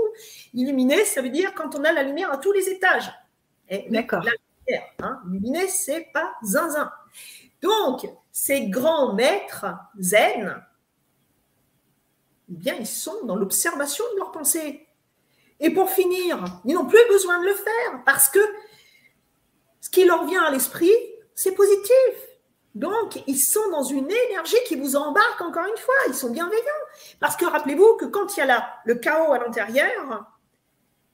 illuminé, 0.53 1.03
ça 1.03 1.23
veut 1.23 1.31
dire 1.31 1.55
quand 1.55 1.73
on 1.75 1.83
a 1.83 1.91
la 1.91 2.03
lumière 2.03 2.31
à 2.31 2.37
tous 2.37 2.51
les 2.51 2.69
étages. 2.69 3.11
D'accord. 3.89 4.23
La 4.23 4.33
lumière, 4.67 4.87
hein, 5.01 5.19
illuminé, 5.25 5.67
c'est 5.67 6.09
pas 6.13 6.31
zinzin. 6.43 6.91
Donc, 7.63 8.07
ces 8.31 8.67
grands 8.67 9.13
maîtres 9.13 9.65
zen, 9.97 10.63
eh 12.51 12.55
bien, 12.55 12.75
ils 12.79 12.85
sont 12.85 13.25
dans 13.25 13.35
l'observation 13.35 14.05
de 14.13 14.19
leurs 14.19 14.31
pensées. 14.31 14.85
Et 15.59 15.71
pour 15.71 15.89
finir, 15.89 16.61
ils 16.65 16.75
n'ont 16.75 16.85
plus 16.85 17.07
besoin 17.09 17.39
de 17.39 17.45
le 17.45 17.55
faire 17.55 18.03
parce 18.05 18.29
que 18.29 18.39
ce 19.79 19.89
qui 19.89 20.03
leur 20.03 20.27
vient 20.27 20.43
à 20.43 20.51
l'esprit, 20.51 20.91
c'est 21.35 21.53
positif. 21.53 22.31
Donc, 22.73 23.21
ils 23.27 23.39
sont 23.39 23.69
dans 23.69 23.83
une 23.83 24.09
énergie 24.09 24.63
qui 24.65 24.75
vous 24.75 24.95
embarque 24.95 25.41
encore 25.41 25.65
une 25.65 25.77
fois. 25.77 25.95
Ils 26.07 26.15
sont 26.15 26.31
bienveillants. 26.31 26.61
Parce 27.19 27.35
que 27.35 27.45
rappelez-vous 27.45 27.97
que 27.97 28.05
quand 28.05 28.37
il 28.37 28.45
y 28.45 28.49
a 28.49 28.73
le 28.85 28.95
chaos 28.95 29.33
à 29.33 29.39
l'intérieur, 29.39 30.25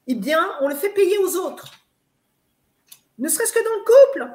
eh 0.05 0.15
bien, 0.15 0.55
on 0.61 0.67
le 0.67 0.75
fait 0.75 0.89
payer 0.89 1.17
aux 1.17 1.35
autres. 1.35 1.71
Ne 3.17 3.27
serait-ce 3.27 3.53
que 3.53 3.63
dans 3.63 3.75
le 3.75 3.83
couple. 3.83 4.31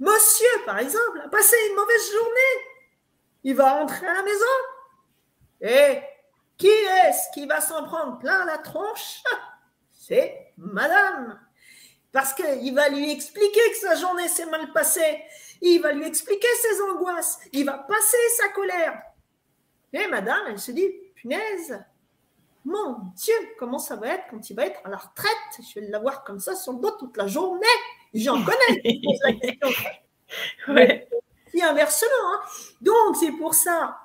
Monsieur, 0.00 0.64
par 0.66 0.78
exemple, 0.78 1.22
a 1.24 1.28
passé 1.28 1.54
une 1.70 1.76
mauvaise 1.76 2.12
journée. 2.12 2.64
Il 3.44 3.54
va 3.54 3.74
rentrer 3.74 4.06
à 4.06 4.14
la 4.14 4.22
maison. 4.22 4.44
Et 5.60 6.02
qui 6.58 6.66
est-ce 6.66 7.32
qui 7.32 7.46
va 7.46 7.60
s'en 7.60 7.84
prendre 7.84 8.18
plein 8.18 8.44
la 8.44 8.58
tronche? 8.58 9.22
C'est 9.92 10.52
madame. 10.56 11.38
Parce 12.12 12.34
qu'il 12.34 12.74
va 12.74 12.88
lui 12.90 13.10
expliquer 13.10 13.60
que 13.70 13.76
sa 13.76 13.94
journée 13.96 14.28
s'est 14.28 14.46
mal 14.46 14.70
passée. 14.72 15.22
Il 15.62 15.80
va 15.80 15.92
lui 15.92 16.06
expliquer 16.06 16.48
ses 16.60 16.80
angoisses. 16.82 17.38
Il 17.52 17.64
va 17.64 17.78
passer 17.78 18.18
sa 18.36 18.48
colère. 18.48 19.00
Et 19.92 20.06
madame, 20.08 20.42
elle 20.48 20.58
se 20.58 20.72
dit, 20.72 20.88
punaise, 21.14 21.82
mon 22.64 22.96
Dieu, 23.16 23.34
comment 23.58 23.78
ça 23.78 23.96
va 23.96 24.08
être 24.08 24.24
quand 24.30 24.50
il 24.50 24.54
va 24.54 24.66
être 24.66 24.80
à 24.84 24.90
la 24.90 24.98
retraite? 24.98 25.32
Je 25.58 25.80
vais 25.80 25.88
l'avoir 25.88 26.22
comme 26.24 26.38
ça 26.38 26.54
sur 26.54 26.74
le 26.74 26.80
dos 26.80 26.92
toute 26.92 27.16
la 27.16 27.26
journée. 27.26 27.66
J'en 28.14 28.42
connais. 28.44 29.00
ouais. 30.68 31.08
Et 31.54 31.62
inversement. 31.62 32.10
Hein. 32.34 32.40
Donc, 32.80 33.16
c'est 33.16 33.32
pour 33.32 33.54
ça 33.54 33.98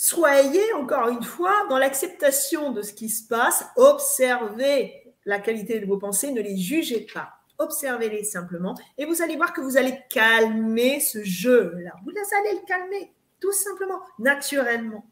soyez 0.00 0.72
encore 0.72 1.08
une 1.08 1.22
fois 1.22 1.66
dans 1.68 1.76
l'acceptation 1.76 2.72
de 2.72 2.80
ce 2.80 2.94
qui 2.94 3.10
se 3.10 3.28
passe, 3.28 3.66
observez 3.76 4.99
la 5.24 5.38
qualité 5.38 5.80
de 5.80 5.86
vos 5.86 5.98
pensées, 5.98 6.32
ne 6.32 6.40
les 6.40 6.56
jugez 6.56 7.06
pas. 7.12 7.32
Observez-les 7.58 8.24
simplement 8.24 8.74
et 8.96 9.04
vous 9.04 9.20
allez 9.20 9.36
voir 9.36 9.52
que 9.52 9.60
vous 9.60 9.76
allez 9.76 9.98
calmer 10.08 10.98
ce 11.00 11.22
jeu-là. 11.22 11.92
Vous 12.04 12.10
allez 12.10 12.58
le 12.58 12.66
calmer, 12.66 13.12
tout 13.38 13.52
simplement, 13.52 14.00
naturellement. 14.18 15.06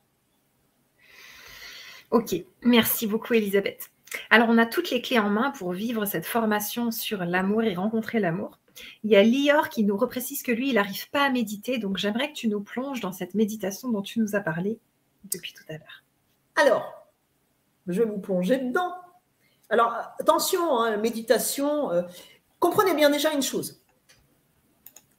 Ok, 2.11 2.35
merci 2.63 3.07
beaucoup 3.07 3.35
Elisabeth. 3.35 3.91
Alors 4.31 4.49
on 4.49 4.57
a 4.57 4.65
toutes 4.65 4.91
les 4.91 5.03
clés 5.03 5.19
en 5.19 5.29
main 5.29 5.51
pour 5.51 5.73
vivre 5.73 6.07
cette 6.07 6.25
formation 6.25 6.91
sur 6.91 7.23
l'amour 7.25 7.63
et 7.65 7.75
rencontrer 7.75 8.19
l'amour. 8.19 8.59
Il 9.05 9.11
y 9.11 9.17
a 9.17 9.23
Lior 9.23 9.69
qui 9.69 9.85
nous 9.85 9.97
reprécise 9.97 10.43
que 10.43 10.53
lui, 10.53 10.69
il 10.69 10.75
n'arrive 10.75 11.11
pas 11.11 11.25
à 11.25 11.31
méditer. 11.31 11.79
Donc, 11.79 11.97
j'aimerais 11.97 12.29
que 12.31 12.37
tu 12.37 12.49
nous 12.49 12.61
plonges 12.61 13.01
dans 13.01 13.13
cette 13.13 13.35
méditation 13.35 13.89
dont 13.89 14.03
tu 14.03 14.21
nous 14.21 14.35
as 14.35 14.41
parlé 14.41 14.79
depuis 15.25 15.53
tout 15.53 15.65
à 15.69 15.73
l'heure. 15.73 16.05
Alors, 16.57 17.07
je 17.87 18.03
vais 18.03 18.09
vous 18.09 18.19
plonger 18.19 18.59
dedans. 18.59 18.95
Alors, 19.71 19.95
attention, 20.19 20.81
hein, 20.81 20.97
méditation, 20.97 21.91
euh, 21.91 22.03
comprenez 22.59 22.95
bien 22.95 23.11
déjà 23.11 23.33
une 23.33 23.43
chose. 23.43 23.81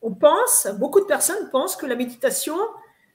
On 0.01 0.13
pense, 0.13 0.67
beaucoup 0.79 0.99
de 0.99 1.05
personnes 1.05 1.49
pensent 1.51 1.75
que 1.75 1.85
la 1.85 1.95
méditation, 1.95 2.57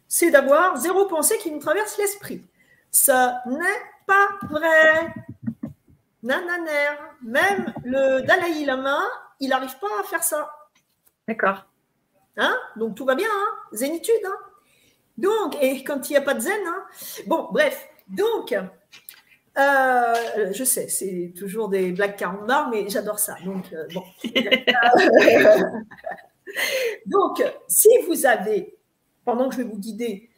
c'est 0.07 0.31
d'avoir 0.31 0.77
zéro 0.77 1.07
pensée 1.07 1.39
qui 1.39 1.51
nous 1.51 1.59
traverse 1.59 1.97
l'esprit. 1.99 2.45
Ça 2.91 3.41
n'est 3.47 3.83
pas 4.07 4.29
vrai. 4.49 5.13
Nananer. 6.23 6.91
Même 7.23 7.73
le 7.85 8.21
Dalai 8.23 8.65
Lama, 8.65 9.01
il 9.41 9.49
n'arrive 9.49 9.79
pas 9.79 9.89
à 10.01 10.05
faire 10.05 10.23
ça. 10.23 10.51
D'accord. 11.27 11.65
Hein? 12.37 12.57
Donc 12.77 12.95
tout 12.95 13.05
va 13.05 13.15
bien, 13.15 13.29
hein? 13.31 13.57
Zénitude. 13.73 14.25
Hein? 14.25 14.39
Donc, 15.17 15.57
et 15.61 15.85
quand 15.85 16.09
il 16.09 16.13
n'y 16.13 16.17
a 16.17 16.23
pas 16.23 16.35
de 16.35 16.41
zen, 16.41 16.61
hein? 16.67 16.85
Bon, 17.27 17.49
bref, 17.51 17.89
donc, 18.09 18.55
euh, 19.57 20.53
je 20.53 20.65
sais, 20.65 20.89
c'est 20.89 21.33
toujours 21.37 21.69
des 21.69 21.93
blagues 21.93 22.17
carambars, 22.17 22.71
mais 22.71 22.89
j'adore 22.89 23.19
ça. 23.19 23.37
Donc, 23.45 23.73
euh, 23.73 23.87
bon. 23.93 24.05
donc, 27.07 27.43
si 27.69 27.89
vous 28.07 28.27
avez, 28.27 28.77
pendant 29.25 29.49
que 29.49 29.57
je 29.57 29.63
vais 29.63 29.69
vous 29.69 29.79
guider, 29.79 30.31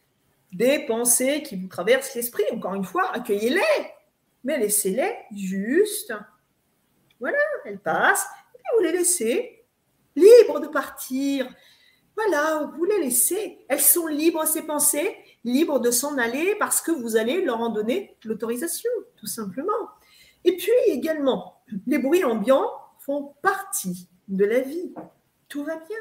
des 0.51 0.79
pensées 0.85 1.41
qui 1.43 1.55
vous 1.55 1.67
traversent 1.67 2.15
l'esprit, 2.15 2.43
encore 2.53 2.75
une 2.75 2.85
fois, 2.85 3.11
accueillez-les, 3.13 3.61
mais 4.43 4.57
laissez-les 4.57 5.13
juste. 5.35 6.13
Voilà, 7.19 7.37
elles 7.65 7.79
passent, 7.79 8.27
et 8.55 8.75
vous 8.75 8.83
les 8.83 8.91
laissez 8.91 9.65
libres 10.15 10.59
de 10.59 10.67
partir. 10.67 11.47
Voilà, 12.15 12.71
vous 12.75 12.85
les 12.85 12.99
laissez. 12.99 13.65
Elles 13.67 13.81
sont 13.81 14.07
libres, 14.07 14.45
ces 14.45 14.63
pensées, 14.63 15.15
libres 15.47 15.79
de 15.79 15.91
s'en 15.91 16.17
aller 16.17 16.55
parce 16.59 16.81
que 16.81 16.91
vous 16.91 17.15
allez 17.15 17.43
leur 17.43 17.59
en 17.61 17.69
donner 17.69 18.15
l'autorisation, 18.23 18.91
tout 19.15 19.25
simplement. 19.25 19.71
Et 20.43 20.55
puis 20.55 20.71
également, 20.87 21.61
les 21.87 21.97
bruits 21.97 22.23
ambiants 22.23 22.69
font 22.99 23.33
partie 23.41 24.07
de 24.27 24.45
la 24.45 24.59
vie. 24.59 24.93
Tout 25.49 25.63
va 25.63 25.75
bien. 25.75 25.97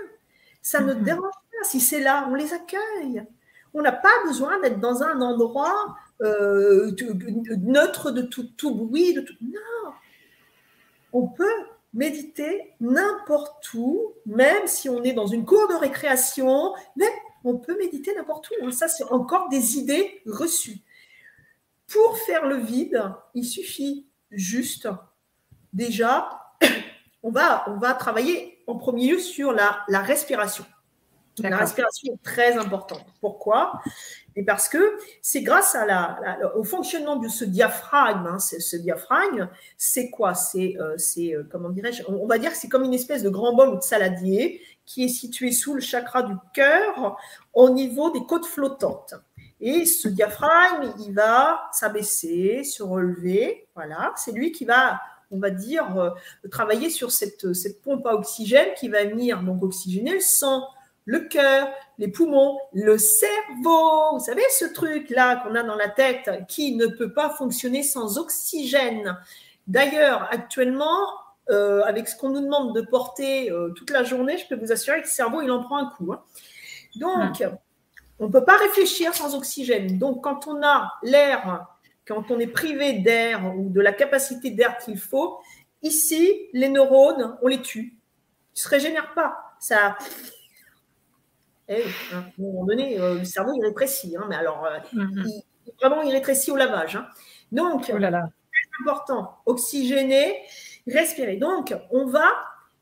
Ça 0.62 0.80
ne 0.80 0.94
mhm. 0.94 1.02
dérange 1.02 1.32
pas. 1.32 1.64
Si 1.64 1.80
c'est 1.80 2.00
là, 2.00 2.28
on 2.30 2.34
les 2.34 2.52
accueille. 2.52 3.24
On 3.72 3.82
n'a 3.82 3.92
pas 3.92 4.12
besoin 4.26 4.58
d'être 4.60 4.80
dans 4.80 5.02
un 5.02 5.20
endroit 5.20 5.96
euh, 6.22 6.90
neutre 7.58 8.10
de 8.10 8.22
tout, 8.22 8.48
tout 8.56 8.74
bruit. 8.74 9.14
De 9.14 9.20
tout... 9.20 9.34
Non. 9.40 9.92
On 11.12 11.28
peut 11.28 11.44
méditer 11.94 12.74
n'importe 12.80 13.72
où, 13.74 14.12
même 14.26 14.66
si 14.66 14.88
on 14.88 15.02
est 15.02 15.12
dans 15.12 15.26
une 15.26 15.44
cour 15.44 15.66
de 15.68 15.74
récréation, 15.74 16.74
mais 16.96 17.08
on 17.46 17.58
peut 17.58 17.76
méditer 17.78 18.14
n'importe 18.14 18.50
où. 18.50 18.66
Hein. 18.66 18.72
Ça, 18.72 18.88
c'est 18.88 19.04
encore 19.04 19.48
des 19.48 19.78
idées 19.78 20.20
reçues. 20.26 20.78
Pour 21.86 22.18
faire 22.18 22.46
le 22.46 22.56
vide, 22.56 23.02
il 23.34 23.44
suffit 23.44 24.06
juste, 24.30 24.88
déjà, 25.72 26.28
on 27.22 27.30
va, 27.30 27.64
on 27.68 27.76
va 27.78 27.94
travailler 27.94 28.62
en 28.66 28.76
premier 28.76 29.12
lieu 29.12 29.18
sur 29.18 29.52
la, 29.52 29.84
la 29.88 30.00
respiration. 30.00 30.64
La 31.38 31.58
respiration 31.58 32.14
est 32.14 32.22
très 32.22 32.56
importante. 32.56 33.04
Pourquoi? 33.20 33.80
Et 34.36 34.44
parce 34.44 34.68
que 34.68 34.98
c'est 35.20 35.42
grâce 35.42 35.74
à 35.74 35.84
la, 35.84 36.56
au 36.56 36.64
fonctionnement 36.64 37.16
de 37.16 37.28
ce 37.28 37.44
diaphragme. 37.44 38.26
Hein, 38.26 38.38
ce 38.38 38.76
diaphragme, 38.76 39.48
c'est 39.76 40.10
quoi? 40.10 40.34
C'est, 40.34 40.76
euh, 40.80 40.96
euh, 41.18 41.42
comment 41.50 41.68
dirais-je? 41.68 42.02
On 42.08 42.26
va 42.26 42.38
dire 42.38 42.52
que 42.52 42.56
c'est 42.56 42.68
comme 42.68 42.84
une 42.84 42.94
espèce 42.94 43.22
de 43.22 43.28
grand 43.28 43.54
bol 43.54 43.68
ou 43.68 43.76
de 43.76 43.82
saladier 43.82 44.62
qui 44.86 45.04
est 45.04 45.08
situé 45.08 45.52
sous 45.52 45.74
le 45.74 45.80
chakra 45.80 46.22
du 46.22 46.34
cœur, 46.54 47.18
au 47.52 47.70
niveau 47.70 48.10
des 48.10 48.24
côtes 48.24 48.46
flottantes. 48.46 49.14
Et 49.60 49.84
ce 49.84 50.08
diaphragme, 50.08 50.92
il 51.06 51.12
va 51.12 51.68
s'abaisser, 51.72 52.62
se 52.64 52.82
relever. 52.82 53.66
Voilà, 53.74 54.12
c'est 54.16 54.32
lui 54.32 54.52
qui 54.52 54.64
va 54.64 55.00
on 55.32 55.38
va 55.38 55.50
dire, 55.50 55.98
euh, 55.98 56.10
travailler 56.50 56.88
sur 56.88 57.10
cette, 57.10 57.52
cette 57.52 57.82
pompe 57.82 58.06
à 58.06 58.14
oxygène 58.14 58.68
qui 58.78 58.88
va 58.88 59.04
venir 59.04 59.42
donc 59.42 59.62
oxygéner 59.62 60.14
le 60.14 60.20
sang, 60.20 60.68
le 61.04 61.20
cœur, 61.20 61.68
les 61.98 62.08
poumons, 62.08 62.58
le 62.72 62.98
cerveau. 62.98 64.18
Vous 64.18 64.24
savez, 64.24 64.42
ce 64.58 64.66
truc-là 64.66 65.36
qu'on 65.36 65.54
a 65.54 65.62
dans 65.62 65.76
la 65.76 65.88
tête 65.88 66.30
qui 66.48 66.76
ne 66.76 66.86
peut 66.86 67.12
pas 67.12 67.30
fonctionner 67.30 67.82
sans 67.82 68.18
oxygène. 68.18 69.16
D'ailleurs, 69.66 70.28
actuellement, 70.30 71.06
euh, 71.50 71.82
avec 71.84 72.08
ce 72.08 72.16
qu'on 72.16 72.30
nous 72.30 72.40
demande 72.40 72.74
de 72.74 72.80
porter 72.82 73.50
euh, 73.50 73.70
toute 73.70 73.90
la 73.90 74.02
journée, 74.02 74.38
je 74.38 74.46
peux 74.46 74.56
vous 74.56 74.72
assurer 74.72 74.98
que 74.98 75.06
le 75.06 75.12
cerveau, 75.12 75.42
il 75.42 75.50
en 75.50 75.62
prend 75.62 75.78
un 75.78 75.90
coup. 75.90 76.12
Hein. 76.12 76.22
Donc, 76.96 77.42
on 78.18 78.26
ne 78.26 78.32
peut 78.32 78.44
pas 78.44 78.56
réfléchir 78.56 79.14
sans 79.14 79.34
oxygène. 79.34 79.98
Donc, 79.98 80.24
quand 80.24 80.46
on 80.46 80.62
a 80.62 80.92
l'air, 81.02 81.66
quand 82.06 82.30
on 82.30 82.38
est 82.38 82.46
privé 82.46 82.94
d'air 82.94 83.54
ou 83.56 83.68
de 83.68 83.80
la 83.80 83.92
capacité 83.92 84.50
d'air 84.50 84.78
qu'il 84.78 84.98
faut, 84.98 85.38
ici, 85.82 86.48
les 86.52 86.68
neurones, 86.68 87.36
on 87.42 87.48
les 87.48 87.60
tue. 87.60 87.98
Ils 88.54 88.58
ne 88.58 88.60
se 88.60 88.68
régénèrent 88.68 89.14
pas. 89.14 89.36
Ça, 89.58 89.96
eh, 91.68 91.82
hein, 91.82 91.86
à 92.12 92.16
un 92.18 92.32
moment 92.38 92.64
donné, 92.64 93.00
euh, 93.00 93.18
le 93.18 93.24
cerveau, 93.24 93.52
il 93.54 93.64
rétrécit. 93.64 94.16
Hein, 94.16 94.26
mais 94.28 94.36
alors, 94.36 94.64
euh, 94.64 94.78
il, 94.92 95.42
vraiment, 95.80 96.02
il 96.02 96.12
rétrécit 96.12 96.50
au 96.50 96.56
lavage. 96.56 96.96
Hein. 96.96 97.06
Donc, 97.50 97.90
oh 97.92 97.98
c'est 97.98 98.82
important, 98.82 99.38
oxygéner, 99.46 100.42
respirer. 100.86 101.36
Donc, 101.36 101.74
on 101.90 102.06
va, 102.06 102.26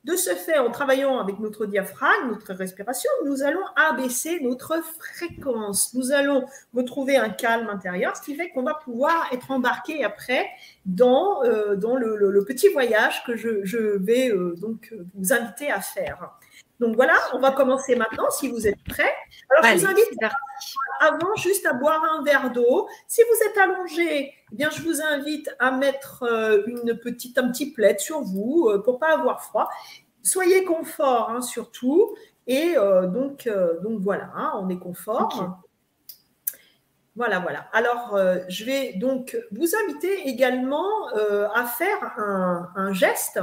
de 0.04 0.16
ce 0.16 0.30
fait, 0.30 0.58
en 0.58 0.70
travaillant 0.70 1.18
avec 1.18 1.38
notre 1.38 1.66
diaphragme, 1.66 2.28
notre 2.28 2.52
respiration, 2.54 3.10
nous 3.24 3.42
allons 3.42 3.64
abaisser 3.76 4.40
notre 4.40 4.82
fréquence. 4.98 5.94
Nous 5.94 6.12
allons 6.12 6.44
retrouver 6.74 7.16
un 7.16 7.30
calme 7.30 7.68
intérieur, 7.68 8.16
ce 8.16 8.22
qui 8.22 8.34
fait 8.34 8.50
qu'on 8.50 8.62
va 8.62 8.74
pouvoir 8.74 9.28
être 9.32 9.50
embarqué 9.50 10.04
après 10.04 10.46
dans, 10.84 11.42
euh, 11.44 11.74
le, 11.74 12.44
petit 12.44 12.68
voyage 12.68 13.24
que 13.24 13.36
je, 13.36 13.64
je 13.64 13.78
vais 13.78 14.30
donc 14.58 14.94
vous 15.14 15.32
inviter 15.32 15.70
à 15.70 15.80
faire. 15.80 16.38
Donc 16.80 16.96
voilà, 16.96 17.14
on 17.32 17.38
va 17.38 17.52
commencer 17.52 17.94
maintenant 17.94 18.28
si 18.30 18.48
vous 18.48 18.66
êtes 18.66 18.82
prêts. 18.84 19.14
Alors 19.50 19.64
je 19.64 19.78
vous 19.78 19.86
invite 19.86 20.18
avant 21.00 21.34
juste 21.36 21.66
à 21.66 21.72
boire 21.72 22.02
un 22.04 22.22
verre 22.22 22.50
d'eau. 22.50 22.88
Si 23.06 23.22
vous 23.22 23.48
êtes 23.48 23.58
allongé, 23.58 24.32
eh 24.52 24.54
bien 24.54 24.70
je 24.70 24.82
vous 24.82 25.00
invite 25.00 25.54
à 25.58 25.70
mettre 25.70 26.24
euh, 26.24 26.62
une 26.66 26.98
petite 26.98 27.38
un 27.38 27.48
petit 27.50 27.72
plaid 27.72 28.00
sur 28.00 28.22
vous 28.22 28.68
euh, 28.68 28.82
pour 28.82 28.98
pas 28.98 29.12
avoir 29.12 29.44
froid. 29.44 29.70
Soyez 30.22 30.64
confort 30.64 31.30
hein, 31.30 31.42
surtout 31.42 32.16
et 32.46 32.76
euh, 32.76 33.06
donc 33.06 33.48
donc 33.82 34.00
voilà, 34.00 34.30
hein, 34.34 34.52
on 34.56 34.68
est 34.68 34.78
confort. 34.78 35.58
Voilà, 37.16 37.38
voilà. 37.38 37.68
Alors, 37.72 38.18
je 38.48 38.64
vais 38.64 38.94
donc 38.94 39.38
vous 39.52 39.76
inviter 39.84 40.28
également 40.28 41.06
à 41.54 41.64
faire 41.64 42.12
un, 42.16 42.68
un, 42.74 42.92
geste 42.92 43.38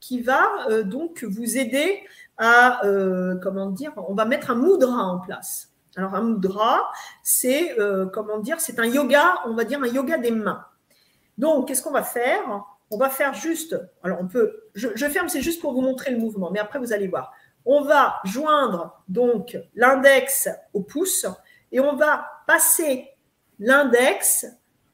qui 0.00 0.22
va 0.22 0.82
donc 0.82 1.22
vous 1.22 1.56
aider 1.56 2.02
euh, 2.84 3.36
comment 3.42 3.70
dire, 3.70 3.92
on 4.08 4.14
va 4.14 4.24
mettre 4.24 4.50
un 4.50 4.56
mudra 4.56 5.04
en 5.04 5.18
place. 5.18 5.72
Alors 5.96 6.14
un 6.14 6.22
mudra, 6.22 6.90
c'est, 7.22 7.78
euh, 7.78 8.06
comment 8.06 8.38
dire, 8.38 8.60
c'est 8.60 8.78
un 8.78 8.86
yoga, 8.86 9.36
on 9.44 9.54
va 9.54 9.64
dire 9.64 9.80
un 9.82 9.86
yoga 9.86 10.18
des 10.18 10.30
mains. 10.30 10.64
Donc, 11.38 11.68
qu'est-ce 11.68 11.82
qu'on 11.82 11.92
va 11.92 12.02
faire? 12.02 12.64
On 12.90 12.98
va 12.98 13.08
faire 13.08 13.32
juste, 13.32 13.78
alors 14.02 14.18
on 14.20 14.26
peut, 14.26 14.64
je, 14.74 15.06
ferme, 15.08 15.28
c'est 15.28 15.40
juste 15.40 15.62
pour 15.62 15.72
vous 15.72 15.80
montrer 15.80 16.10
le 16.10 16.18
mouvement, 16.18 16.50
mais 16.50 16.58
après 16.58 16.78
vous 16.78 16.92
allez 16.92 17.08
voir. 17.08 17.32
On 17.64 17.82
va 17.82 18.20
joindre 18.24 19.02
donc 19.08 19.56
l'index 19.74 20.48
au 20.74 20.82
pouce 20.82 21.26
et 21.70 21.80
on 21.80 21.96
va 21.96 22.26
passer 22.46 23.08
l'index 23.58 24.46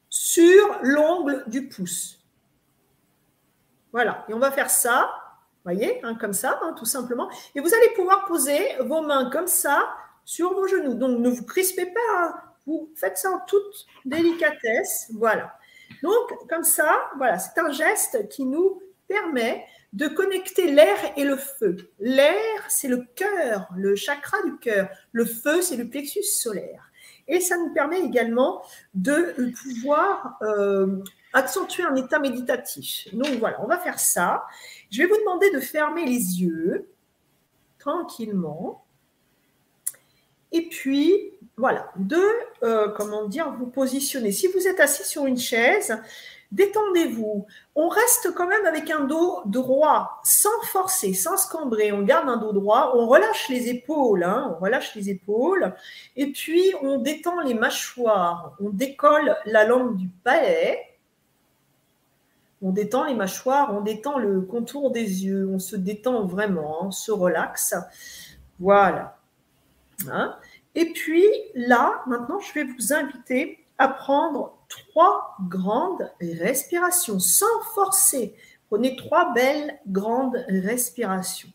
sur 0.07 0.79
l'ongle 0.81 1.43
du 1.47 1.67
pouce. 1.67 2.23
Voilà, 3.91 4.23
et 4.29 4.33
on 4.33 4.39
va 4.39 4.51
faire 4.51 4.69
ça 4.69 5.11
voyez, 5.63 6.03
hein, 6.03 6.15
comme 6.15 6.33
ça, 6.33 6.59
hein, 6.63 6.73
tout 6.77 6.85
simplement. 6.85 7.29
Et 7.55 7.59
vous 7.59 7.73
allez 7.73 7.89
pouvoir 7.95 8.25
poser 8.25 8.59
vos 8.81 9.01
mains 9.01 9.29
comme 9.29 9.47
ça 9.47 9.89
sur 10.25 10.53
vos 10.53 10.67
genoux. 10.67 10.93
Donc, 10.93 11.19
ne 11.19 11.29
vous 11.29 11.45
crispez 11.45 11.87
pas, 11.87 12.23
hein. 12.23 12.33
vous 12.65 12.91
faites 12.95 13.17
ça 13.17 13.31
en 13.31 13.39
toute 13.47 13.87
délicatesse. 14.05 15.11
Voilà. 15.13 15.57
Donc, 16.03 16.47
comme 16.47 16.63
ça, 16.63 16.99
voilà, 17.17 17.39
c'est 17.39 17.59
un 17.59 17.71
geste 17.71 18.29
qui 18.29 18.45
nous 18.45 18.81
permet 19.07 19.65
de 19.93 20.07
connecter 20.07 20.71
l'air 20.71 20.97
et 21.17 21.23
le 21.23 21.35
feu. 21.35 21.77
L'air, 21.99 22.63
c'est 22.67 22.87
le 22.87 23.05
cœur, 23.15 23.67
le 23.75 23.95
chakra 23.95 24.37
du 24.43 24.57
cœur. 24.57 24.87
Le 25.11 25.25
feu, 25.25 25.61
c'est 25.61 25.77
le 25.77 25.89
plexus 25.89 26.23
solaire. 26.23 26.91
Et 27.27 27.39
ça 27.39 27.57
nous 27.57 27.73
permet 27.73 28.01
également 28.01 28.63
de 28.93 29.35
pouvoir 29.61 30.37
euh, 30.41 31.03
accentuer 31.33 31.83
un 31.83 31.95
état 31.95 32.19
méditatif. 32.19 33.07
Donc 33.13 33.31
voilà, 33.39 33.61
on 33.63 33.67
va 33.67 33.77
faire 33.77 33.99
ça. 33.99 34.45
Je 34.91 35.01
vais 35.01 35.07
vous 35.07 35.17
demander 35.17 35.51
de 35.51 35.59
fermer 35.59 36.05
les 36.05 36.41
yeux 36.41 36.89
tranquillement. 37.77 38.85
Et 40.51 40.67
puis, 40.67 41.31
voilà, 41.57 41.91
de, 41.95 42.21
euh, 42.63 42.89
comment 42.89 43.27
dire, 43.27 43.53
vous 43.53 43.67
positionner. 43.67 44.31
Si 44.31 44.47
vous 44.47 44.67
êtes 44.67 44.79
assis 44.79 45.03
sur 45.03 45.25
une 45.25 45.37
chaise, 45.37 45.95
Détendez-vous. 46.51 47.45
On 47.75 47.89
reste 47.89 48.33
quand 48.33 48.47
même 48.47 48.65
avec 48.65 48.89
un 48.89 49.01
dos 49.01 49.41
droit, 49.45 50.19
sans 50.23 50.61
forcer, 50.63 51.13
sans 51.13 51.37
se 51.37 51.47
cambrer. 51.47 51.91
On 51.91 52.01
garde 52.01 52.27
un 52.27 52.37
dos 52.37 52.53
droit. 52.53 52.93
On 52.95 53.07
relâche 53.07 53.49
les 53.49 53.69
épaules. 53.69 54.23
Hein. 54.23 54.55
on 54.55 54.63
relâche 54.63 54.95
les 54.95 55.11
épaules. 55.11 55.75
Et 56.15 56.31
puis, 56.31 56.73
on 56.81 56.97
détend 56.97 57.39
les 57.41 57.53
mâchoires. 57.53 58.55
On 58.59 58.69
décolle 58.69 59.37
la 59.45 59.65
langue 59.65 59.95
du 59.95 60.07
palais. 60.07 60.88
On 62.61 62.71
détend 62.71 63.05
les 63.05 63.15
mâchoires. 63.15 63.73
On 63.73 63.81
détend 63.81 64.17
le 64.17 64.41
contour 64.41 64.91
des 64.91 65.25
yeux. 65.25 65.49
On 65.53 65.59
se 65.59 65.75
détend 65.75 66.25
vraiment. 66.25 66.85
On 66.85 66.91
se 66.91 67.11
relaxe. 67.11 67.75
Voilà. 68.59 69.15
Hein. 70.09 70.37
et 70.75 70.93
puis, 70.93 71.25
là, 71.55 72.01
maintenant, 72.07 72.39
je 72.39 72.53
vais 72.53 72.63
vous 72.63 72.93
inviter 72.93 73.65
à 73.77 73.89
prendre 73.89 74.57
trois 74.69 75.35
grandes 75.49 76.09
respirations 76.21 77.19
sans 77.19 77.61
forcer. 77.73 78.35
Prenez 78.69 78.95
trois 78.95 79.33
belles 79.33 79.79
grandes 79.87 80.37
respirations. 80.47 81.49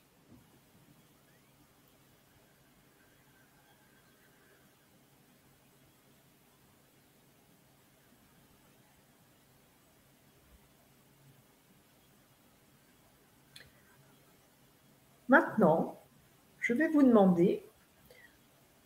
Maintenant, 15.28 16.01
je 16.60 16.72
vais 16.72 16.88
vous 16.88 17.02
demander 17.02 17.62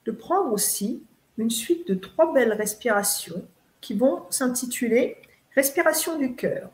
de 0.05 0.13
prendre 0.13 0.53
aussi 0.53 1.03
une 1.37 1.51
suite 1.51 1.87
de 1.89 1.95
trois 1.95 2.33
belles 2.33 2.53
respirations 2.53 3.47
qui 3.81 3.95
vont 3.95 4.25
s'intituler 4.31 5.17
Respiration 5.55 6.17
du 6.19 6.37
cœur. 6.37 6.71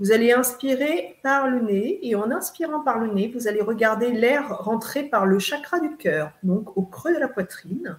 Vous 0.00 0.10
allez 0.10 0.32
inspirer 0.32 1.16
par 1.22 1.46
le 1.46 1.60
nez 1.60 2.00
et 2.02 2.16
en 2.16 2.32
inspirant 2.32 2.80
par 2.80 2.98
le 2.98 3.12
nez, 3.14 3.28
vous 3.28 3.46
allez 3.46 3.60
regarder 3.60 4.10
l'air 4.10 4.48
rentrer 4.48 5.04
par 5.04 5.26
le 5.26 5.38
chakra 5.38 5.78
du 5.78 5.96
cœur, 5.96 6.32
donc 6.42 6.76
au 6.76 6.82
creux 6.82 7.14
de 7.14 7.20
la 7.20 7.28
poitrine. 7.28 7.98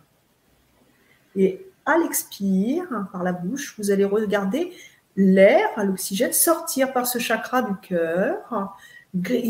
Et 1.37 1.65
à 1.85 1.97
l'expire, 1.97 3.07
par 3.13 3.23
la 3.23 3.31
bouche, 3.31 3.75
vous 3.77 3.89
allez 3.89 4.03
regarder 4.03 4.73
l'air, 5.15 5.69
l'oxygène, 5.77 6.33
sortir 6.33 6.91
par 6.91 7.07
ce 7.07 7.19
chakra 7.19 7.61
du 7.61 7.75
cœur 7.77 8.75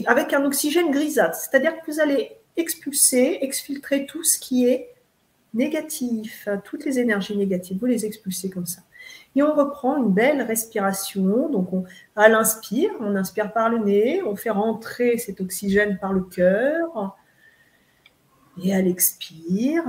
avec 0.06 0.34
un 0.34 0.46
oxygène 0.46 0.92
grisâtre. 0.92 1.36
C'est-à-dire 1.36 1.80
que 1.80 1.92
vous 1.92 2.00
allez 2.00 2.32
expulser, 2.56 3.40
exfiltrer 3.42 4.06
tout 4.06 4.24
ce 4.24 4.40
qui 4.40 4.68
est 4.68 4.90
négatif, 5.54 6.48
toutes 6.64 6.86
les 6.86 7.00
énergies 7.00 7.38
négatives, 7.38 7.78
vous 7.80 7.86
les 7.86 8.06
expulsez 8.06 8.50
comme 8.50 8.66
ça. 8.66 8.82
Et 9.36 9.44
on 9.44 9.54
reprend 9.54 9.98
une 9.98 10.12
belle 10.12 10.42
respiration. 10.42 11.50
Donc, 11.50 11.72
on, 11.72 11.86
à 12.16 12.28
l'inspire, 12.28 12.92
on 13.00 13.16
inspire 13.16 13.54
par 13.54 13.70
le 13.70 13.80
nez, 13.80 14.22
on 14.24 14.36
fait 14.36 14.50
rentrer 14.50 15.18
cet 15.18 15.42
oxygène 15.42 15.98
par 16.00 16.14
le 16.14 16.22
cœur. 16.22 17.16
Et 18.64 18.74
à 18.74 18.82
l'expire, 18.82 19.84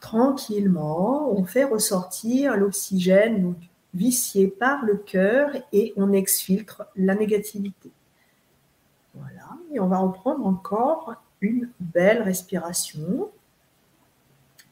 tranquillement, 0.00 1.32
on 1.32 1.44
fait 1.44 1.64
ressortir 1.64 2.56
l'oxygène 2.56 3.54
vicié 3.94 4.46
par 4.46 4.84
le 4.84 4.96
cœur 4.96 5.50
et 5.72 5.94
on 5.96 6.12
exfiltre 6.12 6.84
la 6.96 7.14
négativité. 7.14 7.90
Voilà, 9.20 9.58
et 9.72 9.80
on 9.80 9.88
va 9.88 9.98
reprendre 9.98 10.46
encore 10.46 11.14
une 11.40 11.68
belle 11.78 12.22
respiration. 12.22 13.30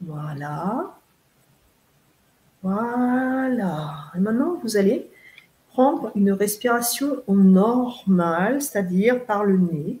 Voilà. 0.01 0.95
Voilà. 2.61 4.11
Et 4.15 4.19
maintenant, 4.19 4.59
vous 4.61 4.77
allez 4.77 5.09
prendre 5.69 6.11
une 6.15 6.31
respiration 6.31 7.23
normale, 7.27 8.61
c'est-à-dire 8.61 9.25
par 9.25 9.43
le 9.43 9.57
nez. 9.57 9.99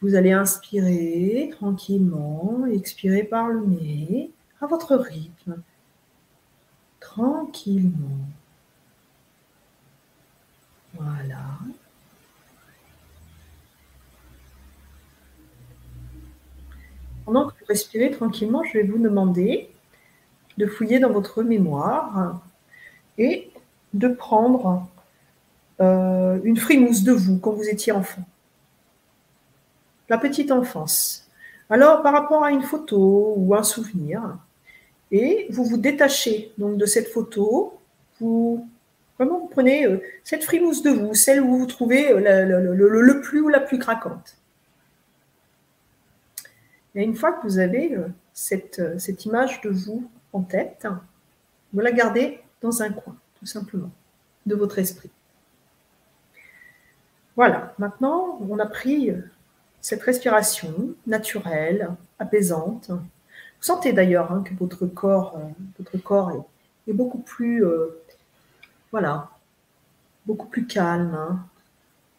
Vous 0.00 0.14
allez 0.14 0.32
inspirer 0.32 1.50
tranquillement, 1.52 2.66
expirer 2.66 3.22
par 3.22 3.48
le 3.48 3.64
nez 3.64 4.30
à 4.60 4.66
votre 4.66 4.96
rythme, 4.96 5.62
tranquillement. 7.00 8.26
Voilà. 10.94 11.58
Pendant 17.24 17.46
que 17.48 17.52
vous 17.52 17.66
respirez 17.68 18.10
tranquillement, 18.10 18.64
je 18.64 18.78
vais 18.78 18.84
vous 18.84 18.98
demander 18.98 19.70
de 20.58 20.66
fouiller 20.66 20.98
dans 20.98 21.10
votre 21.10 21.42
mémoire 21.42 22.42
et 23.18 23.50
de 23.94 24.08
prendre 24.08 24.86
euh, 25.80 26.38
une 26.44 26.56
frimousse 26.56 27.02
de 27.02 27.12
vous 27.12 27.38
quand 27.38 27.52
vous 27.52 27.68
étiez 27.68 27.92
enfant. 27.92 28.22
La 30.08 30.18
petite 30.18 30.50
enfance. 30.50 31.28
Alors, 31.70 32.02
par 32.02 32.12
rapport 32.12 32.44
à 32.44 32.50
une 32.50 32.62
photo 32.62 33.34
ou 33.36 33.54
un 33.54 33.62
souvenir, 33.62 34.36
et 35.10 35.46
vous 35.50 35.64
vous 35.64 35.76
détachez 35.76 36.52
donc 36.58 36.76
de 36.76 36.86
cette 36.86 37.08
photo, 37.08 37.78
vous 38.20 38.66
vraiment 39.18 39.40
vous 39.40 39.46
prenez 39.46 39.86
euh, 39.86 40.02
cette 40.24 40.42
frimousse 40.44 40.82
de 40.82 40.90
vous, 40.90 41.14
celle 41.14 41.40
où 41.40 41.58
vous 41.58 41.66
trouvez 41.66 42.10
euh, 42.10 42.74
le, 42.74 43.20
plus 43.20 43.40
ou 43.40 43.48
la 43.48 43.60
plus 43.60 43.78
craquante? 43.78 44.36
Et 46.94 47.02
une 47.02 47.14
fois 47.14 47.32
que 47.32 47.46
vous 47.46 47.58
avez 47.58 47.96
cette, 48.32 48.82
cette 48.98 49.24
image 49.24 49.60
de 49.62 49.70
vous 49.70 50.10
en 50.32 50.42
tête, 50.42 50.86
vous 51.72 51.80
la 51.80 51.92
gardez 51.92 52.40
dans 52.60 52.82
un 52.82 52.92
coin, 52.92 53.16
tout 53.38 53.46
simplement, 53.46 53.90
de 54.46 54.54
votre 54.54 54.78
esprit. 54.78 55.10
Voilà, 57.34 57.74
maintenant, 57.78 58.38
on 58.46 58.58
a 58.58 58.66
pris 58.66 59.10
cette 59.82 60.02
respiration 60.02 60.94
naturelle, 61.06 61.90
apaisante. 62.18 62.90
Vous 62.90 63.66
sentez 63.66 63.92
d'ailleurs 63.92 64.32
hein, 64.32 64.42
que 64.46 64.54
votre 64.54 64.86
corps, 64.86 65.36
euh, 65.36 65.48
votre 65.78 65.98
corps 65.98 66.46
est, 66.86 66.92
beaucoup 66.92 67.18
plus, 67.18 67.64
euh, 67.64 68.00
voilà, 68.92 69.30
beaucoup 70.24 70.46
plus 70.46 70.66
calme. 70.66 71.14
Hein. 71.14 71.44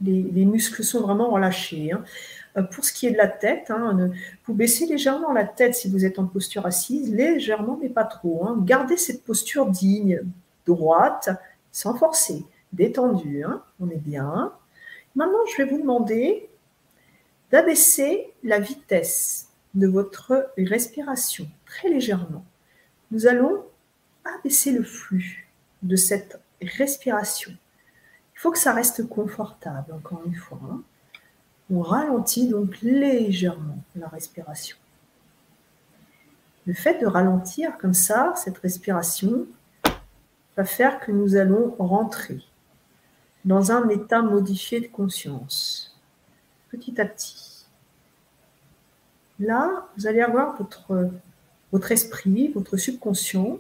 Les, 0.02 0.46
muscles 0.46 0.84
sont 0.84 1.02
vraiment 1.02 1.32
relâchés. 1.32 1.94
Hein. 1.94 2.04
Euh, 2.58 2.64
pour 2.64 2.86
ce 2.86 2.94
qui 2.94 3.08
est 3.08 3.12
de 3.12 3.18
la 3.18 3.28
tête, 3.28 3.72
hein, 3.72 4.12
vous 4.46 4.54
baissez 4.54 4.86
légèrement 4.86 5.32
la 5.32 5.46
tête 5.46 5.76
si 5.76 5.90
vous 5.90 6.06
êtes 6.06 6.20
en 6.20 6.26
posture 6.26 6.66
assise, 6.66 7.14
légèrement 7.14 7.80
mais 7.82 7.90
pas 7.90 8.04
trop. 8.04 8.46
Hein. 8.48 8.58
Gardez 8.62 8.98
cette 8.98 9.24
posture 9.24 9.68
digne, 9.68 10.22
droite, 10.66 11.30
sans 11.72 11.96
forcer, 11.96 12.46
détendue. 12.72 13.44
Hein. 13.44 13.64
On 13.80 13.90
est 13.90 13.98
bien. 13.98 14.54
Maintenant, 15.16 15.46
je 15.52 15.64
vais 15.64 15.70
vous 15.70 15.80
demander 15.80 16.50
d'abaisser 17.52 18.32
la 18.44 18.60
vitesse 18.60 19.50
de 19.74 19.88
votre 19.88 20.52
respiration 20.58 21.48
très 21.66 21.90
légèrement. 21.90 22.46
Nous 23.12 23.28
allons 23.28 23.64
abaisser 24.26 24.72
le 24.72 24.84
flux 24.84 25.48
de 25.82 25.96
cette 25.96 26.40
respiration. 26.62 27.52
Il 28.36 28.40
faut 28.40 28.52
que 28.52 28.58
ça 28.58 28.74
reste 28.74 29.08
confortable, 29.08 29.94
encore 29.94 30.22
une 30.26 30.36
fois. 30.36 30.60
On 31.72 31.82
ralentit 31.82 32.48
donc 32.48 32.82
légèrement 32.82 33.78
la 33.96 34.08
respiration. 34.08 34.78
Le 36.66 36.74
fait 36.74 37.00
de 37.00 37.06
ralentir 37.06 37.78
comme 37.78 37.94
ça, 37.94 38.34
cette 38.36 38.58
respiration, 38.60 39.48
va 40.56 40.66
faire 40.66 41.00
que 41.00 41.12
nous 41.12 41.36
allons 41.36 41.76
rentrer 41.80 42.40
dans 43.46 43.72
un 43.72 43.90
état 43.90 44.22
modifié 44.22 44.80
de 44.80 44.88
conscience, 44.88 46.00
petit 46.70 47.00
à 47.02 47.06
petit. 47.06 47.66
Là, 49.40 49.88
vous 49.98 50.08
allez 50.08 50.22
avoir 50.22 50.56
votre, 50.58 51.92
esprit, 51.92 52.50
votre 52.50 52.78
subconscient, 52.78 53.58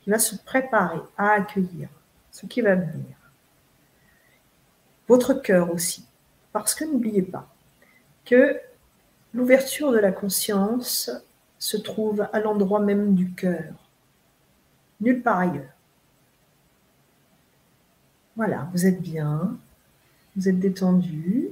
qui 0.00 0.10
va 0.10 0.18
se 0.18 0.36
préparer 0.36 1.00
à 1.16 1.32
accueillir 1.32 1.88
ce 2.30 2.46
qui 2.46 2.60
va 2.60 2.76
venir. 2.76 3.16
Votre 5.08 5.34
cœur 5.34 5.72
aussi 5.72 6.06
parce 6.52 6.74
que 6.74 6.84
n'oubliez 6.84 7.22
pas 7.22 7.48
que 8.24 8.60
l'ouverture 9.32 9.92
de 9.92 9.98
la 9.98 10.12
conscience 10.12 11.10
se 11.58 11.76
trouve 11.76 12.28
à 12.32 12.40
l'endroit 12.40 12.80
même 12.80 13.14
du 13.14 13.32
cœur, 13.32 13.74
nulle 15.00 15.22
part 15.22 15.40
ailleurs. 15.40 15.72
Voilà, 18.36 18.68
vous 18.72 18.86
êtes 18.86 19.00
bien, 19.00 19.56
vous 20.36 20.48
êtes 20.48 20.60
détendu, 20.60 21.48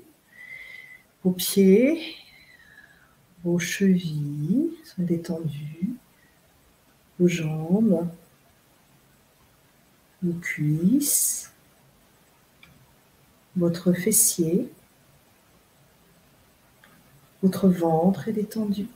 vos 1.24 1.32
pieds, 1.32 2.14
vos 3.43 3.59
chevilles 3.59 4.70
sont 4.85 5.02
détendus, 5.02 5.97
vos 7.18 7.27
jambes, 7.27 8.09
vos 10.23 10.32
cuisses, 10.40 11.52
votre 13.56 13.93
fessier, 13.93 14.70
votre 17.47 17.68
ventre 17.68 18.27
est 18.27 18.32
détendu. 18.32 18.89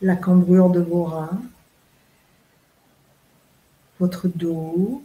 La 0.00 0.16
cambrure 0.16 0.70
de 0.70 0.80
vos 0.80 1.04
reins. 1.04 1.42
Votre 4.00 4.28
dos. 4.28 5.02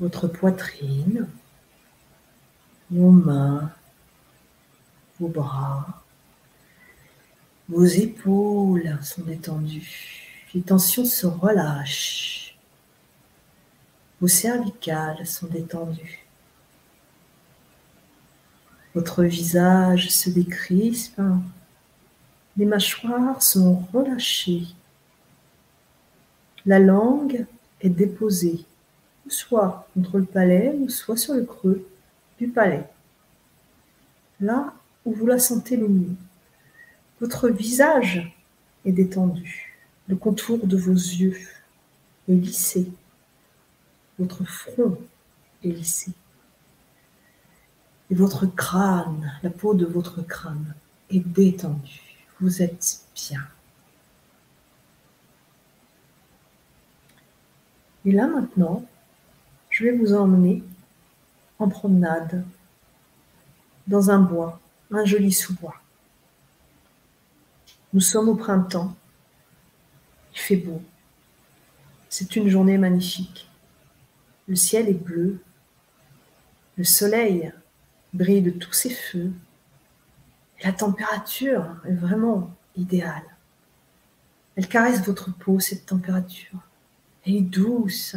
votre 0.00 0.26
poitrine, 0.28 1.28
vos 2.90 3.10
mains, 3.10 3.70
vos 5.20 5.28
bras, 5.28 6.02
vos 7.68 7.84
épaules 7.84 8.98
sont 9.02 9.22
détendues. 9.22 10.48
Les 10.54 10.62
tensions 10.62 11.04
se 11.04 11.26
relâchent. 11.26 12.56
Vos 14.20 14.28
cervicales 14.28 15.26
sont 15.26 15.48
détendues. 15.48 16.29
Votre 18.94 19.22
visage 19.22 20.10
se 20.10 20.30
décrispe. 20.30 21.20
Les 22.56 22.66
mâchoires 22.66 23.42
sont 23.42 23.82
relâchées. 23.92 24.64
La 26.66 26.78
langue 26.78 27.46
est 27.80 27.88
déposée, 27.88 28.64
soit 29.28 29.88
contre 29.94 30.18
le 30.18 30.24
palais, 30.24 30.76
soit 30.88 31.16
sur 31.16 31.34
le 31.34 31.44
creux 31.44 31.86
du 32.38 32.48
palais. 32.48 32.84
Là 34.40 34.74
où 35.04 35.12
vous 35.12 35.26
la 35.26 35.38
sentez 35.38 35.76
le 35.76 35.88
mieux. 35.88 36.16
Votre 37.20 37.48
visage 37.48 38.34
est 38.84 38.92
détendu. 38.92 39.76
Le 40.08 40.16
contour 40.16 40.66
de 40.66 40.76
vos 40.76 40.92
yeux 40.92 41.38
est 42.28 42.34
lissé. 42.34 42.90
Votre 44.18 44.44
front 44.44 44.98
est 45.62 45.68
lissé. 45.68 46.12
Et 48.10 48.14
votre 48.14 48.46
crâne, 48.46 49.32
la 49.42 49.50
peau 49.50 49.74
de 49.74 49.86
votre 49.86 50.22
crâne 50.22 50.74
est 51.10 51.20
détendue. 51.20 52.26
Vous 52.40 52.62
êtes 52.62 53.00
bien. 53.14 53.46
Et 58.04 58.12
là 58.12 58.26
maintenant, 58.26 58.84
je 59.68 59.84
vais 59.84 59.96
vous 59.96 60.12
emmener 60.14 60.64
en 61.58 61.68
promenade 61.68 62.44
dans 63.86 64.10
un 64.10 64.18
bois, 64.18 64.60
un 64.90 65.04
joli 65.04 65.32
sous-bois. 65.32 65.76
Nous 67.92 68.00
sommes 68.00 68.28
au 68.28 68.34
printemps. 68.34 68.94
Il 70.32 70.38
fait 70.38 70.56
beau. 70.56 70.80
C'est 72.08 72.36
une 72.36 72.48
journée 72.48 72.78
magnifique. 72.78 73.48
Le 74.48 74.56
ciel 74.56 74.88
est 74.88 74.94
bleu. 74.94 75.40
Le 76.76 76.84
soleil 76.84 77.52
brille 78.12 78.42
de 78.42 78.50
tous 78.50 78.72
ses 78.72 78.90
feux. 78.90 79.32
la 80.62 80.72
température 80.72 81.64
est 81.86 81.94
vraiment 81.94 82.54
idéale. 82.76 83.24
Elle 84.56 84.68
caresse 84.68 85.04
votre 85.06 85.32
peau, 85.32 85.58
cette 85.58 85.86
température. 85.86 86.58
Elle 87.24 87.36
est 87.36 87.40
douce. 87.40 88.16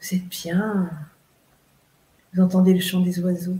Vous 0.00 0.14
êtes 0.14 0.26
bien. 0.28 0.90
Vous 2.32 2.42
entendez 2.42 2.72
le 2.72 2.80
chant 2.80 3.00
des 3.00 3.18
oiseaux. 3.20 3.58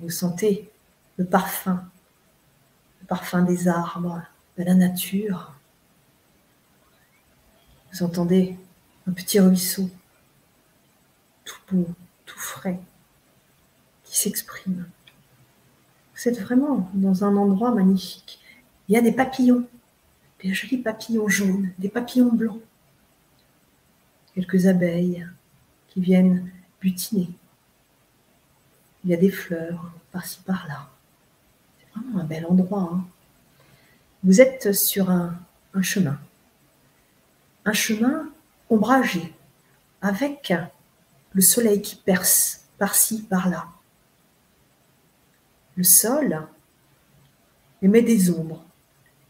Vous 0.00 0.10
sentez 0.10 0.70
le 1.16 1.24
parfum, 1.24 1.84
le 3.00 3.06
parfum 3.06 3.42
des 3.42 3.66
arbres, 3.66 4.22
de 4.56 4.62
la 4.62 4.74
nature. 4.74 5.52
Vous 7.92 8.02
entendez 8.04 8.56
un 9.06 9.12
petit 9.12 9.40
ruisseau, 9.40 9.90
tout 11.44 11.58
beau, 11.70 11.88
frais, 12.38 12.80
qui 14.04 14.18
s'exprime. 14.18 14.88
Vous 16.14 16.28
êtes 16.28 16.40
vraiment 16.40 16.90
dans 16.94 17.24
un 17.24 17.36
endroit 17.36 17.70
magnifique. 17.72 18.40
Il 18.88 18.94
y 18.94 18.98
a 18.98 19.02
des 19.02 19.12
papillons, 19.12 19.66
des 20.42 20.54
jolis 20.54 20.78
papillons 20.78 21.28
jaunes, 21.28 21.70
des 21.78 21.88
papillons 21.88 22.32
blancs, 22.32 22.60
quelques 24.34 24.66
abeilles 24.66 25.26
qui 25.88 26.00
viennent 26.00 26.50
butiner. 26.80 27.28
Il 29.04 29.10
y 29.10 29.14
a 29.14 29.16
des 29.16 29.30
fleurs 29.30 29.92
par-ci 30.10 30.40
par-là. 30.44 30.88
C'est 31.78 31.98
vraiment 31.98 32.20
un 32.20 32.24
bel 32.24 32.46
endroit. 32.46 32.90
Hein. 32.92 33.04
Vous 34.24 34.40
êtes 34.40 34.72
sur 34.72 35.10
un 35.10 35.38
chemin. 35.82 36.18
Un 37.64 37.72
chemin 37.72 38.28
ombragé, 38.70 39.32
avec 40.02 40.52
le 41.32 41.42
soleil 41.42 41.82
qui 41.82 41.96
perce 41.96 42.68
par-ci, 42.78 43.22
par-là. 43.22 43.68
Le 45.76 45.84
sol 45.84 46.46
émet 47.82 48.02
des 48.02 48.30
ombres, 48.30 48.64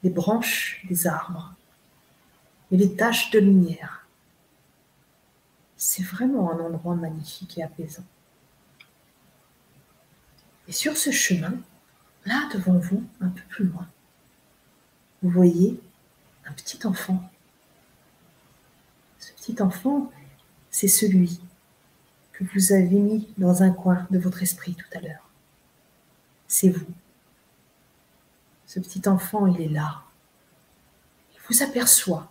des 0.02 0.10
branches 0.10 0.84
des 0.88 1.06
arbres 1.06 1.54
et 2.70 2.76
les 2.76 2.94
taches 2.94 3.30
de 3.30 3.38
lumière. 3.38 4.06
C'est 5.76 6.02
vraiment 6.02 6.50
un 6.52 6.58
endroit 6.58 6.94
magnifique 6.94 7.58
et 7.58 7.62
apaisant. 7.62 8.04
Et 10.66 10.72
sur 10.72 10.96
ce 10.96 11.10
chemin, 11.10 11.54
là 12.26 12.48
devant 12.52 12.78
vous, 12.78 13.04
un 13.20 13.28
peu 13.28 13.42
plus 13.48 13.64
loin, 13.66 13.88
vous 15.22 15.30
voyez 15.30 15.80
un 16.46 16.52
petit 16.52 16.86
enfant. 16.86 17.22
Ce 19.18 19.32
petit 19.32 19.60
enfant, 19.62 20.12
c'est 20.70 20.88
celui 20.88 21.40
que 22.38 22.44
vous 22.54 22.72
avez 22.72 23.00
mis 23.00 23.26
dans 23.36 23.64
un 23.64 23.70
coin 23.70 24.06
de 24.10 24.18
votre 24.18 24.44
esprit 24.44 24.76
tout 24.76 24.96
à 24.96 25.00
l'heure. 25.00 25.28
C'est 26.46 26.68
vous. 26.68 26.86
Ce 28.64 28.78
petit 28.78 29.08
enfant, 29.08 29.48
il 29.48 29.60
est 29.60 29.68
là. 29.68 30.02
Il 31.34 31.40
vous 31.48 31.62
aperçoit. 31.64 32.30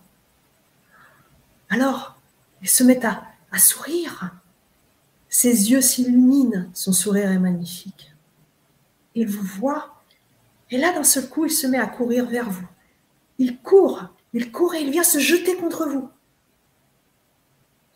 Alors, 1.69 2.17
il 2.61 2.69
se 2.69 2.85
met 2.85 3.05
à, 3.05 3.25
à 3.51 3.59
sourire. 3.59 4.31
Ses 5.27 5.71
yeux 5.71 5.81
s'illuminent. 5.81 6.69
Son 6.73 6.93
sourire 6.93 7.31
est 7.31 7.39
magnifique. 7.39 8.15
Il 9.13 9.27
vous 9.27 9.45
voit. 9.45 10.01
Et 10.71 10.77
là, 10.77 10.93
d'un 10.93 11.03
seul 11.03 11.27
coup, 11.27 11.45
il 11.45 11.51
se 11.51 11.67
met 11.67 11.79
à 11.79 11.88
courir 11.88 12.27
vers 12.27 12.49
vous. 12.49 12.67
Il 13.39 13.57
court, 13.57 14.05
il 14.31 14.53
court 14.53 14.73
et 14.73 14.81
il 14.81 14.89
vient 14.89 15.03
se 15.03 15.19
jeter 15.19 15.57
contre 15.57 15.85
vous. 15.85 16.09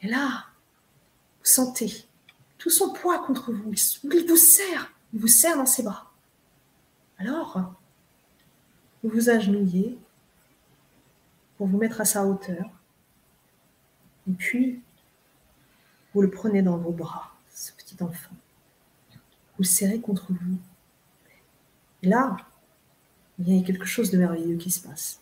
Et 0.01 0.07
là, 0.07 0.50
sentez 1.43 2.05
tout 2.57 2.69
son 2.69 2.93
poids 2.93 3.19
contre 3.25 3.51
vous. 3.51 3.73
Il 4.03 4.27
vous 4.27 4.37
serre, 4.37 4.93
il 5.13 5.19
vous 5.19 5.27
serre 5.27 5.57
dans 5.57 5.65
ses 5.65 5.83
bras. 5.83 6.11
Alors, 7.17 7.73
vous 9.03 9.09
vous 9.09 9.29
agenouillez 9.29 9.97
pour 11.57 11.67
vous 11.67 11.77
mettre 11.77 12.01
à 12.01 12.05
sa 12.05 12.25
hauteur. 12.25 12.69
Et 14.27 14.33
puis, 14.33 14.81
vous 16.13 16.21
le 16.21 16.29
prenez 16.29 16.61
dans 16.61 16.77
vos 16.77 16.91
bras, 16.91 17.35
ce 17.53 17.71
petit 17.73 18.01
enfant. 18.01 18.35
Vous 19.11 19.63
le 19.63 19.65
serrez 19.65 19.99
contre 19.99 20.31
vous. 20.31 20.57
Et 22.03 22.07
là, 22.07 22.37
il 23.39 23.55
y 23.55 23.59
a 23.59 23.65
quelque 23.65 23.85
chose 23.85 24.11
de 24.11 24.17
merveilleux 24.17 24.57
qui 24.57 24.71
se 24.71 24.81
passe. 24.81 25.19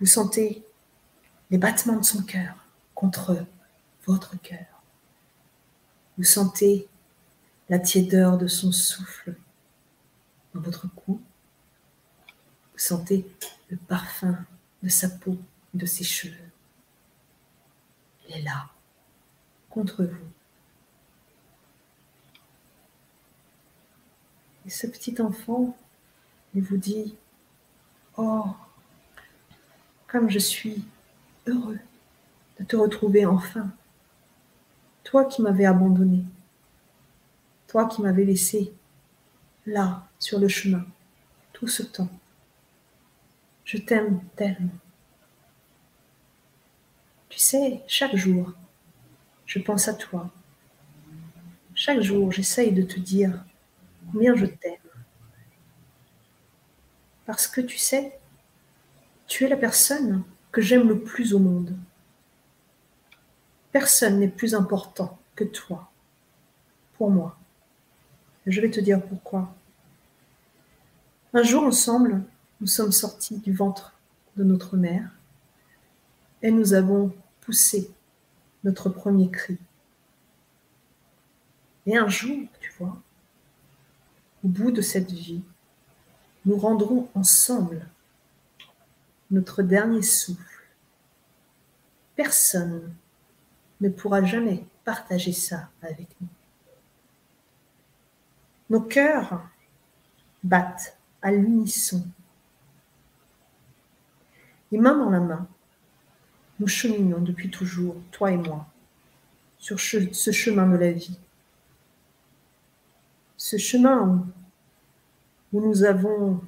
Vous 0.00 0.06
sentez 0.06 0.64
les 1.50 1.58
battements 1.58 1.96
de 1.96 2.04
son 2.04 2.22
cœur 2.22 2.56
contre 2.94 3.44
votre 4.06 4.40
cœur. 4.40 4.71
Vous 6.22 6.28
sentez 6.28 6.86
la 7.68 7.80
tiédeur 7.80 8.38
de 8.38 8.46
son 8.46 8.70
souffle 8.70 9.34
dans 10.54 10.60
votre 10.60 10.86
cou. 10.86 11.20
Vous 12.72 12.78
sentez 12.78 13.26
le 13.70 13.76
parfum 13.76 14.38
de 14.84 14.88
sa 14.88 15.08
peau, 15.08 15.36
de 15.74 15.84
ses 15.84 16.04
cheveux. 16.04 16.48
Il 18.28 18.36
est 18.36 18.42
là, 18.42 18.70
contre 19.68 20.04
vous. 20.04 20.30
Et 24.64 24.70
ce 24.70 24.86
petit 24.86 25.20
enfant, 25.20 25.76
il 26.54 26.62
vous 26.62 26.76
dit, 26.76 27.16
Oh, 28.16 28.46
comme 30.06 30.30
je 30.30 30.38
suis 30.38 30.84
heureux 31.48 31.80
de 32.60 32.64
te 32.64 32.76
retrouver 32.76 33.26
enfin. 33.26 33.72
Toi 35.12 35.26
qui 35.26 35.42
m'avais 35.42 35.66
abandonné, 35.66 36.24
toi 37.68 37.86
qui 37.86 38.00
m'avais 38.00 38.24
laissé 38.24 38.72
là, 39.66 40.08
sur 40.18 40.38
le 40.38 40.48
chemin, 40.48 40.86
tout 41.52 41.68
ce 41.68 41.82
temps. 41.82 42.08
Je 43.66 43.76
t'aime 43.76 44.22
tellement. 44.36 44.72
Tu 47.28 47.38
sais, 47.38 47.82
chaque 47.86 48.16
jour, 48.16 48.54
je 49.44 49.58
pense 49.58 49.86
à 49.86 49.92
toi. 49.92 50.30
Chaque 51.74 52.00
jour, 52.00 52.32
j'essaye 52.32 52.72
de 52.72 52.82
te 52.82 52.98
dire 52.98 53.44
combien 54.10 54.34
je 54.34 54.46
t'aime. 54.46 54.78
Parce 57.26 57.46
que 57.46 57.60
tu 57.60 57.76
sais, 57.76 58.18
tu 59.26 59.44
es 59.44 59.48
la 59.50 59.58
personne 59.58 60.24
que 60.50 60.62
j'aime 60.62 60.88
le 60.88 61.00
plus 61.00 61.34
au 61.34 61.38
monde. 61.38 61.76
Personne 63.72 64.20
n'est 64.20 64.28
plus 64.28 64.54
important 64.54 65.18
que 65.34 65.44
toi, 65.44 65.90
pour 66.98 67.10
moi. 67.10 67.38
Je 68.46 68.60
vais 68.60 68.70
te 68.70 68.80
dire 68.80 69.02
pourquoi. 69.02 69.54
Un 71.32 71.42
jour 71.42 71.64
ensemble, 71.64 72.22
nous 72.60 72.66
sommes 72.66 72.92
sortis 72.92 73.38
du 73.38 73.52
ventre 73.52 73.94
de 74.36 74.44
notre 74.44 74.76
mère 74.76 75.10
et 76.42 76.50
nous 76.50 76.74
avons 76.74 77.14
pousser 77.40 77.90
notre 78.62 78.90
premier 78.90 79.30
cri. 79.30 79.56
Et 81.86 81.96
un 81.96 82.08
jour, 82.08 82.46
tu 82.60 82.72
vois, 82.78 83.00
au 84.44 84.48
bout 84.48 84.70
de 84.70 84.82
cette 84.82 85.10
vie, 85.10 85.42
nous 86.44 86.56
rendrons 86.56 87.08
ensemble 87.14 87.86
notre 89.30 89.62
dernier 89.62 90.02
souffle. 90.02 90.66
Personne 92.16 92.92
ne 93.82 93.88
pourra 93.88 94.24
jamais 94.24 94.64
partager 94.84 95.32
ça 95.32 95.68
avec 95.82 96.08
nous. 96.20 96.28
Nos 98.70 98.80
cœurs 98.80 99.42
battent 100.42 100.96
à 101.20 101.32
l'unisson. 101.32 102.06
Et 104.70 104.78
main 104.78 104.96
dans 104.96 105.10
la 105.10 105.20
main, 105.20 105.46
nous 106.60 106.68
cheminons 106.68 107.20
depuis 107.20 107.50
toujours, 107.50 107.96
toi 108.12 108.30
et 108.30 108.36
moi, 108.36 108.66
sur 109.58 109.78
ce 109.80 110.30
chemin 110.30 110.66
de 110.68 110.76
la 110.76 110.92
vie. 110.92 111.18
Ce 113.36 113.56
chemin 113.56 114.26
où 115.52 115.60
nous 115.60 115.82
avons 115.82 116.40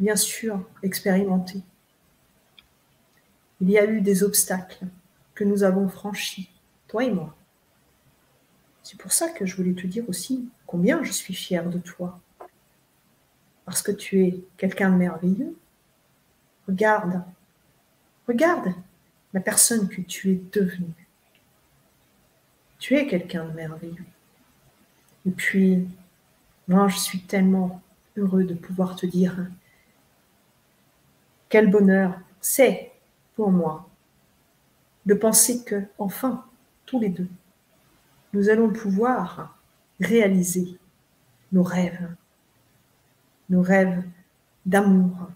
bien 0.00 0.16
sûr 0.16 0.62
expérimenté. 0.82 1.62
Il 3.60 3.70
y 3.70 3.78
a 3.78 3.84
eu 3.86 4.00
des 4.00 4.24
obstacles 4.24 4.86
nous 5.44 5.62
avons 5.62 5.88
franchis, 5.88 6.50
toi 6.88 7.04
et 7.04 7.10
moi. 7.10 7.34
C'est 8.82 8.98
pour 8.98 9.12
ça 9.12 9.28
que 9.28 9.46
je 9.46 9.56
voulais 9.56 9.74
te 9.74 9.86
dire 9.86 10.04
aussi 10.08 10.48
combien 10.66 11.02
je 11.02 11.12
suis 11.12 11.34
fière 11.34 11.68
de 11.68 11.78
toi. 11.78 12.18
Parce 13.64 13.82
que 13.82 13.92
tu 13.92 14.24
es 14.24 14.40
quelqu'un 14.56 14.90
de 14.90 14.96
merveilleux. 14.96 15.56
Regarde, 16.66 17.22
regarde 18.26 18.74
la 19.32 19.40
personne 19.40 19.88
que 19.88 20.00
tu 20.00 20.32
es 20.32 20.40
devenue. 20.52 21.06
Tu 22.78 22.96
es 22.96 23.06
quelqu'un 23.06 23.44
de 23.44 23.52
merveilleux. 23.52 24.06
Et 25.26 25.30
puis, 25.30 25.86
moi, 26.66 26.88
je 26.88 26.96
suis 26.96 27.20
tellement 27.20 27.82
heureux 28.16 28.44
de 28.44 28.54
pouvoir 28.54 28.96
te 28.96 29.06
dire 29.06 29.36
quel 31.48 31.70
bonheur 31.70 32.18
c'est 32.40 32.92
pour 33.36 33.50
moi 33.50 33.89
de 35.10 35.14
penser 35.14 35.64
que, 35.64 35.82
enfin, 35.98 36.44
tous 36.86 37.00
les 37.00 37.08
deux, 37.08 37.26
nous 38.32 38.48
allons 38.48 38.72
pouvoir 38.72 39.58
réaliser 39.98 40.78
nos 41.50 41.64
rêves, 41.64 42.14
nos 43.48 43.60
rêves 43.60 44.04
d'amour. 44.64 45.28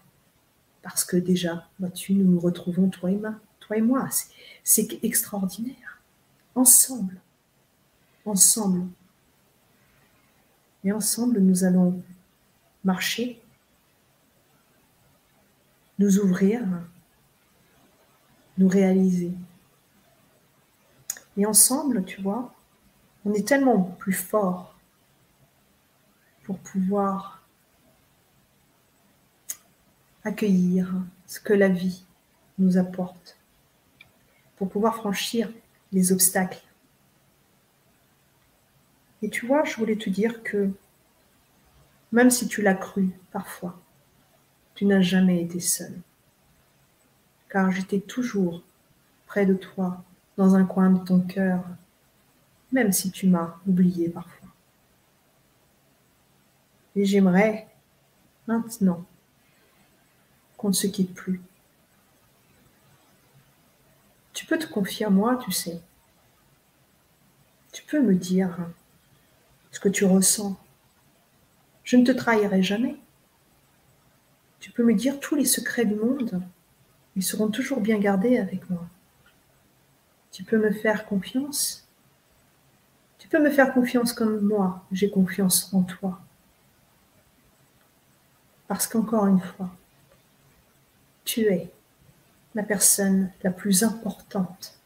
Parce 0.81 1.03
que 1.03 1.17
déjà, 1.17 1.67
vois-tu, 1.77 2.13
nous 2.13 2.23
nous 2.23 2.39
retrouvons, 2.39 2.87
toi 2.87 3.11
et 3.11 3.17
moi, 3.17 3.35
toi 3.59 3.75
et 3.75 3.81
moi. 3.81 4.07
C'est 4.63 5.03
extraordinaire. 5.03 5.99
Ensemble. 6.55 7.19
Ensemble. 8.23 8.87
Et 10.85 10.93
ensemble, 10.93 11.39
nous 11.39 11.65
allons 11.65 12.01
marcher, 12.85 13.41
nous 15.99 16.17
ouvrir, 16.19 16.61
nous 18.57 18.69
réaliser. 18.69 19.33
Et 21.37 21.45
ensemble, 21.45 22.05
tu 22.05 22.21
vois, 22.21 22.53
on 23.25 23.33
est 23.33 23.47
tellement 23.47 23.81
plus 23.81 24.13
fort 24.13 24.75
pour 26.43 26.59
pouvoir 26.59 27.41
accueillir 30.23 30.93
ce 31.27 31.39
que 31.39 31.53
la 31.53 31.67
vie 31.67 32.03
nous 32.57 32.77
apporte, 32.77 33.37
pour 34.55 34.69
pouvoir 34.69 34.95
franchir 34.95 35.51
les 35.91 36.11
obstacles. 36.11 36.63
Et 39.21 39.29
tu 39.29 39.45
vois, 39.45 39.63
je 39.63 39.75
voulais 39.75 39.95
te 39.95 40.09
dire 40.09 40.43
que 40.43 40.69
même 42.11 42.29
si 42.29 42.47
tu 42.47 42.61
l'as 42.61 42.75
cru 42.75 43.09
parfois, 43.31 43.79
tu 44.75 44.85
n'as 44.85 45.01
jamais 45.01 45.41
été 45.41 45.59
seul. 45.59 45.93
Car 47.49 47.71
j'étais 47.71 47.99
toujours 47.99 48.61
près 49.25 49.45
de 49.45 49.53
toi, 49.53 50.03
dans 50.37 50.55
un 50.55 50.65
coin 50.65 50.89
de 50.89 51.03
ton 51.03 51.21
cœur, 51.21 51.63
même 52.71 52.91
si 52.91 53.11
tu 53.11 53.27
m'as 53.27 53.55
oublié 53.67 54.09
parfois. 54.09 54.49
Et 56.95 57.05
j'aimerais 57.05 57.67
maintenant 58.47 59.05
qu'on 60.57 60.69
ne 60.69 60.73
se 60.73 60.87
quitte 60.87 61.13
plus. 61.13 61.41
Tu 64.33 64.45
peux 64.45 64.57
te 64.57 64.67
confier 64.67 65.05
à 65.05 65.09
moi, 65.09 65.37
tu 65.37 65.51
sais. 65.51 65.81
Tu 67.71 67.83
peux 67.83 68.01
me 68.01 68.15
dire 68.15 68.57
ce 69.71 69.79
que 69.79 69.89
tu 69.89 70.05
ressens. 70.05 70.57
Je 71.83 71.97
ne 71.97 72.05
te 72.05 72.11
trahirai 72.11 72.63
jamais. 72.63 72.97
Tu 74.59 74.71
peux 74.71 74.83
me 74.83 74.93
dire 74.93 75.19
tous 75.19 75.35
les 75.35 75.45
secrets 75.45 75.85
du 75.85 75.95
monde. 75.95 76.41
Ils 77.15 77.23
seront 77.23 77.49
toujours 77.49 77.81
bien 77.81 77.99
gardés 77.99 78.37
avec 78.37 78.69
moi. 78.69 78.87
Tu 80.35 80.43
peux 80.43 80.57
me 80.57 80.69
faire 80.69 81.05
confiance? 81.05 81.87
Tu 83.19 83.29
peux 83.29 83.41
me 83.41 83.49
faire 83.49 83.73
confiance 83.73 84.11
comme 84.11 84.41
moi, 84.41 84.85
j'ai 84.91 85.09
confiance 85.09 85.73
en 85.73 85.83
toi. 85.83 86.19
Parce 88.67 88.85
qu'encore 88.85 89.27
une 89.27 89.39
fois, 89.39 89.73
tu 91.23 91.43
es 91.43 91.71
la 92.53 92.63
personne 92.63 93.31
la 93.43 93.51
plus 93.51 93.83
importante 93.83 94.77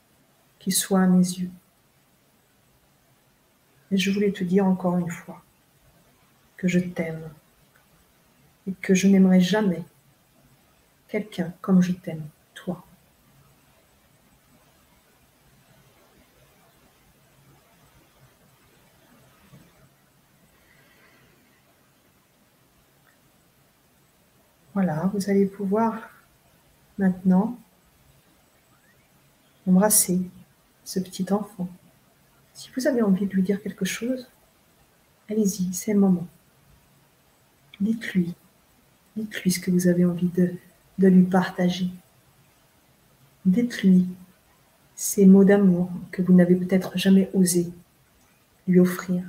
qui 0.60 0.72
soit 0.72 1.02
à 1.02 1.08
mes 1.08 1.18
yeux. 1.18 1.50
Et 3.90 3.98
je 3.98 4.12
voulais 4.12 4.32
te 4.32 4.44
dire 4.44 4.68
encore 4.68 5.00
une 5.00 5.10
fois 5.10 5.44
que 6.58 6.68
je 6.68 6.78
t'aime 6.78 7.28
et 8.68 8.74
que 8.74 8.94
je 8.94 9.08
n'aimerai 9.08 9.42
jamais 9.42 9.82
quelqu'un 11.08 11.52
comme 11.60 11.82
je 11.82 11.94
t'aime, 11.94 12.28
toi. 12.54 12.86
Voilà, 24.74 25.10
vous 25.14 25.30
allez 25.30 25.46
pouvoir 25.46 26.10
maintenant 26.98 27.58
embrasser 29.68 30.22
ce 30.84 31.00
petit 31.00 31.32
enfant. 31.32 31.68
Si 32.54 32.70
vous 32.76 32.88
avez 32.88 33.02
envie 33.02 33.26
de 33.26 33.34
lui 33.34 33.44
dire 33.44 33.62
quelque 33.62 33.86
chose, 33.86 34.28
allez-y, 35.30 35.74
c'est 35.74 35.94
le 35.94 36.00
moment. 36.00 36.28
Dites-lui, 37.80 38.36
dites-lui 39.16 39.52
ce 39.52 39.60
que 39.60 39.72
vous 39.72 39.88
avez 39.88 40.06
envie 40.06 40.30
de, 40.30 40.58
lui 40.98 41.24
partager. 41.24 41.90
Dites-lui 43.46 44.08
ces 44.96 45.26
mots 45.26 45.46
d'amour 45.46 45.90
que 46.12 46.22
vous 46.22 46.34
n'avez 46.34 46.56
peut-être 46.56 46.98
jamais 46.98 47.30
osé 47.34 47.72
lui 48.68 48.80
offrir. 48.80 49.24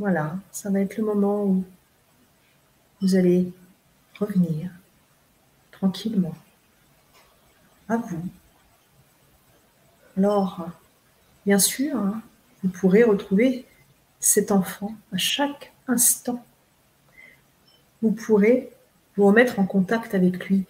Voilà, 0.00 0.38
ça 0.50 0.70
va 0.70 0.80
être 0.80 0.96
le 0.96 1.04
moment 1.04 1.44
où 1.44 1.62
vous 3.02 3.16
allez 3.16 3.52
revenir 4.18 4.70
tranquillement 5.72 6.34
à 7.86 7.98
vous. 7.98 8.22
Alors, 10.16 10.70
bien 11.44 11.58
sûr, 11.58 11.98
hein, 11.98 12.22
vous 12.62 12.70
pourrez 12.70 13.02
retrouver 13.02 13.66
cet 14.20 14.52
enfant 14.52 14.94
à 15.12 15.18
chaque 15.18 15.70
instant. 15.86 16.42
Vous 18.00 18.12
pourrez 18.12 18.72
vous 19.18 19.26
remettre 19.26 19.58
en 19.58 19.66
contact 19.66 20.14
avec 20.14 20.48
lui 20.48 20.64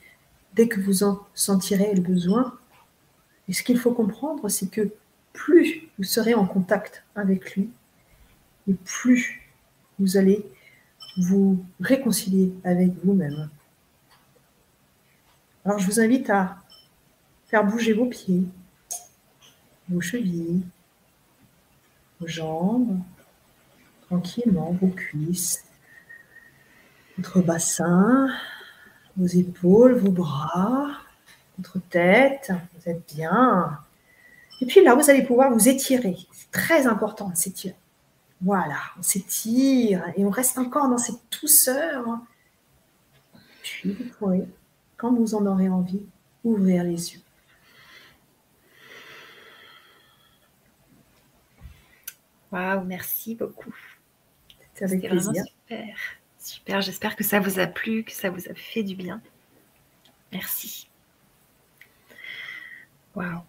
dès 0.54 0.66
que 0.66 0.80
vous 0.80 1.04
en 1.04 1.24
sentirez 1.34 1.94
le 1.94 2.00
besoin. 2.00 2.58
Et 3.46 3.52
ce 3.52 3.62
qu'il 3.62 3.78
faut 3.78 3.92
comprendre, 3.92 4.48
c'est 4.48 4.72
que 4.72 4.92
plus 5.32 5.88
vous 5.98 6.04
serez 6.04 6.34
en 6.34 6.46
contact 6.46 7.04
avec 7.14 7.54
lui, 7.54 7.70
plus 8.74 9.40
vous 9.98 10.16
allez 10.16 10.44
vous 11.16 11.64
réconcilier 11.80 12.52
avec 12.64 12.92
vous-même. 13.04 13.50
Alors 15.64 15.78
je 15.78 15.86
vous 15.86 16.00
invite 16.00 16.30
à 16.30 16.56
faire 17.46 17.64
bouger 17.64 17.92
vos 17.92 18.06
pieds, 18.06 18.44
vos 19.88 20.00
chevilles, 20.00 20.62
vos 22.20 22.26
jambes, 22.26 22.98
tranquillement, 24.02 24.72
vos 24.80 24.88
cuisses, 24.88 25.64
votre 27.18 27.42
bassin, 27.42 28.28
vos 29.16 29.26
épaules, 29.26 29.94
vos 29.94 30.12
bras, 30.12 30.90
votre 31.58 31.78
tête, 31.88 32.52
vous 32.74 32.90
êtes 32.90 33.14
bien. 33.14 33.78
Et 34.60 34.66
puis 34.66 34.82
là, 34.82 34.94
vous 34.94 35.10
allez 35.10 35.22
pouvoir 35.22 35.50
vous 35.52 35.68
étirer. 35.68 36.16
C'est 36.32 36.50
très 36.50 36.86
important 36.86 37.28
de 37.28 37.36
s'étirer. 37.36 37.74
Voilà, 38.42 38.80
on 38.98 39.02
s'étire 39.02 40.02
et 40.16 40.24
on 40.24 40.30
reste 40.30 40.56
encore 40.56 40.88
dans 40.88 40.98
cette 40.98 41.20
douceur. 41.40 42.06
Puis 43.62 43.92
vous 43.92 44.04
pourrez, 44.18 44.48
quand 44.96 45.12
vous 45.12 45.34
en 45.34 45.44
aurez 45.44 45.68
envie, 45.68 46.06
ouvrir 46.42 46.84
les 46.84 47.12
yeux. 47.12 47.20
Waouh, 52.50 52.84
merci 52.84 53.34
beaucoup. 53.34 53.74
C'était 54.72 54.84
avec 54.84 55.06
plaisir. 55.06 55.44
Super, 55.44 55.96
super. 56.38 56.80
J'espère 56.80 57.16
que 57.16 57.24
ça 57.24 57.40
vous 57.40 57.58
a 57.58 57.66
plu, 57.66 58.04
que 58.04 58.12
ça 58.12 58.30
vous 58.30 58.48
a 58.48 58.54
fait 58.54 58.82
du 58.82 58.94
bien. 58.96 59.20
Merci. 60.32 60.88
Waouh. 63.14 63.42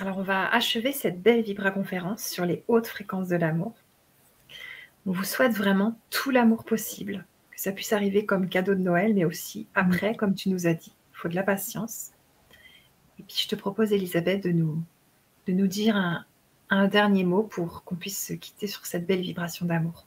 Alors, 0.00 0.18
on 0.18 0.22
va 0.22 0.48
achever 0.52 0.92
cette 0.92 1.22
belle 1.22 1.42
vibra-conférence 1.42 2.24
sur 2.24 2.44
les 2.44 2.64
hautes 2.66 2.88
fréquences 2.88 3.28
de 3.28 3.36
l'amour. 3.36 3.74
On 5.06 5.12
vous 5.12 5.24
souhaite 5.24 5.52
vraiment 5.52 5.98
tout 6.10 6.30
l'amour 6.30 6.64
possible, 6.64 7.24
que 7.52 7.60
ça 7.60 7.70
puisse 7.70 7.92
arriver 7.92 8.26
comme 8.26 8.48
cadeau 8.48 8.74
de 8.74 8.80
Noël, 8.80 9.14
mais 9.14 9.24
aussi 9.24 9.68
après, 9.74 10.16
comme 10.16 10.34
tu 10.34 10.48
nous 10.48 10.66
as 10.66 10.74
dit. 10.74 10.92
Il 11.12 11.16
faut 11.16 11.28
de 11.28 11.36
la 11.36 11.44
patience. 11.44 12.10
Et 13.20 13.22
puis, 13.22 13.36
je 13.44 13.48
te 13.48 13.54
propose, 13.54 13.92
Elisabeth, 13.92 14.42
de 14.42 14.50
nous, 14.50 14.82
de 15.46 15.52
nous 15.52 15.68
dire 15.68 15.96
un, 15.96 16.24
un 16.70 16.88
dernier 16.88 17.24
mot 17.24 17.44
pour 17.44 17.84
qu'on 17.84 17.94
puisse 17.94 18.26
se 18.26 18.32
quitter 18.32 18.66
sur 18.66 18.86
cette 18.86 19.06
belle 19.06 19.20
vibration 19.20 19.66
d'amour. 19.66 20.06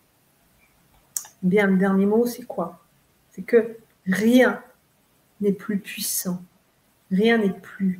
Bien, 1.43 1.67
le 1.67 1.77
dernier 1.77 2.05
mot, 2.05 2.25
c'est 2.25 2.45
quoi? 2.45 2.83
C'est 3.31 3.43
que 3.43 3.77
rien 4.05 4.61
n'est 5.39 5.53
plus 5.53 5.79
puissant, 5.79 6.43
rien 7.11 7.37
n'est 7.37 7.53
plus 7.53 7.99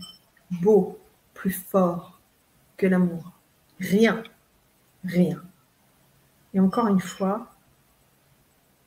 beau, 0.52 1.00
plus 1.38 1.52
fort 1.52 2.20
que 2.78 2.88
l'amour. 2.88 3.32
Rien, 3.80 4.24
rien. 5.06 5.42
Et 6.54 6.60
encore 6.60 6.88
une 6.88 7.00
fois, 7.00 7.56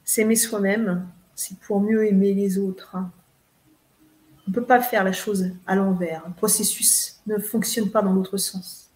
s'aimer 0.05 0.35
soi-même, 0.35 1.09
c'est 1.35 1.57
pour 1.61 1.81
mieux 1.81 2.07
aimer 2.07 2.35
les 2.35 2.59
autres. 2.59 2.97
On 2.97 4.51
ne 4.51 4.53
peut 4.53 4.65
pas 4.65 4.83
faire 4.83 5.05
la 5.05 5.13
chose 5.13 5.53
à 5.67 5.77
l'envers. 5.77 6.25
Le 6.27 6.35
processus 6.35 7.21
ne 7.27 7.39
fonctionne 7.39 7.91
pas 7.91 8.03
dans 8.03 8.13
l'autre 8.13 8.37
sens. 8.37 8.91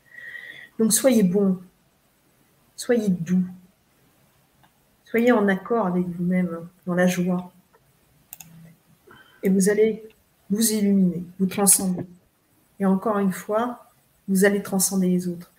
Donc 0.79 0.93
soyez 0.93 1.23
bon, 1.23 1.61
soyez 2.75 3.09
doux, 3.09 3.47
soyez 5.05 5.31
en 5.31 5.47
accord 5.47 5.87
avec 5.87 6.09
vous-même, 6.09 6.69
dans 6.87 6.95
la 6.95 7.07
joie. 7.07 7.53
Et 9.45 9.49
vous 9.49 9.69
allez 9.69 10.09
vous 10.51 10.73
illuminer, 10.73 11.25
vous 11.39 11.47
transcender. 11.47 12.05
Et 12.81 12.87
encore 12.87 13.19
une 13.19 13.33
fois, 13.33 13.91
vous 14.29 14.45
allez 14.45 14.63
transcender 14.63 15.09
les 15.09 15.29
autres. 15.29 15.53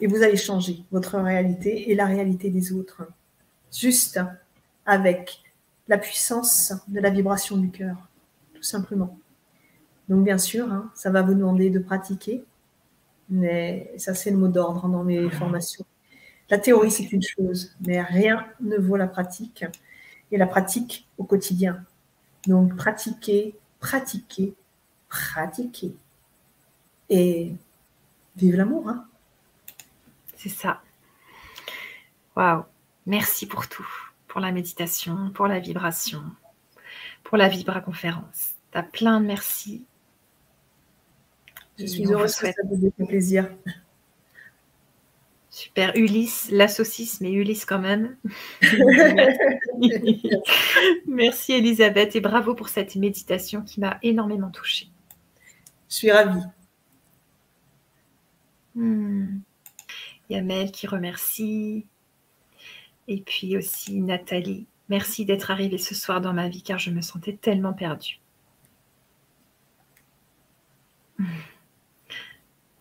Et 0.00 0.06
vous 0.06 0.22
allez 0.22 0.36
changer 0.36 0.84
votre 0.90 1.18
réalité 1.18 1.90
et 1.90 1.94
la 1.94 2.06
réalité 2.06 2.50
des 2.50 2.72
autres. 2.72 3.02
Juste 3.72 4.20
avec 4.84 5.42
la 5.88 5.98
puissance 5.98 6.72
de 6.88 7.00
la 7.00 7.10
vibration 7.10 7.56
du 7.56 7.70
cœur, 7.70 7.96
tout 8.54 8.62
simplement. 8.62 9.18
Donc 10.08 10.24
bien 10.24 10.38
sûr, 10.38 10.70
hein, 10.72 10.90
ça 10.94 11.10
va 11.10 11.22
vous 11.22 11.34
demander 11.34 11.70
de 11.70 11.78
pratiquer, 11.78 12.44
mais 13.28 13.92
ça, 13.96 14.14
c'est 14.14 14.30
le 14.30 14.36
mot 14.36 14.48
d'ordre 14.48 14.88
dans 14.88 15.04
mes 15.04 15.30
formations. 15.30 15.86
La 16.50 16.58
théorie, 16.58 16.90
c'est 16.90 17.10
une 17.12 17.22
chose, 17.22 17.74
mais 17.80 18.02
rien 18.02 18.44
ne 18.60 18.76
vaut 18.76 18.96
la 18.96 19.06
pratique. 19.06 19.64
Et 20.30 20.36
la 20.36 20.46
pratique 20.46 21.08
au 21.18 21.24
quotidien. 21.24 21.82
Donc, 22.46 22.76
pratiquer, 22.76 23.54
pratiquer, 23.80 24.54
pratiquer. 25.08 25.94
Et 27.12 27.52
vive 28.36 28.56
l'amour. 28.56 28.88
Hein. 28.88 29.06
c'est 30.36 30.48
ça. 30.48 30.80
Waouh. 32.36 32.64
Merci 33.06 33.46
pour 33.46 33.68
tout. 33.68 33.86
Pour 34.28 34.40
la 34.40 34.50
méditation, 34.50 35.30
pour 35.34 35.46
la 35.46 35.58
vibration, 35.58 36.22
pour 37.22 37.36
la 37.36 37.48
vibra-conférence. 37.48 38.54
Tu 38.70 38.78
as 38.78 38.82
plein 38.82 39.20
de 39.20 39.26
merci 39.26 39.84
je 41.78 41.86
suis 41.86 42.06
heureuse 42.06 42.36
que 42.36 42.46
ça 42.46 42.62
vous 42.64 42.86
ait 42.86 42.92
fait 42.96 43.06
plaisir. 43.06 43.48
Super. 45.50 45.92
Ulysse, 45.96 46.48
la 46.50 46.68
saucisse, 46.68 47.20
mais 47.20 47.30
Ulysse 47.32 47.64
quand 47.64 47.78
même. 47.78 48.16
Merci 51.06 51.52
Elisabeth 51.52 52.16
et 52.16 52.20
bravo 52.20 52.54
pour 52.54 52.68
cette 52.68 52.96
méditation 52.96 53.62
qui 53.62 53.80
m'a 53.80 53.98
énormément 54.02 54.50
touchée. 54.50 54.88
Je 55.90 55.96
suis 55.96 56.10
ravie. 56.10 56.40
Hmm. 58.74 59.40
Il 60.28 60.36
y 60.36 60.38
a 60.38 60.42
Mel 60.42 60.70
qui 60.70 60.86
remercie. 60.86 61.86
Et 63.08 63.20
puis 63.20 63.56
aussi 63.56 64.00
Nathalie. 64.00 64.66
Merci 64.88 65.24
d'être 65.24 65.50
arrivée 65.50 65.78
ce 65.78 65.94
soir 65.94 66.20
dans 66.20 66.32
ma 66.32 66.48
vie 66.48 66.62
car 66.62 66.78
je 66.78 66.90
me 66.90 67.00
sentais 67.00 67.38
tellement 67.40 67.72
perdue. 67.72 68.20
Hmm. 71.18 71.26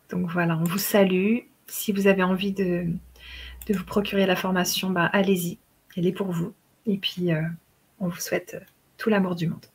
Donc 0.10 0.30
voilà, 0.30 0.58
on 0.58 0.64
vous 0.64 0.78
salue. 0.78 1.40
Si 1.68 1.94
vous 1.94 2.08
avez 2.08 2.24
envie 2.24 2.52
de, 2.52 2.88
vous 3.70 3.86
procurer 3.86 4.26
la 4.26 4.36
formation, 4.36 4.90
bah, 4.90 5.10
allez-y, 5.14 5.58
elle 5.96 6.06
est 6.06 6.12
pour 6.12 6.32
vous. 6.32 6.54
Et 6.86 6.98
puis, 6.98 7.32
euh, 7.32 7.42
on 8.00 8.10
vous 8.10 8.20
souhaite 8.20 8.62
tout 8.98 9.10
l'amour 9.10 9.36
du 9.36 9.48
monde. 9.48 9.66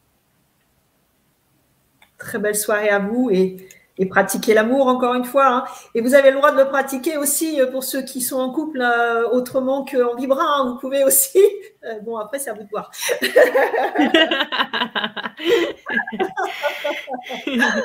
Très 2.18 2.38
belle 2.38 2.54
soirée 2.54 2.90
à 2.90 2.98
vous 2.98 3.30
et, 3.30 3.66
pratiquez 4.04 4.52
l'amour 4.52 4.88
encore 4.88 5.14
une 5.14 5.24
fois. 5.24 5.46
Hein. 5.46 5.64
Et 5.94 6.02
vous 6.02 6.14
avez 6.14 6.30
le 6.30 6.36
droit 6.36 6.52
de 6.52 6.58
le 6.58 6.68
pratiquer 6.68 7.16
aussi 7.16 7.58
euh, 7.60 7.70
pour 7.70 7.82
ceux 7.82 8.02
qui 8.02 8.20
sont 8.20 8.38
en 8.38 8.52
couple 8.52 8.84
autrement 9.32 9.86
qu'en 9.86 10.14
vibra. 10.14 10.44
Hein. 10.44 10.72
Vous 10.72 10.78
pouvez 10.78 11.04
aussi. 11.04 11.40
bon, 12.02 12.18
après, 12.18 12.38
c'est 12.38 12.50
à 12.50 12.52
vous 12.52 12.64
de 12.64 12.68
voir. 12.68 12.90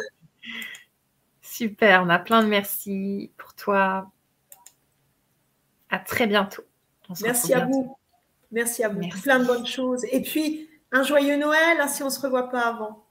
Super, 1.42 2.04
on 2.04 2.10
a 2.10 2.20
plein 2.20 2.44
de 2.44 2.48
merci 2.48 3.32
pour 3.38 3.54
toi. 3.54 4.12
À 5.90 6.00
très 6.00 6.28
bientôt. 6.28 6.64
merci 7.22 7.54
à 7.54 7.66
vous. 7.66 7.96
Merci 8.52 8.84
à 8.84 8.90
vous. 8.90 9.02
Plein 9.24 9.40
de 9.40 9.46
bonnes 9.46 9.66
choses. 9.66 10.04
Et 10.12 10.22
puis, 10.22 10.70
un 10.92 11.04
joyeux 11.04 11.38
Noël 11.38 11.80
hein, 11.80 11.88
si 11.88 12.04
on 12.04 12.08
ne 12.08 12.12
se 12.12 12.20
revoit 12.20 12.50
pas 12.50 12.68
avant. 12.68 13.06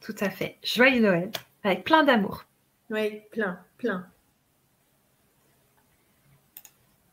Tout 0.00 0.14
à 0.20 0.30
fait. 0.30 0.58
Joyeux 0.62 1.00
Noël 1.00 1.30
plein 1.76 2.04
d'amour. 2.04 2.44
Oui, 2.90 3.22
plein, 3.30 3.58
plein. 3.76 4.06